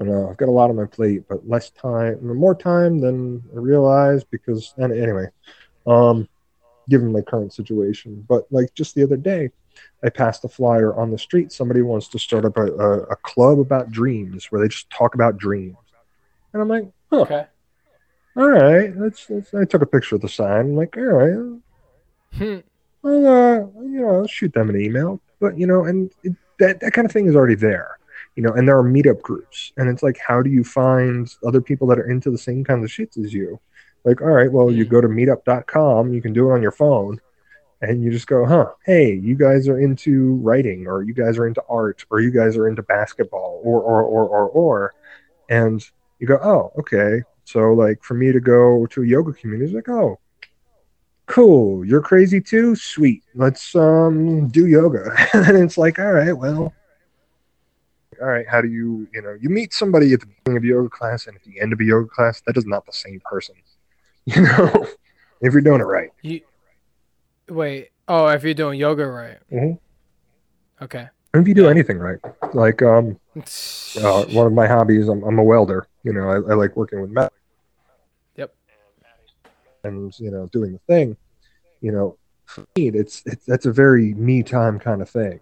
I 0.00 0.04
know 0.04 0.28
I've 0.28 0.36
got 0.36 0.48
a 0.48 0.52
lot 0.52 0.70
on 0.70 0.76
my 0.76 0.84
plate, 0.84 1.24
but 1.28 1.48
less 1.48 1.70
time, 1.70 2.18
more 2.22 2.54
time 2.54 2.98
than 2.98 3.42
I 3.54 3.58
realized 3.58 4.26
because, 4.30 4.74
and 4.76 4.92
anyway, 4.92 5.26
um, 5.86 6.28
given 6.88 7.12
my 7.12 7.22
current 7.22 7.54
situation. 7.54 8.24
But 8.28 8.46
like 8.50 8.74
just 8.74 8.94
the 8.94 9.02
other 9.02 9.16
day, 9.16 9.50
I 10.04 10.10
passed 10.10 10.44
a 10.44 10.48
flyer 10.48 10.94
on 10.94 11.10
the 11.10 11.18
street. 11.18 11.50
Somebody 11.50 11.82
wants 11.82 12.08
to 12.08 12.18
start 12.18 12.44
up 12.44 12.56
a, 12.58 12.66
a, 12.66 12.98
a 13.04 13.16
club 13.16 13.58
about 13.58 13.90
dreams 13.90 14.46
where 14.50 14.60
they 14.60 14.68
just 14.68 14.90
talk 14.90 15.14
about 15.14 15.38
dreams. 15.38 15.76
And 16.52 16.60
I'm 16.60 16.68
like, 16.68 16.90
huh. 17.10 17.20
Okay. 17.22 17.46
All 18.36 18.48
right. 18.48 18.92
That's, 18.98 19.26
that's, 19.26 19.54
I 19.54 19.64
took 19.64 19.82
a 19.82 19.86
picture 19.86 20.16
of 20.16 20.20
the 20.22 20.28
sign. 20.28 20.60
I'm 20.60 20.76
like, 20.76 20.96
all 20.96 21.02
right. 21.02 21.60
Hmm. 22.34 22.58
Well, 23.02 23.26
uh, 23.26 23.82
you 23.82 24.00
know, 24.00 24.20
I'll 24.20 24.26
shoot 24.26 24.52
them 24.52 24.68
an 24.68 24.80
email. 24.80 25.20
But, 25.40 25.58
you 25.58 25.66
know, 25.66 25.84
and 25.84 26.10
it, 26.22 26.34
that, 26.58 26.80
that 26.80 26.92
kind 26.92 27.06
of 27.06 27.12
thing 27.12 27.26
is 27.26 27.36
already 27.36 27.54
there 27.54 27.96
you 28.36 28.42
know, 28.42 28.52
and 28.52 28.68
there 28.68 28.78
are 28.78 28.84
meetup 28.84 29.22
groups, 29.22 29.72
and 29.78 29.88
it's 29.88 30.02
like, 30.02 30.18
how 30.18 30.42
do 30.42 30.50
you 30.50 30.62
find 30.62 31.34
other 31.44 31.62
people 31.62 31.86
that 31.88 31.98
are 31.98 32.08
into 32.08 32.30
the 32.30 32.38
same 32.38 32.62
kind 32.62 32.84
of 32.84 32.90
shits 32.90 33.18
as 33.18 33.32
you? 33.32 33.58
Like, 34.04 34.20
all 34.20 34.28
right, 34.28 34.52
well, 34.52 34.70
you 34.70 34.84
mm. 34.84 34.90
go 34.90 35.00
to 35.00 35.08
meetup.com, 35.08 36.12
you 36.12 36.20
can 36.20 36.34
do 36.34 36.50
it 36.50 36.54
on 36.54 36.62
your 36.62 36.70
phone, 36.70 37.18
and 37.80 38.02
you 38.04 38.10
just 38.10 38.26
go, 38.26 38.44
huh, 38.44 38.72
hey, 38.84 39.14
you 39.14 39.36
guys 39.36 39.68
are 39.68 39.80
into 39.80 40.34
writing, 40.36 40.86
or 40.86 41.02
you 41.02 41.14
guys 41.14 41.38
are 41.38 41.46
into 41.46 41.62
art, 41.68 42.04
or 42.10 42.20
you 42.20 42.30
guys 42.30 42.58
are 42.58 42.68
into 42.68 42.82
basketball, 42.82 43.62
or, 43.64 43.80
or, 43.80 44.02
or, 44.02 44.28
or, 44.28 44.48
or, 44.48 44.94
and 45.48 45.82
you 46.18 46.26
go, 46.26 46.38
oh, 46.42 46.78
okay. 46.78 47.22
So, 47.46 47.72
like, 47.72 48.02
for 48.02 48.14
me 48.14 48.32
to 48.32 48.40
go 48.40 48.86
to 48.86 49.02
a 49.02 49.06
yoga 49.06 49.32
community, 49.32 49.66
it's 49.66 49.74
like, 49.74 49.88
oh, 49.88 50.18
cool, 51.26 51.84
you're 51.84 52.02
crazy 52.02 52.40
too? 52.40 52.74
Sweet. 52.74 53.22
Let's 53.36 53.74
um 53.76 54.48
do 54.48 54.66
yoga. 54.66 55.14
and 55.32 55.56
it's 55.56 55.78
like, 55.78 56.00
all 56.00 56.12
right, 56.12 56.36
well, 56.36 56.74
all 58.20 58.26
right, 58.26 58.46
how 58.48 58.60
do 58.60 58.66
you, 58.66 59.06
you 59.14 59.22
know, 59.22 59.36
you 59.40 59.48
meet 59.48 59.72
somebody 59.72 60.12
at 60.12 60.20
the 60.20 60.26
beginning 60.26 60.56
of 60.56 60.64
a 60.64 60.66
yoga 60.66 60.88
class 60.88 61.28
and 61.28 61.36
at 61.36 61.44
the 61.44 61.60
end 61.60 61.72
of 61.72 61.78
a 61.78 61.84
yoga 61.84 62.08
class, 62.08 62.42
that 62.46 62.56
is 62.56 62.66
not 62.66 62.84
the 62.84 62.92
same 62.92 63.20
person. 63.24 63.54
You 64.28 64.42
know, 64.42 64.88
if 65.40 65.52
you're 65.52 65.62
doing 65.62 65.80
it 65.80 65.84
right. 65.84 66.10
You, 66.20 66.40
wait, 67.48 67.90
oh, 68.08 68.26
if 68.26 68.42
you're 68.42 68.54
doing 68.54 68.80
yoga 68.80 69.06
right. 69.06 69.38
Mm-hmm. 69.52 70.84
Okay. 70.84 71.08
If 71.42 71.48
you 71.48 71.54
do 71.54 71.68
anything 71.68 71.98
right, 71.98 72.18
like 72.54 72.82
um, 72.82 73.18
uh, 73.36 74.24
one 74.26 74.46
of 74.46 74.52
my 74.52 74.66
hobbies, 74.66 75.08
I'm, 75.08 75.22
I'm 75.24 75.38
a 75.38 75.42
welder. 75.42 75.86
You 76.02 76.12
know, 76.12 76.28
I, 76.28 76.34
I 76.36 76.54
like 76.54 76.76
working 76.76 77.00
with 77.00 77.10
metal. 77.10 77.30
Yep. 78.36 78.54
And 79.84 80.18
you 80.18 80.30
know, 80.30 80.46
doing 80.52 80.72
the 80.72 80.80
thing. 80.86 81.16
You 81.80 81.92
know, 81.92 82.18
for 82.44 82.64
me, 82.76 82.88
it's 82.88 83.22
it's 83.26 83.44
that's 83.44 83.66
a 83.66 83.72
very 83.72 84.14
me 84.14 84.42
time 84.42 84.78
kind 84.78 85.02
of 85.02 85.08
thing. 85.10 85.40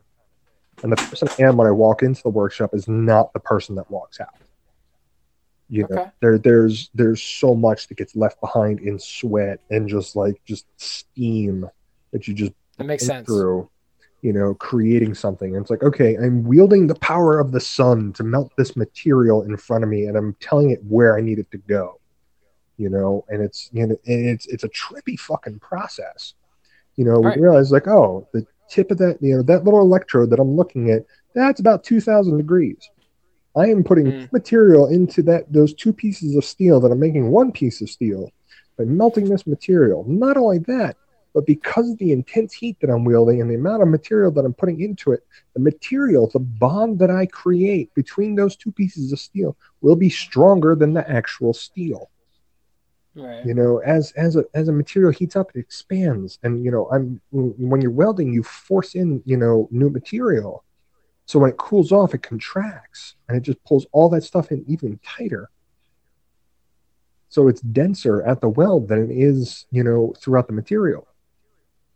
And 0.83 0.93
the 0.93 0.97
person 0.97 1.29
I 1.39 1.43
am 1.45 1.57
when 1.57 1.67
I 1.67 1.71
walk 1.71 2.03
into 2.03 2.23
the 2.23 2.29
workshop 2.31 2.75
is 2.75 2.89
not 2.89 3.33
the 3.33 3.41
person 3.41 3.75
that 3.77 3.91
walks 3.91 4.21
out. 4.21 4.29
You 5.71 5.87
know, 5.89 5.97
Okay. 5.97 6.11
there 6.21 6.39
there's 6.39 6.91
there's 6.95 7.23
so 7.23 7.55
much 7.55 7.89
that 7.89 7.97
gets 7.97 8.15
left 8.15 8.41
behind 8.41 8.81
in 8.81 8.99
sweat 8.99 9.61
and 9.71 9.89
just 9.89 10.15
like 10.15 10.41
just 10.45 10.67
steam 10.77 11.69
that 12.13 12.29
you 12.29 12.35
just 12.35 12.53
That 12.77 12.85
makes 12.85 13.07
sense. 13.07 13.27
through, 13.27 13.71
you 14.25 14.33
know, 14.33 14.55
creating 14.55 15.15
something. 15.15 15.55
And 15.55 15.63
it's 15.63 15.71
like, 15.71 15.83
okay, 15.83 16.17
I'm 16.17 16.45
wielding 16.45 16.87
the 16.87 16.95
power 16.95 17.39
of 17.39 17.53
the 17.53 17.61
sun 17.61 18.15
to 18.15 18.25
melt 18.25 18.51
this 18.57 18.75
material 18.75 19.43
in 19.43 19.55
front 19.59 19.85
of 19.85 19.91
me, 19.91 20.07
and 20.07 20.17
I'm 20.17 20.35
telling 20.41 20.71
it 20.71 20.83
where 20.83 21.15
I 21.17 21.21
need 21.21 21.39
it 21.39 21.51
to 21.51 21.59
go. 21.59 22.01
You 22.79 22.89
know, 22.89 23.25
and 23.29 23.43
it's 23.43 23.69
you 23.73 23.87
know, 23.87 23.97
and 24.07 24.27
it's 24.31 24.47
it's 24.47 24.65
a 24.65 24.69
trippy 24.71 25.21
fucking 25.21 25.61
process. 25.61 26.33
You 26.97 27.05
know, 27.05 27.21
Right. 27.21 27.37
we 27.37 27.43
realize 27.43 27.71
like, 27.71 27.87
oh, 27.87 28.27
the 28.33 28.47
tip 28.71 28.91
of 28.91 28.97
that, 28.99 29.19
you 29.21 29.37
know, 29.37 29.43
that 29.43 29.65
little 29.65 29.81
electrode 29.83 30.31
that 30.31 30.41
I'm 30.41 30.57
looking 30.57 30.91
at, 30.91 31.05
that's 31.35 31.61
about 31.61 31.85
two 31.85 32.01
thousand 32.01 32.39
degrees. 32.39 32.79
I 33.55 33.67
am 33.69 33.85
putting 33.85 34.07
Mm. 34.07 34.33
material 34.33 34.87
into 34.89 35.23
that 35.25 35.53
those 35.53 35.75
two 35.75 35.93
pieces 35.93 36.35
of 36.35 36.47
steel 36.47 36.81
that 36.81 36.91
I'm 36.91 36.99
making 36.99 37.31
one 37.31 37.53
piece 37.53 37.83
of 37.83 37.91
steel 37.91 38.31
by 38.79 38.85
melting 38.85 39.29
this 39.29 39.47
material. 39.47 40.05
Not 40.09 40.39
only 40.39 40.61
that, 40.61 40.97
but 41.35 41.47
because 41.47 41.91
of 41.91 41.99
the 41.99 42.13
intense 42.13 42.55
heat 42.55 42.79
that 42.81 42.91
I'm 42.91 43.05
wielding 43.05 43.41
and 43.41 43.51
the 43.51 43.57
amount 43.57 43.83
of 43.83 43.89
material 43.89 44.31
that 44.31 44.45
I'm 44.45 44.55
putting 44.55 44.81
into 44.81 45.11
it, 45.13 45.27
the 45.53 45.61
material, 45.61 46.31
the 46.33 46.39
bond 46.39 47.01
that 47.01 47.11
I 47.11 47.27
create 47.27 47.93
between 47.95 48.37
those 48.37 48.55
two 48.57 48.71
pieces 48.71 49.13
of 49.13 49.19
steel 49.19 49.57
will 49.81 49.97
be 49.97 50.09
stronger 50.09 50.77
than 50.77 50.95
the 50.95 51.09
actual 51.11 51.53
steel. 51.53 52.11
Right. 53.17 53.45
You 53.45 53.55
know, 53.55 53.79
as 53.79 54.13
as 54.13 54.37
a 54.37 54.45
as 54.55 54.69
a 54.69 54.73
material 54.73 55.13
heats 55.13 55.37
up, 55.37 55.51
it 55.55 55.59
expands, 55.59 56.39
and 56.43 56.65
you 56.65 56.71
know, 56.71 56.89
I'm 56.91 57.21
when 57.31 57.81
you're 57.81 57.91
welding, 57.91 58.33
you 58.33 58.43
force 58.43 58.95
in 58.95 59.23
you 59.25 59.37
know 59.37 59.69
new 59.71 59.89
material, 59.89 60.65
so 61.27 61.39
when 61.39 61.51
it 61.51 61.57
cools 61.57 61.93
off, 61.93 62.15
it 62.15 62.23
contracts, 62.23 63.15
and 63.29 63.37
it 63.37 63.43
just 63.43 63.63
pulls 63.65 63.87
all 63.93 64.09
that 64.11 64.25
stuff 64.25 64.51
in 64.51 64.65
even 64.67 64.99
tighter. 65.05 65.51
So 67.29 67.49
it's 67.49 67.61
denser 67.61 68.23
at 68.23 68.41
the 68.41 68.49
weld 68.49 68.89
than 68.89 69.11
it 69.11 69.17
is, 69.17 69.67
you 69.71 69.83
know, 69.83 70.15
throughout 70.19 70.47
the 70.47 70.53
material. 70.53 71.09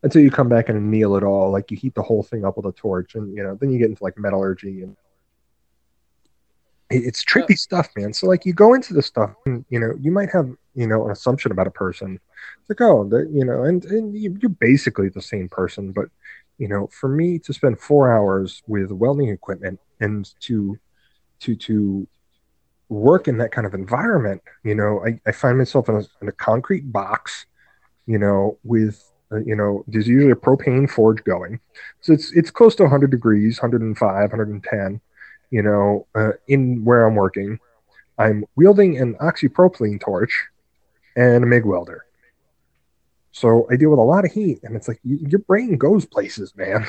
Until 0.03 0.23
you 0.23 0.31
come 0.31 0.49
back 0.49 0.69
and 0.69 0.79
anneal 0.79 1.17
it 1.17 1.25
all, 1.25 1.51
like 1.51 1.71
you 1.71 1.77
heat 1.77 1.95
the 1.95 2.03
whole 2.03 2.23
thing 2.23 2.45
up 2.45 2.57
with 2.57 2.67
a 2.67 2.73
torch, 2.73 3.15
and 3.17 3.35
you 3.37 3.43
know, 3.43 3.57
then 3.57 3.71
you 3.71 3.79
get 3.79 3.89
into 3.91 4.05
like 4.05 4.17
metallurgy 4.17 4.83
and 4.83 4.97
it- 6.91 7.05
it's 7.05 7.23
tricky 7.23 7.57
stuff, 7.57 7.89
man. 7.97 8.13
So 8.13 8.27
like 8.27 8.47
you 8.47 8.53
go 8.53 8.75
into 8.75 8.95
the 8.95 9.03
stuff, 9.03 9.35
and 9.47 9.65
you 9.69 9.79
know, 9.81 9.95
you 10.01 10.11
might 10.13 10.31
have 10.31 10.51
you 10.75 10.87
know 10.87 11.05
an 11.05 11.11
assumption 11.11 11.51
about 11.53 11.67
a 11.67 11.73
person. 11.73 12.21
It's 12.61 12.69
like, 12.71 12.81
oh, 12.81 13.05
you 13.31 13.45
know, 13.45 13.65
and 13.65 13.85
and 13.87 14.17
you- 14.17 14.37
you're 14.41 14.51
basically 14.51 15.09
the 15.09 15.23
same 15.23 15.49
person, 15.49 15.93
but 15.93 16.09
you 16.59 16.69
know, 16.69 16.89
for 16.89 17.09
me 17.09 17.39
to 17.41 17.53
spend 17.53 17.79
four 17.81 18.13
hours 18.13 18.63
with 18.67 18.91
welding 18.91 19.29
equipment 19.29 19.81
and 20.01 20.33
to 20.41 20.79
to 21.41 21.57
to 21.57 22.07
work 22.89 23.29
in 23.29 23.37
that 23.39 23.53
kind 23.53 23.67
of 23.67 23.75
environment, 23.75 24.43
you 24.65 24.75
know, 24.75 25.05
I, 25.05 25.21
I 25.27 25.33
find 25.33 25.59
myself 25.59 25.89
in 25.89 25.97
a, 25.97 26.05
in 26.23 26.29
a 26.29 26.33
concrete 26.33 26.91
box, 26.91 27.45
you 28.07 28.19
know, 28.19 28.59
with 28.65 29.13
you 29.37 29.55
know, 29.55 29.85
there's 29.87 30.09
usually 30.09 30.33
a 30.33 30.37
propane 30.37 30.89
forge 30.89 31.23
going, 31.25 31.61
so 32.01 32.13
it's 32.13 32.33
it's 32.33 32.51
close 32.51 32.75
to 32.77 32.85
100 32.85 33.11
degrees, 33.11 33.61
105, 33.61 34.31
110 34.31 35.01
you 35.51 35.63
know, 35.63 36.07
uh, 36.15 36.33
in 36.47 36.85
where 36.85 37.07
I'm 37.07 37.15
working, 37.15 37.59
I'm 38.19 38.45
wielding 38.57 38.99
an 38.99 39.15
oxypropylene 39.15 40.01
torch 40.01 40.47
and 41.17 41.45
a 41.45 41.47
MIG 41.47 41.65
welder. 41.65 42.05
So 43.33 43.67
I 43.71 43.77
deal 43.77 43.91
with 43.91 43.99
a 43.99 44.03
lot 44.03 44.25
of 44.25 44.33
heat, 44.33 44.61
and 44.63 44.75
it's 44.75 44.89
like 44.89 45.01
y 45.05 45.17
your 45.29 45.41
brain 45.41 45.77
goes 45.77 46.05
places, 46.07 46.55
man. 46.57 46.87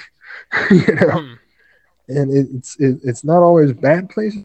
you 0.71 0.95
know, 0.95 1.11
Hmm. 1.11 1.33
and 2.07 2.31
it, 2.33 2.47
it's 2.53 2.79
it, 2.79 2.99
it's 3.03 3.23
not 3.23 3.43
always 3.43 3.71
bad 3.73 4.09
places. 4.09 4.43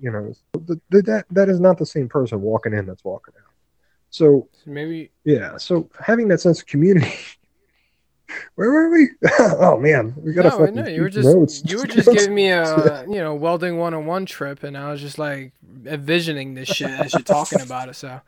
You 0.00 0.10
know, 0.10 0.34
the, 0.52 0.80
the, 0.90 1.02
that 1.02 1.26
that 1.30 1.48
is 1.48 1.60
not 1.60 1.78
the 1.78 1.86
same 1.86 2.08
person 2.08 2.40
walking 2.40 2.74
in 2.74 2.86
that's 2.86 3.04
walking 3.04 3.34
out. 3.38 3.53
So 4.14 4.48
maybe 4.64 5.10
yeah, 5.24 5.56
so 5.56 5.90
having 6.00 6.28
that 6.28 6.40
sense 6.40 6.60
of 6.60 6.66
community. 6.66 7.12
Where 8.54 8.70
were 8.70 8.88
we? 8.88 9.08
oh 9.40 9.76
man, 9.80 10.14
we 10.16 10.32
gotta 10.32 10.50
no, 10.50 10.82
no, 10.82 10.86
you 10.86 11.02
were 11.02 11.08
just 11.08 11.26
notes. 11.26 11.62
you 11.64 11.78
were 11.78 11.86
just 11.88 12.08
giving 12.08 12.32
me 12.32 12.50
a 12.50 13.04
you 13.08 13.16
know 13.16 13.34
welding 13.34 13.76
one 13.76 13.92
on 13.92 14.06
one 14.06 14.24
trip, 14.24 14.62
and 14.62 14.78
I 14.78 14.92
was 14.92 15.00
just 15.00 15.18
like 15.18 15.52
envisioning 15.84 16.54
this 16.54 16.68
shit 16.68 16.90
as 16.90 17.12
you're 17.12 17.22
talking 17.22 17.60
about 17.60 17.88
it. 17.88 17.96
So 17.96 18.20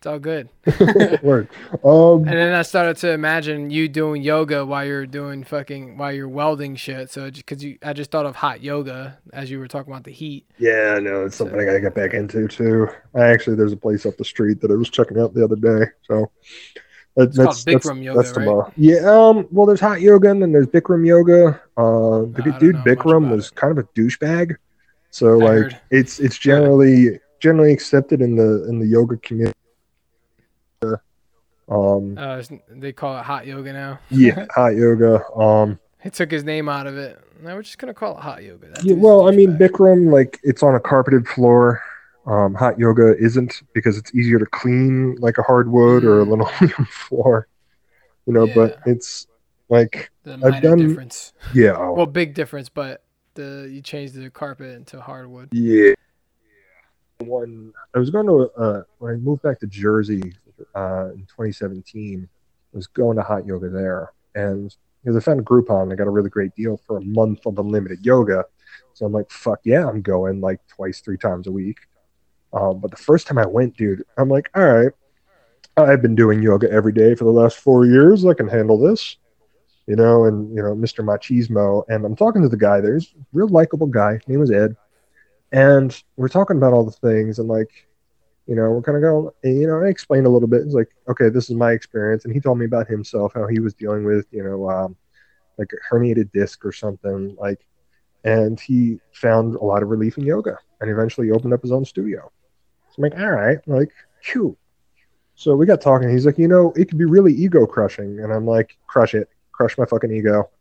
it's 0.00 0.06
all 0.06 0.18
good. 0.18 0.48
Word. 1.22 1.48
Um, 1.84 2.20
And 2.26 2.28
then 2.38 2.54
I 2.54 2.62
started 2.62 2.96
to 2.98 3.10
imagine 3.12 3.68
you 3.68 3.86
doing 3.86 4.22
yoga 4.22 4.64
while 4.64 4.82
you're 4.86 5.04
doing 5.04 5.44
fucking 5.44 5.98
while 5.98 6.10
you're 6.10 6.26
welding 6.26 6.74
shit. 6.76 7.10
So 7.10 7.30
because 7.30 7.62
you, 7.62 7.76
I 7.82 7.92
just 7.92 8.10
thought 8.10 8.24
of 8.24 8.34
hot 8.34 8.62
yoga 8.62 9.18
as 9.34 9.50
you 9.50 9.58
were 9.58 9.68
talking 9.68 9.92
about 9.92 10.04
the 10.04 10.10
heat. 10.12 10.46
yeah, 10.56 10.98
no, 11.00 11.26
it's 11.26 11.36
something 11.36 11.60
I 11.60 11.66
gotta 11.66 11.80
get 11.82 11.94
back 11.94 12.14
into 12.14 12.48
too. 12.48 12.88
I 13.14 13.24
actually, 13.24 13.56
there's 13.56 13.74
a 13.74 13.76
place 13.76 14.06
up 14.06 14.16
the 14.16 14.24
street 14.24 14.62
that 14.62 14.70
I 14.70 14.74
was 14.74 14.88
checking 14.88 15.18
out 15.20 15.34
the 15.34 15.44
other 15.44 15.56
day. 15.56 15.90
So 16.08 16.30
that, 17.16 17.28
It's 17.28 17.36
called 17.36 17.56
Bikram 17.56 18.02
yoga, 18.02 18.20
right? 18.20 18.32
tomorrow. 18.34 18.72
Yeah. 18.78 19.00
Um. 19.00 19.46
Well, 19.50 19.66
there's 19.66 19.80
hot 19.80 20.00
yoga 20.00 20.30
and 20.30 20.40
then 20.40 20.52
there's 20.52 20.68
Bikram 20.68 21.06
yoga. 21.06 21.60
Uh, 21.76 22.24
the 22.40 22.52
I 22.54 22.58
dude 22.58 22.76
Bikram 22.76 23.30
was 23.30 23.48
it. 23.48 23.54
kind 23.54 23.76
of 23.76 23.84
a 23.84 23.88
douchebag. 23.88 24.56
So 25.10 25.42
I 25.42 25.44
like, 25.44 25.52
heard. 25.64 25.80
it's 25.90 26.20
it's 26.20 26.38
generally 26.38 27.20
generally 27.40 27.74
accepted 27.74 28.22
in 28.22 28.36
the 28.36 28.66
in 28.70 28.78
the 28.78 28.86
yoga 28.86 29.18
community. 29.18 29.58
Um. 31.70 32.16
Uh, 32.18 32.42
they 32.68 32.92
call 32.92 33.18
it 33.18 33.22
hot 33.22 33.46
yoga 33.46 33.72
now. 33.72 33.98
yeah, 34.10 34.46
hot 34.54 34.74
yoga. 34.74 35.24
Um. 35.34 35.78
He 36.02 36.10
took 36.10 36.30
his 36.30 36.44
name 36.44 36.68
out 36.68 36.86
of 36.86 36.96
it. 36.98 37.22
Now 37.42 37.54
we're 37.54 37.62
just 37.62 37.78
gonna 37.78 37.94
call 37.94 38.16
it 38.18 38.20
hot 38.22 38.42
yoga. 38.42 38.68
That 38.70 38.84
Yeah, 38.84 38.94
well, 38.96 39.28
I 39.28 39.32
mean. 39.32 39.56
Bikram, 39.56 40.10
like 40.12 40.40
it's 40.42 40.62
on 40.62 40.74
a 40.74 40.80
carpeted 40.80 41.26
floor. 41.28 41.82
Um, 42.26 42.54
hot 42.54 42.78
yoga 42.78 43.16
isn't 43.18 43.62
because 43.72 43.96
it's 43.96 44.14
easier 44.14 44.38
to 44.38 44.46
clean 44.46 45.16
like 45.20 45.38
a 45.38 45.42
hardwood 45.42 46.04
or 46.04 46.20
a 46.20 46.24
Mm. 46.24 46.30
linoleum 46.30 46.84
floor. 46.90 47.46
You 48.26 48.34
know, 48.34 48.46
but 48.54 48.78
it's 48.86 49.26
like, 49.70 50.10
the 50.24 50.34
I've 50.44 50.62
done- 50.62 50.78
difference. 50.88 51.32
yeah, 51.54 51.74
oh, 51.76 51.94
Well, 51.94 52.06
big 52.06 52.34
difference, 52.34 52.68
but 52.68 53.02
the 53.34 53.68
you 53.72 53.80
changed 53.80 54.14
the 54.14 54.28
carpet 54.30 54.74
into 54.76 55.00
hardwood. 55.00 55.48
yeah. 55.52 55.94
One, 57.20 57.72
I 57.94 57.98
was 57.98 58.08
going 58.10 58.26
to 58.26 58.50
uh, 58.58 58.82
when 58.98 59.12
I 59.14 59.16
moved 59.16 59.42
back 59.42 59.60
to 59.60 59.66
Jersey 59.66 60.34
uh, 60.74 61.10
in 61.12 61.20
2017. 61.22 62.28
I 62.72 62.76
was 62.76 62.86
going 62.86 63.16
to 63.16 63.22
hot 63.22 63.46
yoga 63.46 63.68
there, 63.68 64.12
and 64.34 64.74
because 65.02 65.16
I 65.16 65.20
found 65.20 65.44
Groupon, 65.44 65.92
I 65.92 65.96
got 65.96 66.06
a 66.06 66.10
really 66.10 66.30
great 66.30 66.54
deal 66.54 66.76
for 66.86 66.98
a 66.98 67.02
month 67.02 67.46
of 67.46 67.58
unlimited 67.58 68.04
yoga. 68.04 68.44
So 68.92 69.06
I'm 69.06 69.12
like, 69.12 69.30
fuck 69.30 69.60
yeah, 69.64 69.88
I'm 69.88 70.02
going 70.02 70.40
like 70.40 70.60
twice, 70.68 71.00
three 71.00 71.16
times 71.16 71.46
a 71.46 71.52
week. 71.52 71.78
Um, 72.52 72.80
but 72.80 72.90
the 72.90 72.96
first 72.96 73.26
time 73.26 73.38
I 73.38 73.46
went, 73.46 73.76
dude, 73.76 74.04
I'm 74.16 74.28
like, 74.28 74.50
all 74.54 74.64
right, 74.64 74.92
I've 75.76 76.02
been 76.02 76.14
doing 76.14 76.42
yoga 76.42 76.70
every 76.70 76.92
day 76.92 77.14
for 77.14 77.24
the 77.24 77.30
last 77.30 77.58
four 77.58 77.86
years. 77.86 78.24
I 78.24 78.34
can 78.34 78.48
handle 78.48 78.78
this, 78.78 79.16
you 79.86 79.96
know. 79.96 80.24
And 80.24 80.54
you 80.54 80.62
know, 80.62 80.74
Mr. 80.74 81.04
Machismo, 81.04 81.84
and 81.88 82.04
I'm 82.04 82.16
talking 82.16 82.42
to 82.42 82.48
the 82.48 82.56
guy. 82.56 82.80
There's 82.80 83.14
real 83.32 83.48
likable 83.48 83.86
guy. 83.86 84.14
His 84.14 84.28
name 84.28 84.40
was 84.40 84.50
Ed, 84.50 84.76
and 85.52 86.02
we're 86.16 86.28
talking 86.28 86.56
about 86.56 86.72
all 86.72 86.84
the 86.84 86.90
things, 86.90 87.38
and 87.38 87.48
like, 87.48 87.70
you 88.46 88.56
know, 88.56 88.70
we're 88.70 88.82
kind 88.82 88.96
of 88.96 89.02
going, 89.02 89.30
you 89.44 89.66
know, 89.66 89.80
I 89.80 89.88
explained 89.88 90.26
a 90.26 90.30
little 90.30 90.48
bit. 90.48 90.62
It's 90.62 90.74
like, 90.74 90.90
okay, 91.08 91.28
this 91.28 91.50
is 91.50 91.56
my 91.56 91.72
experience, 91.72 92.24
and 92.24 92.34
he 92.34 92.40
told 92.40 92.58
me 92.58 92.64
about 92.64 92.88
himself, 92.88 93.32
how 93.34 93.46
he 93.46 93.60
was 93.60 93.74
dealing 93.74 94.04
with, 94.04 94.26
you 94.32 94.42
know, 94.42 94.68
um, 94.70 94.96
like 95.58 95.70
a 95.72 95.94
herniated 95.94 96.32
disc 96.32 96.64
or 96.64 96.72
something, 96.72 97.36
like, 97.38 97.60
and 98.24 98.58
he 98.60 98.98
found 99.12 99.54
a 99.56 99.64
lot 99.64 99.82
of 99.82 99.88
relief 99.88 100.18
in 100.18 100.24
yoga, 100.24 100.58
and 100.80 100.90
eventually 100.90 101.30
opened 101.30 101.54
up 101.54 101.62
his 101.62 101.72
own 101.72 101.84
studio. 101.84 102.30
So 102.90 103.02
I'm 103.02 103.10
like, 103.10 103.20
all 103.20 103.30
right, 103.30 103.58
like, 103.66 103.90
phew. 104.22 104.56
So 105.34 105.54
we 105.56 105.66
got 105.66 105.80
talking. 105.80 106.10
He's 106.10 106.26
like, 106.26 106.38
you 106.38 106.48
know, 106.48 106.72
it 106.76 106.88
could 106.88 106.98
be 106.98 107.04
really 107.06 107.32
ego 107.32 107.66
crushing, 107.66 108.20
and 108.20 108.32
I'm 108.32 108.46
like, 108.46 108.76
crush 108.86 109.14
it, 109.14 109.28
crush 109.52 109.78
my 109.78 109.86
fucking 109.86 110.12
ego. 110.12 110.50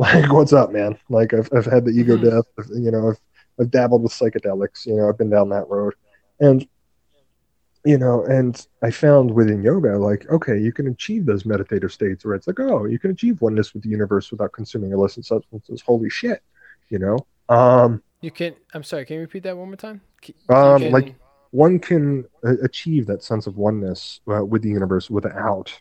Like, 0.00 0.32
what's 0.32 0.52
up, 0.52 0.70
man? 0.70 0.96
Like, 1.08 1.34
I've 1.34 1.48
I've 1.52 1.66
had 1.66 1.84
the 1.84 1.90
ego 1.90 2.16
Mhm. 2.16 2.22
death. 2.30 2.44
I've, 2.56 2.66
you 2.70 2.92
know, 2.92 3.08
I've 3.10 3.20
I've 3.60 3.70
dabbled 3.72 4.04
with 4.04 4.12
psychedelics. 4.12 4.86
You 4.86 4.94
know, 4.96 5.08
I've 5.08 5.18
been 5.18 5.28
down 5.28 5.48
that 5.48 5.68
road, 5.68 5.94
and 6.38 6.64
you 7.84 7.96
know, 7.98 8.24
and 8.24 8.66
I 8.82 8.90
found 8.90 9.30
within 9.30 9.62
yoga, 9.62 9.96
like, 9.98 10.28
okay, 10.30 10.58
you 10.58 10.72
can 10.72 10.88
achieve 10.88 11.26
those 11.26 11.46
meditative 11.46 11.92
states 11.92 12.24
where 12.24 12.34
it's 12.34 12.46
like, 12.46 12.60
oh, 12.60 12.84
you 12.86 12.98
can 12.98 13.10
achieve 13.12 13.40
oneness 13.40 13.72
with 13.72 13.82
the 13.82 13.88
universe 13.88 14.30
without 14.30 14.52
consuming 14.52 14.92
illicit 14.92 15.24
substances. 15.24 15.80
Holy 15.80 16.10
shit, 16.10 16.42
you 16.88 16.98
know. 16.98 17.18
Um, 17.48 18.02
You 18.20 18.30
can. 18.30 18.54
I'm 18.74 18.82
sorry. 18.82 19.04
Can 19.06 19.14
you 19.16 19.20
repeat 19.22 19.44
that 19.44 19.56
one 19.56 19.68
more 19.68 19.76
time? 19.76 20.00
You 20.26 20.34
Um, 20.54 20.82
can- 20.82 20.92
like- 20.92 21.14
one 21.50 21.78
can 21.78 22.26
uh, 22.44 22.56
achieve 22.62 23.06
that 23.06 23.22
sense 23.22 23.46
of 23.46 23.56
oneness 23.56 24.20
uh, 24.30 24.44
with 24.44 24.60
the 24.60 24.68
universe 24.68 25.08
without 25.08 25.72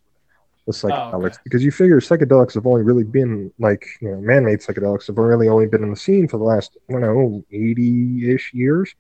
the 0.66 0.72
psychedelics 0.72 1.26
okay. 1.34 1.38
because 1.44 1.62
you 1.64 1.72
figure 1.72 2.00
psychedelics 2.00 2.54
have 2.54 2.66
only 2.66 2.84
really 2.84 3.04
been 3.04 3.52
like 3.60 3.86
you 4.02 4.10
know 4.12 4.20
man-made 4.22 4.60
psychedelics 4.60 5.08
have 5.08 5.18
really 5.18 5.48
only 5.50 5.66
been 5.68 5.84
in 5.84 5.90
the 5.90 5.96
scene 5.96 6.26
for 6.28 6.38
the 6.38 6.44
last 6.44 6.78
I 6.90 6.94
don't 6.94 7.02
know 7.02 7.44
80-ish 7.52 8.54
years 8.54 8.94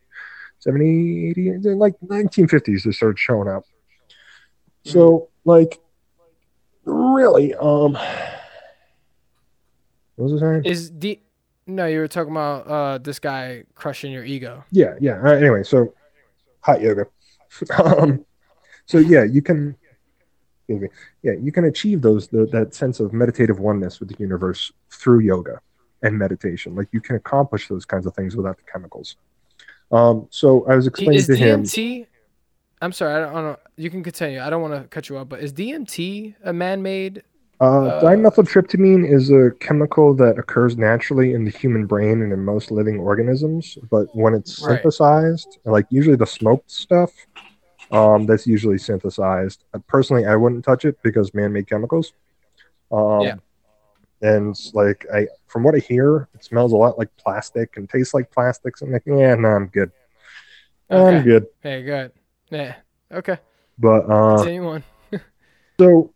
70 0.67 1.29
80 1.29 1.59
like 1.75 1.95
1950s 2.05 2.83
they 2.83 2.91
started 2.91 3.17
showing 3.17 3.47
up 3.47 3.63
so 4.83 5.29
like 5.45 5.79
really 6.83 7.53
um 7.55 7.97
what 10.17 10.31
was 10.31 10.41
I 10.41 10.45
saying? 10.45 10.65
Is 10.65 10.91
the 10.97 11.19
no? 11.67 11.85
You 11.85 11.99
were 11.99 12.07
talking 12.07 12.31
about 12.31 12.67
uh 12.67 12.97
this 12.97 13.19
guy 13.19 13.63
crushing 13.75 14.11
your 14.11 14.25
ego. 14.25 14.65
yeah 14.71 14.95
yeah 14.99 15.21
uh, 15.23 15.31
anyway 15.31 15.63
so 15.63 15.93
hot 16.61 16.81
yoga 16.81 17.05
um 17.83 18.25
so 18.87 18.97
yeah 18.97 19.23
you 19.23 19.41
can 19.41 19.75
excuse 20.59 20.81
me 20.81 20.89
yeah 21.23 21.33
you 21.39 21.51
can 21.51 21.65
achieve 21.65 22.01
those 22.01 22.27
the, 22.27 22.45
that 22.47 22.73
sense 22.73 22.99
of 22.99 23.13
meditative 23.13 23.59
oneness 23.59 23.99
with 23.99 24.09
the 24.09 24.15
universe 24.19 24.71
through 24.91 25.19
yoga 25.19 25.61
and 26.01 26.17
meditation 26.17 26.75
like 26.75 26.87
you 26.91 26.99
can 26.99 27.15
accomplish 27.15 27.67
those 27.67 27.85
kinds 27.85 28.05
of 28.05 28.13
things 28.15 28.35
without 28.35 28.57
the 28.57 28.63
chemicals 28.63 29.15
um 29.91 30.27
so 30.29 30.65
i 30.67 30.75
was 30.75 30.87
explaining 30.87 31.17
Is 31.19 31.27
to 31.27 31.35
him 31.35 31.63
Is 31.63 31.73
DMT? 31.73 32.07
I'm 32.79 32.91
sorry, 32.91 33.15
I 33.15 33.19
don't, 33.25 33.35
I 33.35 33.41
don't. 33.41 33.59
You 33.77 33.89
can 33.89 34.03
continue. 34.03 34.39
I 34.39 34.51
don't 34.51 34.61
want 34.61 34.75
to 34.79 34.87
cut 34.89 35.09
you 35.09 35.17
off, 35.17 35.29
but 35.29 35.39
is 35.39 35.51
DMT 35.51 36.35
a 36.43 36.53
man-made? 36.53 37.23
uh, 37.59 37.63
uh, 37.65 38.03
dimethyltryptamine 38.03 39.11
is 39.11 39.31
a 39.31 39.49
chemical 39.59 40.13
that 40.13 40.37
occurs 40.37 40.77
naturally 40.77 41.33
in 41.33 41.43
the 41.43 41.49
human 41.49 41.87
brain 41.87 42.21
and 42.21 42.31
in 42.31 42.45
most 42.45 42.69
living 42.69 42.99
organisms 42.99 43.79
but 43.89 44.07
when 44.13 44.35
it's 44.35 44.61
Right. 44.61 44.77
synthesized 44.77 45.57
like 45.65 45.87
usually 45.89 46.15
the 46.15 46.25
smoked 46.27 46.69
stuff 46.69 47.11
um, 47.89 48.25
that's 48.27 48.45
usually 48.45 48.77
synthesized 48.77 49.63
personally 49.87 50.25
i 50.27 50.35
wouldn't 50.35 50.63
touch 50.63 50.85
it 50.85 50.97
because 51.01 51.33
man-made 51.33 51.67
chemicals 51.67 52.13
um, 52.91 53.23
Yeah. 53.23 53.35
And 54.21 54.55
like 54.73 55.05
i 55.13 55.27
from 55.45 55.63
what 55.63 55.75
i 55.75 55.79
hear 55.79 56.27
it 56.33 56.43
smells 56.43 56.71
a 56.73 56.75
lot 56.75 56.97
like 56.97 57.15
plastic 57.17 57.77
and 57.77 57.89
tastes 57.89 58.13
like 58.13 58.31
plastics 58.31 58.81
i'm 58.81 58.91
like 58.91 59.03
yeah 59.05 59.35
no 59.35 59.49
i'm 59.49 59.67
good 59.67 59.91
i'm 60.89 61.23
good 61.23 61.45
Hey, 61.61 61.83
good. 61.83 62.11
Yeah. 62.49 62.75
Okay. 63.11 63.37
but 63.77 64.09
uh 64.09 64.35
on. 64.43 64.83
So, 65.79 66.11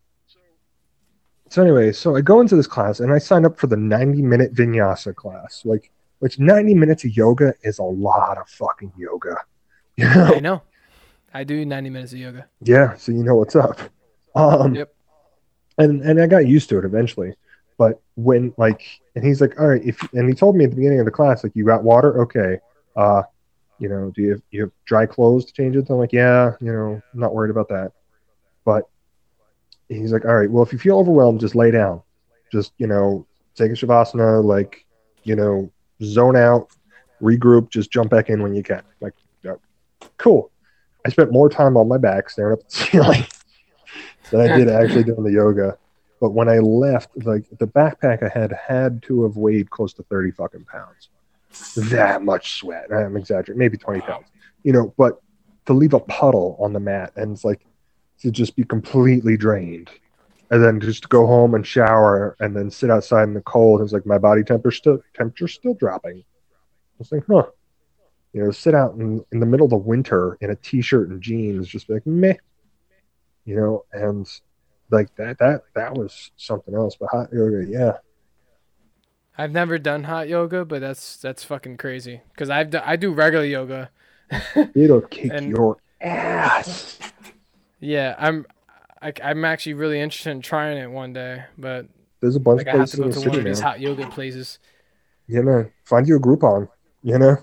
so 1.50 1.62
anyway, 1.62 1.92
so 1.92 2.16
I 2.16 2.22
go 2.22 2.40
into 2.40 2.56
this 2.56 2.68
class 2.68 3.00
and 3.02 3.12
I 3.12 3.20
sign 3.20 3.46
up 3.46 3.60
for 3.60 3.68
the 3.68 3.78
90 3.78 4.22
minute 4.22 4.54
vinyasa 4.56 5.14
class. 5.14 5.62
Like, 5.66 5.92
which 6.20 6.40
90 6.40 6.74
minutes 6.74 7.04
of 7.04 7.16
yoga 7.16 7.54
is 7.62 7.78
a 7.80 7.84
lot 7.84 8.38
of 8.38 8.48
fucking 8.50 8.94
yoga. 8.98 9.36
You 9.98 10.06
know? 10.06 10.34
I 10.36 10.40
know. 10.40 10.62
I 11.34 11.44
do 11.44 11.64
90 11.66 11.90
minutes 11.90 12.14
of 12.14 12.20
yoga. 12.20 12.48
Yeah, 12.62 12.96
so 12.96 13.12
you 13.12 13.24
know 13.24 13.36
what's 13.36 13.56
up. 13.56 13.80
Um, 14.36 14.74
Yep. 14.74 14.94
And 15.78 16.02
and 16.02 16.20
I 16.22 16.28
got 16.28 16.48
used 16.48 16.70
to 16.70 16.80
it 16.80 16.86
eventually. 16.86 17.36
But 17.82 18.00
when 18.14 18.54
like, 18.58 18.84
and 19.16 19.26
he's 19.26 19.42
like, 19.42 19.60
all 19.60 19.66
right, 19.66 19.82
if 19.84 20.00
and 20.14 20.30
he 20.30 20.36
told 20.36 20.56
me 20.56 20.66
at 20.66 20.70
the 20.70 20.76
beginning 20.76 21.00
of 21.00 21.06
the 21.06 21.12
class, 21.12 21.44
like, 21.44 21.56
you 21.56 21.66
got 21.66 21.84
water, 21.84 22.22
okay. 22.22 22.60
Uh, 22.96 23.24
you 23.80 23.90
know, 23.90 24.12
do 24.12 24.22
you 24.22 24.30
have, 24.34 24.42
you 24.52 24.62
have 24.62 24.72
dry 24.86 25.08
clothes 25.08 25.46
to 25.46 25.52
change 25.52 25.76
it? 25.76 25.90
I'm 25.90 25.98
like, 25.98 26.14
yeah, 26.14 26.52
you 26.62 26.72
know, 26.72 27.02
I'm 27.12 27.20
not 27.20 27.34
worried 27.34 27.50
about 27.50 27.70
that. 27.70 27.94
But 28.66 28.88
he's 29.90 30.12
like, 30.12 30.26
all 30.26 30.36
right, 30.36 30.52
well, 30.52 30.64
if 30.64 30.72
you 30.72 30.78
feel 30.78 31.00
overwhelmed, 31.00 31.40
just 31.40 31.56
lay 31.56 31.72
down. 31.72 32.04
Just 32.52 32.74
you 32.78 32.86
know, 32.86 33.26
take 33.56 33.72
a 33.72 33.74
shavasana, 33.74 34.44
like, 34.44 34.86
you 35.24 35.36
know, 35.36 35.72
zone 36.04 36.36
out, 36.36 36.70
regroup, 37.20 37.72
just 37.72 37.90
jump 37.90 38.12
back 38.12 38.30
in 38.30 38.44
when 38.44 38.54
you 38.54 38.62
can. 38.62 38.84
Like, 39.00 39.16
cool. 40.18 40.52
I 41.04 41.10
spent 41.10 41.32
more 41.32 41.50
time 41.50 41.78
on 41.78 41.88
my 41.88 41.98
back 41.98 42.30
staring 42.30 42.54
up 42.54 42.60
at 42.60 42.70
the 42.70 42.76
ceiling 42.92 43.26
than 44.30 44.42
I 44.42 44.56
did 44.56 44.70
actually 44.70 45.06
doing 45.06 45.24
the 45.24 45.32
yoga. 45.32 45.80
But 46.22 46.34
when 46.34 46.48
I 46.48 46.60
left, 46.60 47.10
like 47.26 47.46
the 47.58 47.66
backpack 47.66 48.22
I 48.22 48.30
had 48.30 48.54
had 48.54 49.02
to 49.04 49.24
have 49.24 49.38
weighed 49.38 49.72
close 49.72 49.92
to 49.96 50.04
30 50.04 50.32
fucking 50.32 50.66
pounds. 50.66 51.10
That 51.90 52.22
much 52.22 52.60
sweat. 52.60 52.94
I'm 52.94 53.18
exaggerating, 53.18 53.58
maybe 53.58 53.76
20 53.76 54.02
pounds. 54.02 54.28
You 54.64 54.72
know, 54.72 54.94
but 54.98 55.20
to 55.66 55.74
leave 55.74 55.96
a 55.96 56.00
puddle 56.00 56.58
on 56.60 56.74
the 56.74 56.80
mat 56.80 57.12
and 57.16 57.34
it's 57.34 57.44
like 57.44 57.66
to 58.22 58.30
just 58.30 58.56
be 58.56 58.64
completely 58.64 59.36
drained. 59.36 59.90
And 60.52 60.64
then 60.64 60.80
just 60.80 61.10
go 61.10 61.26
home 61.26 61.56
and 61.56 61.66
shower 61.66 62.36
and 62.40 62.56
then 62.56 62.70
sit 62.70 62.92
outside 62.92 63.24
in 63.24 63.34
the 63.34 63.42
cold. 63.42 63.82
It's 63.82 63.94
like 63.94 64.06
my 64.06 64.18
body 64.20 64.44
temperature 64.44 64.76
still 64.76 65.04
temperature's 65.16 65.54
still 65.54 65.74
dropping. 65.74 66.20
I 66.20 66.24
was 67.00 67.12
like, 67.12 67.24
huh. 67.28 67.48
You 68.34 68.44
know, 68.44 68.52
sit 68.52 68.76
out 68.76 68.94
in, 68.94 69.26
in 69.32 69.40
the 69.40 69.46
middle 69.46 69.66
of 69.66 69.72
the 69.72 69.78
winter 69.78 70.38
in 70.40 70.52
a 70.52 70.56
t-shirt 70.56 71.10
and 71.10 71.22
jeans, 71.22 71.68
just 71.68 71.88
be 71.88 71.96
like 71.96 72.06
meh. 72.06 72.36
You 73.46 73.56
know, 73.56 73.86
and 73.92 74.30
like 74.92 75.16
that 75.16 75.38
that 75.40 75.62
that 75.76 75.94
was 75.96 76.32
something 76.38 76.74
else. 76.76 76.96
But 77.00 77.10
hot 77.12 77.30
yoga, 77.34 77.66
yeah. 77.68 77.98
I've 79.38 79.52
never 79.52 79.78
done 79.78 80.04
hot 80.04 80.28
yoga, 80.28 80.66
but 80.66 80.82
that's 80.82 81.18
that's 81.18 81.44
fucking 81.44 81.78
crazy. 81.78 82.22
Cause 82.38 82.50
I've 82.50 82.70
do, 82.70 82.80
I 82.84 82.96
do 82.96 83.12
regular 83.12 83.46
yoga. 83.46 83.90
It'll 84.76 85.02
kick 85.02 85.32
And- 85.34 85.50
your 85.50 85.78
ass. 86.00 87.00
Yeah, 87.80 88.16
I'm 88.20 88.46
I, 89.02 89.14
I'm 89.24 89.44
actually 89.46 89.74
really 89.74 90.00
interested 90.00 90.30
in 90.32 90.42
trying 90.42 90.78
it 90.78 90.92
one 90.92 91.14
day, 91.14 91.44
but 91.58 91.88
There's 92.20 92.36
a 92.36 92.40
bunch 92.40 92.60
like 92.60 92.68
of 92.68 92.76
I 92.76 92.78
have 92.78 92.80
places 92.82 93.00
to 93.00 93.04
in 93.04 93.10
go 93.10 93.14
the 93.16 93.22
to 93.22 93.30
one 93.30 93.36
city 93.36 93.40
of 93.50 93.56
these 93.56 93.60
hot 93.60 93.80
yoga 93.80 94.08
places. 94.10 94.60
You 95.28 95.42
know, 95.44 95.72
find 95.86 96.08
you 96.08 96.18
a 96.18 96.20
Groupon. 96.20 96.68
You 97.02 97.18
know, 97.18 97.38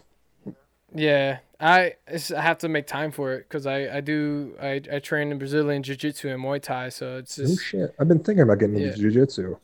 Yeah, 0.95 1.39
I 1.61 1.95
I 2.11 2.41
have 2.41 2.59
to 2.59 2.69
make 2.69 2.87
time 2.87 3.11
for 3.11 3.35
it 3.35 3.49
because 3.49 3.67
I 3.67 3.97
I 3.97 4.01
do 4.01 4.55
I 4.61 4.81
I 4.93 4.99
train 5.01 5.33
in 5.33 5.39
Brazilian 5.39 5.83
Jiu 5.83 5.97
Jitsu 5.97 6.29
and 6.29 6.43
Muay 6.43 6.63
Thai, 6.63 6.89
so 6.91 7.17
it's 7.19 7.39
oh 7.39 7.57
shit. 7.57 7.95
I've 7.99 8.09
been 8.09 8.21
thinking 8.23 8.43
about 8.43 8.59
getting 8.61 8.77
Yeah. 8.79 8.89
into 8.89 9.01
jujitsu. 9.11 9.59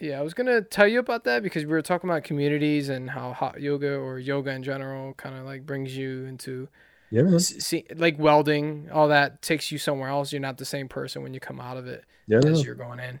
yeah. 0.00 0.18
I 0.18 0.22
was 0.22 0.34
gonna 0.34 0.60
tell 0.60 0.86
you 0.86 0.98
about 0.98 1.24
that 1.24 1.42
because 1.42 1.64
we 1.64 1.70
were 1.70 1.80
talking 1.82 2.10
about 2.10 2.24
communities 2.24 2.88
and 2.90 3.08
how 3.10 3.32
hot 3.32 3.60
yoga 3.62 3.94
or 3.96 4.18
yoga 4.18 4.50
in 4.50 4.62
general 4.62 5.14
kind 5.14 5.34
of 5.38 5.44
like 5.46 5.64
brings 5.64 5.96
you 5.96 6.26
into 6.26 6.68
Yeah, 7.10 7.22
man. 7.22 7.40
see, 7.40 7.86
like 7.94 8.18
welding, 8.18 8.90
all 8.92 9.08
that 9.08 9.40
takes 9.40 9.72
you 9.72 9.78
somewhere 9.78 10.10
else. 10.10 10.32
You're 10.32 10.40
not 10.40 10.58
the 10.58 10.64
same 10.66 10.86
person 10.88 11.22
when 11.22 11.32
you 11.32 11.40
come 11.40 11.60
out 11.60 11.78
of 11.78 11.86
it 11.86 12.04
Yeah, 12.26 12.40
as 12.44 12.62
you're 12.64 12.74
going 12.74 12.98
in. 13.00 13.20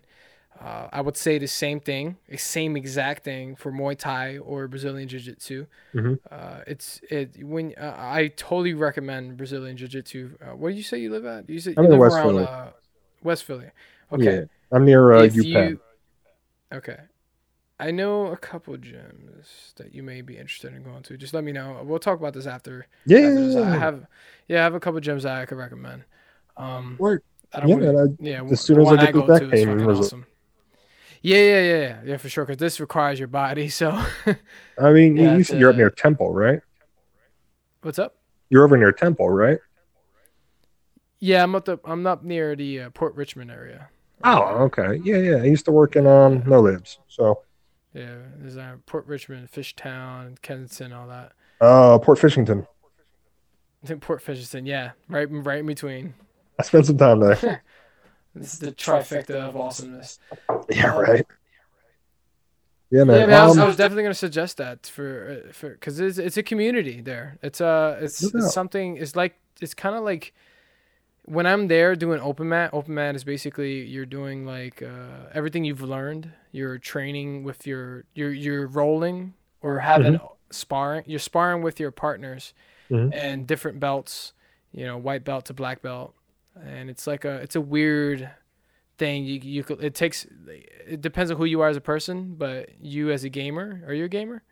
Uh, 0.60 0.88
I 0.92 1.00
would 1.00 1.16
say 1.16 1.38
the 1.38 1.46
same 1.46 1.80
thing, 1.80 2.16
the 2.28 2.36
same 2.38 2.76
exact 2.76 3.24
thing 3.24 3.56
for 3.56 3.70
Muay 3.70 3.96
Thai 3.96 4.38
or 4.38 4.66
Brazilian 4.68 5.06
Jiu 5.08 5.20
Jitsu. 5.20 5.66
Mhm. 5.94 6.18
Uh, 6.30 6.60
it's 6.66 7.00
it 7.10 7.42
when 7.44 7.74
uh, 7.78 7.94
I 7.96 8.28
totally 8.36 8.74
recommend 8.74 9.36
Brazilian 9.36 9.76
Jiu 9.76 9.86
Jitsu. 9.88 10.36
Uh, 10.40 10.56
where 10.56 10.72
do 10.72 10.76
you 10.78 10.82
say 10.82 10.98
you 10.98 11.10
live 11.10 11.26
at? 11.26 11.48
You 11.50 11.58
say 11.60 11.74
I'm 11.76 11.84
you 11.84 11.92
in 11.92 11.98
live 11.98 12.00
West 12.00 12.16
around 12.16 12.28
Philly. 12.28 12.44
Uh, 12.44 12.66
West 13.22 13.44
Philly. 13.44 13.70
Okay. 14.12 14.24
Yeah, 14.24 14.44
I'm 14.72 14.84
near 14.84 15.12
uh, 15.12 15.22
you- 15.24 15.80
okay. 16.72 16.98
I 17.78 17.90
know 17.90 18.28
a 18.28 18.36
couple 18.38 18.74
gyms 18.78 19.74
that 19.74 19.94
you 19.94 20.02
may 20.02 20.22
be 20.22 20.38
interested 20.38 20.72
in 20.72 20.82
going 20.82 21.02
to. 21.02 21.18
Just 21.18 21.34
let 21.34 21.44
me 21.44 21.52
know. 21.52 21.82
We'll 21.84 21.98
talk 21.98 22.18
about 22.18 22.32
this 22.32 22.46
after. 22.46 22.86
Yeah, 23.04 23.18
after 23.18 23.46
this. 23.48 23.56
I 23.56 23.76
have, 23.76 24.06
yeah, 24.48 24.60
I 24.60 24.62
have 24.62 24.74
a 24.74 24.80
couple 24.80 24.98
gyms 25.02 25.22
that 25.24 25.36
I 25.36 25.44
could 25.44 25.58
recommend. 25.58 26.04
Um, 26.56 26.96
Word. 26.98 27.22
I 27.52 27.60
don't 27.60 27.68
Yeah, 27.68 27.90
wanna- 27.92 28.04
I- 28.04 28.16
yeah. 28.18 28.42
as 28.44 28.60
soon 28.62 28.76
the 28.82 28.86
as 28.86 28.98
I 28.98 29.04
get 29.06 29.12
go 29.14 29.26
back 29.26 29.42
to 29.42 29.50
is 29.52 29.64
fucking 29.64 29.90
awesome. 29.90 30.26
Yeah, 31.22 31.38
yeah, 31.38 31.60
yeah, 31.62 32.00
yeah, 32.04 32.16
for 32.16 32.28
sure. 32.28 32.44
Because 32.44 32.58
this 32.58 32.80
requires 32.80 33.18
your 33.18 33.28
body. 33.28 33.68
So, 33.76 33.90
I 34.78 34.92
mean, 34.92 35.16
Yeah, 35.16 35.36
you 35.36 35.44
said 35.44 35.58
you're 35.60 35.70
up 35.70 35.74
uh, 35.76 35.78
near 35.78 35.90
Temple, 35.90 36.32
right? 36.32 36.60
what's 37.82 37.98
up? 37.98 38.16
You're 38.50 38.64
over 38.64 38.76
near 38.76 38.92
Temple, 38.92 39.28
right? 39.30 39.58
Yeah, 41.18 41.42
I'm 41.42 41.54
up 41.54 41.64
the, 41.64 41.78
I'm 41.84 42.06
up 42.06 42.22
near 42.22 42.54
the 42.56 42.80
uh, 42.82 42.90
Port 42.90 43.14
Richmond 43.14 43.50
area. 43.50 43.88
Oh, 44.24 44.42
okay. 44.64 45.00
Yeah, 45.04 45.16
yeah. 45.18 45.36
I 45.36 45.44
used 45.44 45.64
to 45.66 45.72
work 45.72 45.96
in 45.96 46.06
um 46.06 46.42
No 46.46 46.60
Libs, 46.60 46.98
so 47.08 47.42
Yeah, 47.92 48.16
there's 48.38 48.56
uh, 48.56 48.76
Port 48.86 49.06
Richmond, 49.06 49.50
Fishtown, 49.50 50.40
Kensington, 50.42 50.92
all 50.92 51.06
that. 51.08 51.32
uh 51.60 51.98
Port 51.98 52.18
Fishington. 52.18 52.66
I 53.82 53.86
think 53.86 54.00
Port 54.02 54.22
Fishington. 54.24 54.66
Yeah, 54.66 54.92
right, 55.08 55.28
right 55.30 55.60
in 55.60 55.66
between. 55.66 56.14
I 56.58 56.62
spent 56.62 56.86
some 56.86 56.98
time 56.98 57.20
there. 57.20 57.62
This 58.36 58.52
is 58.54 58.58
the 58.58 58.72
trifecta 58.72 59.30
of 59.48 59.56
awesomeness. 59.56 60.18
yeah, 60.68 60.94
right. 60.96 61.26
Yeah, 62.90 63.04
man. 63.04 63.20
Yeah, 63.20 63.26
man, 63.26 63.40
I, 63.40 63.46
was, 63.46 63.56
um, 63.56 63.64
I 63.64 63.66
was 63.66 63.76
definitely 63.76 64.04
gonna 64.04 64.14
suggest 64.14 64.58
that 64.58 64.86
for 64.86 65.42
uh, 65.48 65.52
for 65.52 65.70
because 65.70 65.98
it's 65.98 66.18
it's 66.18 66.36
a 66.36 66.42
community 66.42 67.00
there. 67.00 67.38
It's 67.42 67.60
uh 67.60 67.98
it's, 68.00 68.22
No 68.32 68.40
it's 68.40 68.52
something. 68.52 68.96
It's 68.96 69.16
like 69.16 69.34
it's 69.60 69.74
kind 69.74 69.96
of 69.96 70.04
like 70.04 70.32
when 71.24 71.46
I'm 71.46 71.66
there 71.66 71.96
doing 71.96 72.20
open 72.20 72.48
mat. 72.48 72.70
Open 72.72 72.94
mat 72.94 73.16
is 73.16 73.24
basically 73.24 73.84
you're 73.84 74.06
doing 74.06 74.46
like 74.46 74.82
uh, 74.82 75.28
everything 75.34 75.64
you've 75.64 75.82
learned. 75.82 76.30
You're 76.52 76.78
training 76.78 77.42
with 77.42 77.66
your 77.66 78.04
you're 78.14 78.32
you're 78.32 78.66
rolling 78.68 79.34
or 79.62 79.80
having 79.80 80.20
sparring. 80.50 81.02
You're 81.06 81.18
sparring 81.18 81.62
with 81.62 81.80
your 81.80 81.90
partners 81.90 82.54
Mhm. 82.88 83.12
and 83.12 83.46
different 83.48 83.80
belts. 83.80 84.32
You 84.72 84.86
know, 84.86 84.96
white 84.96 85.24
belt 85.24 85.46
to 85.46 85.54
black 85.54 85.82
belt, 85.82 86.14
and 86.64 86.90
it's 86.90 87.06
like 87.06 87.24
a 87.24 87.36
it's 87.36 87.56
a 87.56 87.60
weird 87.60 88.30
thing. 88.98 89.24
You 89.24 89.40
you 89.42 89.64
could, 89.64 89.82
it 89.82 89.94
takes 89.94 90.26
it 90.86 91.00
depends 91.00 91.30
on 91.30 91.36
who 91.36 91.44
you 91.44 91.60
are 91.60 91.68
as 91.68 91.76
a 91.76 91.80
person, 91.80 92.34
but 92.36 92.70
you 92.80 93.10
as 93.10 93.24
a 93.24 93.28
gamer, 93.28 93.82
are 93.86 93.94
you 93.94 94.04
a 94.04 94.08
gamer? 94.08 94.42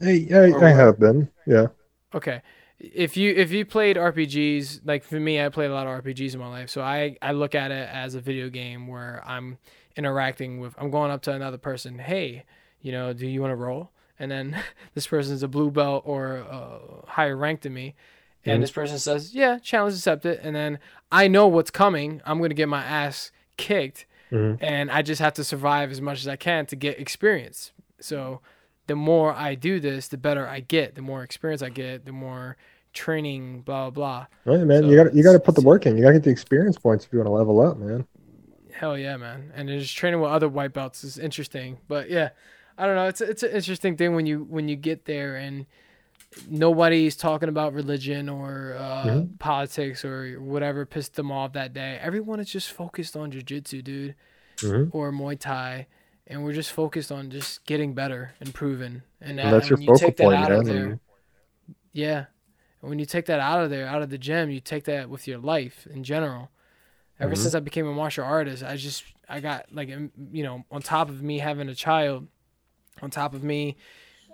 hey, 0.00 0.28
I, 0.32 0.66
I 0.66 0.70
have 0.70 0.98
been. 0.98 1.30
Yeah. 1.46 1.68
Okay. 2.14 2.42
if 2.78 3.16
you 3.16 3.32
if 3.34 3.52
you 3.52 3.64
played 3.64 3.96
RPGs, 3.96 4.80
like 4.84 5.04
for 5.04 5.18
me, 5.18 5.40
I 5.40 5.48
played 5.48 5.70
a 5.70 5.74
lot 5.74 5.86
of 5.86 6.04
RPGs 6.04 6.34
in 6.34 6.40
my 6.40 6.48
life, 6.48 6.70
so 6.70 6.82
I 6.82 7.16
I 7.22 7.32
look 7.32 7.54
at 7.54 7.70
it 7.70 7.88
as 7.90 8.14
a 8.14 8.20
video 8.20 8.48
game 8.48 8.86
where 8.86 9.22
I'm 9.26 9.58
interacting 9.96 10.60
with. 10.60 10.74
I'm 10.78 10.90
going 10.90 11.10
up 11.10 11.22
to 11.22 11.32
another 11.32 11.58
person. 11.58 11.98
Hey, 11.98 12.44
you 12.80 12.92
know, 12.92 13.12
do 13.12 13.26
you 13.26 13.40
want 13.40 13.52
to 13.52 13.56
roll? 13.56 13.90
And 14.18 14.30
then 14.30 14.62
this 14.94 15.06
person's 15.06 15.42
a 15.42 15.48
blue 15.48 15.70
belt 15.70 16.02
or 16.06 16.44
uh, 16.50 17.06
higher 17.06 17.36
rank 17.36 17.62
than 17.62 17.74
me, 17.74 17.94
and 18.44 18.58
Mhm. 18.58 18.62
this 18.62 18.70
person 18.72 18.98
says, 18.98 19.34
"Yeah, 19.34 19.58
challenge 19.58 19.94
accepted." 19.94 20.40
And 20.42 20.54
then 20.54 20.78
I 21.10 21.28
know 21.28 21.46
what's 21.48 21.70
coming. 21.70 22.20
I'm 22.24 22.40
gonna 22.40 22.54
get 22.54 22.68
my 22.68 22.82
ass 22.84 23.30
kicked, 23.56 24.06
Mhm. 24.30 24.58
and 24.60 24.90
I 24.90 25.02
just 25.02 25.20
have 25.20 25.34
to 25.34 25.44
survive 25.44 25.90
as 25.90 26.00
much 26.00 26.20
as 26.20 26.28
I 26.28 26.36
can 26.36 26.66
to 26.66 26.76
get 26.76 26.98
experience. 26.98 27.72
So 28.00 28.40
the 28.86 28.96
more 28.96 29.32
I 29.32 29.54
do 29.54 29.80
this, 29.80 30.08
the 30.08 30.18
better 30.18 30.46
I 30.46 30.60
get. 30.60 30.94
The 30.94 31.02
more 31.02 31.22
experience 31.22 31.62
I 31.62 31.70
get, 31.70 32.04
the 32.04 32.12
more 32.12 32.56
training, 32.92 33.62
blah 33.62 33.90
blah 33.90 34.26
blah. 34.44 34.52
Right, 34.54 34.64
man. 34.64 34.82
So 34.82 34.90
you 34.90 34.96
got 34.96 35.10
to 35.10 35.16
you 35.16 35.22
got 35.24 35.32
to 35.32 35.40
put 35.40 35.54
the 35.54 35.62
work 35.62 35.86
in. 35.86 35.96
You 35.96 36.02
got 36.02 36.08
to 36.10 36.14
get 36.14 36.22
the 36.24 36.30
experience 36.30 36.78
points 36.78 37.04
if 37.04 37.12
you 37.12 37.18
want 37.18 37.28
to 37.28 37.32
level 37.32 37.60
up, 37.60 37.78
man. 37.78 38.06
Hell 38.72 38.98
yeah, 38.98 39.16
man! 39.16 39.52
And 39.54 39.68
just 39.68 39.96
training 39.96 40.20
with 40.20 40.30
other 40.30 40.48
white 40.48 40.72
belts 40.72 41.04
is 41.04 41.16
interesting. 41.18 41.78
But 41.88 42.10
yeah, 42.10 42.30
I 42.76 42.86
don't 42.86 42.96
know. 42.96 43.06
It's 43.06 43.20
it's 43.20 43.42
an 43.42 43.52
interesting 43.52 43.96
thing 43.96 44.14
when 44.14 44.26
you 44.26 44.44
when 44.44 44.68
you 44.68 44.76
get 44.76 45.04
there 45.04 45.36
and 45.36 45.66
nobody's 46.48 47.16
talking 47.16 47.48
about 47.48 47.72
religion 47.72 48.28
or 48.28 48.74
uh, 48.78 49.04
Mhm. 49.04 49.38
politics 49.38 50.04
or 50.04 50.40
whatever 50.40 50.84
pissed 50.86 51.14
them 51.14 51.30
off 51.30 51.52
that 51.52 51.72
day. 51.72 51.98
Everyone 52.00 52.40
is 52.40 52.48
just 52.50 52.72
focused 52.72 53.16
on 53.16 53.30
jujitsu, 53.32 53.82
dude. 53.82 54.14
hmm 54.60 54.84
or 54.92 55.10
Muay 55.12 55.38
Thai, 55.38 55.86
and 56.26 56.44
we're 56.44 56.52
just 56.52 56.70
focused 56.72 57.10
on 57.10 57.30
just 57.30 57.64
getting 57.66 57.92
better, 57.94 58.34
improving, 58.40 59.02
and, 59.20 59.38
And 59.40 59.52
that's 59.52 59.68
your 59.68 59.78
you 59.78 59.86
focal 59.86 59.98
take 59.98 60.16
that 60.18 60.24
point, 60.24 60.38
out 60.38 60.52
of 60.52 60.64
there, 60.66 61.00
yeah, 61.92 62.26
and 62.80 62.90
when 62.90 62.98
you 62.98 63.04
take 63.06 63.26
that 63.26 63.40
out 63.40 63.62
of 63.62 63.70
there, 63.70 63.86
out 63.86 64.02
of 64.02 64.10
the 64.10 64.18
gym, 64.18 64.50
you 64.50 64.60
take 64.60 64.84
that 64.84 65.08
with 65.10 65.26
your 65.26 65.38
life 65.38 65.86
in 65.88 66.04
general. 66.04 66.50
Ever 67.20 67.34
Mhm. 67.34 67.38
since 67.38 67.54
I 67.54 67.60
became 67.60 67.86
a 67.86 67.92
martial 67.92 68.24
artist, 68.24 68.62
I 68.62 68.76
just 68.76 69.04
I 69.28 69.40
got 69.40 69.66
like 69.72 69.88
you 69.88 70.42
know 70.42 70.64
on 70.70 70.82
top 70.82 71.08
of 71.08 71.22
me 71.22 71.38
having 71.38 71.68
a 71.68 71.74
child, 71.74 72.26
on 73.02 73.10
top 73.10 73.34
of 73.34 73.42
me 73.44 73.76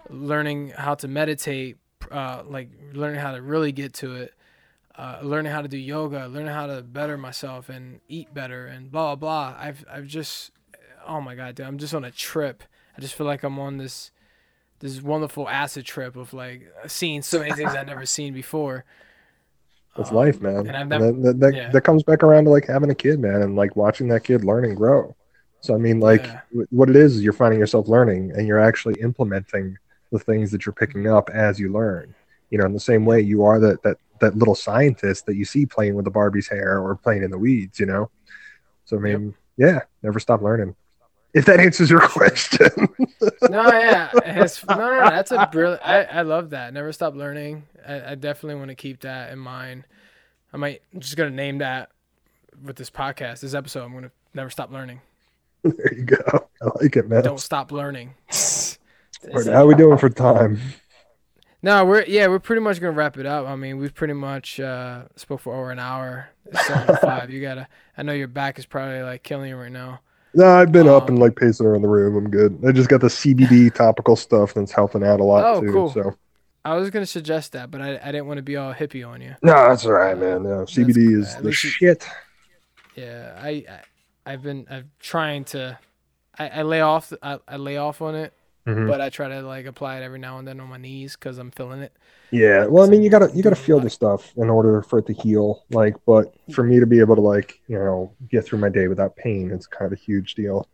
learning 0.08 0.70
how 0.70 0.94
to 0.96 1.08
meditate, 1.08 1.76
uh, 2.10 2.42
like 2.46 2.68
learning 2.92 3.20
how 3.20 3.32
to 3.32 3.42
really 3.42 3.72
get 3.72 3.92
to 3.94 4.14
it. 4.16 4.34
Uh, 4.96 5.18
learning 5.22 5.50
how 5.50 5.62
to 5.62 5.68
do 5.68 5.78
yoga, 5.78 6.26
learning 6.26 6.52
how 6.52 6.66
to 6.66 6.82
better 6.82 7.16
myself 7.16 7.70
and 7.70 8.00
eat 8.08 8.34
better 8.34 8.66
and 8.66 8.90
blah 8.90 9.14
blah 9.14 9.52
blah. 9.52 9.56
I've 9.58 9.84
I've 9.90 10.06
just 10.06 10.50
oh 11.06 11.20
my 11.22 11.34
god, 11.34 11.54
dude, 11.54 11.64
I'm 11.66 11.78
just 11.78 11.94
on 11.94 12.04
a 12.04 12.10
trip. 12.10 12.62
I 12.98 13.00
just 13.00 13.14
feel 13.14 13.26
like 13.26 13.42
I'm 13.42 13.58
on 13.58 13.78
this 13.78 14.10
this 14.80 15.00
wonderful 15.00 15.48
acid 15.48 15.86
trip 15.86 16.16
of 16.16 16.34
like 16.34 16.70
seeing 16.86 17.22
so 17.22 17.38
many 17.38 17.52
things 17.52 17.74
I've 17.74 17.86
never 17.86 18.04
seen 18.04 18.34
before. 18.34 18.84
That's 19.96 20.10
Um, 20.10 20.16
life, 20.16 20.40
man. 20.40 20.66
and 20.66 20.76
I've 20.76 20.80
And 20.82 20.88
never- 20.90 21.06
that, 21.12 21.22
that, 21.22 21.40
that, 21.40 21.54
yeah. 21.54 21.70
that 21.70 21.80
comes 21.82 22.02
back 22.02 22.22
around 22.22 22.44
to 22.44 22.50
like 22.50 22.66
having 22.66 22.90
a 22.90 22.94
kid, 22.94 23.20
man, 23.20 23.42
and 23.42 23.56
like 23.56 23.76
watching 23.76 24.08
that 24.08 24.24
kid 24.24 24.44
learn 24.44 24.64
and 24.64 24.76
grow. 24.76 25.14
So 25.62 25.74
I 25.74 25.78
mean, 25.78 26.00
like 26.00 26.24
Yeah. 26.26 26.40
what 26.70 26.90
it 26.90 26.96
is, 26.96 27.16
is 27.16 27.22
you're 27.22 27.32
finding 27.32 27.58
yourself 27.60 27.88
learning, 27.88 28.32
and 28.32 28.46
you're 28.46 28.58
actually 28.60 29.00
implementing 29.00 29.78
the 30.10 30.18
things 30.18 30.50
that 30.50 30.66
you're 30.66 30.72
picking 30.72 31.06
up 31.06 31.30
as 31.30 31.58
you 31.58 31.72
learn. 31.72 32.14
You 32.50 32.58
know, 32.58 32.66
in 32.66 32.72
the 32.72 32.80
same 32.80 33.04
way, 33.04 33.20
you 33.20 33.44
are 33.44 33.58
that 33.60 33.82
that 33.82 33.96
that 34.20 34.36
little 34.36 34.54
scientist 34.54 35.26
that 35.26 35.36
you 35.36 35.44
see 35.44 35.66
playing 35.66 35.94
with 35.94 36.04
the 36.04 36.10
Barbie's 36.10 36.48
hair 36.48 36.80
or 36.80 36.96
playing 36.96 37.22
in 37.22 37.30
the 37.30 37.38
weeds. 37.38 37.78
You 37.78 37.86
know. 37.86 38.10
So 38.84 38.96
I 38.96 39.00
mean, 39.00 39.34
yeah, 39.56 39.80
never 40.02 40.18
stop 40.18 40.42
learning. 40.42 40.74
If 41.32 41.44
that 41.44 41.60
answers 41.60 41.90
your 41.90 42.00
question. 42.08 42.70
no, 43.48 43.70
yeah, 43.70 44.10
no, 44.14 44.46
no, 44.68 44.76
no, 44.76 45.10
that's 45.10 45.30
a 45.30 45.48
brilliant. 45.50 45.86
I, 45.86 46.02
I 46.02 46.22
love 46.22 46.50
that. 46.50 46.74
Never 46.74 46.92
stop 46.92 47.14
learning. 47.14 47.64
I, 47.86 48.12
I 48.12 48.14
definitely 48.16 48.56
want 48.56 48.70
to 48.70 48.74
keep 48.74 49.00
that 49.02 49.32
in 49.32 49.38
mind. 49.38 49.84
I 50.52 50.56
might 50.56 50.82
I'm 50.92 51.00
just 51.00 51.16
gonna 51.16 51.30
name 51.30 51.58
that 51.58 51.90
with 52.64 52.76
this 52.76 52.90
podcast, 52.90 53.40
this 53.40 53.54
episode. 53.54 53.84
I'm 53.84 53.94
gonna 53.94 54.10
never 54.34 54.50
stop 54.50 54.72
learning. 54.72 55.00
there 55.62 55.94
you 55.94 56.04
go. 56.04 56.48
I 56.62 56.82
like 56.82 56.96
it, 56.96 57.08
man. 57.08 57.22
Don't 57.22 57.40
stop 57.40 57.70
learning. 57.70 58.14
How 59.46 59.66
we 59.66 59.74
doing 59.74 59.98
for 59.98 60.08
time? 60.08 60.58
No, 61.62 61.84
we're 61.84 62.04
yeah, 62.04 62.26
we're 62.28 62.38
pretty 62.38 62.62
much 62.62 62.80
gonna 62.80 62.92
wrap 62.92 63.18
it 63.18 63.26
up. 63.26 63.46
I 63.46 63.54
mean, 63.54 63.76
we've 63.78 63.94
pretty 63.94 64.14
much 64.14 64.58
uh, 64.58 65.02
spoke 65.16 65.40
for 65.40 65.54
over 65.54 65.70
an 65.70 65.78
hour. 65.78 66.28
It's 66.46 66.66
seven 66.66 66.96
five. 67.02 67.30
You 67.30 67.42
gotta. 67.42 67.68
I 67.98 68.02
know 68.02 68.12
your 68.14 68.28
back 68.28 68.58
is 68.58 68.64
probably 68.66 69.02
like 69.02 69.22
killing 69.22 69.50
you 69.50 69.56
right 69.56 69.70
now. 69.70 70.00
No, 70.32 70.46
I've 70.46 70.72
been 70.72 70.88
up 70.88 71.02
Um, 71.04 71.08
and 71.10 71.18
like 71.18 71.36
pacing 71.36 71.66
around 71.66 71.82
the 71.82 71.88
room. 71.88 72.16
I'm 72.16 72.30
good. 72.30 72.58
I 72.66 72.72
just 72.72 72.88
got 72.88 73.00
the 73.02 73.08
CBD 73.08 73.74
topical 73.74 74.16
stuff 74.16 74.54
that's 74.54 74.72
helping 74.72 75.04
out 75.04 75.20
a 75.20 75.24
lot 75.24 75.44
Oh, 75.44 75.60
too. 75.60 75.72
cool. 75.72 75.90
So 75.90 76.14
I 76.64 76.76
was 76.76 76.88
gonna 76.88 77.04
suggest 77.04 77.52
that, 77.52 77.70
but 77.70 77.82
I, 77.82 77.98
I 78.02 78.06
didn't 78.12 78.26
want 78.26 78.38
to 78.38 78.42
be 78.42 78.56
all 78.56 78.72
hippie 78.72 79.06
on 79.06 79.20
you. 79.20 79.34
no, 79.42 79.52
that's 79.68 79.84
all 79.84 79.92
right, 79.92 80.16
man. 80.16 80.44
No, 80.44 80.64
CBD 80.64 81.18
is 81.20 81.36
the 81.36 81.52
shit. 81.52 82.06
Yeah, 82.96 83.38
I, 83.38 83.48
I 83.68 83.80
I've 84.32 84.42
been 84.42 84.66
I'm 84.70 84.90
trying 84.98 85.44
to. 85.46 85.78
I, 86.38 86.48
I 86.48 86.62
lay 86.62 86.80
off. 86.80 87.12
I, 87.22 87.38
I 87.46 87.56
lay 87.56 87.76
off 87.76 88.00
on 88.00 88.14
it, 88.14 88.32
Mhm. 88.74 88.88
but 88.88 89.00
I 89.00 89.08
try 89.10 89.28
to 89.28 89.42
like 89.42 89.66
apply 89.66 89.98
it 89.98 90.02
every 90.02 90.18
now 90.18 90.38
and 90.38 90.46
then 90.46 90.60
on 90.60 90.68
my 90.68 90.76
knees 90.76 91.16
because 91.16 91.38
I'm 91.38 91.50
feeling 91.50 91.80
it. 91.80 91.92
Yeah, 92.30 92.66
well, 92.66 92.84
I 92.84 92.88
mean, 92.88 93.02
you 93.02 93.10
gotta 93.10 93.30
you 93.34 93.42
gotta 93.42 93.56
feel 93.56 93.80
the 93.80 93.90
stuff 93.90 94.32
in 94.36 94.48
order 94.48 94.82
for 94.82 95.00
it 95.00 95.06
to 95.06 95.12
heal. 95.12 95.64
Like, 95.70 95.96
but 96.06 96.32
for 96.52 96.62
me 96.62 96.78
to 96.78 96.86
be 96.86 97.00
able 97.00 97.16
to 97.16 97.20
like 97.20 97.60
you 97.66 97.78
know 97.78 98.12
get 98.28 98.44
through 98.44 98.60
my 98.60 98.68
day 98.68 98.88
without 98.88 99.16
pain, 99.16 99.50
it's 99.50 99.66
kind 99.66 99.92
of 99.92 99.98
a 99.98 100.00
huge 100.00 100.34
deal. 100.34 100.68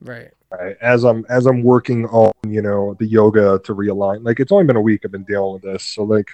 Right. 0.00 0.30
Right. 0.50 0.76
As 0.80 1.04
I'm 1.04 1.24
as 1.28 1.46
I'm 1.46 1.62
working 1.62 2.06
on 2.06 2.32
you 2.48 2.62
know 2.62 2.96
the 2.98 3.06
yoga 3.06 3.60
to 3.64 3.74
realign. 3.74 4.24
Like, 4.24 4.40
it's 4.40 4.50
only 4.50 4.64
been 4.64 4.76
a 4.76 4.80
week 4.80 5.02
I've 5.04 5.12
been 5.12 5.24
dealing 5.24 5.54
with 5.54 5.62
this, 5.62 5.84
so 5.84 6.04
like, 6.04 6.28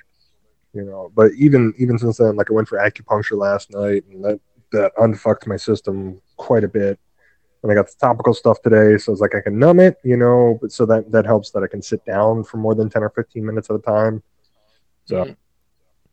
you 0.72 0.84
know, 0.84 1.10
but 1.14 1.32
even 1.36 1.74
even 1.78 1.98
since 1.98 2.18
then, 2.18 2.36
like 2.36 2.50
I 2.50 2.54
went 2.54 2.68
for 2.68 2.78
acupuncture 2.78 3.36
last 3.36 3.72
night, 3.72 4.04
and 4.10 4.24
that 4.24 4.40
that 4.72 4.92
unfucked 4.98 5.46
my 5.46 5.56
system 5.56 6.20
quite 6.36 6.64
a 6.64 6.68
bit. 6.68 6.98
And 7.64 7.72
I 7.72 7.76
got 7.76 7.88
the 7.88 7.96
topical 8.00 8.34
stuff 8.34 8.62
today, 8.62 8.98
so 8.98 9.12
it's 9.12 9.22
like 9.22 9.34
I 9.34 9.40
can 9.42 9.58
numb 9.58 9.80
it, 9.80 9.96
you 10.04 10.18
know, 10.18 10.58
but 10.62 10.72
so 10.72 10.86
that 10.86 11.10
that 11.12 11.26
helps 11.26 11.50
that 11.52 11.64
I 11.64 11.68
can 11.68 11.82
sit 11.82 12.04
down 12.04 12.44
for 12.44 12.58
more 12.58 12.76
than 12.76 12.90
ten 12.90 13.02
or 13.02 13.10
fifteen 13.10 13.46
minutes 13.46 13.70
at 13.70 13.76
a 13.76 13.80
time. 13.80 14.22
So, 15.06 15.24
Mhm. 15.24 15.36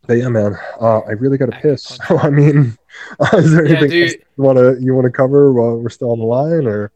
but 0.07 0.13
yeah, 0.15 0.29
man, 0.29 0.55
uh, 0.79 0.99
I 1.01 1.11
really 1.11 1.37
got 1.37 1.47
to 1.47 1.59
piss. 1.61 1.99
So 2.07 2.17
I 2.19 2.29
mean, 2.31 2.77
is 3.33 3.53
there 3.53 3.67
Yeah, 3.67 3.77
anything 3.77 4.15
you 4.37 4.43
want 4.43 4.57
to 4.59 4.77
you 4.81 4.95
want 4.95 5.05
to 5.05 5.11
cover 5.11 5.53
while 5.53 5.77
we're 5.77 5.89
still 5.89 6.11
on 6.11 6.19
the 6.19 6.25
line, 6.25 6.67
or 6.67 6.91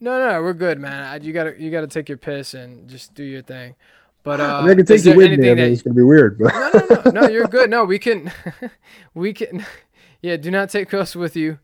No, 0.00 0.18
no, 0.18 0.32
no, 0.32 0.42
we're 0.42 0.54
good, 0.54 0.78
man. 0.80 1.04
I, 1.04 1.16
you 1.24 1.32
gotta 1.32 1.54
you 1.58 1.70
gotta 1.70 1.86
take 1.86 2.08
your 2.08 2.18
piss 2.18 2.54
and 2.54 2.88
just 2.88 3.14
do 3.14 3.22
your 3.24 3.42
thing. 3.42 3.76
But 4.22 4.40
uh, 4.40 4.44
I 4.44 4.62
mean, 4.62 4.70
I 4.72 4.74
can 4.74 4.86
take 4.86 5.04
you 5.04 5.14
with 5.14 5.30
me. 5.32 5.50
I 5.50 5.54
anything 5.54 5.56
mean, 5.56 5.58
that 5.58 5.72
it's 5.72 5.82
gonna 5.82 5.94
be 5.94 6.02
weird, 6.02 6.38
but 6.38 6.52
no, 6.54 6.70
no, 6.70 6.86
no, 6.86 7.10
no, 7.10 7.28
you're 7.32 7.46
good. 7.46 7.70
No, 7.70 7.84
we 7.84 7.98
can, 7.98 8.32
we 9.14 9.32
can, 9.32 9.64
yeah. 10.22 10.36
Do 10.36 10.50
not 10.50 10.70
take 10.70 10.92
us 10.94 11.14
with 11.14 11.36
you. 11.36 11.58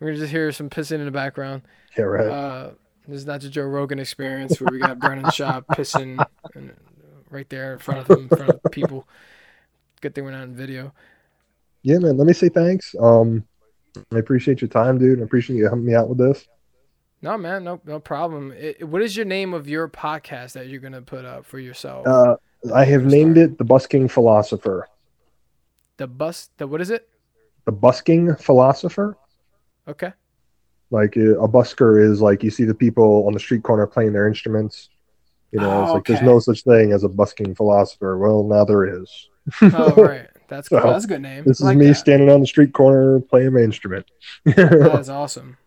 We're 0.00 0.08
gonna 0.08 0.18
just 0.18 0.32
hear 0.32 0.50
some 0.52 0.68
pissing 0.68 0.98
in 0.98 1.04
the 1.04 1.10
background. 1.10 1.62
yeah, 1.96 2.04
right. 2.04 2.26
Uh, 2.26 2.70
this 3.06 3.18
is 3.18 3.26
not 3.26 3.40
the 3.40 3.48
Joe 3.48 3.62
Rogan 3.64 3.98
experience 3.98 4.60
where 4.60 4.70
we 4.72 4.78
got 4.78 4.98
Brendan 4.98 5.26
Schaub 5.26 5.66
pissing 5.72 6.24
and, 6.54 6.74
right 7.30 7.48
there 7.48 7.74
in 7.74 7.78
front 7.78 8.00
of 8.00 8.08
him, 8.08 8.28
in 8.30 8.36
front 8.36 8.50
of 8.50 8.72
people. 8.72 9.06
Good 10.00 10.14
thing 10.14 10.24
we're 10.24 10.32
not 10.32 10.44
in 10.44 10.54
video. 10.54 10.92
yeah, 11.82 11.98
man. 11.98 12.16
Let 12.16 12.26
me 12.26 12.32
say 12.32 12.48
thanks. 12.48 12.94
Um, 13.00 13.44
I 14.12 14.18
appreciate 14.18 14.60
your 14.60 14.68
time, 14.68 14.98
dude. 14.98 15.20
I 15.20 15.22
appreciate 15.22 15.56
you 15.56 15.64
helping 15.64 15.84
me 15.84 15.94
out 15.94 16.08
with 16.08 16.18
this. 16.18 16.46
No, 17.22 17.38
man, 17.38 17.64
no, 17.64 17.80
no 17.86 18.00
problem. 18.00 18.52
It, 18.52 18.86
what 18.86 19.00
is 19.00 19.16
your 19.16 19.24
name 19.24 19.54
of 19.54 19.68
your 19.68 19.88
podcast 19.88 20.52
that 20.52 20.68
you're 20.68 20.80
gonna 20.80 21.02
put 21.02 21.24
up 21.24 21.46
for 21.46 21.58
yourself? 21.58 22.06
Uh, 22.06 22.36
I 22.74 22.84
have 22.84 23.04
named 23.04 23.38
it 23.38 23.56
the 23.58 23.64
Busking 23.64 24.08
Philosopher. 24.08 24.88
the 25.96 26.06
bus. 26.06 26.50
The 26.58 26.66
what 26.66 26.80
is 26.80 26.90
it? 26.90 27.08
The 27.64 27.72
Busking 27.72 28.34
Philosopher. 28.36 29.16
Okay. 29.86 30.12
Like 30.90 31.16
uh, 31.16 31.40
a 31.40 31.48
busker 31.48 32.00
is 32.02 32.20
like 32.20 32.42
you 32.42 32.50
see 32.50 32.64
the 32.64 32.74
people 32.74 33.26
on 33.26 33.32
the 33.32 33.40
street 33.40 33.62
corner 33.62 33.86
playing 33.86 34.12
their 34.12 34.28
instruments. 34.28 34.90
You 35.52 35.60
know, 35.60 35.82
it's 35.82 35.92
Oh, 35.92 35.94
like 35.94 36.04
there's 36.06 36.22
no 36.22 36.40
such 36.40 36.62
thing 36.64 36.92
as 36.92 37.04
a 37.04 37.08
busking 37.08 37.54
philosopher. 37.54 38.18
Well, 38.18 38.44
now 38.44 38.64
there 38.64 39.02
is. 39.02 39.30
Oh, 39.72 39.96
right. 39.96 40.28
That's 40.48 40.68
cool. 40.68 40.86
So, 40.88 40.88
That's 40.88 41.04
a 41.04 41.08
good 41.08 41.22
name. 41.22 41.46
This 41.46 41.60
is 41.62 41.62
like 41.62 41.78
me 41.78 41.92
that. 41.92 41.94
standing 41.94 42.30
on 42.30 42.40
the 42.40 42.46
street 42.46 42.72
corner 42.72 43.20
playing 43.20 43.54
my 43.54 43.60
instrument. 43.60 44.06
That 44.80 44.94
right 44.94 45.00
is 45.00 45.08
awesome. 45.08 45.58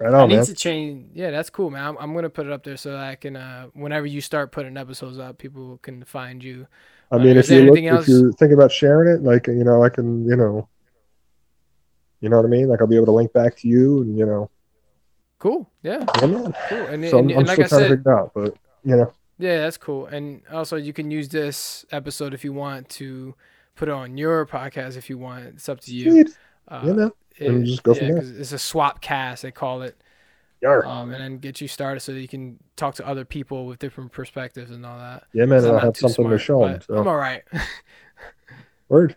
I 0.00 0.06
on, 0.12 0.28
need 0.28 0.42
man. 0.42 0.46
to 0.46 0.54
change. 0.54 1.10
Yeah, 1.14 1.30
that's 1.30 1.50
cool, 1.50 1.70
man. 1.70 1.84
I'm, 1.84 1.96
I'm 1.98 2.14
gonna 2.14 2.30
put 2.30 2.46
it 2.46 2.52
up 2.52 2.64
there 2.64 2.76
so 2.76 2.92
that 2.92 3.00
I 3.00 3.14
can. 3.16 3.36
Uh, 3.36 3.66
whenever 3.74 4.06
you 4.06 4.20
start 4.20 4.52
putting 4.52 4.76
episodes 4.76 5.18
up, 5.18 5.38
people 5.38 5.78
can 5.78 6.04
find 6.04 6.42
you. 6.42 6.66
I 7.10 7.16
Uh, 7.16 7.18
mean, 7.18 7.36
is 7.36 7.38
if 7.38 7.50
you 7.50 7.62
look, 7.62 7.86
if 7.90 8.08
you're 8.08 8.32
thinking 8.32 8.54
about 8.54 8.72
sharing 8.72 9.08
it, 9.14 9.22
like 9.22 9.46
you 9.46 9.64
know, 9.64 9.82
I 9.84 9.88
can, 9.88 10.26
you 10.26 10.36
know, 10.36 10.68
you 12.24 12.30
know 12.30 12.36
what 12.38 12.46
I 12.46 12.48
mean. 12.48 12.68
Like 12.68 12.80
I'll 12.80 12.86
be 12.86 12.96
able 12.96 13.06
to 13.06 13.12
link 13.12 13.32
back 13.34 13.54
to 13.58 13.68
you, 13.68 14.00
and 14.02 14.18
you 14.18 14.24
know, 14.26 14.50
Cool. 15.38 15.70
Yeah. 15.82 16.04
yeah, 16.20 16.26
man. 16.26 16.54
Cool. 16.70 16.78
And, 16.86 17.08
So 17.10 17.18
I'm, 17.18 17.28
and, 17.28 17.38
I'm 17.40 17.44
like 17.44 17.54
still 17.54 17.64
I 17.64 17.68
trying 17.68 17.82
to 17.82 17.96
figure 17.96 18.10
it 18.12 18.18
out, 18.18 18.32
but 18.34 18.56
you 18.82 18.96
know, 18.96 19.12
yeah, 19.38 19.58
that's 19.58 19.76
cool. 19.76 20.06
And 20.06 20.40
also, 20.50 20.76
you 20.76 20.92
can 20.94 21.10
use 21.10 21.28
this 21.28 21.84
episode 21.92 22.32
if 22.32 22.42
you 22.44 22.52
want 22.54 22.88
to 22.90 23.34
put 23.76 23.88
it 23.88 23.92
on 23.92 24.16
your 24.16 24.46
podcast. 24.46 24.96
If 24.96 25.10
you 25.10 25.18
want, 25.18 25.44
it's 25.44 25.68
up 25.68 25.80
to 25.80 25.94
you. 25.94 26.24
Uh, 26.66 26.82
man. 26.82 27.10
And 27.40 27.62
it- 27.62 27.66
just 27.66 27.82
go 27.82 27.92
from 27.92 28.06
yeah, 28.06 28.12
there. 28.14 28.22
'cause 28.22 28.30
It's 28.30 28.52
a 28.52 28.58
swap 28.58 29.02
cast. 29.02 29.42
They 29.42 29.50
call 29.50 29.82
it. 29.82 29.96
Yar. 30.62 30.86
um, 30.86 31.12
and 31.12 31.22
then 31.22 31.38
get 31.38 31.60
you 31.60 31.68
started 31.68 32.00
so 32.00 32.14
that 32.14 32.20
you 32.20 32.28
can 32.28 32.58
talk 32.76 32.94
to 32.94 33.06
other 33.06 33.26
people 33.26 33.66
with 33.66 33.78
different 33.78 34.12
perspectives 34.12 34.70
and 34.70 34.86
all 34.86 34.96
that. 34.96 35.24
Yeah, 35.34 35.44
man, 35.44 35.62
I'll 35.62 35.78
have 35.78 35.94
something 35.94 36.30
to 36.30 36.38
show 36.38 36.60
but 36.60 36.84
So. 36.84 36.96
I'm 36.96 37.06
all 37.06 37.16
right. 37.18 37.42
Word. 38.88 39.14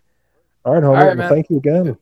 All 0.66 0.74
right, 0.74 0.84
homie. 0.84 0.88
All 1.00 1.08
right, 1.08 1.18
well, 1.18 1.30
thank 1.30 1.50
you 1.50 1.56
again. 1.58 1.98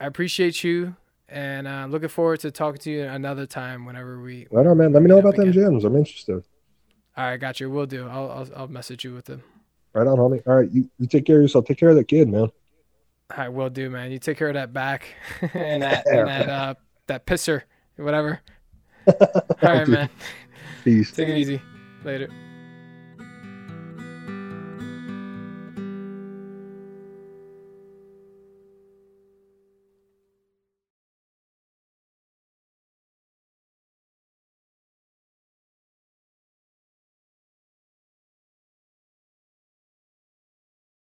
I 0.00 0.06
appreciate 0.06 0.62
you, 0.62 0.96
and 1.28 1.66
uh, 1.66 1.86
looking 1.88 2.08
forward 2.08 2.40
to 2.40 2.50
talking 2.50 2.80
to 2.82 2.90
you 2.90 3.04
another 3.04 3.46
time 3.46 3.84
whenever 3.86 4.20
we. 4.20 4.46
Right 4.50 4.66
on, 4.66 4.76
man. 4.78 4.92
Let 4.92 5.02
me 5.02 5.08
know 5.08 5.18
about 5.18 5.36
them 5.36 5.48
again. 5.48 5.72
gyms. 5.72 5.84
I'm 5.84 5.96
interested. 5.96 6.42
All 7.16 7.24
right, 7.24 7.38
got 7.38 7.60
you. 7.60 7.70
We'll 7.70 7.86
do. 7.86 8.06
I'll 8.06 8.30
I'll, 8.30 8.48
I'll 8.56 8.68
message 8.68 9.04
you 9.04 9.14
with 9.14 9.24
them. 9.24 9.42
Right 9.94 10.06
on, 10.06 10.18
homie. 10.18 10.42
All 10.46 10.56
right, 10.56 10.70
you, 10.70 10.90
you 10.98 11.06
take 11.06 11.24
care 11.24 11.36
of 11.36 11.42
yourself. 11.42 11.64
Take 11.64 11.78
care 11.78 11.88
of 11.88 11.96
that 11.96 12.08
kid, 12.08 12.28
man. 12.28 12.48
I 13.30 13.48
will 13.48 13.70
do, 13.70 13.88
man. 13.88 14.12
You 14.12 14.18
take 14.18 14.36
care 14.36 14.48
of 14.48 14.54
that 14.54 14.72
back 14.72 15.06
and 15.54 15.82
that 15.82 16.06
and 16.06 16.28
that 16.28 16.48
uh 16.48 16.74
that 17.06 17.26
pisser, 17.26 17.62
whatever. 17.96 18.40
All 19.08 19.14
right, 19.62 19.88
man. 19.88 20.10
Peace. 20.84 21.12
Take 21.12 21.28
it 21.28 21.38
easy. 21.38 21.62
Later. 22.04 22.28